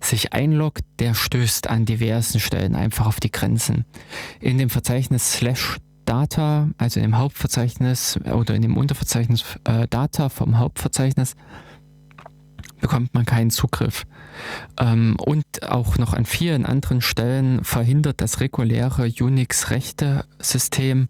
sich 0.00 0.32
einloggt, 0.32 0.84
der 0.98 1.14
stößt 1.14 1.70
an 1.70 1.86
diversen 1.86 2.40
Stellen 2.40 2.74
einfach 2.74 3.06
auf 3.06 3.20
die 3.20 3.30
Grenzen. 3.30 3.84
In 4.40 4.58
dem 4.58 4.68
Verzeichnis 4.68 5.32
slash 5.32 5.78
Data, 6.04 6.68
also 6.76 7.00
dem 7.00 7.16
Hauptverzeichnis 7.16 8.18
oder 8.34 8.56
in 8.56 8.62
dem 8.62 8.76
Unterverzeichnis 8.76 9.44
äh, 9.64 9.86
Data 9.88 10.28
vom 10.28 10.58
Hauptverzeichnis, 10.58 11.36
bekommt 12.80 13.14
man 13.14 13.24
keinen 13.24 13.50
Zugriff. 13.50 14.04
Ähm, 14.78 15.16
und 15.18 15.44
auch 15.62 15.98
noch 15.98 16.14
an 16.14 16.24
vielen 16.24 16.66
anderen 16.66 17.00
Stellen 17.00 17.64
verhindert 17.64 18.20
das 18.20 18.40
reguläre 18.40 19.04
Unix-Rechte-System, 19.04 21.08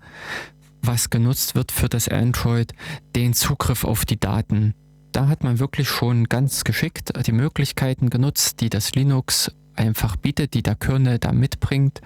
was 0.82 1.10
genutzt 1.10 1.54
wird 1.54 1.72
für 1.72 1.88
das 1.88 2.08
Android, 2.08 2.72
den 3.14 3.34
Zugriff 3.34 3.84
auf 3.84 4.04
die 4.04 4.18
Daten. 4.18 4.74
Da 5.12 5.28
hat 5.28 5.44
man 5.44 5.58
wirklich 5.58 5.88
schon 5.88 6.28
ganz 6.28 6.64
geschickt 6.64 7.12
die 7.26 7.32
Möglichkeiten 7.32 8.10
genutzt, 8.10 8.60
die 8.60 8.70
das 8.70 8.94
Linux 8.94 9.52
einfach 9.74 10.16
bietet, 10.16 10.54
die 10.54 10.62
der 10.62 10.74
Kernel 10.74 11.18
da 11.18 11.32
mitbringt, 11.32 12.00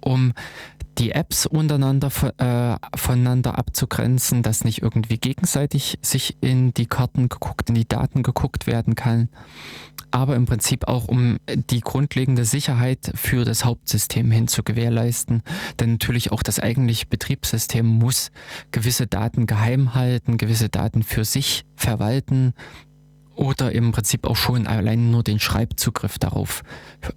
um 0.00 0.32
die 0.98 1.12
Apps 1.12 1.46
untereinander 1.46 2.10
äh, 2.38 2.76
voneinander 2.96 3.58
abzugrenzen, 3.58 4.42
dass 4.42 4.64
nicht 4.64 4.82
irgendwie 4.82 5.18
gegenseitig 5.18 5.98
sich 6.02 6.36
in 6.40 6.72
die 6.74 6.86
Karten 6.86 7.28
geguckt, 7.28 7.68
in 7.68 7.74
die 7.74 7.88
Daten 7.88 8.22
geguckt 8.22 8.66
werden 8.66 8.94
kann, 8.94 9.28
aber 10.10 10.36
im 10.36 10.46
Prinzip 10.46 10.88
auch 10.88 11.08
um 11.08 11.38
die 11.48 11.80
grundlegende 11.80 12.44
Sicherheit 12.44 13.12
für 13.14 13.44
das 13.44 13.64
Hauptsystem 13.64 14.30
hin 14.30 14.48
zu 14.48 14.62
gewährleisten. 14.62 15.42
Denn 15.78 15.92
natürlich 15.92 16.32
auch 16.32 16.42
das 16.42 16.60
eigentliche 16.60 17.06
Betriebssystem 17.06 17.86
muss 17.86 18.30
gewisse 18.70 19.06
Daten 19.06 19.46
geheim 19.46 19.94
halten, 19.94 20.38
gewisse 20.38 20.68
Daten 20.68 21.02
für 21.02 21.24
sich 21.24 21.64
verwalten 21.76 22.54
oder 23.36 23.72
im 23.72 23.92
Prinzip 23.92 24.26
auch 24.26 24.36
schon 24.36 24.66
allein 24.66 25.10
nur 25.10 25.22
den 25.22 25.38
Schreibzugriff 25.38 26.18
darauf 26.18 26.62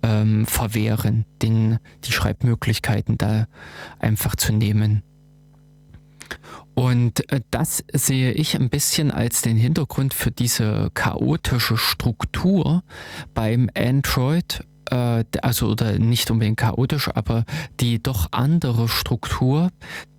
ähm, 0.03 0.45
verwehren, 0.45 1.25
den, 1.41 1.79
die 2.03 2.11
Schreibmöglichkeiten 2.11 3.17
da 3.17 3.47
einfach 3.99 4.35
zu 4.35 4.53
nehmen. 4.53 5.03
Und 6.75 7.29
äh, 7.31 7.41
das 7.51 7.83
sehe 7.91 8.31
ich 8.31 8.55
ein 8.55 8.69
bisschen 8.69 9.11
als 9.11 9.41
den 9.41 9.57
Hintergrund 9.57 10.13
für 10.13 10.31
diese 10.31 10.91
chaotische 10.93 11.77
Struktur 11.77 12.83
beim 13.33 13.69
Android 13.75 14.63
äh, 14.90 15.24
also 15.41 15.68
oder 15.68 15.98
nicht 15.99 16.30
unbedingt 16.32 16.57
chaotisch, 16.57 17.10
aber 17.14 17.45
die 17.80 18.02
doch 18.02 18.28
andere 18.32 18.88
Struktur, 18.88 19.70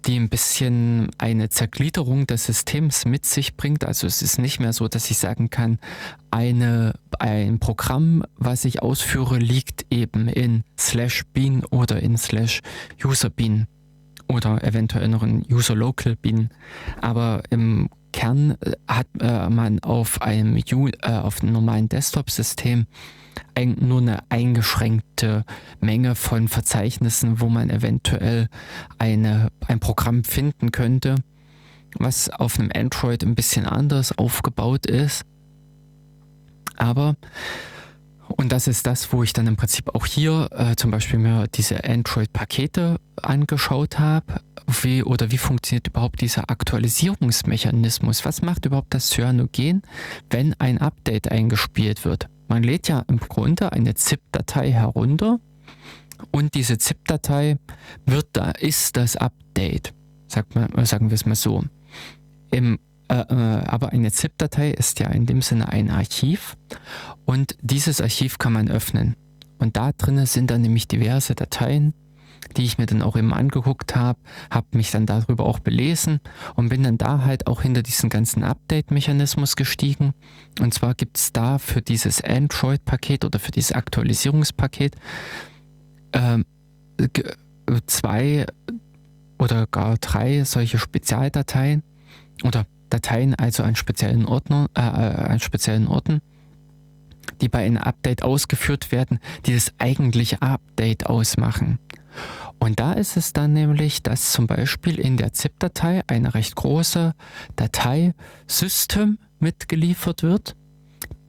die 0.06 0.18
ein 0.18 0.28
bisschen 0.28 1.10
eine 1.18 1.50
Zergliederung 1.50 2.26
des 2.26 2.46
Systems 2.46 3.04
mit 3.04 3.26
sich 3.26 3.56
bringt. 3.56 3.84
Also 3.84 4.06
es 4.06 4.22
ist 4.22 4.38
nicht 4.38 4.60
mehr 4.60 4.72
so, 4.72 4.88
dass 4.88 5.10
ich 5.10 5.18
sagen 5.18 5.50
kann, 5.50 5.78
eine, 6.30 6.94
ein 7.18 7.58
Programm, 7.58 8.24
was 8.36 8.64
ich 8.64 8.82
ausführe, 8.82 9.38
liegt 9.38 9.86
eben 9.90 10.28
in 10.28 10.64
slash 10.78 11.24
bean 11.32 11.64
oder 11.70 12.00
in 12.00 12.16
slash 12.16 12.60
user 13.04 13.30
bean 13.30 13.66
oder 14.28 14.62
eventuell 14.62 15.08
noch 15.08 15.22
in 15.22 15.44
user 15.50 15.74
local 15.74 16.16
bean. 16.16 16.50
Aber 17.00 17.42
im 17.50 17.88
Kern 18.12 18.56
äh, 18.60 18.72
hat 18.88 19.06
äh, 19.20 19.48
man 19.48 19.80
auf 19.80 20.22
einem, 20.22 20.56
äh, 20.56 20.92
auf 21.02 21.42
einem 21.42 21.52
normalen 21.52 21.88
Desktop-System 21.88 22.86
nur 23.56 24.00
eine 24.00 24.22
eingeschränkte 24.30 25.44
Menge 25.80 26.14
von 26.14 26.48
Verzeichnissen, 26.48 27.40
wo 27.40 27.48
man 27.48 27.70
eventuell 27.70 28.48
eine, 28.98 29.48
ein 29.66 29.80
Programm 29.80 30.24
finden 30.24 30.72
könnte, 30.72 31.16
was 31.98 32.30
auf 32.30 32.58
einem 32.58 32.70
Android 32.74 33.22
ein 33.22 33.34
bisschen 33.34 33.66
anders 33.66 34.16
aufgebaut 34.16 34.86
ist. 34.86 35.24
Aber 36.76 37.16
und 38.36 38.52
das 38.52 38.68
ist 38.68 38.86
das, 38.86 39.12
wo 39.12 39.22
ich 39.22 39.32
dann 39.32 39.46
im 39.46 39.56
Prinzip 39.56 39.94
auch 39.94 40.06
hier 40.06 40.48
äh, 40.52 40.76
zum 40.76 40.90
Beispiel 40.90 41.18
mir 41.18 41.46
diese 41.48 41.84
Android-Pakete 41.84 42.98
angeschaut 43.20 43.98
habe. 43.98 44.40
Wie 44.82 45.02
oder 45.02 45.32
wie 45.32 45.38
funktioniert 45.38 45.88
überhaupt 45.88 46.20
dieser 46.20 46.48
Aktualisierungsmechanismus? 46.48 48.24
Was 48.24 48.40
macht 48.42 48.66
überhaupt 48.66 48.94
das 48.94 49.10
Cyanogen, 49.10 49.82
wenn 50.30 50.54
ein 50.60 50.78
Update 50.78 51.30
eingespielt 51.30 52.04
wird? 52.04 52.28
Man 52.50 52.64
lädt 52.64 52.88
ja 52.88 53.04
im 53.06 53.20
Grunde 53.20 53.70
eine 53.70 53.94
ZIP-Datei 53.94 54.72
herunter 54.72 55.38
und 56.32 56.54
diese 56.56 56.78
ZIP-Datei 56.78 57.58
wird 58.06 58.26
da, 58.32 58.50
ist 58.50 58.96
das 58.96 59.14
Update. 59.14 59.94
Sagt 60.26 60.56
man, 60.56 60.84
sagen 60.84 61.10
wir 61.10 61.14
es 61.14 61.24
mal 61.24 61.36
so. 61.36 61.62
Im, 62.50 62.80
äh, 63.08 63.14
äh, 63.14 63.64
aber 63.66 63.92
eine 63.92 64.10
ZIP-Datei 64.10 64.72
ist 64.72 64.98
ja 64.98 65.10
in 65.10 65.26
dem 65.26 65.42
Sinne 65.42 65.68
ein 65.68 65.90
Archiv 65.90 66.56
und 67.24 67.56
dieses 67.62 68.00
Archiv 68.00 68.38
kann 68.38 68.52
man 68.52 68.68
öffnen. 68.68 69.14
Und 69.58 69.76
da 69.76 69.92
drinnen 69.92 70.26
sind 70.26 70.50
dann 70.50 70.62
nämlich 70.62 70.88
diverse 70.88 71.36
Dateien, 71.36 71.94
die 72.56 72.64
ich 72.64 72.78
mir 72.78 72.86
dann 72.86 73.02
auch 73.02 73.16
immer 73.16 73.36
angeguckt 73.36 73.96
habe, 73.96 74.18
habe 74.50 74.66
mich 74.72 74.90
dann 74.90 75.06
darüber 75.06 75.44
auch 75.44 75.58
belesen 75.58 76.20
und 76.54 76.68
bin 76.68 76.82
dann 76.82 76.98
da 76.98 77.24
halt 77.24 77.46
auch 77.46 77.62
hinter 77.62 77.82
diesen 77.82 78.10
ganzen 78.10 78.44
Update-Mechanismus 78.44 79.56
gestiegen. 79.56 80.14
Und 80.60 80.74
zwar 80.74 80.94
gibt 80.94 81.18
es 81.18 81.32
da 81.32 81.58
für 81.58 81.82
dieses 81.82 82.22
Android-Paket 82.22 83.24
oder 83.24 83.38
für 83.38 83.50
dieses 83.50 83.72
Aktualisierungspaket 83.72 84.96
äh, 86.12 86.38
zwei 87.86 88.46
oder 89.38 89.66
gar 89.66 89.96
drei 89.98 90.44
solche 90.44 90.78
Spezialdateien 90.78 91.82
oder 92.44 92.66
Dateien 92.90 93.34
also 93.36 93.62
an 93.62 93.76
speziellen, 93.76 94.26
Ordner, 94.26 94.68
äh, 94.76 94.80
äh 94.80 94.82
an 94.82 95.40
speziellen 95.40 95.86
Orten, 95.86 96.20
die 97.40 97.48
bei 97.48 97.64
einem 97.64 97.78
Update 97.78 98.22
ausgeführt 98.22 98.92
werden, 98.92 99.20
die 99.46 99.54
das 99.54 99.72
eigentliche 99.78 100.42
Update 100.42 101.06
ausmachen. 101.06 101.78
Und 102.58 102.80
da 102.80 102.92
ist 102.92 103.16
es 103.16 103.32
dann 103.32 103.52
nämlich, 103.52 104.02
dass 104.02 104.32
zum 104.32 104.46
Beispiel 104.46 104.98
in 104.98 105.16
der 105.16 105.32
ZIP-Datei 105.32 106.02
eine 106.06 106.34
recht 106.34 106.56
große 106.56 107.14
Datei 107.56 108.14
System 108.46 109.18
mitgeliefert 109.38 110.22
wird, 110.22 110.56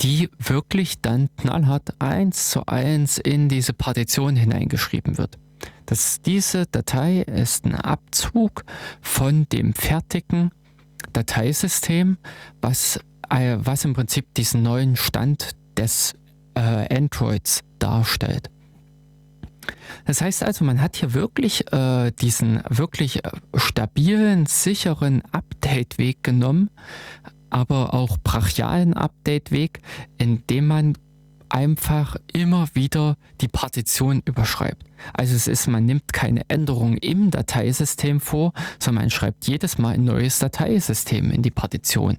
die 0.02 0.30
wirklich 0.38 1.02
dann 1.02 1.30
knallhart 1.38 2.02
eins 2.02 2.50
zu 2.50 2.66
eins 2.66 3.18
in 3.18 3.50
diese 3.50 3.74
Partition 3.74 4.36
hineingeschrieben 4.36 5.18
wird. 5.18 5.38
Das, 5.86 6.22
diese 6.22 6.66
Datei 6.66 7.22
ist 7.22 7.66
ein 7.66 7.76
Abzug 7.76 8.64
von 9.02 9.48
dem 9.50 9.74
fertigen 9.74 10.52
Dateisystem, 11.14 12.18
was, 12.62 13.00
äh, 13.30 13.58
was 13.60 13.86
im 13.86 13.94
Prinzip 13.94 14.34
diesen 14.36 14.64
neuen 14.64 14.96
Stand 14.96 15.52
des 15.78 16.14
äh, 16.56 16.96
Androids 16.96 17.62
darstellt. 17.80 18.50
Das 20.06 20.22
heißt 20.22 20.44
also, 20.44 20.66
man 20.66 20.82
hat 20.82 20.96
hier 20.96 21.14
wirklich 21.14 21.72
äh, 21.72 22.12
diesen 22.12 22.62
wirklich 22.70 23.24
äh, 23.24 23.32
stabilen, 23.56 24.46
sicheren 24.46 25.22
Update-Weg 25.32 26.24
genommen, 26.24 26.70
aber 27.50 27.94
auch 27.94 28.18
brachialen 28.18 28.94
Update-Weg, 28.94 29.82
indem 30.18 30.68
man 30.68 30.98
einfach 31.50 32.16
immer 32.32 32.68
wieder 32.74 33.18
die 33.42 33.50
Partition 33.50 34.22
überschreibt. 34.26 34.84
Also 35.14 35.36
es 35.36 35.48
ist, 35.48 35.68
man 35.68 35.86
nimmt 35.86 36.14
keine 36.14 36.50
Änderung 36.50 36.98
im 36.98 37.30
Dateisystem 37.30 38.22
vor, 38.22 38.54
sondern 38.80 39.04
man 39.04 39.10
schreibt 39.10 39.48
jedes 39.48 39.78
Mal 39.78 39.96
ein 39.96 40.06
neues 40.06 40.40
Dateisystem 40.40 41.30
in 41.32 41.42
die 41.42 41.52
Partition 41.52 42.18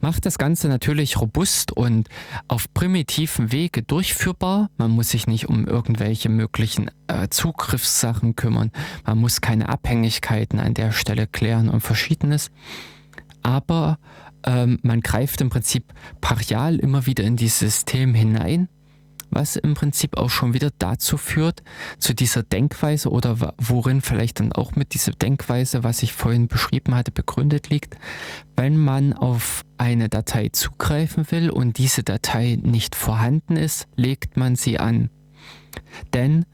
macht 0.00 0.26
das 0.26 0.38
Ganze 0.38 0.68
natürlich 0.68 1.20
robust 1.20 1.72
und 1.72 2.08
auf 2.48 2.72
primitiven 2.74 3.52
Wege 3.52 3.82
durchführbar. 3.82 4.70
Man 4.76 4.90
muss 4.90 5.10
sich 5.10 5.26
nicht 5.26 5.48
um 5.48 5.66
irgendwelche 5.66 6.28
möglichen 6.28 6.90
äh, 7.06 7.28
Zugriffssachen 7.28 8.36
kümmern. 8.36 8.70
Man 9.06 9.18
muss 9.18 9.40
keine 9.40 9.68
Abhängigkeiten 9.68 10.58
an 10.58 10.74
der 10.74 10.92
Stelle 10.92 11.26
klären 11.26 11.68
und 11.68 11.80
verschiedenes. 11.80 12.50
Aber 13.42 13.98
ähm, 14.44 14.78
man 14.82 15.00
greift 15.00 15.40
im 15.40 15.50
Prinzip 15.50 15.92
partial 16.20 16.76
immer 16.76 17.06
wieder 17.06 17.24
in 17.24 17.36
dieses 17.36 17.58
System 17.58 18.14
hinein 18.14 18.68
was 19.30 19.56
im 19.56 19.74
Prinzip 19.74 20.16
auch 20.16 20.30
schon 20.30 20.54
wieder 20.54 20.70
dazu 20.78 21.16
führt, 21.16 21.62
zu 21.98 22.14
dieser 22.14 22.42
Denkweise 22.42 23.10
oder 23.10 23.54
worin 23.58 24.00
vielleicht 24.00 24.40
dann 24.40 24.52
auch 24.52 24.76
mit 24.76 24.94
dieser 24.94 25.12
Denkweise, 25.12 25.84
was 25.84 26.02
ich 26.02 26.12
vorhin 26.12 26.48
beschrieben 26.48 26.94
hatte, 26.94 27.10
begründet 27.10 27.68
liegt, 27.70 27.96
wenn 28.56 28.76
man 28.76 29.12
auf 29.12 29.64
eine 29.78 30.08
Datei 30.08 30.50
zugreifen 30.50 31.30
will 31.30 31.50
und 31.50 31.78
diese 31.78 32.02
Datei 32.02 32.58
nicht 32.62 32.94
vorhanden 32.94 33.56
ist, 33.56 33.86
legt 33.96 34.36
man 34.36 34.56
sie 34.56 34.78
an. 34.78 35.10
Denn 36.12 36.44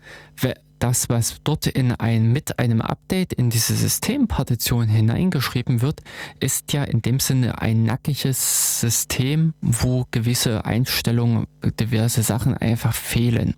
das, 0.80 1.08
was 1.08 1.36
dort 1.44 1.66
in 1.66 1.92
ein, 1.92 2.32
mit 2.32 2.58
einem 2.58 2.80
Update 2.80 3.32
in 3.32 3.50
diese 3.50 3.74
Systempartition 3.74 4.88
hineingeschrieben 4.88 5.82
wird, 5.82 6.00
ist 6.40 6.72
ja 6.72 6.84
in 6.84 7.02
dem 7.02 7.20
Sinne 7.20 7.60
ein 7.60 7.84
nackiges 7.84 8.80
System, 8.80 9.54
wo 9.60 10.06
gewisse 10.10 10.64
Einstellungen, 10.64 11.46
diverse 11.78 12.22
Sachen 12.22 12.56
einfach 12.56 12.94
fehlen. 12.94 13.54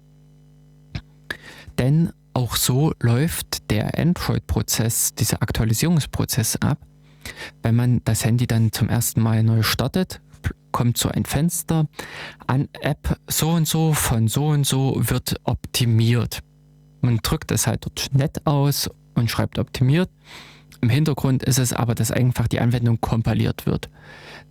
Denn 1.79 2.13
auch 2.35 2.57
so 2.57 2.93
läuft 3.01 3.71
der 3.71 3.99
Android-Prozess, 3.99 5.15
dieser 5.15 5.43
Aktualisierungsprozess 5.43 6.57
ab. 6.57 6.79
Wenn 7.63 7.77
man 7.77 8.01
das 8.05 8.25
Handy 8.25 8.47
dann 8.47 8.73
zum 8.73 8.89
ersten 8.89 9.21
Mal 9.21 9.43
neu 9.43 9.63
startet, 9.63 10.21
kommt 10.73 10.97
so 10.99 11.09
ein 11.09 11.25
Fenster 11.25 11.87
an 12.47 12.69
App 12.81 13.19
so 13.29 13.51
und 13.51 13.69
so 13.69 13.93
von 13.93 14.27
so 14.27 14.49
und 14.49 14.67
so 14.67 14.97
wird 14.99 15.37
optimiert. 15.45 16.43
Man 17.03 17.19
drückt 17.19 17.51
es 17.53 17.67
halt 17.67 17.85
dort 17.85 18.11
nett 18.15 18.47
aus 18.47 18.89
und 19.15 19.31
schreibt 19.31 19.59
optimiert. 19.59 20.09
Im 20.81 20.89
Hintergrund 20.89 21.43
ist 21.45 21.59
es 21.59 21.73
aber, 21.73 21.95
dass 21.95 22.11
einfach 22.11 22.49
die 22.49 22.61
Anwendung 22.61 23.01
kompiliert 23.01 23.67
wird. 23.67 23.89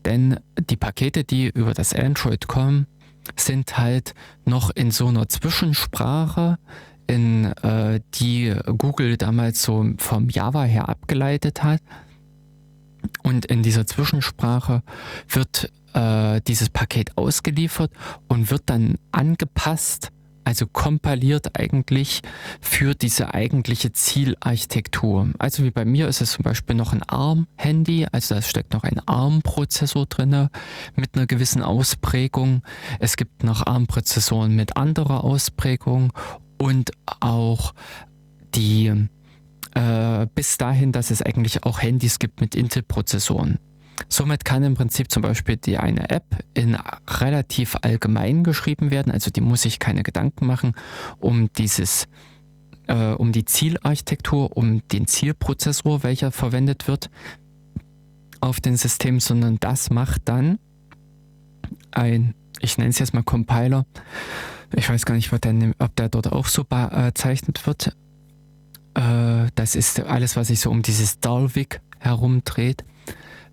Denn 0.06 0.40
die 0.58 0.78
Pakete, 0.78 1.24
die 1.24 1.48
über 1.50 1.74
das 1.74 1.94
Android 1.94 2.48
kommen, 2.48 2.88
sind 3.36 3.78
halt 3.78 4.14
noch 4.46 4.70
in 4.70 4.92
so 4.92 5.08
einer 5.08 5.28
Zwischensprache, 5.28 6.58
in 7.08 7.46
äh, 7.64 8.00
die 8.16 8.56
Google 8.78 9.18
damals 9.18 9.64
so 9.64 9.86
vom 9.98 10.30
Java 10.30 10.64
her 10.64 10.88
abgeleitet 10.88 11.64
hat. 11.64 11.82
Und 13.24 13.46
in 13.46 13.64
dieser 13.64 13.86
Zwischensprache 13.86 14.84
wird 15.28 15.72
äh, 15.94 16.40
dieses 16.48 16.70
Paket 16.70 17.18
ausgeliefert 17.18 17.92
und 18.28 18.52
wird 18.52 18.64
dann 18.68 18.96
angepasst 19.12 20.12
also 20.44 20.68
kompiliert 20.68 21.60
eigentlich 21.60 22.22
für 22.60 22.96
diese 22.96 23.34
eigentliche 23.34 23.92
Zielarchitektur. 23.92 25.30
Also 25.40 25.64
wie 25.64 25.72
bei 25.72 25.86
mir 25.86 26.08
ist 26.08 26.22
es 26.22 26.32
zum 26.34 26.44
Beispiel 26.44 26.76
noch 26.76 26.94
ein 26.94 27.04
ARM-Handy, 27.04 28.08
also 28.12 28.36
da 28.36 28.42
steckt 28.42 28.74
noch 28.74 28.84
ein 28.84 29.00
ARM-Prozessor 29.06 30.06
drin 30.08 30.50
mit 30.96 31.16
einer 31.16 31.28
gewissen 31.28 31.62
Ausprägung. 31.62 32.62
Es 33.00 33.18
gibt 33.18 33.44
noch 33.44 33.66
ARM-Prozessoren 33.66 34.56
mit 34.56 34.78
anderer 34.78 35.24
Ausprägung 35.24 36.14
und 36.58 36.92
auch 37.20 37.74
die 38.56 39.08
äh, 39.74 40.28
bis 40.36 40.58
dahin, 40.58 40.92
dass 40.92 41.12
es 41.12 41.22
eigentlich 41.22 41.64
auch 41.64 41.82
Handys 41.82 42.20
gibt 42.20 42.42
mit 42.42 42.56
Intel-Prozessoren. 42.56 43.60
Somit 44.10 44.46
kann 44.46 44.64
im 44.64 44.76
Prinzip 44.76 45.12
zum 45.12 45.22
Beispiel 45.22 45.58
die 45.58 45.78
eine 45.78 46.10
App 46.10 46.26
in 46.54 46.76
relativ 47.08 47.78
allgemein 47.82 48.44
geschrieben 48.44 48.92
werden, 48.92 49.12
also 49.12 49.32
die 49.32 49.42
muss 49.42 49.64
sich 49.64 49.80
keine 49.80 50.04
Gedanken 50.04 50.46
machen 50.46 50.74
um 51.20 51.52
dieses 51.54 52.08
äh, 52.88 53.14
um 53.14 53.32
die 53.32 53.46
Zielarchitektur, 53.46 54.56
um 54.56 54.88
den 54.90 55.08
Zielprozessor, 55.08 56.04
welcher 56.04 56.32
verwendet 56.32 56.88
wird 56.88 57.10
auf 58.42 58.60
dem 58.60 58.76
System, 58.76 59.20
sondern 59.20 59.58
das 59.60 59.90
macht 59.92 60.24
dann 60.26 60.60
ein, 61.92 62.34
ich 62.60 62.78
nenne 62.78 62.90
es 62.90 63.00
jetzt 63.00 63.14
mal 63.14 63.24
Compiler. 63.24 63.86
Ich 64.74 64.90
weiß 64.90 65.06
gar 65.06 65.16
nicht, 65.16 65.32
ob 65.32 65.42
der, 65.42 65.74
ob 65.80 65.96
der 65.96 66.10
dort 66.10 66.32
auch 66.32 66.48
so 66.48 66.64
bezeichnet 66.64 67.66
wird. 67.68 67.96
Äh, 68.96 69.50
das 69.56 69.76
ist 69.76 70.00
alles, 70.00 70.36
was 70.36 70.48
sich 70.48 70.60
so 70.60 70.72
um 70.72 70.82
dieses 70.82 71.20
Dalvik 71.20 71.82
herumdreht 72.00 72.84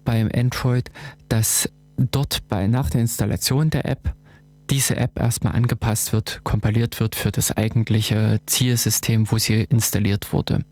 beim 0.09 0.31
Android, 0.35 0.91
dass 1.29 1.69
dort 1.99 2.49
bei 2.49 2.67
nach 2.67 2.89
der 2.89 3.03
Installation 3.03 3.69
der 3.69 3.85
App 3.85 4.15
diese 4.71 4.97
App 4.97 5.19
erstmal 5.19 5.55
angepasst 5.55 6.15
wird, 6.15 6.41
kompiliert 6.45 6.99
wird 6.99 7.15
für 7.15 7.31
das 7.31 7.55
eigentliche 7.55 8.41
Zielsystem, 8.47 9.31
wo 9.31 9.37
sie 9.37 9.65
installiert 9.65 10.33
wurde. 10.33 10.65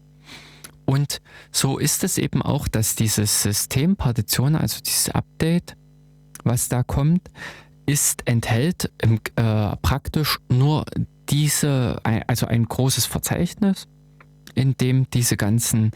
Und 0.86 1.20
so 1.52 1.76
ist 1.76 2.02
es 2.02 2.16
eben 2.16 2.40
auch, 2.40 2.66
dass 2.66 2.94
dieses 2.94 3.42
Systempartition, 3.42 4.56
also 4.56 4.80
dieses 4.80 5.10
Update, 5.10 5.76
was 6.42 6.70
da 6.70 6.82
kommt, 6.82 7.28
ist, 7.84 8.26
enthält 8.26 8.90
im, 9.02 9.20
äh, 9.36 9.76
praktisch 9.82 10.38
nur 10.48 10.86
diese, 11.28 12.00
also 12.26 12.46
ein 12.46 12.64
großes 12.64 13.04
Verzeichnis, 13.04 13.86
in 14.54 14.78
dem 14.78 15.10
diese 15.10 15.36
ganzen 15.36 15.90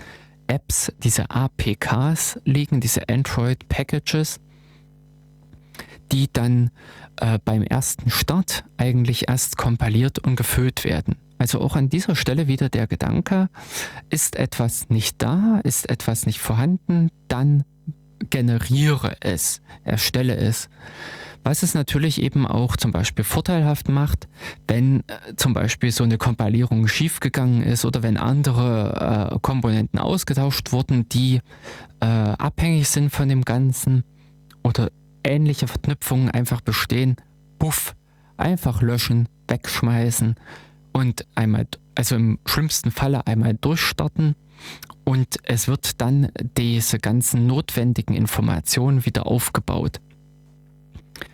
Apps, 0.50 0.92
diese 0.98 1.30
APKs 1.30 2.40
liegen, 2.44 2.80
diese 2.80 3.08
Android 3.08 3.68
Packages, 3.68 4.40
die 6.10 6.26
dann 6.32 6.70
äh, 7.20 7.38
beim 7.44 7.62
ersten 7.62 8.10
Start 8.10 8.64
eigentlich 8.76 9.28
erst 9.28 9.56
kompiliert 9.56 10.18
und 10.18 10.34
gefüllt 10.34 10.84
werden. 10.84 11.16
Also 11.38 11.60
auch 11.60 11.76
an 11.76 11.88
dieser 11.88 12.16
Stelle 12.16 12.48
wieder 12.48 12.68
der 12.68 12.88
Gedanke, 12.88 13.48
ist 14.10 14.34
etwas 14.34 14.90
nicht 14.90 15.22
da, 15.22 15.60
ist 15.62 15.88
etwas 15.88 16.26
nicht 16.26 16.40
vorhanden, 16.40 17.10
dann 17.28 17.64
generiere 18.28 19.16
es, 19.20 19.62
erstelle 19.84 20.36
es. 20.36 20.68
Was 21.42 21.62
es 21.62 21.74
natürlich 21.74 22.20
eben 22.20 22.46
auch 22.46 22.76
zum 22.76 22.92
Beispiel 22.92 23.24
vorteilhaft 23.24 23.88
macht, 23.88 24.28
wenn 24.68 25.00
äh, 25.00 25.34
zum 25.36 25.54
Beispiel 25.54 25.90
so 25.90 26.04
eine 26.04 26.18
Kompilierung 26.18 26.86
schiefgegangen 26.86 27.62
ist 27.62 27.84
oder 27.84 28.02
wenn 28.02 28.18
andere 28.18 29.30
äh, 29.32 29.38
Komponenten 29.40 29.98
ausgetauscht 29.98 30.72
wurden, 30.72 31.08
die 31.08 31.40
äh, 32.00 32.06
abhängig 32.06 32.88
sind 32.88 33.10
von 33.10 33.28
dem 33.28 33.42
Ganzen 33.42 34.04
oder 34.62 34.90
ähnliche 35.24 35.66
Verknüpfungen 35.66 36.30
einfach 36.30 36.60
bestehen, 36.60 37.16
puff, 37.58 37.94
einfach 38.36 38.82
löschen, 38.82 39.28
wegschmeißen 39.48 40.34
und 40.92 41.26
einmal, 41.34 41.66
also 41.94 42.16
im 42.16 42.38
schlimmsten 42.44 42.90
Falle 42.90 43.26
einmal 43.26 43.54
durchstarten 43.54 44.34
und 45.04 45.38
es 45.44 45.68
wird 45.68 46.00
dann 46.02 46.28
diese 46.58 46.98
ganzen 46.98 47.46
notwendigen 47.46 48.14
Informationen 48.14 49.06
wieder 49.06 49.26
aufgebaut 49.26 50.00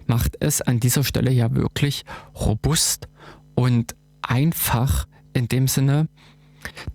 macht 0.06 0.36
es 0.40 0.60
an 0.60 0.80
dieser 0.80 1.04
Stelle 1.04 1.30
ja 1.30 1.54
wirklich 1.54 2.04
robust 2.34 3.08
und 3.54 3.94
einfach 4.22 5.06
in 5.32 5.48
dem 5.48 5.68
Sinne, 5.68 6.08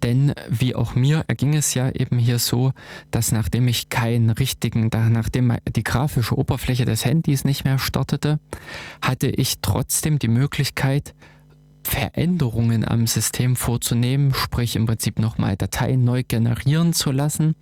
denn 0.04 0.34
wie 0.50 0.76
auch 0.76 0.96
mir 0.96 1.24
erging 1.28 1.56
es 1.56 1.74
ja 1.74 1.90
eben 1.90 2.18
hier 2.18 2.40
so, 2.40 2.74
dass 3.10 3.32
nachdem 3.32 3.68
ich 3.68 3.90
keinen 3.90 4.30
richtigen, 4.30 4.90
nachdem 4.92 5.56
die 5.76 5.84
grafische 5.84 6.38
Oberfläche 6.38 6.86
des 6.86 7.06
Handys 7.06 7.46
nicht 7.46 7.64
mehr 7.64 7.80
startete, 7.80 8.40
hatte 9.02 9.28
ich 9.28 9.60
trotzdem 9.62 10.20
die 10.20 10.28
Möglichkeit, 10.28 11.14
Veränderungen 11.84 12.88
am 12.88 13.08
System 13.08 13.56
vorzunehmen, 13.56 14.34
sprich 14.36 14.76
im 14.76 14.86
Prinzip 14.86 15.20
nochmal 15.20 15.58
Dateien 15.58 16.04
neu 16.04 16.24
generieren 16.24 16.94
zu 16.94 17.12
lassen, 17.12 17.56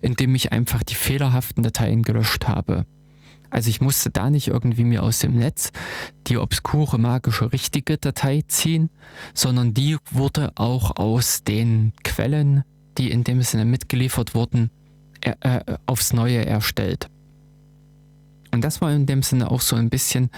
indem 0.00 0.34
ich 0.34 0.52
einfach 0.52 0.82
die 0.82 0.94
fehlerhaften 0.94 1.62
Dateien 1.62 2.02
gelöscht 2.02 2.48
habe. 2.48 2.86
Also 3.50 3.70
ich 3.70 3.80
musste 3.80 4.10
da 4.10 4.30
nicht 4.30 4.48
irgendwie 4.48 4.84
mir 4.84 5.02
aus 5.02 5.20
dem 5.20 5.36
Netz 5.36 5.72
die 6.26 6.38
obskure, 6.38 6.98
magische, 6.98 7.52
richtige 7.52 7.98
Datei 7.98 8.42
ziehen, 8.48 8.90
sondern 9.34 9.74
die 9.74 9.96
wurde 10.10 10.52
auch 10.56 10.96
aus 10.96 11.44
den 11.44 11.92
Quellen, 12.04 12.64
die 12.98 13.10
in 13.10 13.24
dem 13.24 13.42
Sinne 13.42 13.64
mitgeliefert 13.64 14.34
wurden, 14.34 14.70
äh, 15.20 15.60
aufs 15.86 16.12
Neue 16.12 16.44
erstellt. 16.44 17.08
Und 18.52 18.62
das 18.62 18.80
war 18.80 18.92
in 18.92 19.06
dem 19.06 19.22
Sinne 19.22 19.50
auch 19.50 19.60
so 19.60 19.76
ein 19.76 19.90
bisschen 19.90 20.30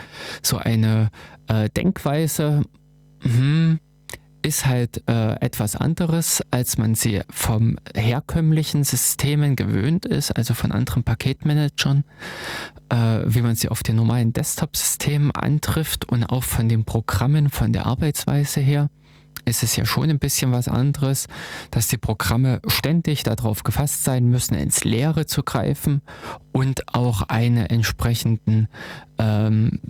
so 0.42 0.56
eine 0.58 1.10
äh, 1.46 1.68
Denkweise, 1.70 2.62
hm, 3.20 3.78
ist 4.42 4.66
halt 4.66 5.02
äh, 5.08 5.34
etwas 5.40 5.76
anderes, 5.76 6.42
als 6.50 6.78
man 6.78 6.94
sie 6.94 7.22
vom 7.30 7.78
herkömmlichen 7.94 8.84
Systemen 8.84 9.56
gewöhnt 9.56 10.04
ist, 10.04 10.36
also 10.36 10.54
von 10.54 10.72
anderen 10.72 11.04
Paketmanagern, 11.04 12.04
äh, 12.88 13.20
wie 13.24 13.42
man 13.42 13.56
sie 13.56 13.68
auf 13.68 13.82
den 13.82 13.96
normalen 13.96 14.32
Desktop-Systemen 14.32 15.30
antrifft 15.32 16.08
und 16.08 16.24
auch 16.24 16.44
von 16.44 16.68
den 16.68 16.84
Programmen, 16.84 17.50
von 17.50 17.72
der 17.72 17.86
Arbeitsweise 17.86 18.60
her 18.60 18.90
ist 19.44 19.62
es 19.62 19.76
ja 19.76 19.86
schon 19.86 20.10
ein 20.10 20.18
bisschen 20.18 20.52
was 20.52 20.68
anderes, 20.68 21.26
dass 21.70 21.88
die 21.88 21.96
Programme 21.96 22.60
ständig 22.66 23.22
darauf 23.22 23.62
gefasst 23.62 24.04
sein 24.04 24.26
müssen, 24.26 24.54
ins 24.54 24.84
Leere 24.84 25.26
zu 25.26 25.42
greifen 25.42 26.02
und 26.52 26.94
auch 26.94 27.22
eine 27.22 27.70
entsprechenden 27.70 28.68
ähm, 29.18 29.80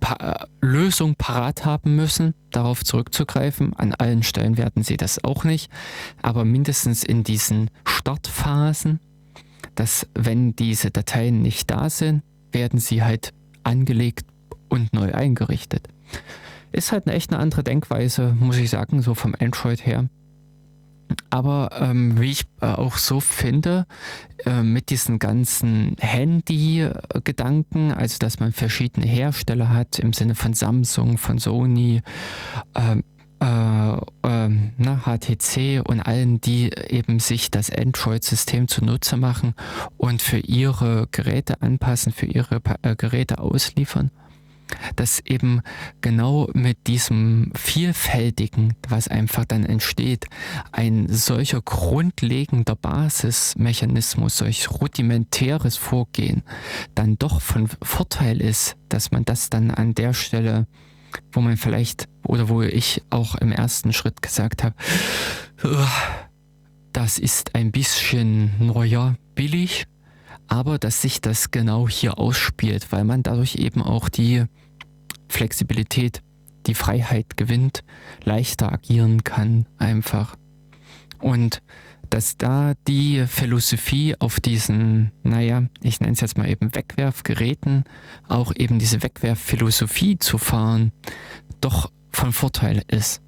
pa 0.00 0.46
Lösung 0.60 1.14
parat 1.16 1.64
haben 1.64 1.96
müssen, 1.96 2.34
darauf 2.50 2.84
zurückzugreifen. 2.84 3.74
An 3.74 3.94
allen 3.94 4.22
Stellen 4.22 4.56
werden 4.56 4.82
sie 4.82 4.96
das 4.96 5.22
auch 5.24 5.44
nicht, 5.44 5.70
aber 6.22 6.44
mindestens 6.44 7.04
in 7.04 7.24
diesen 7.24 7.70
Startphasen, 7.86 9.00
dass 9.74 10.06
wenn 10.14 10.54
diese 10.56 10.90
Dateien 10.90 11.42
nicht 11.42 11.70
da 11.70 11.90
sind, 11.90 12.22
werden 12.52 12.80
sie 12.80 13.02
halt 13.02 13.32
angelegt 13.62 14.26
und 14.68 14.92
neu 14.92 15.12
eingerichtet. 15.12 15.88
Ist 16.72 16.92
halt 16.92 17.06
eine 17.06 17.16
echt 17.16 17.32
eine 17.32 17.40
andere 17.40 17.62
Denkweise, 17.62 18.36
muss 18.38 18.56
ich 18.56 18.70
sagen, 18.70 19.02
so 19.02 19.14
vom 19.14 19.34
Android 19.38 19.84
her. 19.86 20.08
Aber 21.30 21.70
ähm, 21.80 22.20
wie 22.20 22.32
ich 22.32 22.44
äh, 22.60 22.66
auch 22.66 22.96
so 22.96 23.20
finde, 23.20 23.86
äh, 24.44 24.62
mit 24.62 24.90
diesen 24.90 25.18
ganzen 25.18 25.96
Handy-Gedanken, 26.00 27.92
also 27.92 28.18
dass 28.18 28.40
man 28.40 28.52
verschiedene 28.52 29.06
Hersteller 29.06 29.70
hat 29.70 29.98
im 29.98 30.12
Sinne 30.12 30.34
von 30.34 30.54
Samsung, 30.54 31.18
von 31.18 31.38
Sony, 31.38 32.02
ähm, 32.74 33.04
äh, 33.40 33.96
ähm, 34.22 34.72
na, 34.78 35.02
HTC 35.04 35.82
und 35.86 36.00
allen, 36.00 36.40
die 36.40 36.70
eben 36.88 37.18
sich 37.18 37.50
das 37.50 37.70
Android-System 37.70 38.66
zunutze 38.66 39.16
machen 39.16 39.54
und 39.98 40.22
für 40.22 40.38
ihre 40.38 41.06
Geräte 41.10 41.60
anpassen, 41.60 42.12
für 42.12 42.26
ihre 42.26 42.62
äh, 42.82 42.96
Geräte 42.96 43.38
ausliefern 43.38 44.10
dass 44.96 45.20
eben 45.24 45.62
genau 46.00 46.48
mit 46.52 46.86
diesem 46.86 47.52
Vielfältigen, 47.54 48.74
was 48.88 49.08
einfach 49.08 49.44
dann 49.44 49.64
entsteht, 49.64 50.26
ein 50.72 51.08
solcher 51.08 51.60
grundlegender 51.60 52.76
Basismechanismus, 52.76 54.38
solch 54.38 54.70
rudimentäres 54.70 55.76
Vorgehen 55.76 56.42
dann 56.94 57.18
doch 57.18 57.40
von 57.40 57.68
Vorteil 57.82 58.40
ist, 58.40 58.76
dass 58.88 59.10
man 59.10 59.24
das 59.24 59.50
dann 59.50 59.70
an 59.70 59.94
der 59.94 60.12
Stelle, 60.14 60.66
wo 61.32 61.40
man 61.40 61.56
vielleicht 61.56 62.08
oder 62.24 62.48
wo 62.48 62.62
ich 62.62 63.02
auch 63.10 63.36
im 63.36 63.52
ersten 63.52 63.92
Schritt 63.92 64.22
gesagt 64.22 64.64
habe, 64.64 64.74
das 66.92 67.18
ist 67.18 67.54
ein 67.54 67.72
bisschen, 67.72 68.52
naja, 68.58 69.16
billig, 69.34 69.86
aber 70.48 70.78
dass 70.78 71.02
sich 71.02 71.20
das 71.20 71.50
genau 71.50 71.88
hier 71.88 72.18
ausspielt, 72.18 72.92
weil 72.92 73.04
man 73.04 73.22
dadurch 73.22 73.56
eben 73.56 73.82
auch 73.82 74.08
die 74.08 74.44
Flexibilität, 75.28 76.22
die 76.66 76.74
Freiheit 76.74 77.36
gewinnt, 77.36 77.84
leichter 78.24 78.72
agieren 78.72 79.24
kann 79.24 79.66
einfach. 79.78 80.36
Und 81.18 81.62
dass 82.10 82.36
da 82.36 82.74
die 82.86 83.24
Philosophie 83.26 84.14
auf 84.18 84.40
diesen, 84.40 85.12
naja, 85.22 85.64
ich 85.82 86.00
nenne 86.00 86.12
es 86.12 86.20
jetzt 86.20 86.38
mal 86.38 86.48
eben 86.48 86.74
Wegwerfgeräten, 86.74 87.84
auch 88.28 88.52
eben 88.54 88.78
diese 88.78 89.02
Wegwerfphilosophie 89.02 90.18
zu 90.18 90.38
fahren, 90.38 90.92
doch 91.60 91.90
von 92.10 92.32
Vorteil 92.32 92.82
ist. 92.88 93.22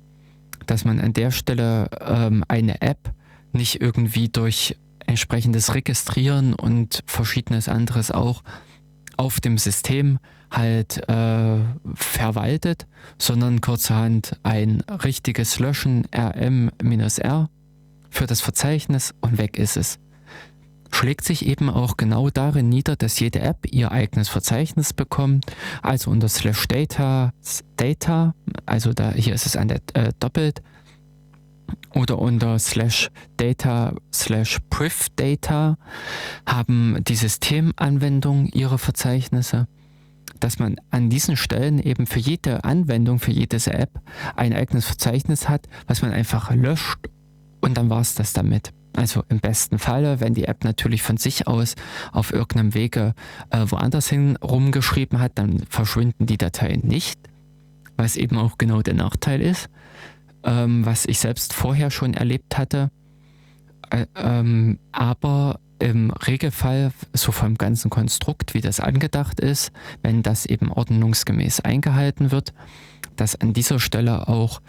Dass 0.66 0.84
man 0.84 1.00
an 1.00 1.12
der 1.12 1.30
Stelle 1.30 1.90
ähm, 2.00 2.44
eine 2.46 2.80
App 2.80 3.12
nicht 3.52 3.80
irgendwie 3.80 4.28
durch 4.28 4.76
entsprechendes 5.08 5.74
Registrieren 5.74 6.54
und 6.54 7.02
verschiedenes 7.06 7.68
anderes 7.68 8.10
auch 8.10 8.42
auf 9.16 9.40
dem 9.40 9.58
System 9.58 10.18
halt 10.50 11.08
äh, 11.08 11.58
verwaltet, 11.94 12.86
sondern 13.18 13.60
kurzerhand 13.60 14.38
ein 14.42 14.82
richtiges 15.04 15.58
Löschen 15.58 16.06
rm-r 16.14 17.50
für 18.10 18.26
das 18.26 18.40
Verzeichnis 18.40 19.14
und 19.20 19.38
weg 19.38 19.58
ist 19.58 19.76
es. 19.76 19.98
Schlägt 20.90 21.24
sich 21.24 21.44
eben 21.44 21.68
auch 21.68 21.98
genau 21.98 22.30
darin 22.30 22.70
nieder, 22.70 22.96
dass 22.96 23.20
jede 23.20 23.40
App 23.40 23.66
ihr 23.70 23.92
eigenes 23.92 24.30
Verzeichnis 24.30 24.94
bekommt, 24.94 25.44
also 25.82 26.10
unter 26.10 26.28
slash 26.28 26.66
data, 26.66 27.32
data, 27.76 28.34
also 28.64 28.94
da 28.94 29.12
hier 29.12 29.34
ist 29.34 29.44
es 29.44 29.56
an 29.56 29.68
der 29.68 29.80
äh, 29.92 30.12
doppelt, 30.18 30.62
oder 31.94 32.18
unter 32.18 32.58
slash 32.58 33.10
data 33.36 33.94
slash 34.12 34.58
priv 34.70 35.08
data 35.16 35.76
haben 36.46 36.98
die 37.04 37.16
Systemanwendungen 37.16 38.46
ihre 38.46 38.78
Verzeichnisse 38.78 39.66
dass 40.40 40.58
man 40.58 40.76
an 40.90 41.10
diesen 41.10 41.36
Stellen 41.36 41.80
eben 41.80 42.06
für 42.06 42.20
jede 42.20 42.62
Anwendung, 42.62 43.18
für 43.18 43.32
jede 43.32 43.56
App 43.72 43.90
ein 44.36 44.52
eigenes 44.52 44.86
Verzeichnis 44.86 45.48
hat, 45.48 45.66
was 45.88 46.02
man 46.02 46.12
einfach 46.12 46.54
löscht 46.54 47.08
und 47.60 47.76
dann 47.76 47.90
war 47.90 48.00
es 48.00 48.14
das 48.14 48.32
damit. 48.32 48.72
Also 48.94 49.22
im 49.28 49.38
besten 49.38 49.78
Falle, 49.78 50.20
wenn 50.20 50.34
die 50.34 50.44
App 50.44 50.64
natürlich 50.64 51.02
von 51.02 51.18
sich 51.18 51.46
aus 51.46 51.74
auf 52.12 52.32
irgendeinem 52.32 52.74
Wege 52.74 53.14
äh, 53.50 53.64
woanders 53.66 54.08
hin 54.08 54.36
rumgeschrieben 54.36 55.20
hat, 55.20 55.32
dann 55.36 55.62
verschwinden 55.68 56.26
die 56.26 56.38
Dateien 56.38 56.80
nicht, 56.84 57.20
was 57.96 58.16
eben 58.16 58.36
auch 58.38 58.58
genau 58.58 58.82
der 58.82 58.94
Nachteil 58.94 59.40
ist, 59.40 59.68
ähm, 60.44 60.84
was 60.86 61.06
ich 61.06 61.18
selbst 61.18 61.52
vorher 61.52 61.90
schon 61.90 62.14
erlebt 62.14 62.58
hatte. 62.58 62.90
Äh, 63.90 64.06
ähm, 64.16 64.78
aber 64.92 65.60
im 65.78 66.10
Regelfall, 66.10 66.92
so 67.12 67.32
vom 67.32 67.56
ganzen 67.56 67.90
Konstrukt, 67.90 68.54
wie 68.54 68.60
das 68.60 68.80
angedacht 68.80 69.40
ist, 69.40 69.70
wenn 70.02 70.22
das 70.22 70.44
eben 70.44 70.72
ordnungsgemäß 70.72 71.60
eingehalten 71.60 72.32
wird, 72.32 72.52
dass 73.16 73.36
an 73.36 73.52
dieser 73.52 73.80
Stelle 73.80 74.28
auch 74.28 74.60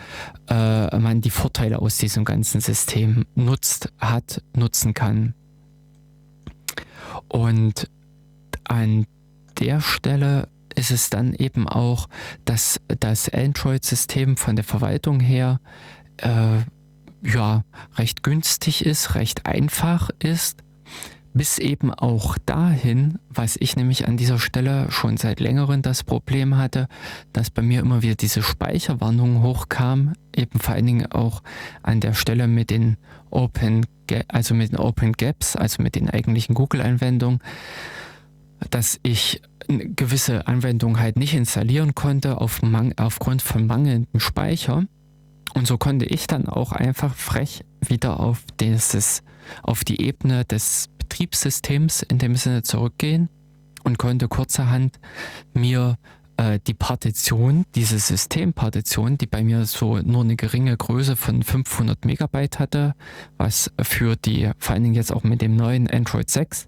äh, 0.50 0.98
man 0.98 1.22
die 1.22 1.30
Vorteile 1.30 1.80
aus 1.80 1.98
diesem 1.98 2.26
ganzen 2.26 2.62
System 2.62 3.26
nutzt, 3.36 3.92
hat, 4.00 4.44
nutzen 4.56 4.94
kann. 4.94 5.34
Und 7.28 7.90
an 8.64 9.06
der 9.60 9.82
Stelle 9.82 10.48
ist 10.80 10.92
es 10.92 11.10
dann 11.10 11.34
eben 11.34 11.68
auch, 11.68 12.08
dass 12.46 12.80
das 13.00 13.30
Android-System 13.30 14.38
von 14.38 14.56
der 14.56 14.66
Verwaltung 14.66 15.20
her 15.20 15.60
äh, 16.18 16.60
ja 17.22 17.64
recht 17.98 18.24
günstig 18.24 18.86
ist, 18.86 19.16
recht 19.16 19.46
einfach 19.46 20.10
ist 20.20 20.64
bis 21.34 21.60
eben 21.60 21.94
auch 21.94 22.38
dahin, 22.40 23.20
was 23.30 23.56
ich 23.60 23.76
nämlich 23.76 24.08
an 24.08 24.18
dieser 24.18 24.40
Stelle 24.40 24.88
schon 24.90 25.18
seit 25.18 25.40
längerem 25.40 25.82
das 25.82 26.04
Problem 26.04 26.58
hatte, 26.58 26.88
dass 27.34 27.52
bei 27.52 27.62
mir 27.62 27.82
immer 27.82 28.02
wieder 28.02 28.16
diese 28.16 28.42
Speicherwarnung 28.42 29.44
hochkam, 29.44 30.14
eben 30.36 30.60
vor 30.60 30.74
allen 30.74 30.88
Dingen 30.88 31.12
auch 31.12 31.44
an 31.84 32.02
der 32.02 32.14
Stelle 32.14 32.48
mit 32.48 32.72
den 32.72 32.98
Open, 33.30 33.86
also 34.28 34.56
mit 34.56 34.72
den 34.72 34.80
Open 34.80 35.14
Gaps, 35.14 35.56
also 35.56 35.84
mit 35.84 35.96
den 35.96 36.10
eigentlichen 36.10 36.56
Google-Anwendungen, 36.56 37.40
dass 38.72 39.00
ich 39.04 39.42
gewisse 39.70 40.48
Anwendungen 40.48 41.00
halt 41.00 41.18
nicht 41.18 41.34
installieren 41.34 41.94
konnte 41.94 42.42
auf 42.42 42.62
aufgrund 42.98 43.42
von 43.42 43.68
mangelndem 43.68 44.20
Speicher. 44.20 44.86
Und 45.54 45.68
so 45.68 45.78
konnte 45.78 46.06
ich 46.06 46.28
dann 46.28 46.48
auch 46.48 46.72
einfach 46.72 47.14
frech 47.16 47.64
wieder 47.86 48.20
auf 48.20 48.44
dieses, 48.60 49.24
auf 49.64 49.84
die 49.84 50.02
Ebene 50.02 50.46
des 50.46 50.90
Betriebssystems 50.98 52.04
in 52.04 52.18
dem 52.18 52.36
Sinne 52.36 52.64
zurückgehen 52.64 53.30
und 53.84 53.98
konnte 53.98 54.28
kurzerhand 54.28 55.00
mir 55.54 55.98
äh, 56.38 56.60
die 56.66 56.74
Partition, 56.74 57.66
diese 57.76 58.00
Systempartition, 58.00 59.18
die 59.18 59.28
bei 59.28 59.44
mir 59.44 59.66
so 59.66 59.98
nur 59.98 60.24
eine 60.24 60.36
geringe 60.36 60.76
Größe 60.78 61.16
von 61.16 61.44
500 61.44 62.06
Megabyte 62.06 62.60
hatte, 62.60 62.94
was 63.38 63.72
für 63.82 64.16
die, 64.16 64.52
vor 64.58 64.74
allen 64.74 64.84
Dingen 64.84 64.96
jetzt 64.96 65.12
auch 65.12 65.24
mit 65.24 65.42
dem 65.42 65.56
neuen 65.56 65.90
Android 65.90 66.30
6, 66.30 66.68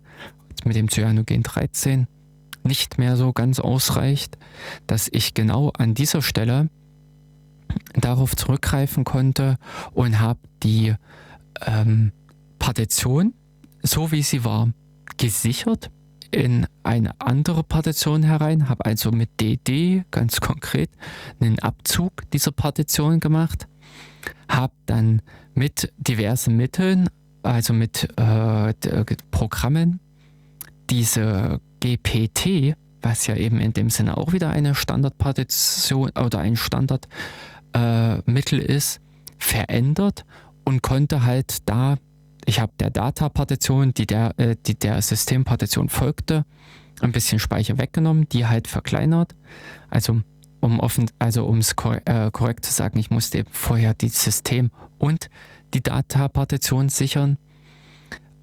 mit 0.65 0.75
dem 0.75 0.89
Cyanogen 0.89 1.43
13, 1.43 2.07
nicht 2.63 2.97
mehr 2.97 3.17
so 3.17 3.33
ganz 3.33 3.59
ausreicht, 3.59 4.37
dass 4.87 5.09
ich 5.11 5.33
genau 5.33 5.69
an 5.69 5.93
dieser 5.93 6.21
Stelle 6.21 6.69
darauf 7.93 8.35
zurückgreifen 8.35 9.03
konnte 9.03 9.57
und 9.93 10.19
habe 10.19 10.39
die 10.63 10.93
ähm, 11.65 12.11
Partition 12.59 13.33
so 13.83 14.11
wie 14.11 14.21
sie 14.21 14.43
war, 14.43 14.69
gesichert 15.17 15.91
in 16.31 16.65
eine 16.83 17.19
andere 17.19 17.63
Partition 17.63 18.23
herein, 18.23 18.69
habe 18.69 18.85
also 18.85 19.11
mit 19.11 19.41
DD 19.41 20.03
ganz 20.11 20.39
konkret 20.39 20.89
einen 21.39 21.59
Abzug 21.59 22.29
dieser 22.31 22.51
Partition 22.51 23.19
gemacht, 23.19 23.67
habe 24.47 24.73
dann 24.85 25.21
mit 25.53 25.91
diversen 25.97 26.55
Mitteln, 26.55 27.09
also 27.43 27.73
mit 27.73 28.07
äh, 28.17 28.73
Programmen, 29.31 29.99
diese 30.89 31.59
GPT, 31.81 32.75
was 33.01 33.27
ja 33.27 33.35
eben 33.35 33.59
in 33.59 33.73
dem 33.73 33.89
Sinne 33.89 34.17
auch 34.17 34.31
wieder 34.31 34.49
eine 34.49 34.75
Standardpartition 34.75 36.11
oder 36.11 36.39
ein 36.39 36.55
Standardmittel 36.55 38.61
äh, 38.61 38.65
ist, 38.65 39.01
verändert 39.37 40.23
und 40.63 40.81
konnte 40.81 41.25
halt 41.25 41.67
da 41.67 41.97
ich 42.45 42.59
habe 42.59 42.71
der 42.79 42.89
Data-Partition, 42.89 43.93
die 43.93 44.07
der, 44.07 44.37
äh, 44.37 44.55
die 44.65 44.77
der 44.77 45.01
Systempartition 45.01 45.89
folgte, 45.89 46.45
ein 47.01 47.11
bisschen 47.11 47.39
Speicher 47.39 47.77
weggenommen, 47.77 48.27
die 48.29 48.45
halt 48.45 48.67
verkleinert. 48.67 49.35
Also 49.89 50.21
um 50.59 50.79
offen, 50.79 51.09
also 51.19 51.45
um 51.45 51.59
es 51.59 51.75
kor 51.75 52.01
äh, 52.05 52.29
korrekt 52.31 52.65
zu 52.65 52.71
sagen, 52.71 52.99
ich 52.99 53.09
musste 53.09 53.39
eben 53.39 53.49
vorher 53.51 53.93
die 53.93 54.09
System 54.09 54.71
und 54.97 55.29
die 55.73 55.81
Data-Partition 55.81 56.89
sichern, 56.89 57.37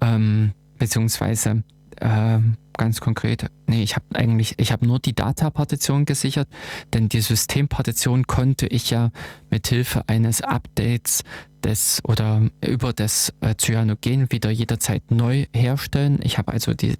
ähm, 0.01 0.51
beziehungsweise 0.77 1.63
ähm, 2.01 2.57
ganz 2.77 3.01
konkret, 3.01 3.45
nee, 3.67 3.83
ich 3.83 3.95
habe 3.95 4.05
eigentlich, 4.13 4.55
ich 4.57 4.71
habe 4.71 4.85
nur 4.87 4.99
die 4.99 5.13
Data-Partition 5.13 6.05
gesichert, 6.05 6.47
denn 6.93 7.09
die 7.09 7.21
Systempartition 7.21 8.25
konnte 8.25 8.67
ich 8.67 8.89
ja 8.89 9.11
mit 9.49 9.67
Hilfe 9.67 10.03
eines 10.07 10.41
Updates 10.41 11.23
des 11.63 11.99
oder 12.05 12.49
über 12.65 12.93
das 12.93 13.33
äh, 13.41 13.55
Cyanogen 13.55 14.31
wieder 14.31 14.49
jederzeit 14.49 15.11
neu 15.11 15.45
herstellen. 15.53 16.19
Ich 16.23 16.37
habe 16.37 16.53
also 16.53 16.73
die, 16.73 16.91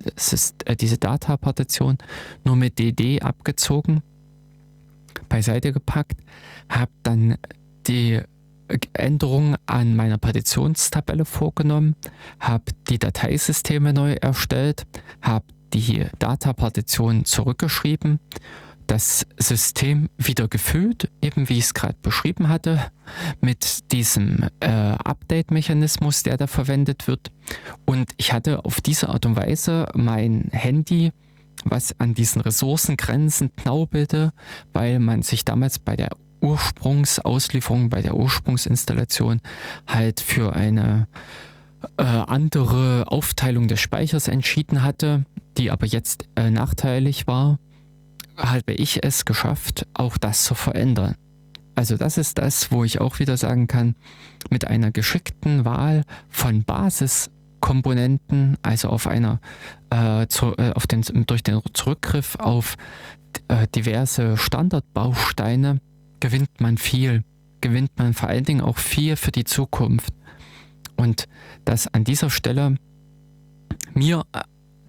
äh, 0.65 0.76
diese 0.76 0.97
Data-Partition 0.97 1.97
nur 2.43 2.55
mit 2.57 2.77
DD 2.77 3.21
abgezogen, 3.21 4.01
beiseite 5.30 5.71
gepackt, 5.71 6.19
habe 6.69 6.91
dann 7.03 7.38
die 7.88 8.21
Änderungen 8.93 9.55
an 9.65 9.95
meiner 9.95 10.17
Partitionstabelle 10.17 11.25
vorgenommen, 11.25 11.95
habe 12.39 12.65
die 12.89 12.99
Dateisysteme 12.99 13.93
neu 13.93 14.13
erstellt, 14.13 14.85
habe 15.21 15.45
die 15.73 16.05
Data-Partition 16.19 17.25
zurückgeschrieben, 17.25 18.19
das 18.87 19.27
System 19.37 20.09
wieder 20.17 20.47
gefüllt, 20.47 21.11
eben 21.21 21.47
wie 21.47 21.59
ich 21.59 21.65
es 21.65 21.73
gerade 21.75 21.97
beschrieben 22.01 22.49
hatte, 22.49 22.91
mit 23.39 23.91
diesem 23.91 24.47
äh, 24.61 24.67
Update-Mechanismus, 24.67 26.23
der 26.23 26.37
da 26.37 26.47
verwendet 26.47 27.07
wird. 27.07 27.31
Und 27.85 28.09
ich 28.17 28.33
hatte 28.33 28.65
auf 28.65 28.81
diese 28.81 29.09
Art 29.09 29.27
und 29.27 29.35
Weise 29.35 29.87
mein 29.93 30.49
Handy, 30.51 31.11
was 31.65 31.99
an 31.99 32.15
diesen 32.15 32.41
Ressourcengrenzen 32.41 33.55
knaubelte, 33.55 34.31
weil 34.73 34.99
man 34.99 35.21
sich 35.21 35.45
damals 35.45 35.77
bei 35.77 35.95
der 35.95 36.09
Ursprungsauslieferung, 36.41 37.89
bei 37.89 38.01
der 38.01 38.15
Ursprungsinstallation 38.15 39.41
halt 39.87 40.19
für 40.19 40.53
eine 40.53 41.07
äh, 41.97 42.03
andere 42.03 43.05
Aufteilung 43.07 43.67
des 43.67 43.79
Speichers 43.79 44.27
entschieden 44.27 44.83
hatte, 44.83 45.25
die 45.57 45.71
aber 45.71 45.85
jetzt 45.85 46.25
äh, 46.35 46.49
nachteilig 46.49 47.27
war, 47.27 47.59
habe 48.37 48.73
ich 48.73 49.03
es 49.03 49.25
geschafft, 49.25 49.85
auch 49.93 50.17
das 50.17 50.43
zu 50.43 50.55
verändern. 50.55 51.15
Also 51.75 51.97
das 51.97 52.17
ist 52.17 52.37
das, 52.37 52.71
wo 52.71 52.83
ich 52.83 52.99
auch 52.99 53.19
wieder 53.19 53.37
sagen 53.37 53.67
kann, 53.67 53.95
mit 54.49 54.67
einer 54.67 54.91
geschickten 54.91 55.63
Wahl 55.63 56.03
von 56.27 56.63
Basiskomponenten, 56.63 58.57
also 58.61 58.89
auf 58.89 59.07
einer 59.07 59.39
äh, 59.89 60.27
zu, 60.27 60.57
äh, 60.57 60.73
auf 60.73 60.87
den, 60.87 61.03
durch 61.25 61.43
den 61.43 61.61
Zurückgriff 61.73 62.35
auf 62.37 62.75
äh, 63.47 63.67
diverse 63.73 64.35
Standardbausteine 64.35 65.79
gewinnt 66.19 66.59
man 66.59 66.77
viel, 66.77 67.23
gewinnt 67.61 67.91
man 67.97 68.13
vor 68.13 68.29
allen 68.29 68.43
Dingen 68.43 68.61
auch 68.61 68.77
viel 68.77 69.15
für 69.15 69.31
die 69.31 69.43
Zukunft. 69.43 70.13
Und 70.95 71.27
dass 71.65 71.93
an 71.93 72.03
dieser 72.03 72.29
Stelle 72.29 72.75
mir 73.93 74.25
äh, 74.33 74.41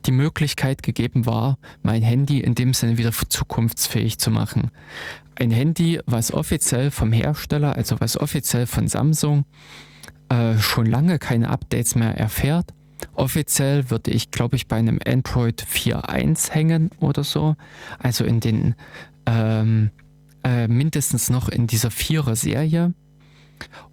die 0.06 0.12
Möglichkeit 0.12 0.82
gegeben 0.82 1.26
war, 1.26 1.58
mein 1.82 2.02
Handy 2.02 2.40
in 2.40 2.54
dem 2.54 2.74
Sinne 2.74 2.98
wieder 2.98 3.12
zukunftsfähig 3.12 4.18
zu 4.18 4.30
machen. 4.30 4.70
Ein 5.36 5.50
Handy, 5.50 6.00
was 6.06 6.32
offiziell 6.32 6.90
vom 6.90 7.12
Hersteller, 7.12 7.76
also 7.76 8.00
was 8.00 8.16
offiziell 8.18 8.66
von 8.66 8.88
Samsung 8.88 9.44
äh, 10.28 10.58
schon 10.58 10.86
lange 10.86 11.18
keine 11.18 11.50
Updates 11.50 11.94
mehr 11.94 12.16
erfährt. 12.16 12.72
Offiziell 13.14 13.90
würde 13.90 14.10
ich, 14.10 14.30
glaube 14.30 14.56
ich, 14.56 14.68
bei 14.68 14.76
einem 14.76 14.98
Android 15.06 15.62
4.1 15.62 16.50
hängen 16.50 16.90
oder 17.00 17.24
so. 17.24 17.56
Also 17.98 18.24
in 18.24 18.40
den 18.40 18.74
ähm, 19.26 19.90
äh, 20.44 20.68
mindestens 20.68 21.30
noch 21.30 21.48
in 21.48 21.66
dieser 21.66 21.90
Vierer-Serie. 21.90 22.94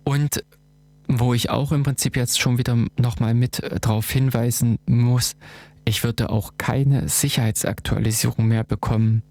Und 0.04 0.44
wo 1.08 1.34
ich 1.34 1.50
auch 1.50 1.72
im 1.72 1.84
Prinzip 1.84 2.16
jetzt 2.16 2.40
schon 2.40 2.58
wieder 2.58 2.78
nochmal 3.00 3.34
mit 3.34 3.62
äh, 3.64 3.80
darauf 3.80 4.10
hinweisen 4.10 4.78
muss, 4.86 5.36
ich 5.86 6.04
würde 6.04 6.30
auch 6.30 6.54
keine 6.58 7.08
Sicherheitsaktualisierung 7.08 8.46
mehr 8.48 8.64
bekommen. 8.64 9.24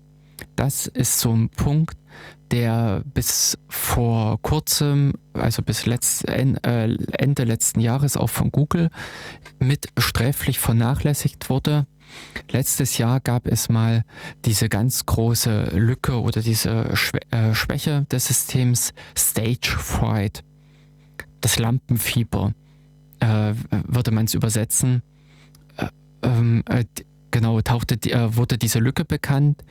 Das 0.55 0.87
ist 0.87 1.21
so 1.21 1.33
ein 1.33 1.51
Punkt, 1.51 1.97
der 2.51 3.03
bis 3.13 3.59
vor 3.69 4.41
kurzem, 4.41 5.15
also 5.35 5.63
bis 5.63 5.87
letzt, 5.87 6.27
äh, 6.29 6.55
Ende 6.63 7.45
letzten 7.45 7.81
Jahres 7.81 8.17
auch 8.17 8.31
von 8.31 8.51
Google 8.51 8.91
mit 9.59 9.89
sträflich 9.99 10.59
vernachlässigt 10.59 11.51
wurde. 11.51 11.87
Letztes 12.51 12.99
Jahr 12.99 13.21
gab 13.21 13.47
es 13.47 13.69
mal 13.69 14.05
diese 14.45 14.69
ganz 14.69 15.07
große 15.07 15.71
Lücke 15.75 16.21
oder 16.21 16.41
diese 16.43 16.91
äh, 17.31 17.55
Schwäche 17.55 18.07
des 18.11 18.27
Systems 18.27 18.93
Stage 19.17 19.77
Fright 19.79 20.45
das 21.41 21.59
Lampenfieber, 21.59 22.53
äh, 23.21 23.55
würde 23.87 24.11
man 24.11 24.27
es 24.27 24.35
übersetzen. 24.35 25.03
Äh, 25.77 25.89
ähm, 26.23 26.63
äh, 26.69 26.85
genau, 27.31 27.61
tauchte, 27.61 27.95
äh, 28.11 28.37
wurde 28.37 28.59
diese 28.59 28.79
Lücke 28.79 29.05
bekannt 29.05 29.63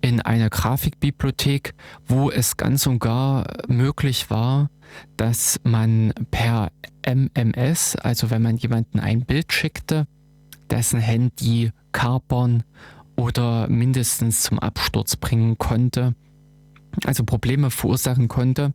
in 0.00 0.20
einer 0.20 0.50
Grafikbibliothek, 0.50 1.74
wo 2.06 2.30
es 2.30 2.56
ganz 2.56 2.86
und 2.86 2.98
gar 2.98 3.46
möglich 3.68 4.30
war, 4.30 4.70
dass 5.16 5.60
man 5.64 6.12
per 6.30 6.70
MMS, 7.06 7.96
also 7.96 8.30
wenn 8.30 8.42
man 8.42 8.56
jemanden 8.56 9.00
ein 9.00 9.24
Bild 9.24 9.52
schickte, 9.52 10.06
dessen 10.72 11.00
Handy 11.00 11.70
kapern 11.92 12.64
oder 13.16 13.68
mindestens 13.68 14.42
zum 14.42 14.58
Absturz 14.58 15.16
bringen 15.16 15.58
konnte, 15.58 16.14
also 17.04 17.24
Probleme 17.24 17.70
verursachen 17.70 18.28
konnte. 18.28 18.72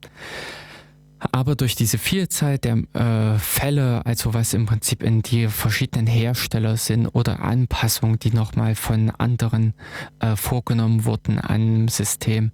Aber 1.19 1.55
durch 1.55 1.75
diese 1.75 1.97
Vielzahl 1.97 2.59
der 2.59 2.77
äh, 2.93 3.39
Fälle, 3.39 4.05
also 4.05 4.35
was 4.35 4.53
im 4.53 4.67
Prinzip 4.67 5.01
in 5.01 5.23
die 5.23 5.47
verschiedenen 5.47 6.05
Hersteller 6.05 6.77
sind 6.77 7.07
oder 7.07 7.39
Anpassungen, 7.39 8.19
die 8.19 8.31
nochmal 8.31 8.75
von 8.75 9.09
anderen 9.09 9.73
äh, 10.19 10.35
vorgenommen 10.35 11.05
wurden 11.05 11.39
am 11.41 11.87
System, 11.87 12.51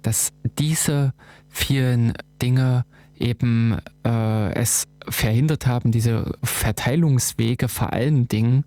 dass 0.00 0.32
diese 0.58 1.12
vielen 1.50 2.14
Dinge 2.40 2.86
eben 3.18 3.76
äh, 4.06 4.52
es 4.54 4.86
verhindert 5.08 5.66
haben, 5.66 5.92
diese 5.92 6.32
Verteilungswege 6.42 7.68
vor 7.68 7.92
allen 7.92 8.28
Dingen, 8.28 8.64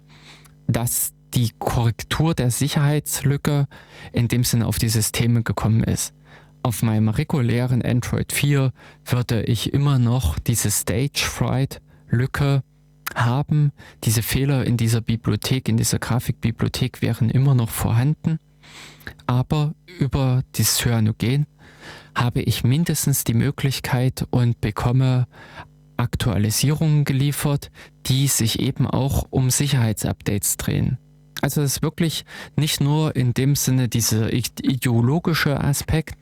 dass 0.70 1.14
die 1.34 1.52
Korrektur 1.58 2.34
der 2.34 2.52
Sicherheitslücke 2.52 3.68
in 4.14 4.28
dem 4.28 4.44
Sinne 4.44 4.68
auf 4.68 4.78
die 4.78 4.90
Systeme 4.90 5.44
gekommen 5.44 5.84
ist. 5.84 6.14
Auf 6.62 6.84
meinem 6.84 7.10
regulären 7.10 7.82
Android 7.82 8.32
4 8.32 8.72
würde 9.06 9.44
ich 9.44 9.74
immer 9.74 10.00
noch 10.00 10.40
diese 10.40 10.72
Stage 10.72 11.22
Fright 11.26 11.82
Lücke 12.10 12.64
haben. 13.16 13.72
Diese 14.04 14.22
Fehler 14.22 14.66
in 14.66 14.78
dieser 14.78 15.02
Bibliothek, 15.02 15.70
in 15.70 15.78
dieser 15.78 16.00
Grafikbibliothek 16.00 17.02
wären 17.02 17.30
immer 17.30 17.56
noch 17.56 17.70
vorhanden. 17.70 18.40
Aber 19.26 19.74
über 20.00 20.44
das 20.58 20.78
Cyanogen 20.78 21.48
habe 22.14 22.42
ich 22.42 22.64
mindestens 22.64 23.24
die 23.24 23.34
Möglichkeit 23.34 24.28
und 24.30 24.60
bekomme 24.62 25.28
Aktualisierungen 26.00 27.06
geliefert, 27.06 27.72
die 28.08 28.28
sich 28.28 28.60
eben 28.60 28.88
auch 28.88 29.26
um 29.30 29.50
Sicherheitsupdates 29.50 30.58
drehen. 30.58 30.98
Also 31.42 31.62
es 31.62 31.78
ist 31.78 31.82
wirklich 31.82 32.26
nicht 32.56 32.82
nur 32.82 33.16
in 33.16 33.34
dem 33.34 33.56
Sinne 33.56 33.88
dieser 33.88 34.34
ideologische 34.34 35.60
Aspekt, 35.62 36.18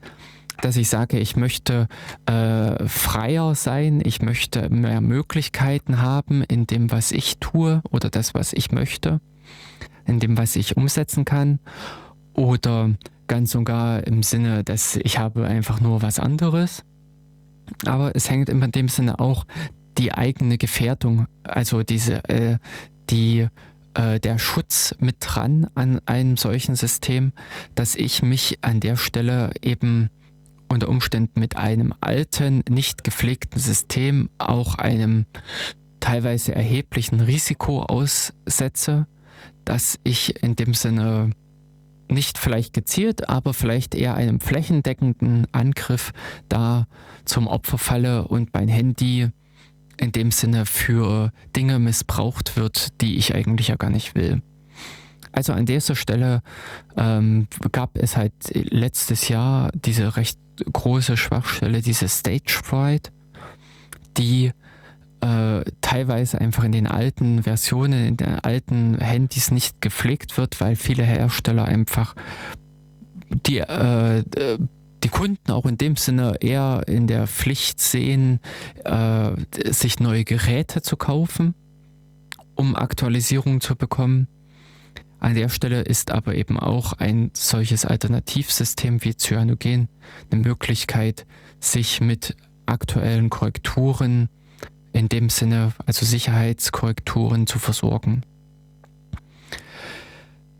dass 0.61 0.75
ich 0.75 0.89
sage, 0.89 1.19
ich 1.19 1.35
möchte 1.35 1.87
äh, 2.25 2.87
freier 2.87 3.55
sein, 3.55 4.01
ich 4.03 4.21
möchte 4.21 4.69
mehr 4.69 5.01
Möglichkeiten 5.01 6.01
haben 6.01 6.43
in 6.43 6.65
dem, 6.67 6.91
was 6.91 7.11
ich 7.11 7.37
tue 7.39 7.81
oder 7.91 8.09
das, 8.09 8.33
was 8.33 8.53
ich 8.53 8.71
möchte, 8.71 9.21
in 10.05 10.19
dem, 10.19 10.37
was 10.37 10.55
ich 10.55 10.77
umsetzen 10.77 11.25
kann 11.25 11.59
oder 12.33 12.91
ganz 13.27 13.53
und 13.55 13.65
gar 13.65 14.05
im 14.05 14.23
Sinne, 14.23 14.63
dass 14.63 14.95
ich 14.95 15.19
habe 15.19 15.45
einfach 15.45 15.81
nur 15.81 16.01
was 16.01 16.19
anderes. 16.19 16.83
Aber 17.85 18.15
es 18.15 18.29
hängt 18.29 18.49
in 18.49 18.59
dem 18.71 18.87
Sinne 18.87 19.19
auch 19.19 19.45
die 19.97 20.13
eigene 20.13 20.57
Gefährdung, 20.57 21.27
also 21.43 21.83
diese, 21.83 22.23
äh, 22.29 22.57
die 23.09 23.47
äh, 23.93 24.19
der 24.19 24.37
Schutz 24.37 24.95
mit 24.99 25.17
dran 25.19 25.67
an 25.75 25.99
einem 26.05 26.37
solchen 26.37 26.75
System, 26.75 27.33
dass 27.75 27.95
ich 27.95 28.21
mich 28.21 28.59
an 28.61 28.79
der 28.79 28.95
Stelle 28.95 29.51
eben 29.61 30.09
unter 30.69 30.89
Umständen 30.89 31.39
mit 31.39 31.55
einem 31.55 31.93
alten, 32.01 32.63
nicht 32.69 33.03
gepflegten 33.03 33.59
System 33.59 34.29
auch 34.37 34.75
einem 34.75 35.25
teilweise 35.99 36.53
erheblichen 36.53 37.21
Risiko 37.21 37.81
aussetze, 37.81 39.07
dass 39.65 39.99
ich 40.03 40.43
in 40.43 40.55
dem 40.55 40.73
Sinne 40.73 41.31
nicht 42.09 42.37
vielleicht 42.37 42.73
gezielt, 42.73 43.29
aber 43.29 43.53
vielleicht 43.53 43.95
eher 43.95 44.15
einem 44.15 44.39
flächendeckenden 44.39 45.47
Angriff 45.51 46.13
da 46.49 46.87
zum 47.25 47.47
Opfer 47.47 47.77
falle 47.77 48.27
und 48.27 48.53
mein 48.53 48.67
Handy 48.67 49.29
in 49.99 50.11
dem 50.11 50.31
Sinne 50.31 50.65
für 50.65 51.31
Dinge 51.55 51.79
missbraucht 51.79 52.55
wird, 52.55 53.01
die 53.01 53.17
ich 53.17 53.33
eigentlich 53.33 53.69
ja 53.69 53.75
gar 53.75 53.89
nicht 53.89 54.15
will. 54.15 54.41
Also 55.31 55.53
an 55.53 55.65
dieser 55.65 55.95
Stelle 55.95 56.41
ähm, 56.95 57.47
gab 57.71 57.97
es 57.97 58.17
halt 58.17 58.33
letztes 58.53 59.27
Jahr 59.27 59.71
diese 59.73 60.15
recht 60.15 60.39
große 60.71 61.17
Schwachstelle, 61.17 61.81
diese 61.81 62.07
Stage 62.07 62.59
Fright, 62.63 63.11
die 64.17 64.51
äh, 65.21 65.63
teilweise 65.81 66.39
einfach 66.39 66.63
in 66.63 66.71
den 66.71 66.87
alten 66.87 67.43
Versionen, 67.43 68.05
in 68.05 68.17
den 68.17 68.39
alten 68.39 68.99
Handys 68.99 69.51
nicht 69.51 69.81
gepflegt 69.81 70.37
wird, 70.37 70.61
weil 70.61 70.75
viele 70.75 71.03
Hersteller 71.03 71.65
einfach 71.65 72.15
die, 73.29 73.59
äh, 73.59 74.23
die 75.03 75.09
Kunden 75.09 75.51
auch 75.51 75.65
in 75.65 75.77
dem 75.77 75.95
Sinne 75.95 76.35
eher 76.39 76.83
in 76.87 77.07
der 77.07 77.27
Pflicht 77.27 77.79
sehen, 77.79 78.39
äh, 78.83 79.31
sich 79.71 79.99
neue 79.99 80.23
Geräte 80.23 80.81
zu 80.81 80.97
kaufen, 80.97 81.53
um 82.55 82.75
Aktualisierungen 82.75 83.61
zu 83.61 83.75
bekommen. 83.75 84.27
An 85.19 85.33
der 85.33 85.49
Stelle 85.49 85.81
ist 85.81 86.11
aber 86.11 86.35
eben 86.35 86.59
auch 86.59 86.93
ein 86.93 87.31
solches 87.33 87.85
Alternativsystem 87.85 89.03
wie 89.03 89.15
Cyanogen 89.15 89.89
eine 90.31 90.41
Möglichkeit, 90.41 91.25
sich 91.59 92.01
mit 92.01 92.35
aktuellen 92.67 93.29
Korrekturen 93.29 94.29
in 94.97 95.09
dem 95.09 95.29
Sinne, 95.29 95.73
also 95.85 96.05
Sicherheitskorrekturen 96.05 97.47
zu 97.47 97.59
versorgen. 97.59 98.23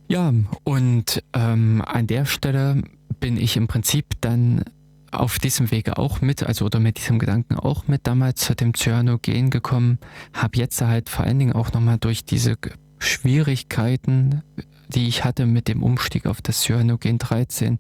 Ja, 0.08 0.34
und 0.64 1.24
ähm, 1.34 1.84
an 1.86 2.08
der 2.08 2.26
Stelle 2.26 2.82
bin 3.20 3.38
ich 3.38 3.58
im 3.58 3.68
Prinzip 3.68 4.06
dann 4.22 4.64
auf 5.12 5.40
diesem 5.40 5.72
Wege 5.72 5.98
auch 5.98 6.22
mit, 6.22 6.44
also 6.44 6.66
oder 6.66 6.80
mit 6.80 6.98
diesem 6.98 7.20
Gedanken 7.20 7.56
auch 7.56 7.88
mit 7.88 8.08
damals 8.08 8.42
zu 8.42 8.56
dem 8.56 8.74
Cyanogen 8.74 9.50
gekommen, 9.50 10.00
habe 10.34 10.58
jetzt 10.58 10.82
halt 10.82 11.10
vor 11.10 11.26
allen 11.26 11.40
Dingen 11.40 11.54
auch 11.54 11.74
nochmal 11.74 11.98
durch 11.98 12.24
diese 12.24 12.56
Schwierigkeiten, 13.00 14.44
die 14.90 15.08
ich 15.08 15.24
hatte 15.24 15.46
mit 15.46 15.68
dem 15.68 15.84
Umstieg 15.84 16.26
auf 16.26 16.42
das 16.42 16.62
Cyanogen 16.62 17.18
13, 17.18 17.80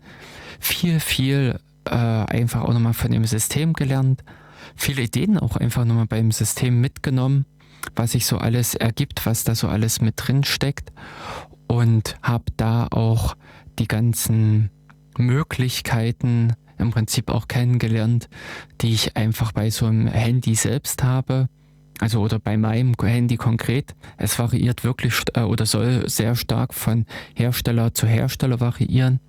viel, 0.60 1.00
viel 1.00 1.60
äh, 1.86 1.92
einfach 1.92 2.62
auch 2.62 2.74
nochmal 2.74 2.94
von 2.94 3.12
dem 3.12 3.26
System 3.26 3.74
gelernt, 3.74 4.24
viele 4.78 5.04
Ideen 5.04 5.38
auch 5.38 5.58
einfach 5.58 5.86
nochmal 5.86 6.08
beim 6.08 6.32
System 6.32 6.80
mitgenommen, 6.82 7.46
was 7.96 8.12
sich 8.12 8.26
so 8.26 8.38
alles 8.38 8.76
ergibt, 8.76 9.26
was 9.26 9.44
da 9.44 9.56
so 9.56 9.68
alles 9.68 10.02
mit 10.02 10.16
drin 10.18 10.44
steckt. 10.44 10.92
Und 11.68 12.18
habe 12.22 12.46
da 12.56 12.88
auch 12.88 13.36
die 13.78 13.88
ganzen 13.88 14.70
Möglichkeiten 15.18 16.54
im 16.78 16.92
Prinzip 16.92 17.30
auch 17.30 17.48
kennengelernt, 17.48 18.30
die 18.82 18.94
ich 18.94 19.18
einfach 19.18 19.52
bei 19.52 19.70
so 19.70 19.86
einem 19.88 20.08
Handy 20.08 20.56
selbst 20.56 21.04
habe. 21.04 21.50
Also 22.00 22.22
oder 22.22 22.40
bei 22.40 22.58
meinem 22.58 22.94
Handy 23.02 23.38
konkret, 23.38 23.96
es 24.18 24.38
variiert 24.38 24.84
wirklich 24.84 25.16
äh, 25.34 25.42
oder 25.42 25.66
soll 25.66 26.08
sehr 26.08 26.36
stark 26.36 26.76
von 26.76 27.06
Hersteller 27.34 27.94
zu 27.94 28.06
Hersteller 28.06 28.60
variieren. 28.60 29.20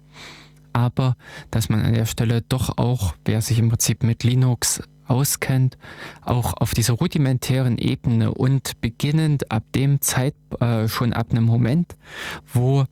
Aber 0.74 1.16
dass 1.50 1.70
man 1.70 1.84
an 1.84 1.94
der 1.94 2.04
Stelle 2.04 2.42
doch 2.42 2.76
auch, 2.76 3.14
wer 3.24 3.40
sich 3.40 3.58
im 3.58 3.70
Prinzip 3.70 4.02
mit 4.02 4.22
Linux 4.22 4.82
auskennt, 5.08 5.78
auch 6.22 6.54
auf 6.54 6.74
dieser 6.74 6.94
rudimentären 6.94 7.78
Ebene 7.78 8.32
und 8.32 8.80
beginnend 8.80 9.50
ab 9.50 9.64
dem 9.74 10.00
Zeit, 10.00 10.34
äh, 10.60 10.88
schon 10.88 11.12
ab 11.12 11.28
einem 11.30 11.44
Moment, 11.44 11.96
wo 12.52 12.84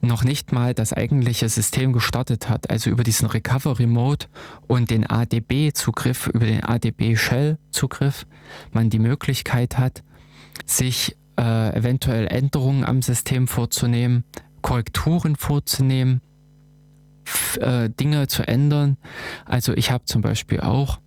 noch 0.00 0.24
nicht 0.24 0.52
mal 0.52 0.74
das 0.74 0.92
eigentliche 0.92 1.48
System 1.48 1.92
gestartet 1.92 2.48
hat, 2.48 2.70
also 2.70 2.90
über 2.90 3.02
diesen 3.02 3.26
Recovery 3.28 3.86
Mode 3.86 4.26
und 4.66 4.90
den 4.90 5.08
ADB-Zugriff, 5.08 6.28
über 6.28 6.46
den 6.46 6.62
ADB-Shell-Zugriff, 6.62 8.26
man 8.72 8.90
die 8.90 9.00
Möglichkeit 9.00 9.76
hat, 9.78 10.02
sich 10.66 11.16
äh, 11.38 11.76
eventuell 11.76 12.26
Änderungen 12.28 12.84
am 12.84 13.02
System 13.02 13.48
vorzunehmen, 13.48 14.24
Korrekturen 14.62 15.36
vorzunehmen, 15.36 16.20
äh, 17.60 17.90
Dinge 17.90 18.26
zu 18.28 18.46
ändern. 18.46 18.96
Also 19.44 19.72
ich 19.74 19.90
habe 19.90 20.04
zum 20.04 20.22
Beispiel 20.22 20.60
auch 20.60 20.98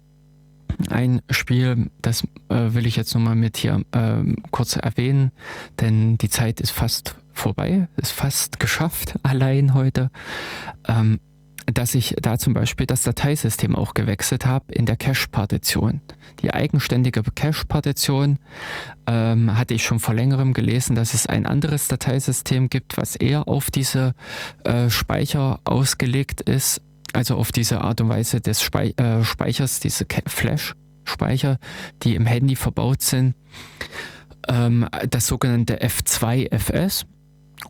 ein 0.89 1.22
Spiel, 1.30 1.89
das 2.02 2.23
äh, 2.49 2.73
will 2.73 2.85
ich 2.85 2.95
jetzt 2.95 3.14
nochmal 3.14 3.35
mit 3.35 3.57
hier 3.57 3.84
äh, 3.91 4.23
kurz 4.52 4.76
erwähnen, 4.76 5.31
denn 5.80 6.18
die 6.18 6.30
Zeit 6.30 6.60
ist 6.60 6.72
fast 6.72 7.15
vorbei, 7.34 7.88
ist 7.98 8.11
fast 8.11 8.60
geschafft, 8.60 9.19
allein 9.23 9.73
heute. 9.73 10.11
Ähm, 10.88 11.19
dass 11.68 11.95
ich 11.95 12.15
da 12.22 12.38
zum 12.38 12.53
Beispiel 12.53 12.85
das 12.85 13.03
Dateisystem 13.03 13.76
auch 13.76 13.93
gewechselt 13.93 14.45
habe 14.45 14.73
in 14.73 14.85
der 14.85 14.98
Cache-Partition. 14.98 16.02
Die 16.41 16.53
eigenständige 16.53 17.22
Cache-Partition 17.23 18.39
ähm, 19.07 19.57
hatte 19.57 19.73
ich 19.73 19.84
schon 19.84 19.99
vor 19.99 20.14
längerem 20.14 20.53
gelesen, 20.53 20.95
dass 20.95 21.14
es 21.14 21.27
ein 21.27 21.45
anderes 21.45 21.88
Dateisystem 21.88 22.69
gibt, 22.69 22.98
was 22.98 23.15
eher 23.15 23.48
auf 23.48 23.72
diese 23.72 24.14
äh, 24.64 24.89
Speicher 24.89 25.60
ausgelegt 25.64 26.41
ist, 26.41 26.81
also 27.13 27.35
auf 27.35 27.51
diese 27.51 27.81
Art 27.81 28.01
und 28.01 28.09
Weise 28.09 28.41
des 28.41 28.61
Spei 28.61 28.93
äh, 28.97 29.23
Speichers, 29.23 29.79
diese 29.79 30.05
Flash-Speicher, 30.25 31.57
die 32.03 32.15
im 32.15 32.25
Handy 32.25 32.55
verbaut 32.55 33.01
sind. 33.01 33.35
Ähm, 34.47 34.88
das 35.09 35.27
sogenannte 35.27 35.81
F2FS. 35.81 37.05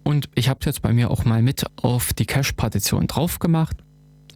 Und 0.04 0.30
ich 0.36 0.48
habe 0.48 0.60
es 0.62 0.66
jetzt 0.66 0.82
bei 0.82 0.94
mir 0.94 1.12
auch 1.12 1.26
mal 1.26 1.42
mit 1.42 1.66
auf 1.82 2.14
die 2.14 2.26
Cache-Partition 2.26 3.08
drauf 3.08 3.40
gemacht. 3.40 3.78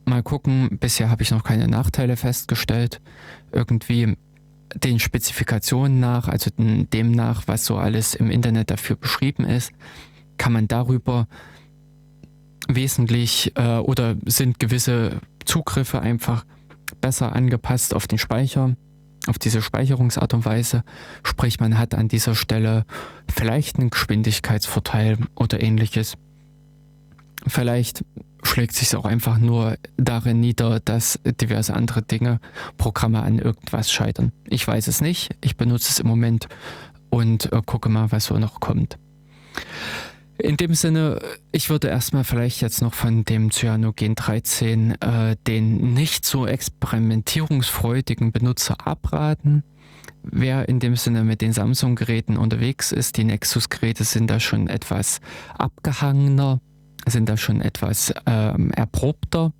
Mal 0.05 0.21
gucken, 0.21 0.77
bisher 0.79 1.09
habe 1.09 1.23
ich 1.23 1.31
noch 1.31 1.43
keine 1.43 1.67
Nachteile 1.67 2.17
festgestellt. 2.17 3.01
Irgendwie 3.51 4.15
den 4.73 4.99
Spezifikationen 4.99 5.99
nach, 5.99 6.27
also 6.27 6.51
dem 6.57 7.11
nach, 7.11 7.43
was 7.47 7.65
so 7.65 7.77
alles 7.77 8.15
im 8.15 8.29
Internet 8.29 8.71
dafür 8.71 8.95
beschrieben 8.95 9.45
ist, 9.45 9.71
kann 10.37 10.53
man 10.53 10.67
darüber 10.67 11.27
wesentlich 12.67 13.53
äh, 13.55 13.77
oder 13.77 14.15
sind 14.25 14.59
gewisse 14.59 15.19
Zugriffe 15.45 16.01
einfach 16.01 16.45
besser 17.01 17.35
angepasst 17.35 17.93
auf 17.93 18.07
den 18.07 18.17
Speicher 18.17 18.75
auf 19.27 19.39
diese 19.39 19.61
Speicherungsart 19.61 20.33
und 20.33 20.45
Weise. 20.45 20.83
Sprich, 21.23 21.59
man 21.59 21.77
hat 21.77 21.95
an 21.95 22.07
dieser 22.07 22.35
Stelle 22.35 22.85
vielleicht 23.33 23.79
einen 23.79 23.89
Geschwindigkeitsvorteil 23.89 25.17
oder 25.35 25.61
ähnliches. 25.61 26.15
Vielleicht 27.47 28.03
schlägt 28.43 28.75
sich 28.75 28.95
auch 28.95 29.05
einfach 29.05 29.37
nur 29.37 29.77
darin 29.97 30.39
nieder, 30.39 30.79
dass 30.79 31.19
diverse 31.23 31.73
andere 31.73 32.01
Dinge, 32.01 32.39
Programme 32.77 33.23
an 33.23 33.39
irgendwas 33.39 33.91
scheitern. 33.91 34.31
Ich 34.47 34.67
weiß 34.67 34.87
es 34.87 35.01
nicht. 35.01 35.35
Ich 35.41 35.57
benutze 35.57 35.89
es 35.89 35.99
im 35.99 36.07
Moment 36.07 36.47
und 37.09 37.51
äh, 37.51 37.61
gucke 37.65 37.89
mal, 37.89 38.11
was 38.11 38.25
so 38.25 38.37
noch 38.37 38.59
kommt. 38.59 38.97
In 40.37 40.57
dem 40.57 40.73
Sinne, 40.73 41.19
ich 41.51 41.69
würde 41.69 41.87
erstmal 41.87 42.25
vielleicht 42.25 42.61
jetzt 42.61 42.81
noch 42.81 42.93
von 42.93 43.23
dem 43.23 43.51
Cyanogen 43.51 44.15
13 44.15 45.01
äh, 45.01 45.35
den 45.47 45.93
nicht 45.93 46.25
so 46.25 46.45
experimentierungsfreudigen 46.45 48.31
Benutzer 48.31 48.85
abraten. 48.85 49.63
Wer 50.23 50.67
in 50.67 50.79
dem 50.79 50.95
Sinne 50.95 51.23
mit 51.23 51.41
den 51.41 51.53
Samsung-Geräten 51.53 52.37
unterwegs 52.37 52.91
ist, 52.91 53.17
die 53.17 53.23
Nexus-Geräte 53.23 54.03
sind 54.03 54.29
da 54.29 54.39
schon 54.39 54.67
etwas 54.67 55.21
abgehangener, 55.57 56.59
sind 57.07 57.29
da 57.29 57.37
schon 57.37 57.61
etwas 57.61 58.13
ähm, 58.25 58.71
erprobter. 58.71 59.53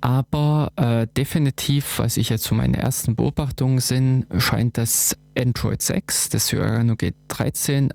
Aber 0.00 0.72
äh, 0.76 1.06
definitiv, 1.16 1.98
was 1.98 2.16
ich 2.16 2.30
jetzt 2.30 2.44
zu 2.44 2.54
meinen 2.54 2.74
ersten 2.74 3.14
Beobachtungen 3.14 3.80
sind, 3.80 4.26
scheint 4.38 4.78
das 4.78 5.16
Android 5.38 5.82
6, 5.82 6.30
das 6.30 6.46
Cyanogen 6.46 7.14
13, 7.28 7.92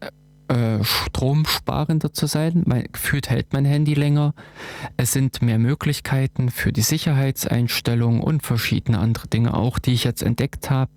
äh, 0.49 0.83
stromsparender 0.83 2.11
zu 2.11 2.25
sein. 2.25 2.63
Man, 2.65 2.83
gefühlt 2.91 3.29
hält 3.29 3.53
mein 3.53 3.65
Handy 3.65 3.93
länger. 3.93 4.33
Es 4.97 5.11
sind 5.11 5.41
mehr 5.43 5.59
Möglichkeiten 5.59 6.49
für 6.49 6.73
die 6.73 6.81
Sicherheitseinstellungen 6.81 8.21
und 8.21 8.43
verschiedene 8.43 8.97
andere 8.97 9.27
Dinge 9.27 9.53
auch, 9.53 9.77
die 9.77 9.93
ich 9.93 10.03
jetzt 10.03 10.23
entdeckt 10.23 10.69
habe. 10.71 10.91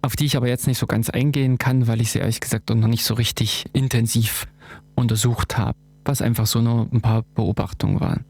Auf 0.00 0.16
die 0.16 0.24
ich 0.24 0.36
aber 0.36 0.48
jetzt 0.48 0.66
nicht 0.66 0.78
so 0.78 0.86
ganz 0.86 1.10
eingehen 1.10 1.58
kann, 1.58 1.86
weil 1.86 2.00
ich 2.00 2.12
sie 2.12 2.18
ehrlich 2.18 2.40
gesagt 2.40 2.70
noch 2.70 2.88
nicht 2.88 3.04
so 3.04 3.14
richtig 3.14 3.66
intensiv 3.72 4.46
untersucht 4.94 5.58
habe, 5.58 5.78
was 6.04 6.22
einfach 6.22 6.46
so 6.46 6.62
nur 6.62 6.88
ein 6.92 7.02
paar 7.02 7.22
Beobachtungen 7.34 8.00
waren. 8.00 8.24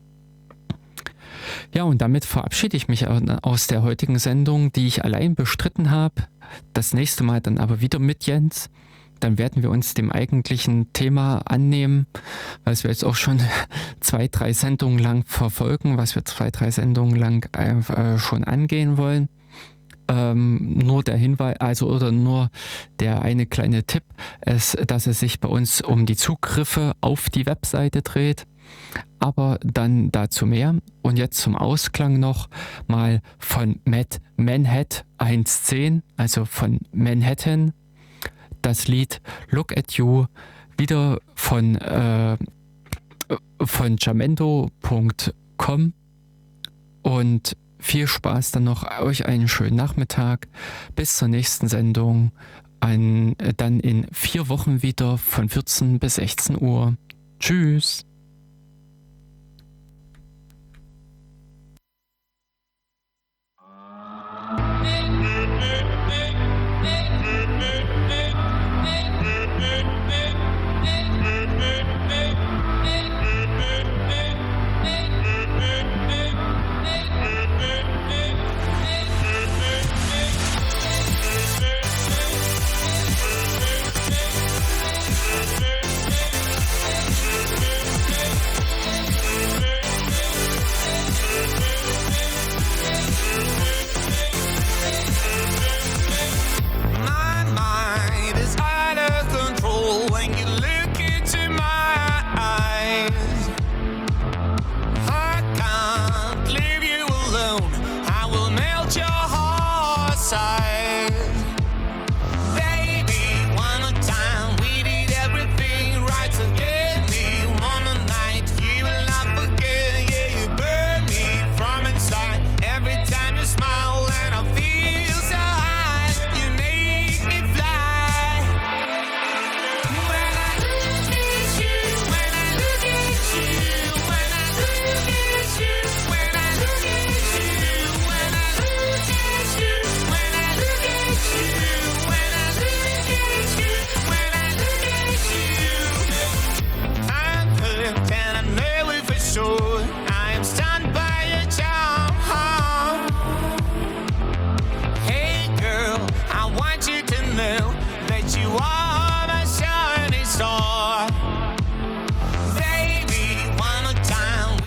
Ja, 1.72 1.84
und 1.84 2.00
damit 2.02 2.24
verabschiede 2.24 2.76
ich 2.76 2.88
mich 2.88 3.06
aus 3.06 3.68
der 3.68 3.82
heutigen 3.82 4.18
Sendung, 4.18 4.72
die 4.72 4.88
ich 4.88 5.04
allein 5.04 5.36
bestritten 5.36 5.90
habe. 5.90 6.24
Das 6.72 6.94
nächste 6.94 7.22
Mal 7.22 7.40
dann 7.40 7.58
aber 7.58 7.80
wieder 7.80 8.00
mit 8.00 8.26
Jens 8.26 8.70
dann 9.20 9.38
werden 9.38 9.62
wir 9.62 9.70
uns 9.70 9.94
dem 9.94 10.10
eigentlichen 10.12 10.92
Thema 10.92 11.38
annehmen, 11.44 12.06
was 12.64 12.84
wir 12.84 12.90
jetzt 12.90 13.04
auch 13.04 13.14
schon 13.14 13.40
zwei, 14.00 14.28
drei 14.28 14.52
Sendungen 14.52 14.98
lang 14.98 15.24
verfolgen, 15.26 15.96
was 15.96 16.14
wir 16.14 16.24
zwei, 16.24 16.50
drei 16.50 16.70
Sendungen 16.70 17.16
lang 17.16 17.48
äh, 17.54 18.18
schon 18.18 18.44
angehen 18.44 18.96
wollen. 18.96 19.28
Ähm, 20.08 20.78
nur 20.78 21.02
der 21.02 21.16
Hinweis, 21.16 21.56
also 21.58 21.88
oder 21.88 22.12
nur 22.12 22.50
der 23.00 23.22
eine 23.22 23.46
kleine 23.46 23.84
Tipp, 23.84 24.04
ist, 24.44 24.78
dass 24.86 25.06
es 25.06 25.20
sich 25.20 25.40
bei 25.40 25.48
uns 25.48 25.80
um 25.80 26.06
die 26.06 26.16
Zugriffe 26.16 26.92
auf 27.00 27.28
die 27.28 27.46
Webseite 27.46 28.02
dreht. 28.02 28.46
Aber 29.18 29.58
dann 29.62 30.10
dazu 30.12 30.46
mehr. 30.46 30.76
Und 31.02 31.18
jetzt 31.18 31.38
zum 31.38 31.56
Ausklang 31.56 32.20
noch 32.20 32.48
mal 32.86 33.20
von 33.38 33.80
Matt 33.84 34.20
Manhattan 34.36 35.04
1.10, 35.18 36.02
also 36.16 36.44
von 36.44 36.78
Manhattan 36.92 37.72
das 38.66 38.88
Lied 38.88 39.20
Look 39.50 39.76
at 39.76 39.92
You 39.92 40.26
wieder 40.76 41.20
von, 41.34 41.76
äh, 41.76 42.36
von 43.62 43.96
jamendo.com 43.98 45.92
und 47.02 47.56
viel 47.78 48.06
Spaß 48.06 48.50
dann 48.50 48.64
noch, 48.64 49.00
euch 49.00 49.26
einen 49.26 49.48
schönen 49.48 49.76
Nachmittag. 49.76 50.48
Bis 50.96 51.16
zur 51.16 51.28
nächsten 51.28 51.68
Sendung. 51.68 52.32
Ein, 52.80 53.36
dann 53.56 53.80
in 53.80 54.06
vier 54.12 54.48
Wochen 54.48 54.82
wieder 54.82 55.16
von 55.16 55.48
14 55.48 55.98
bis 55.98 56.16
16 56.16 56.60
Uhr. 56.60 56.96
Tschüss. 57.38 58.05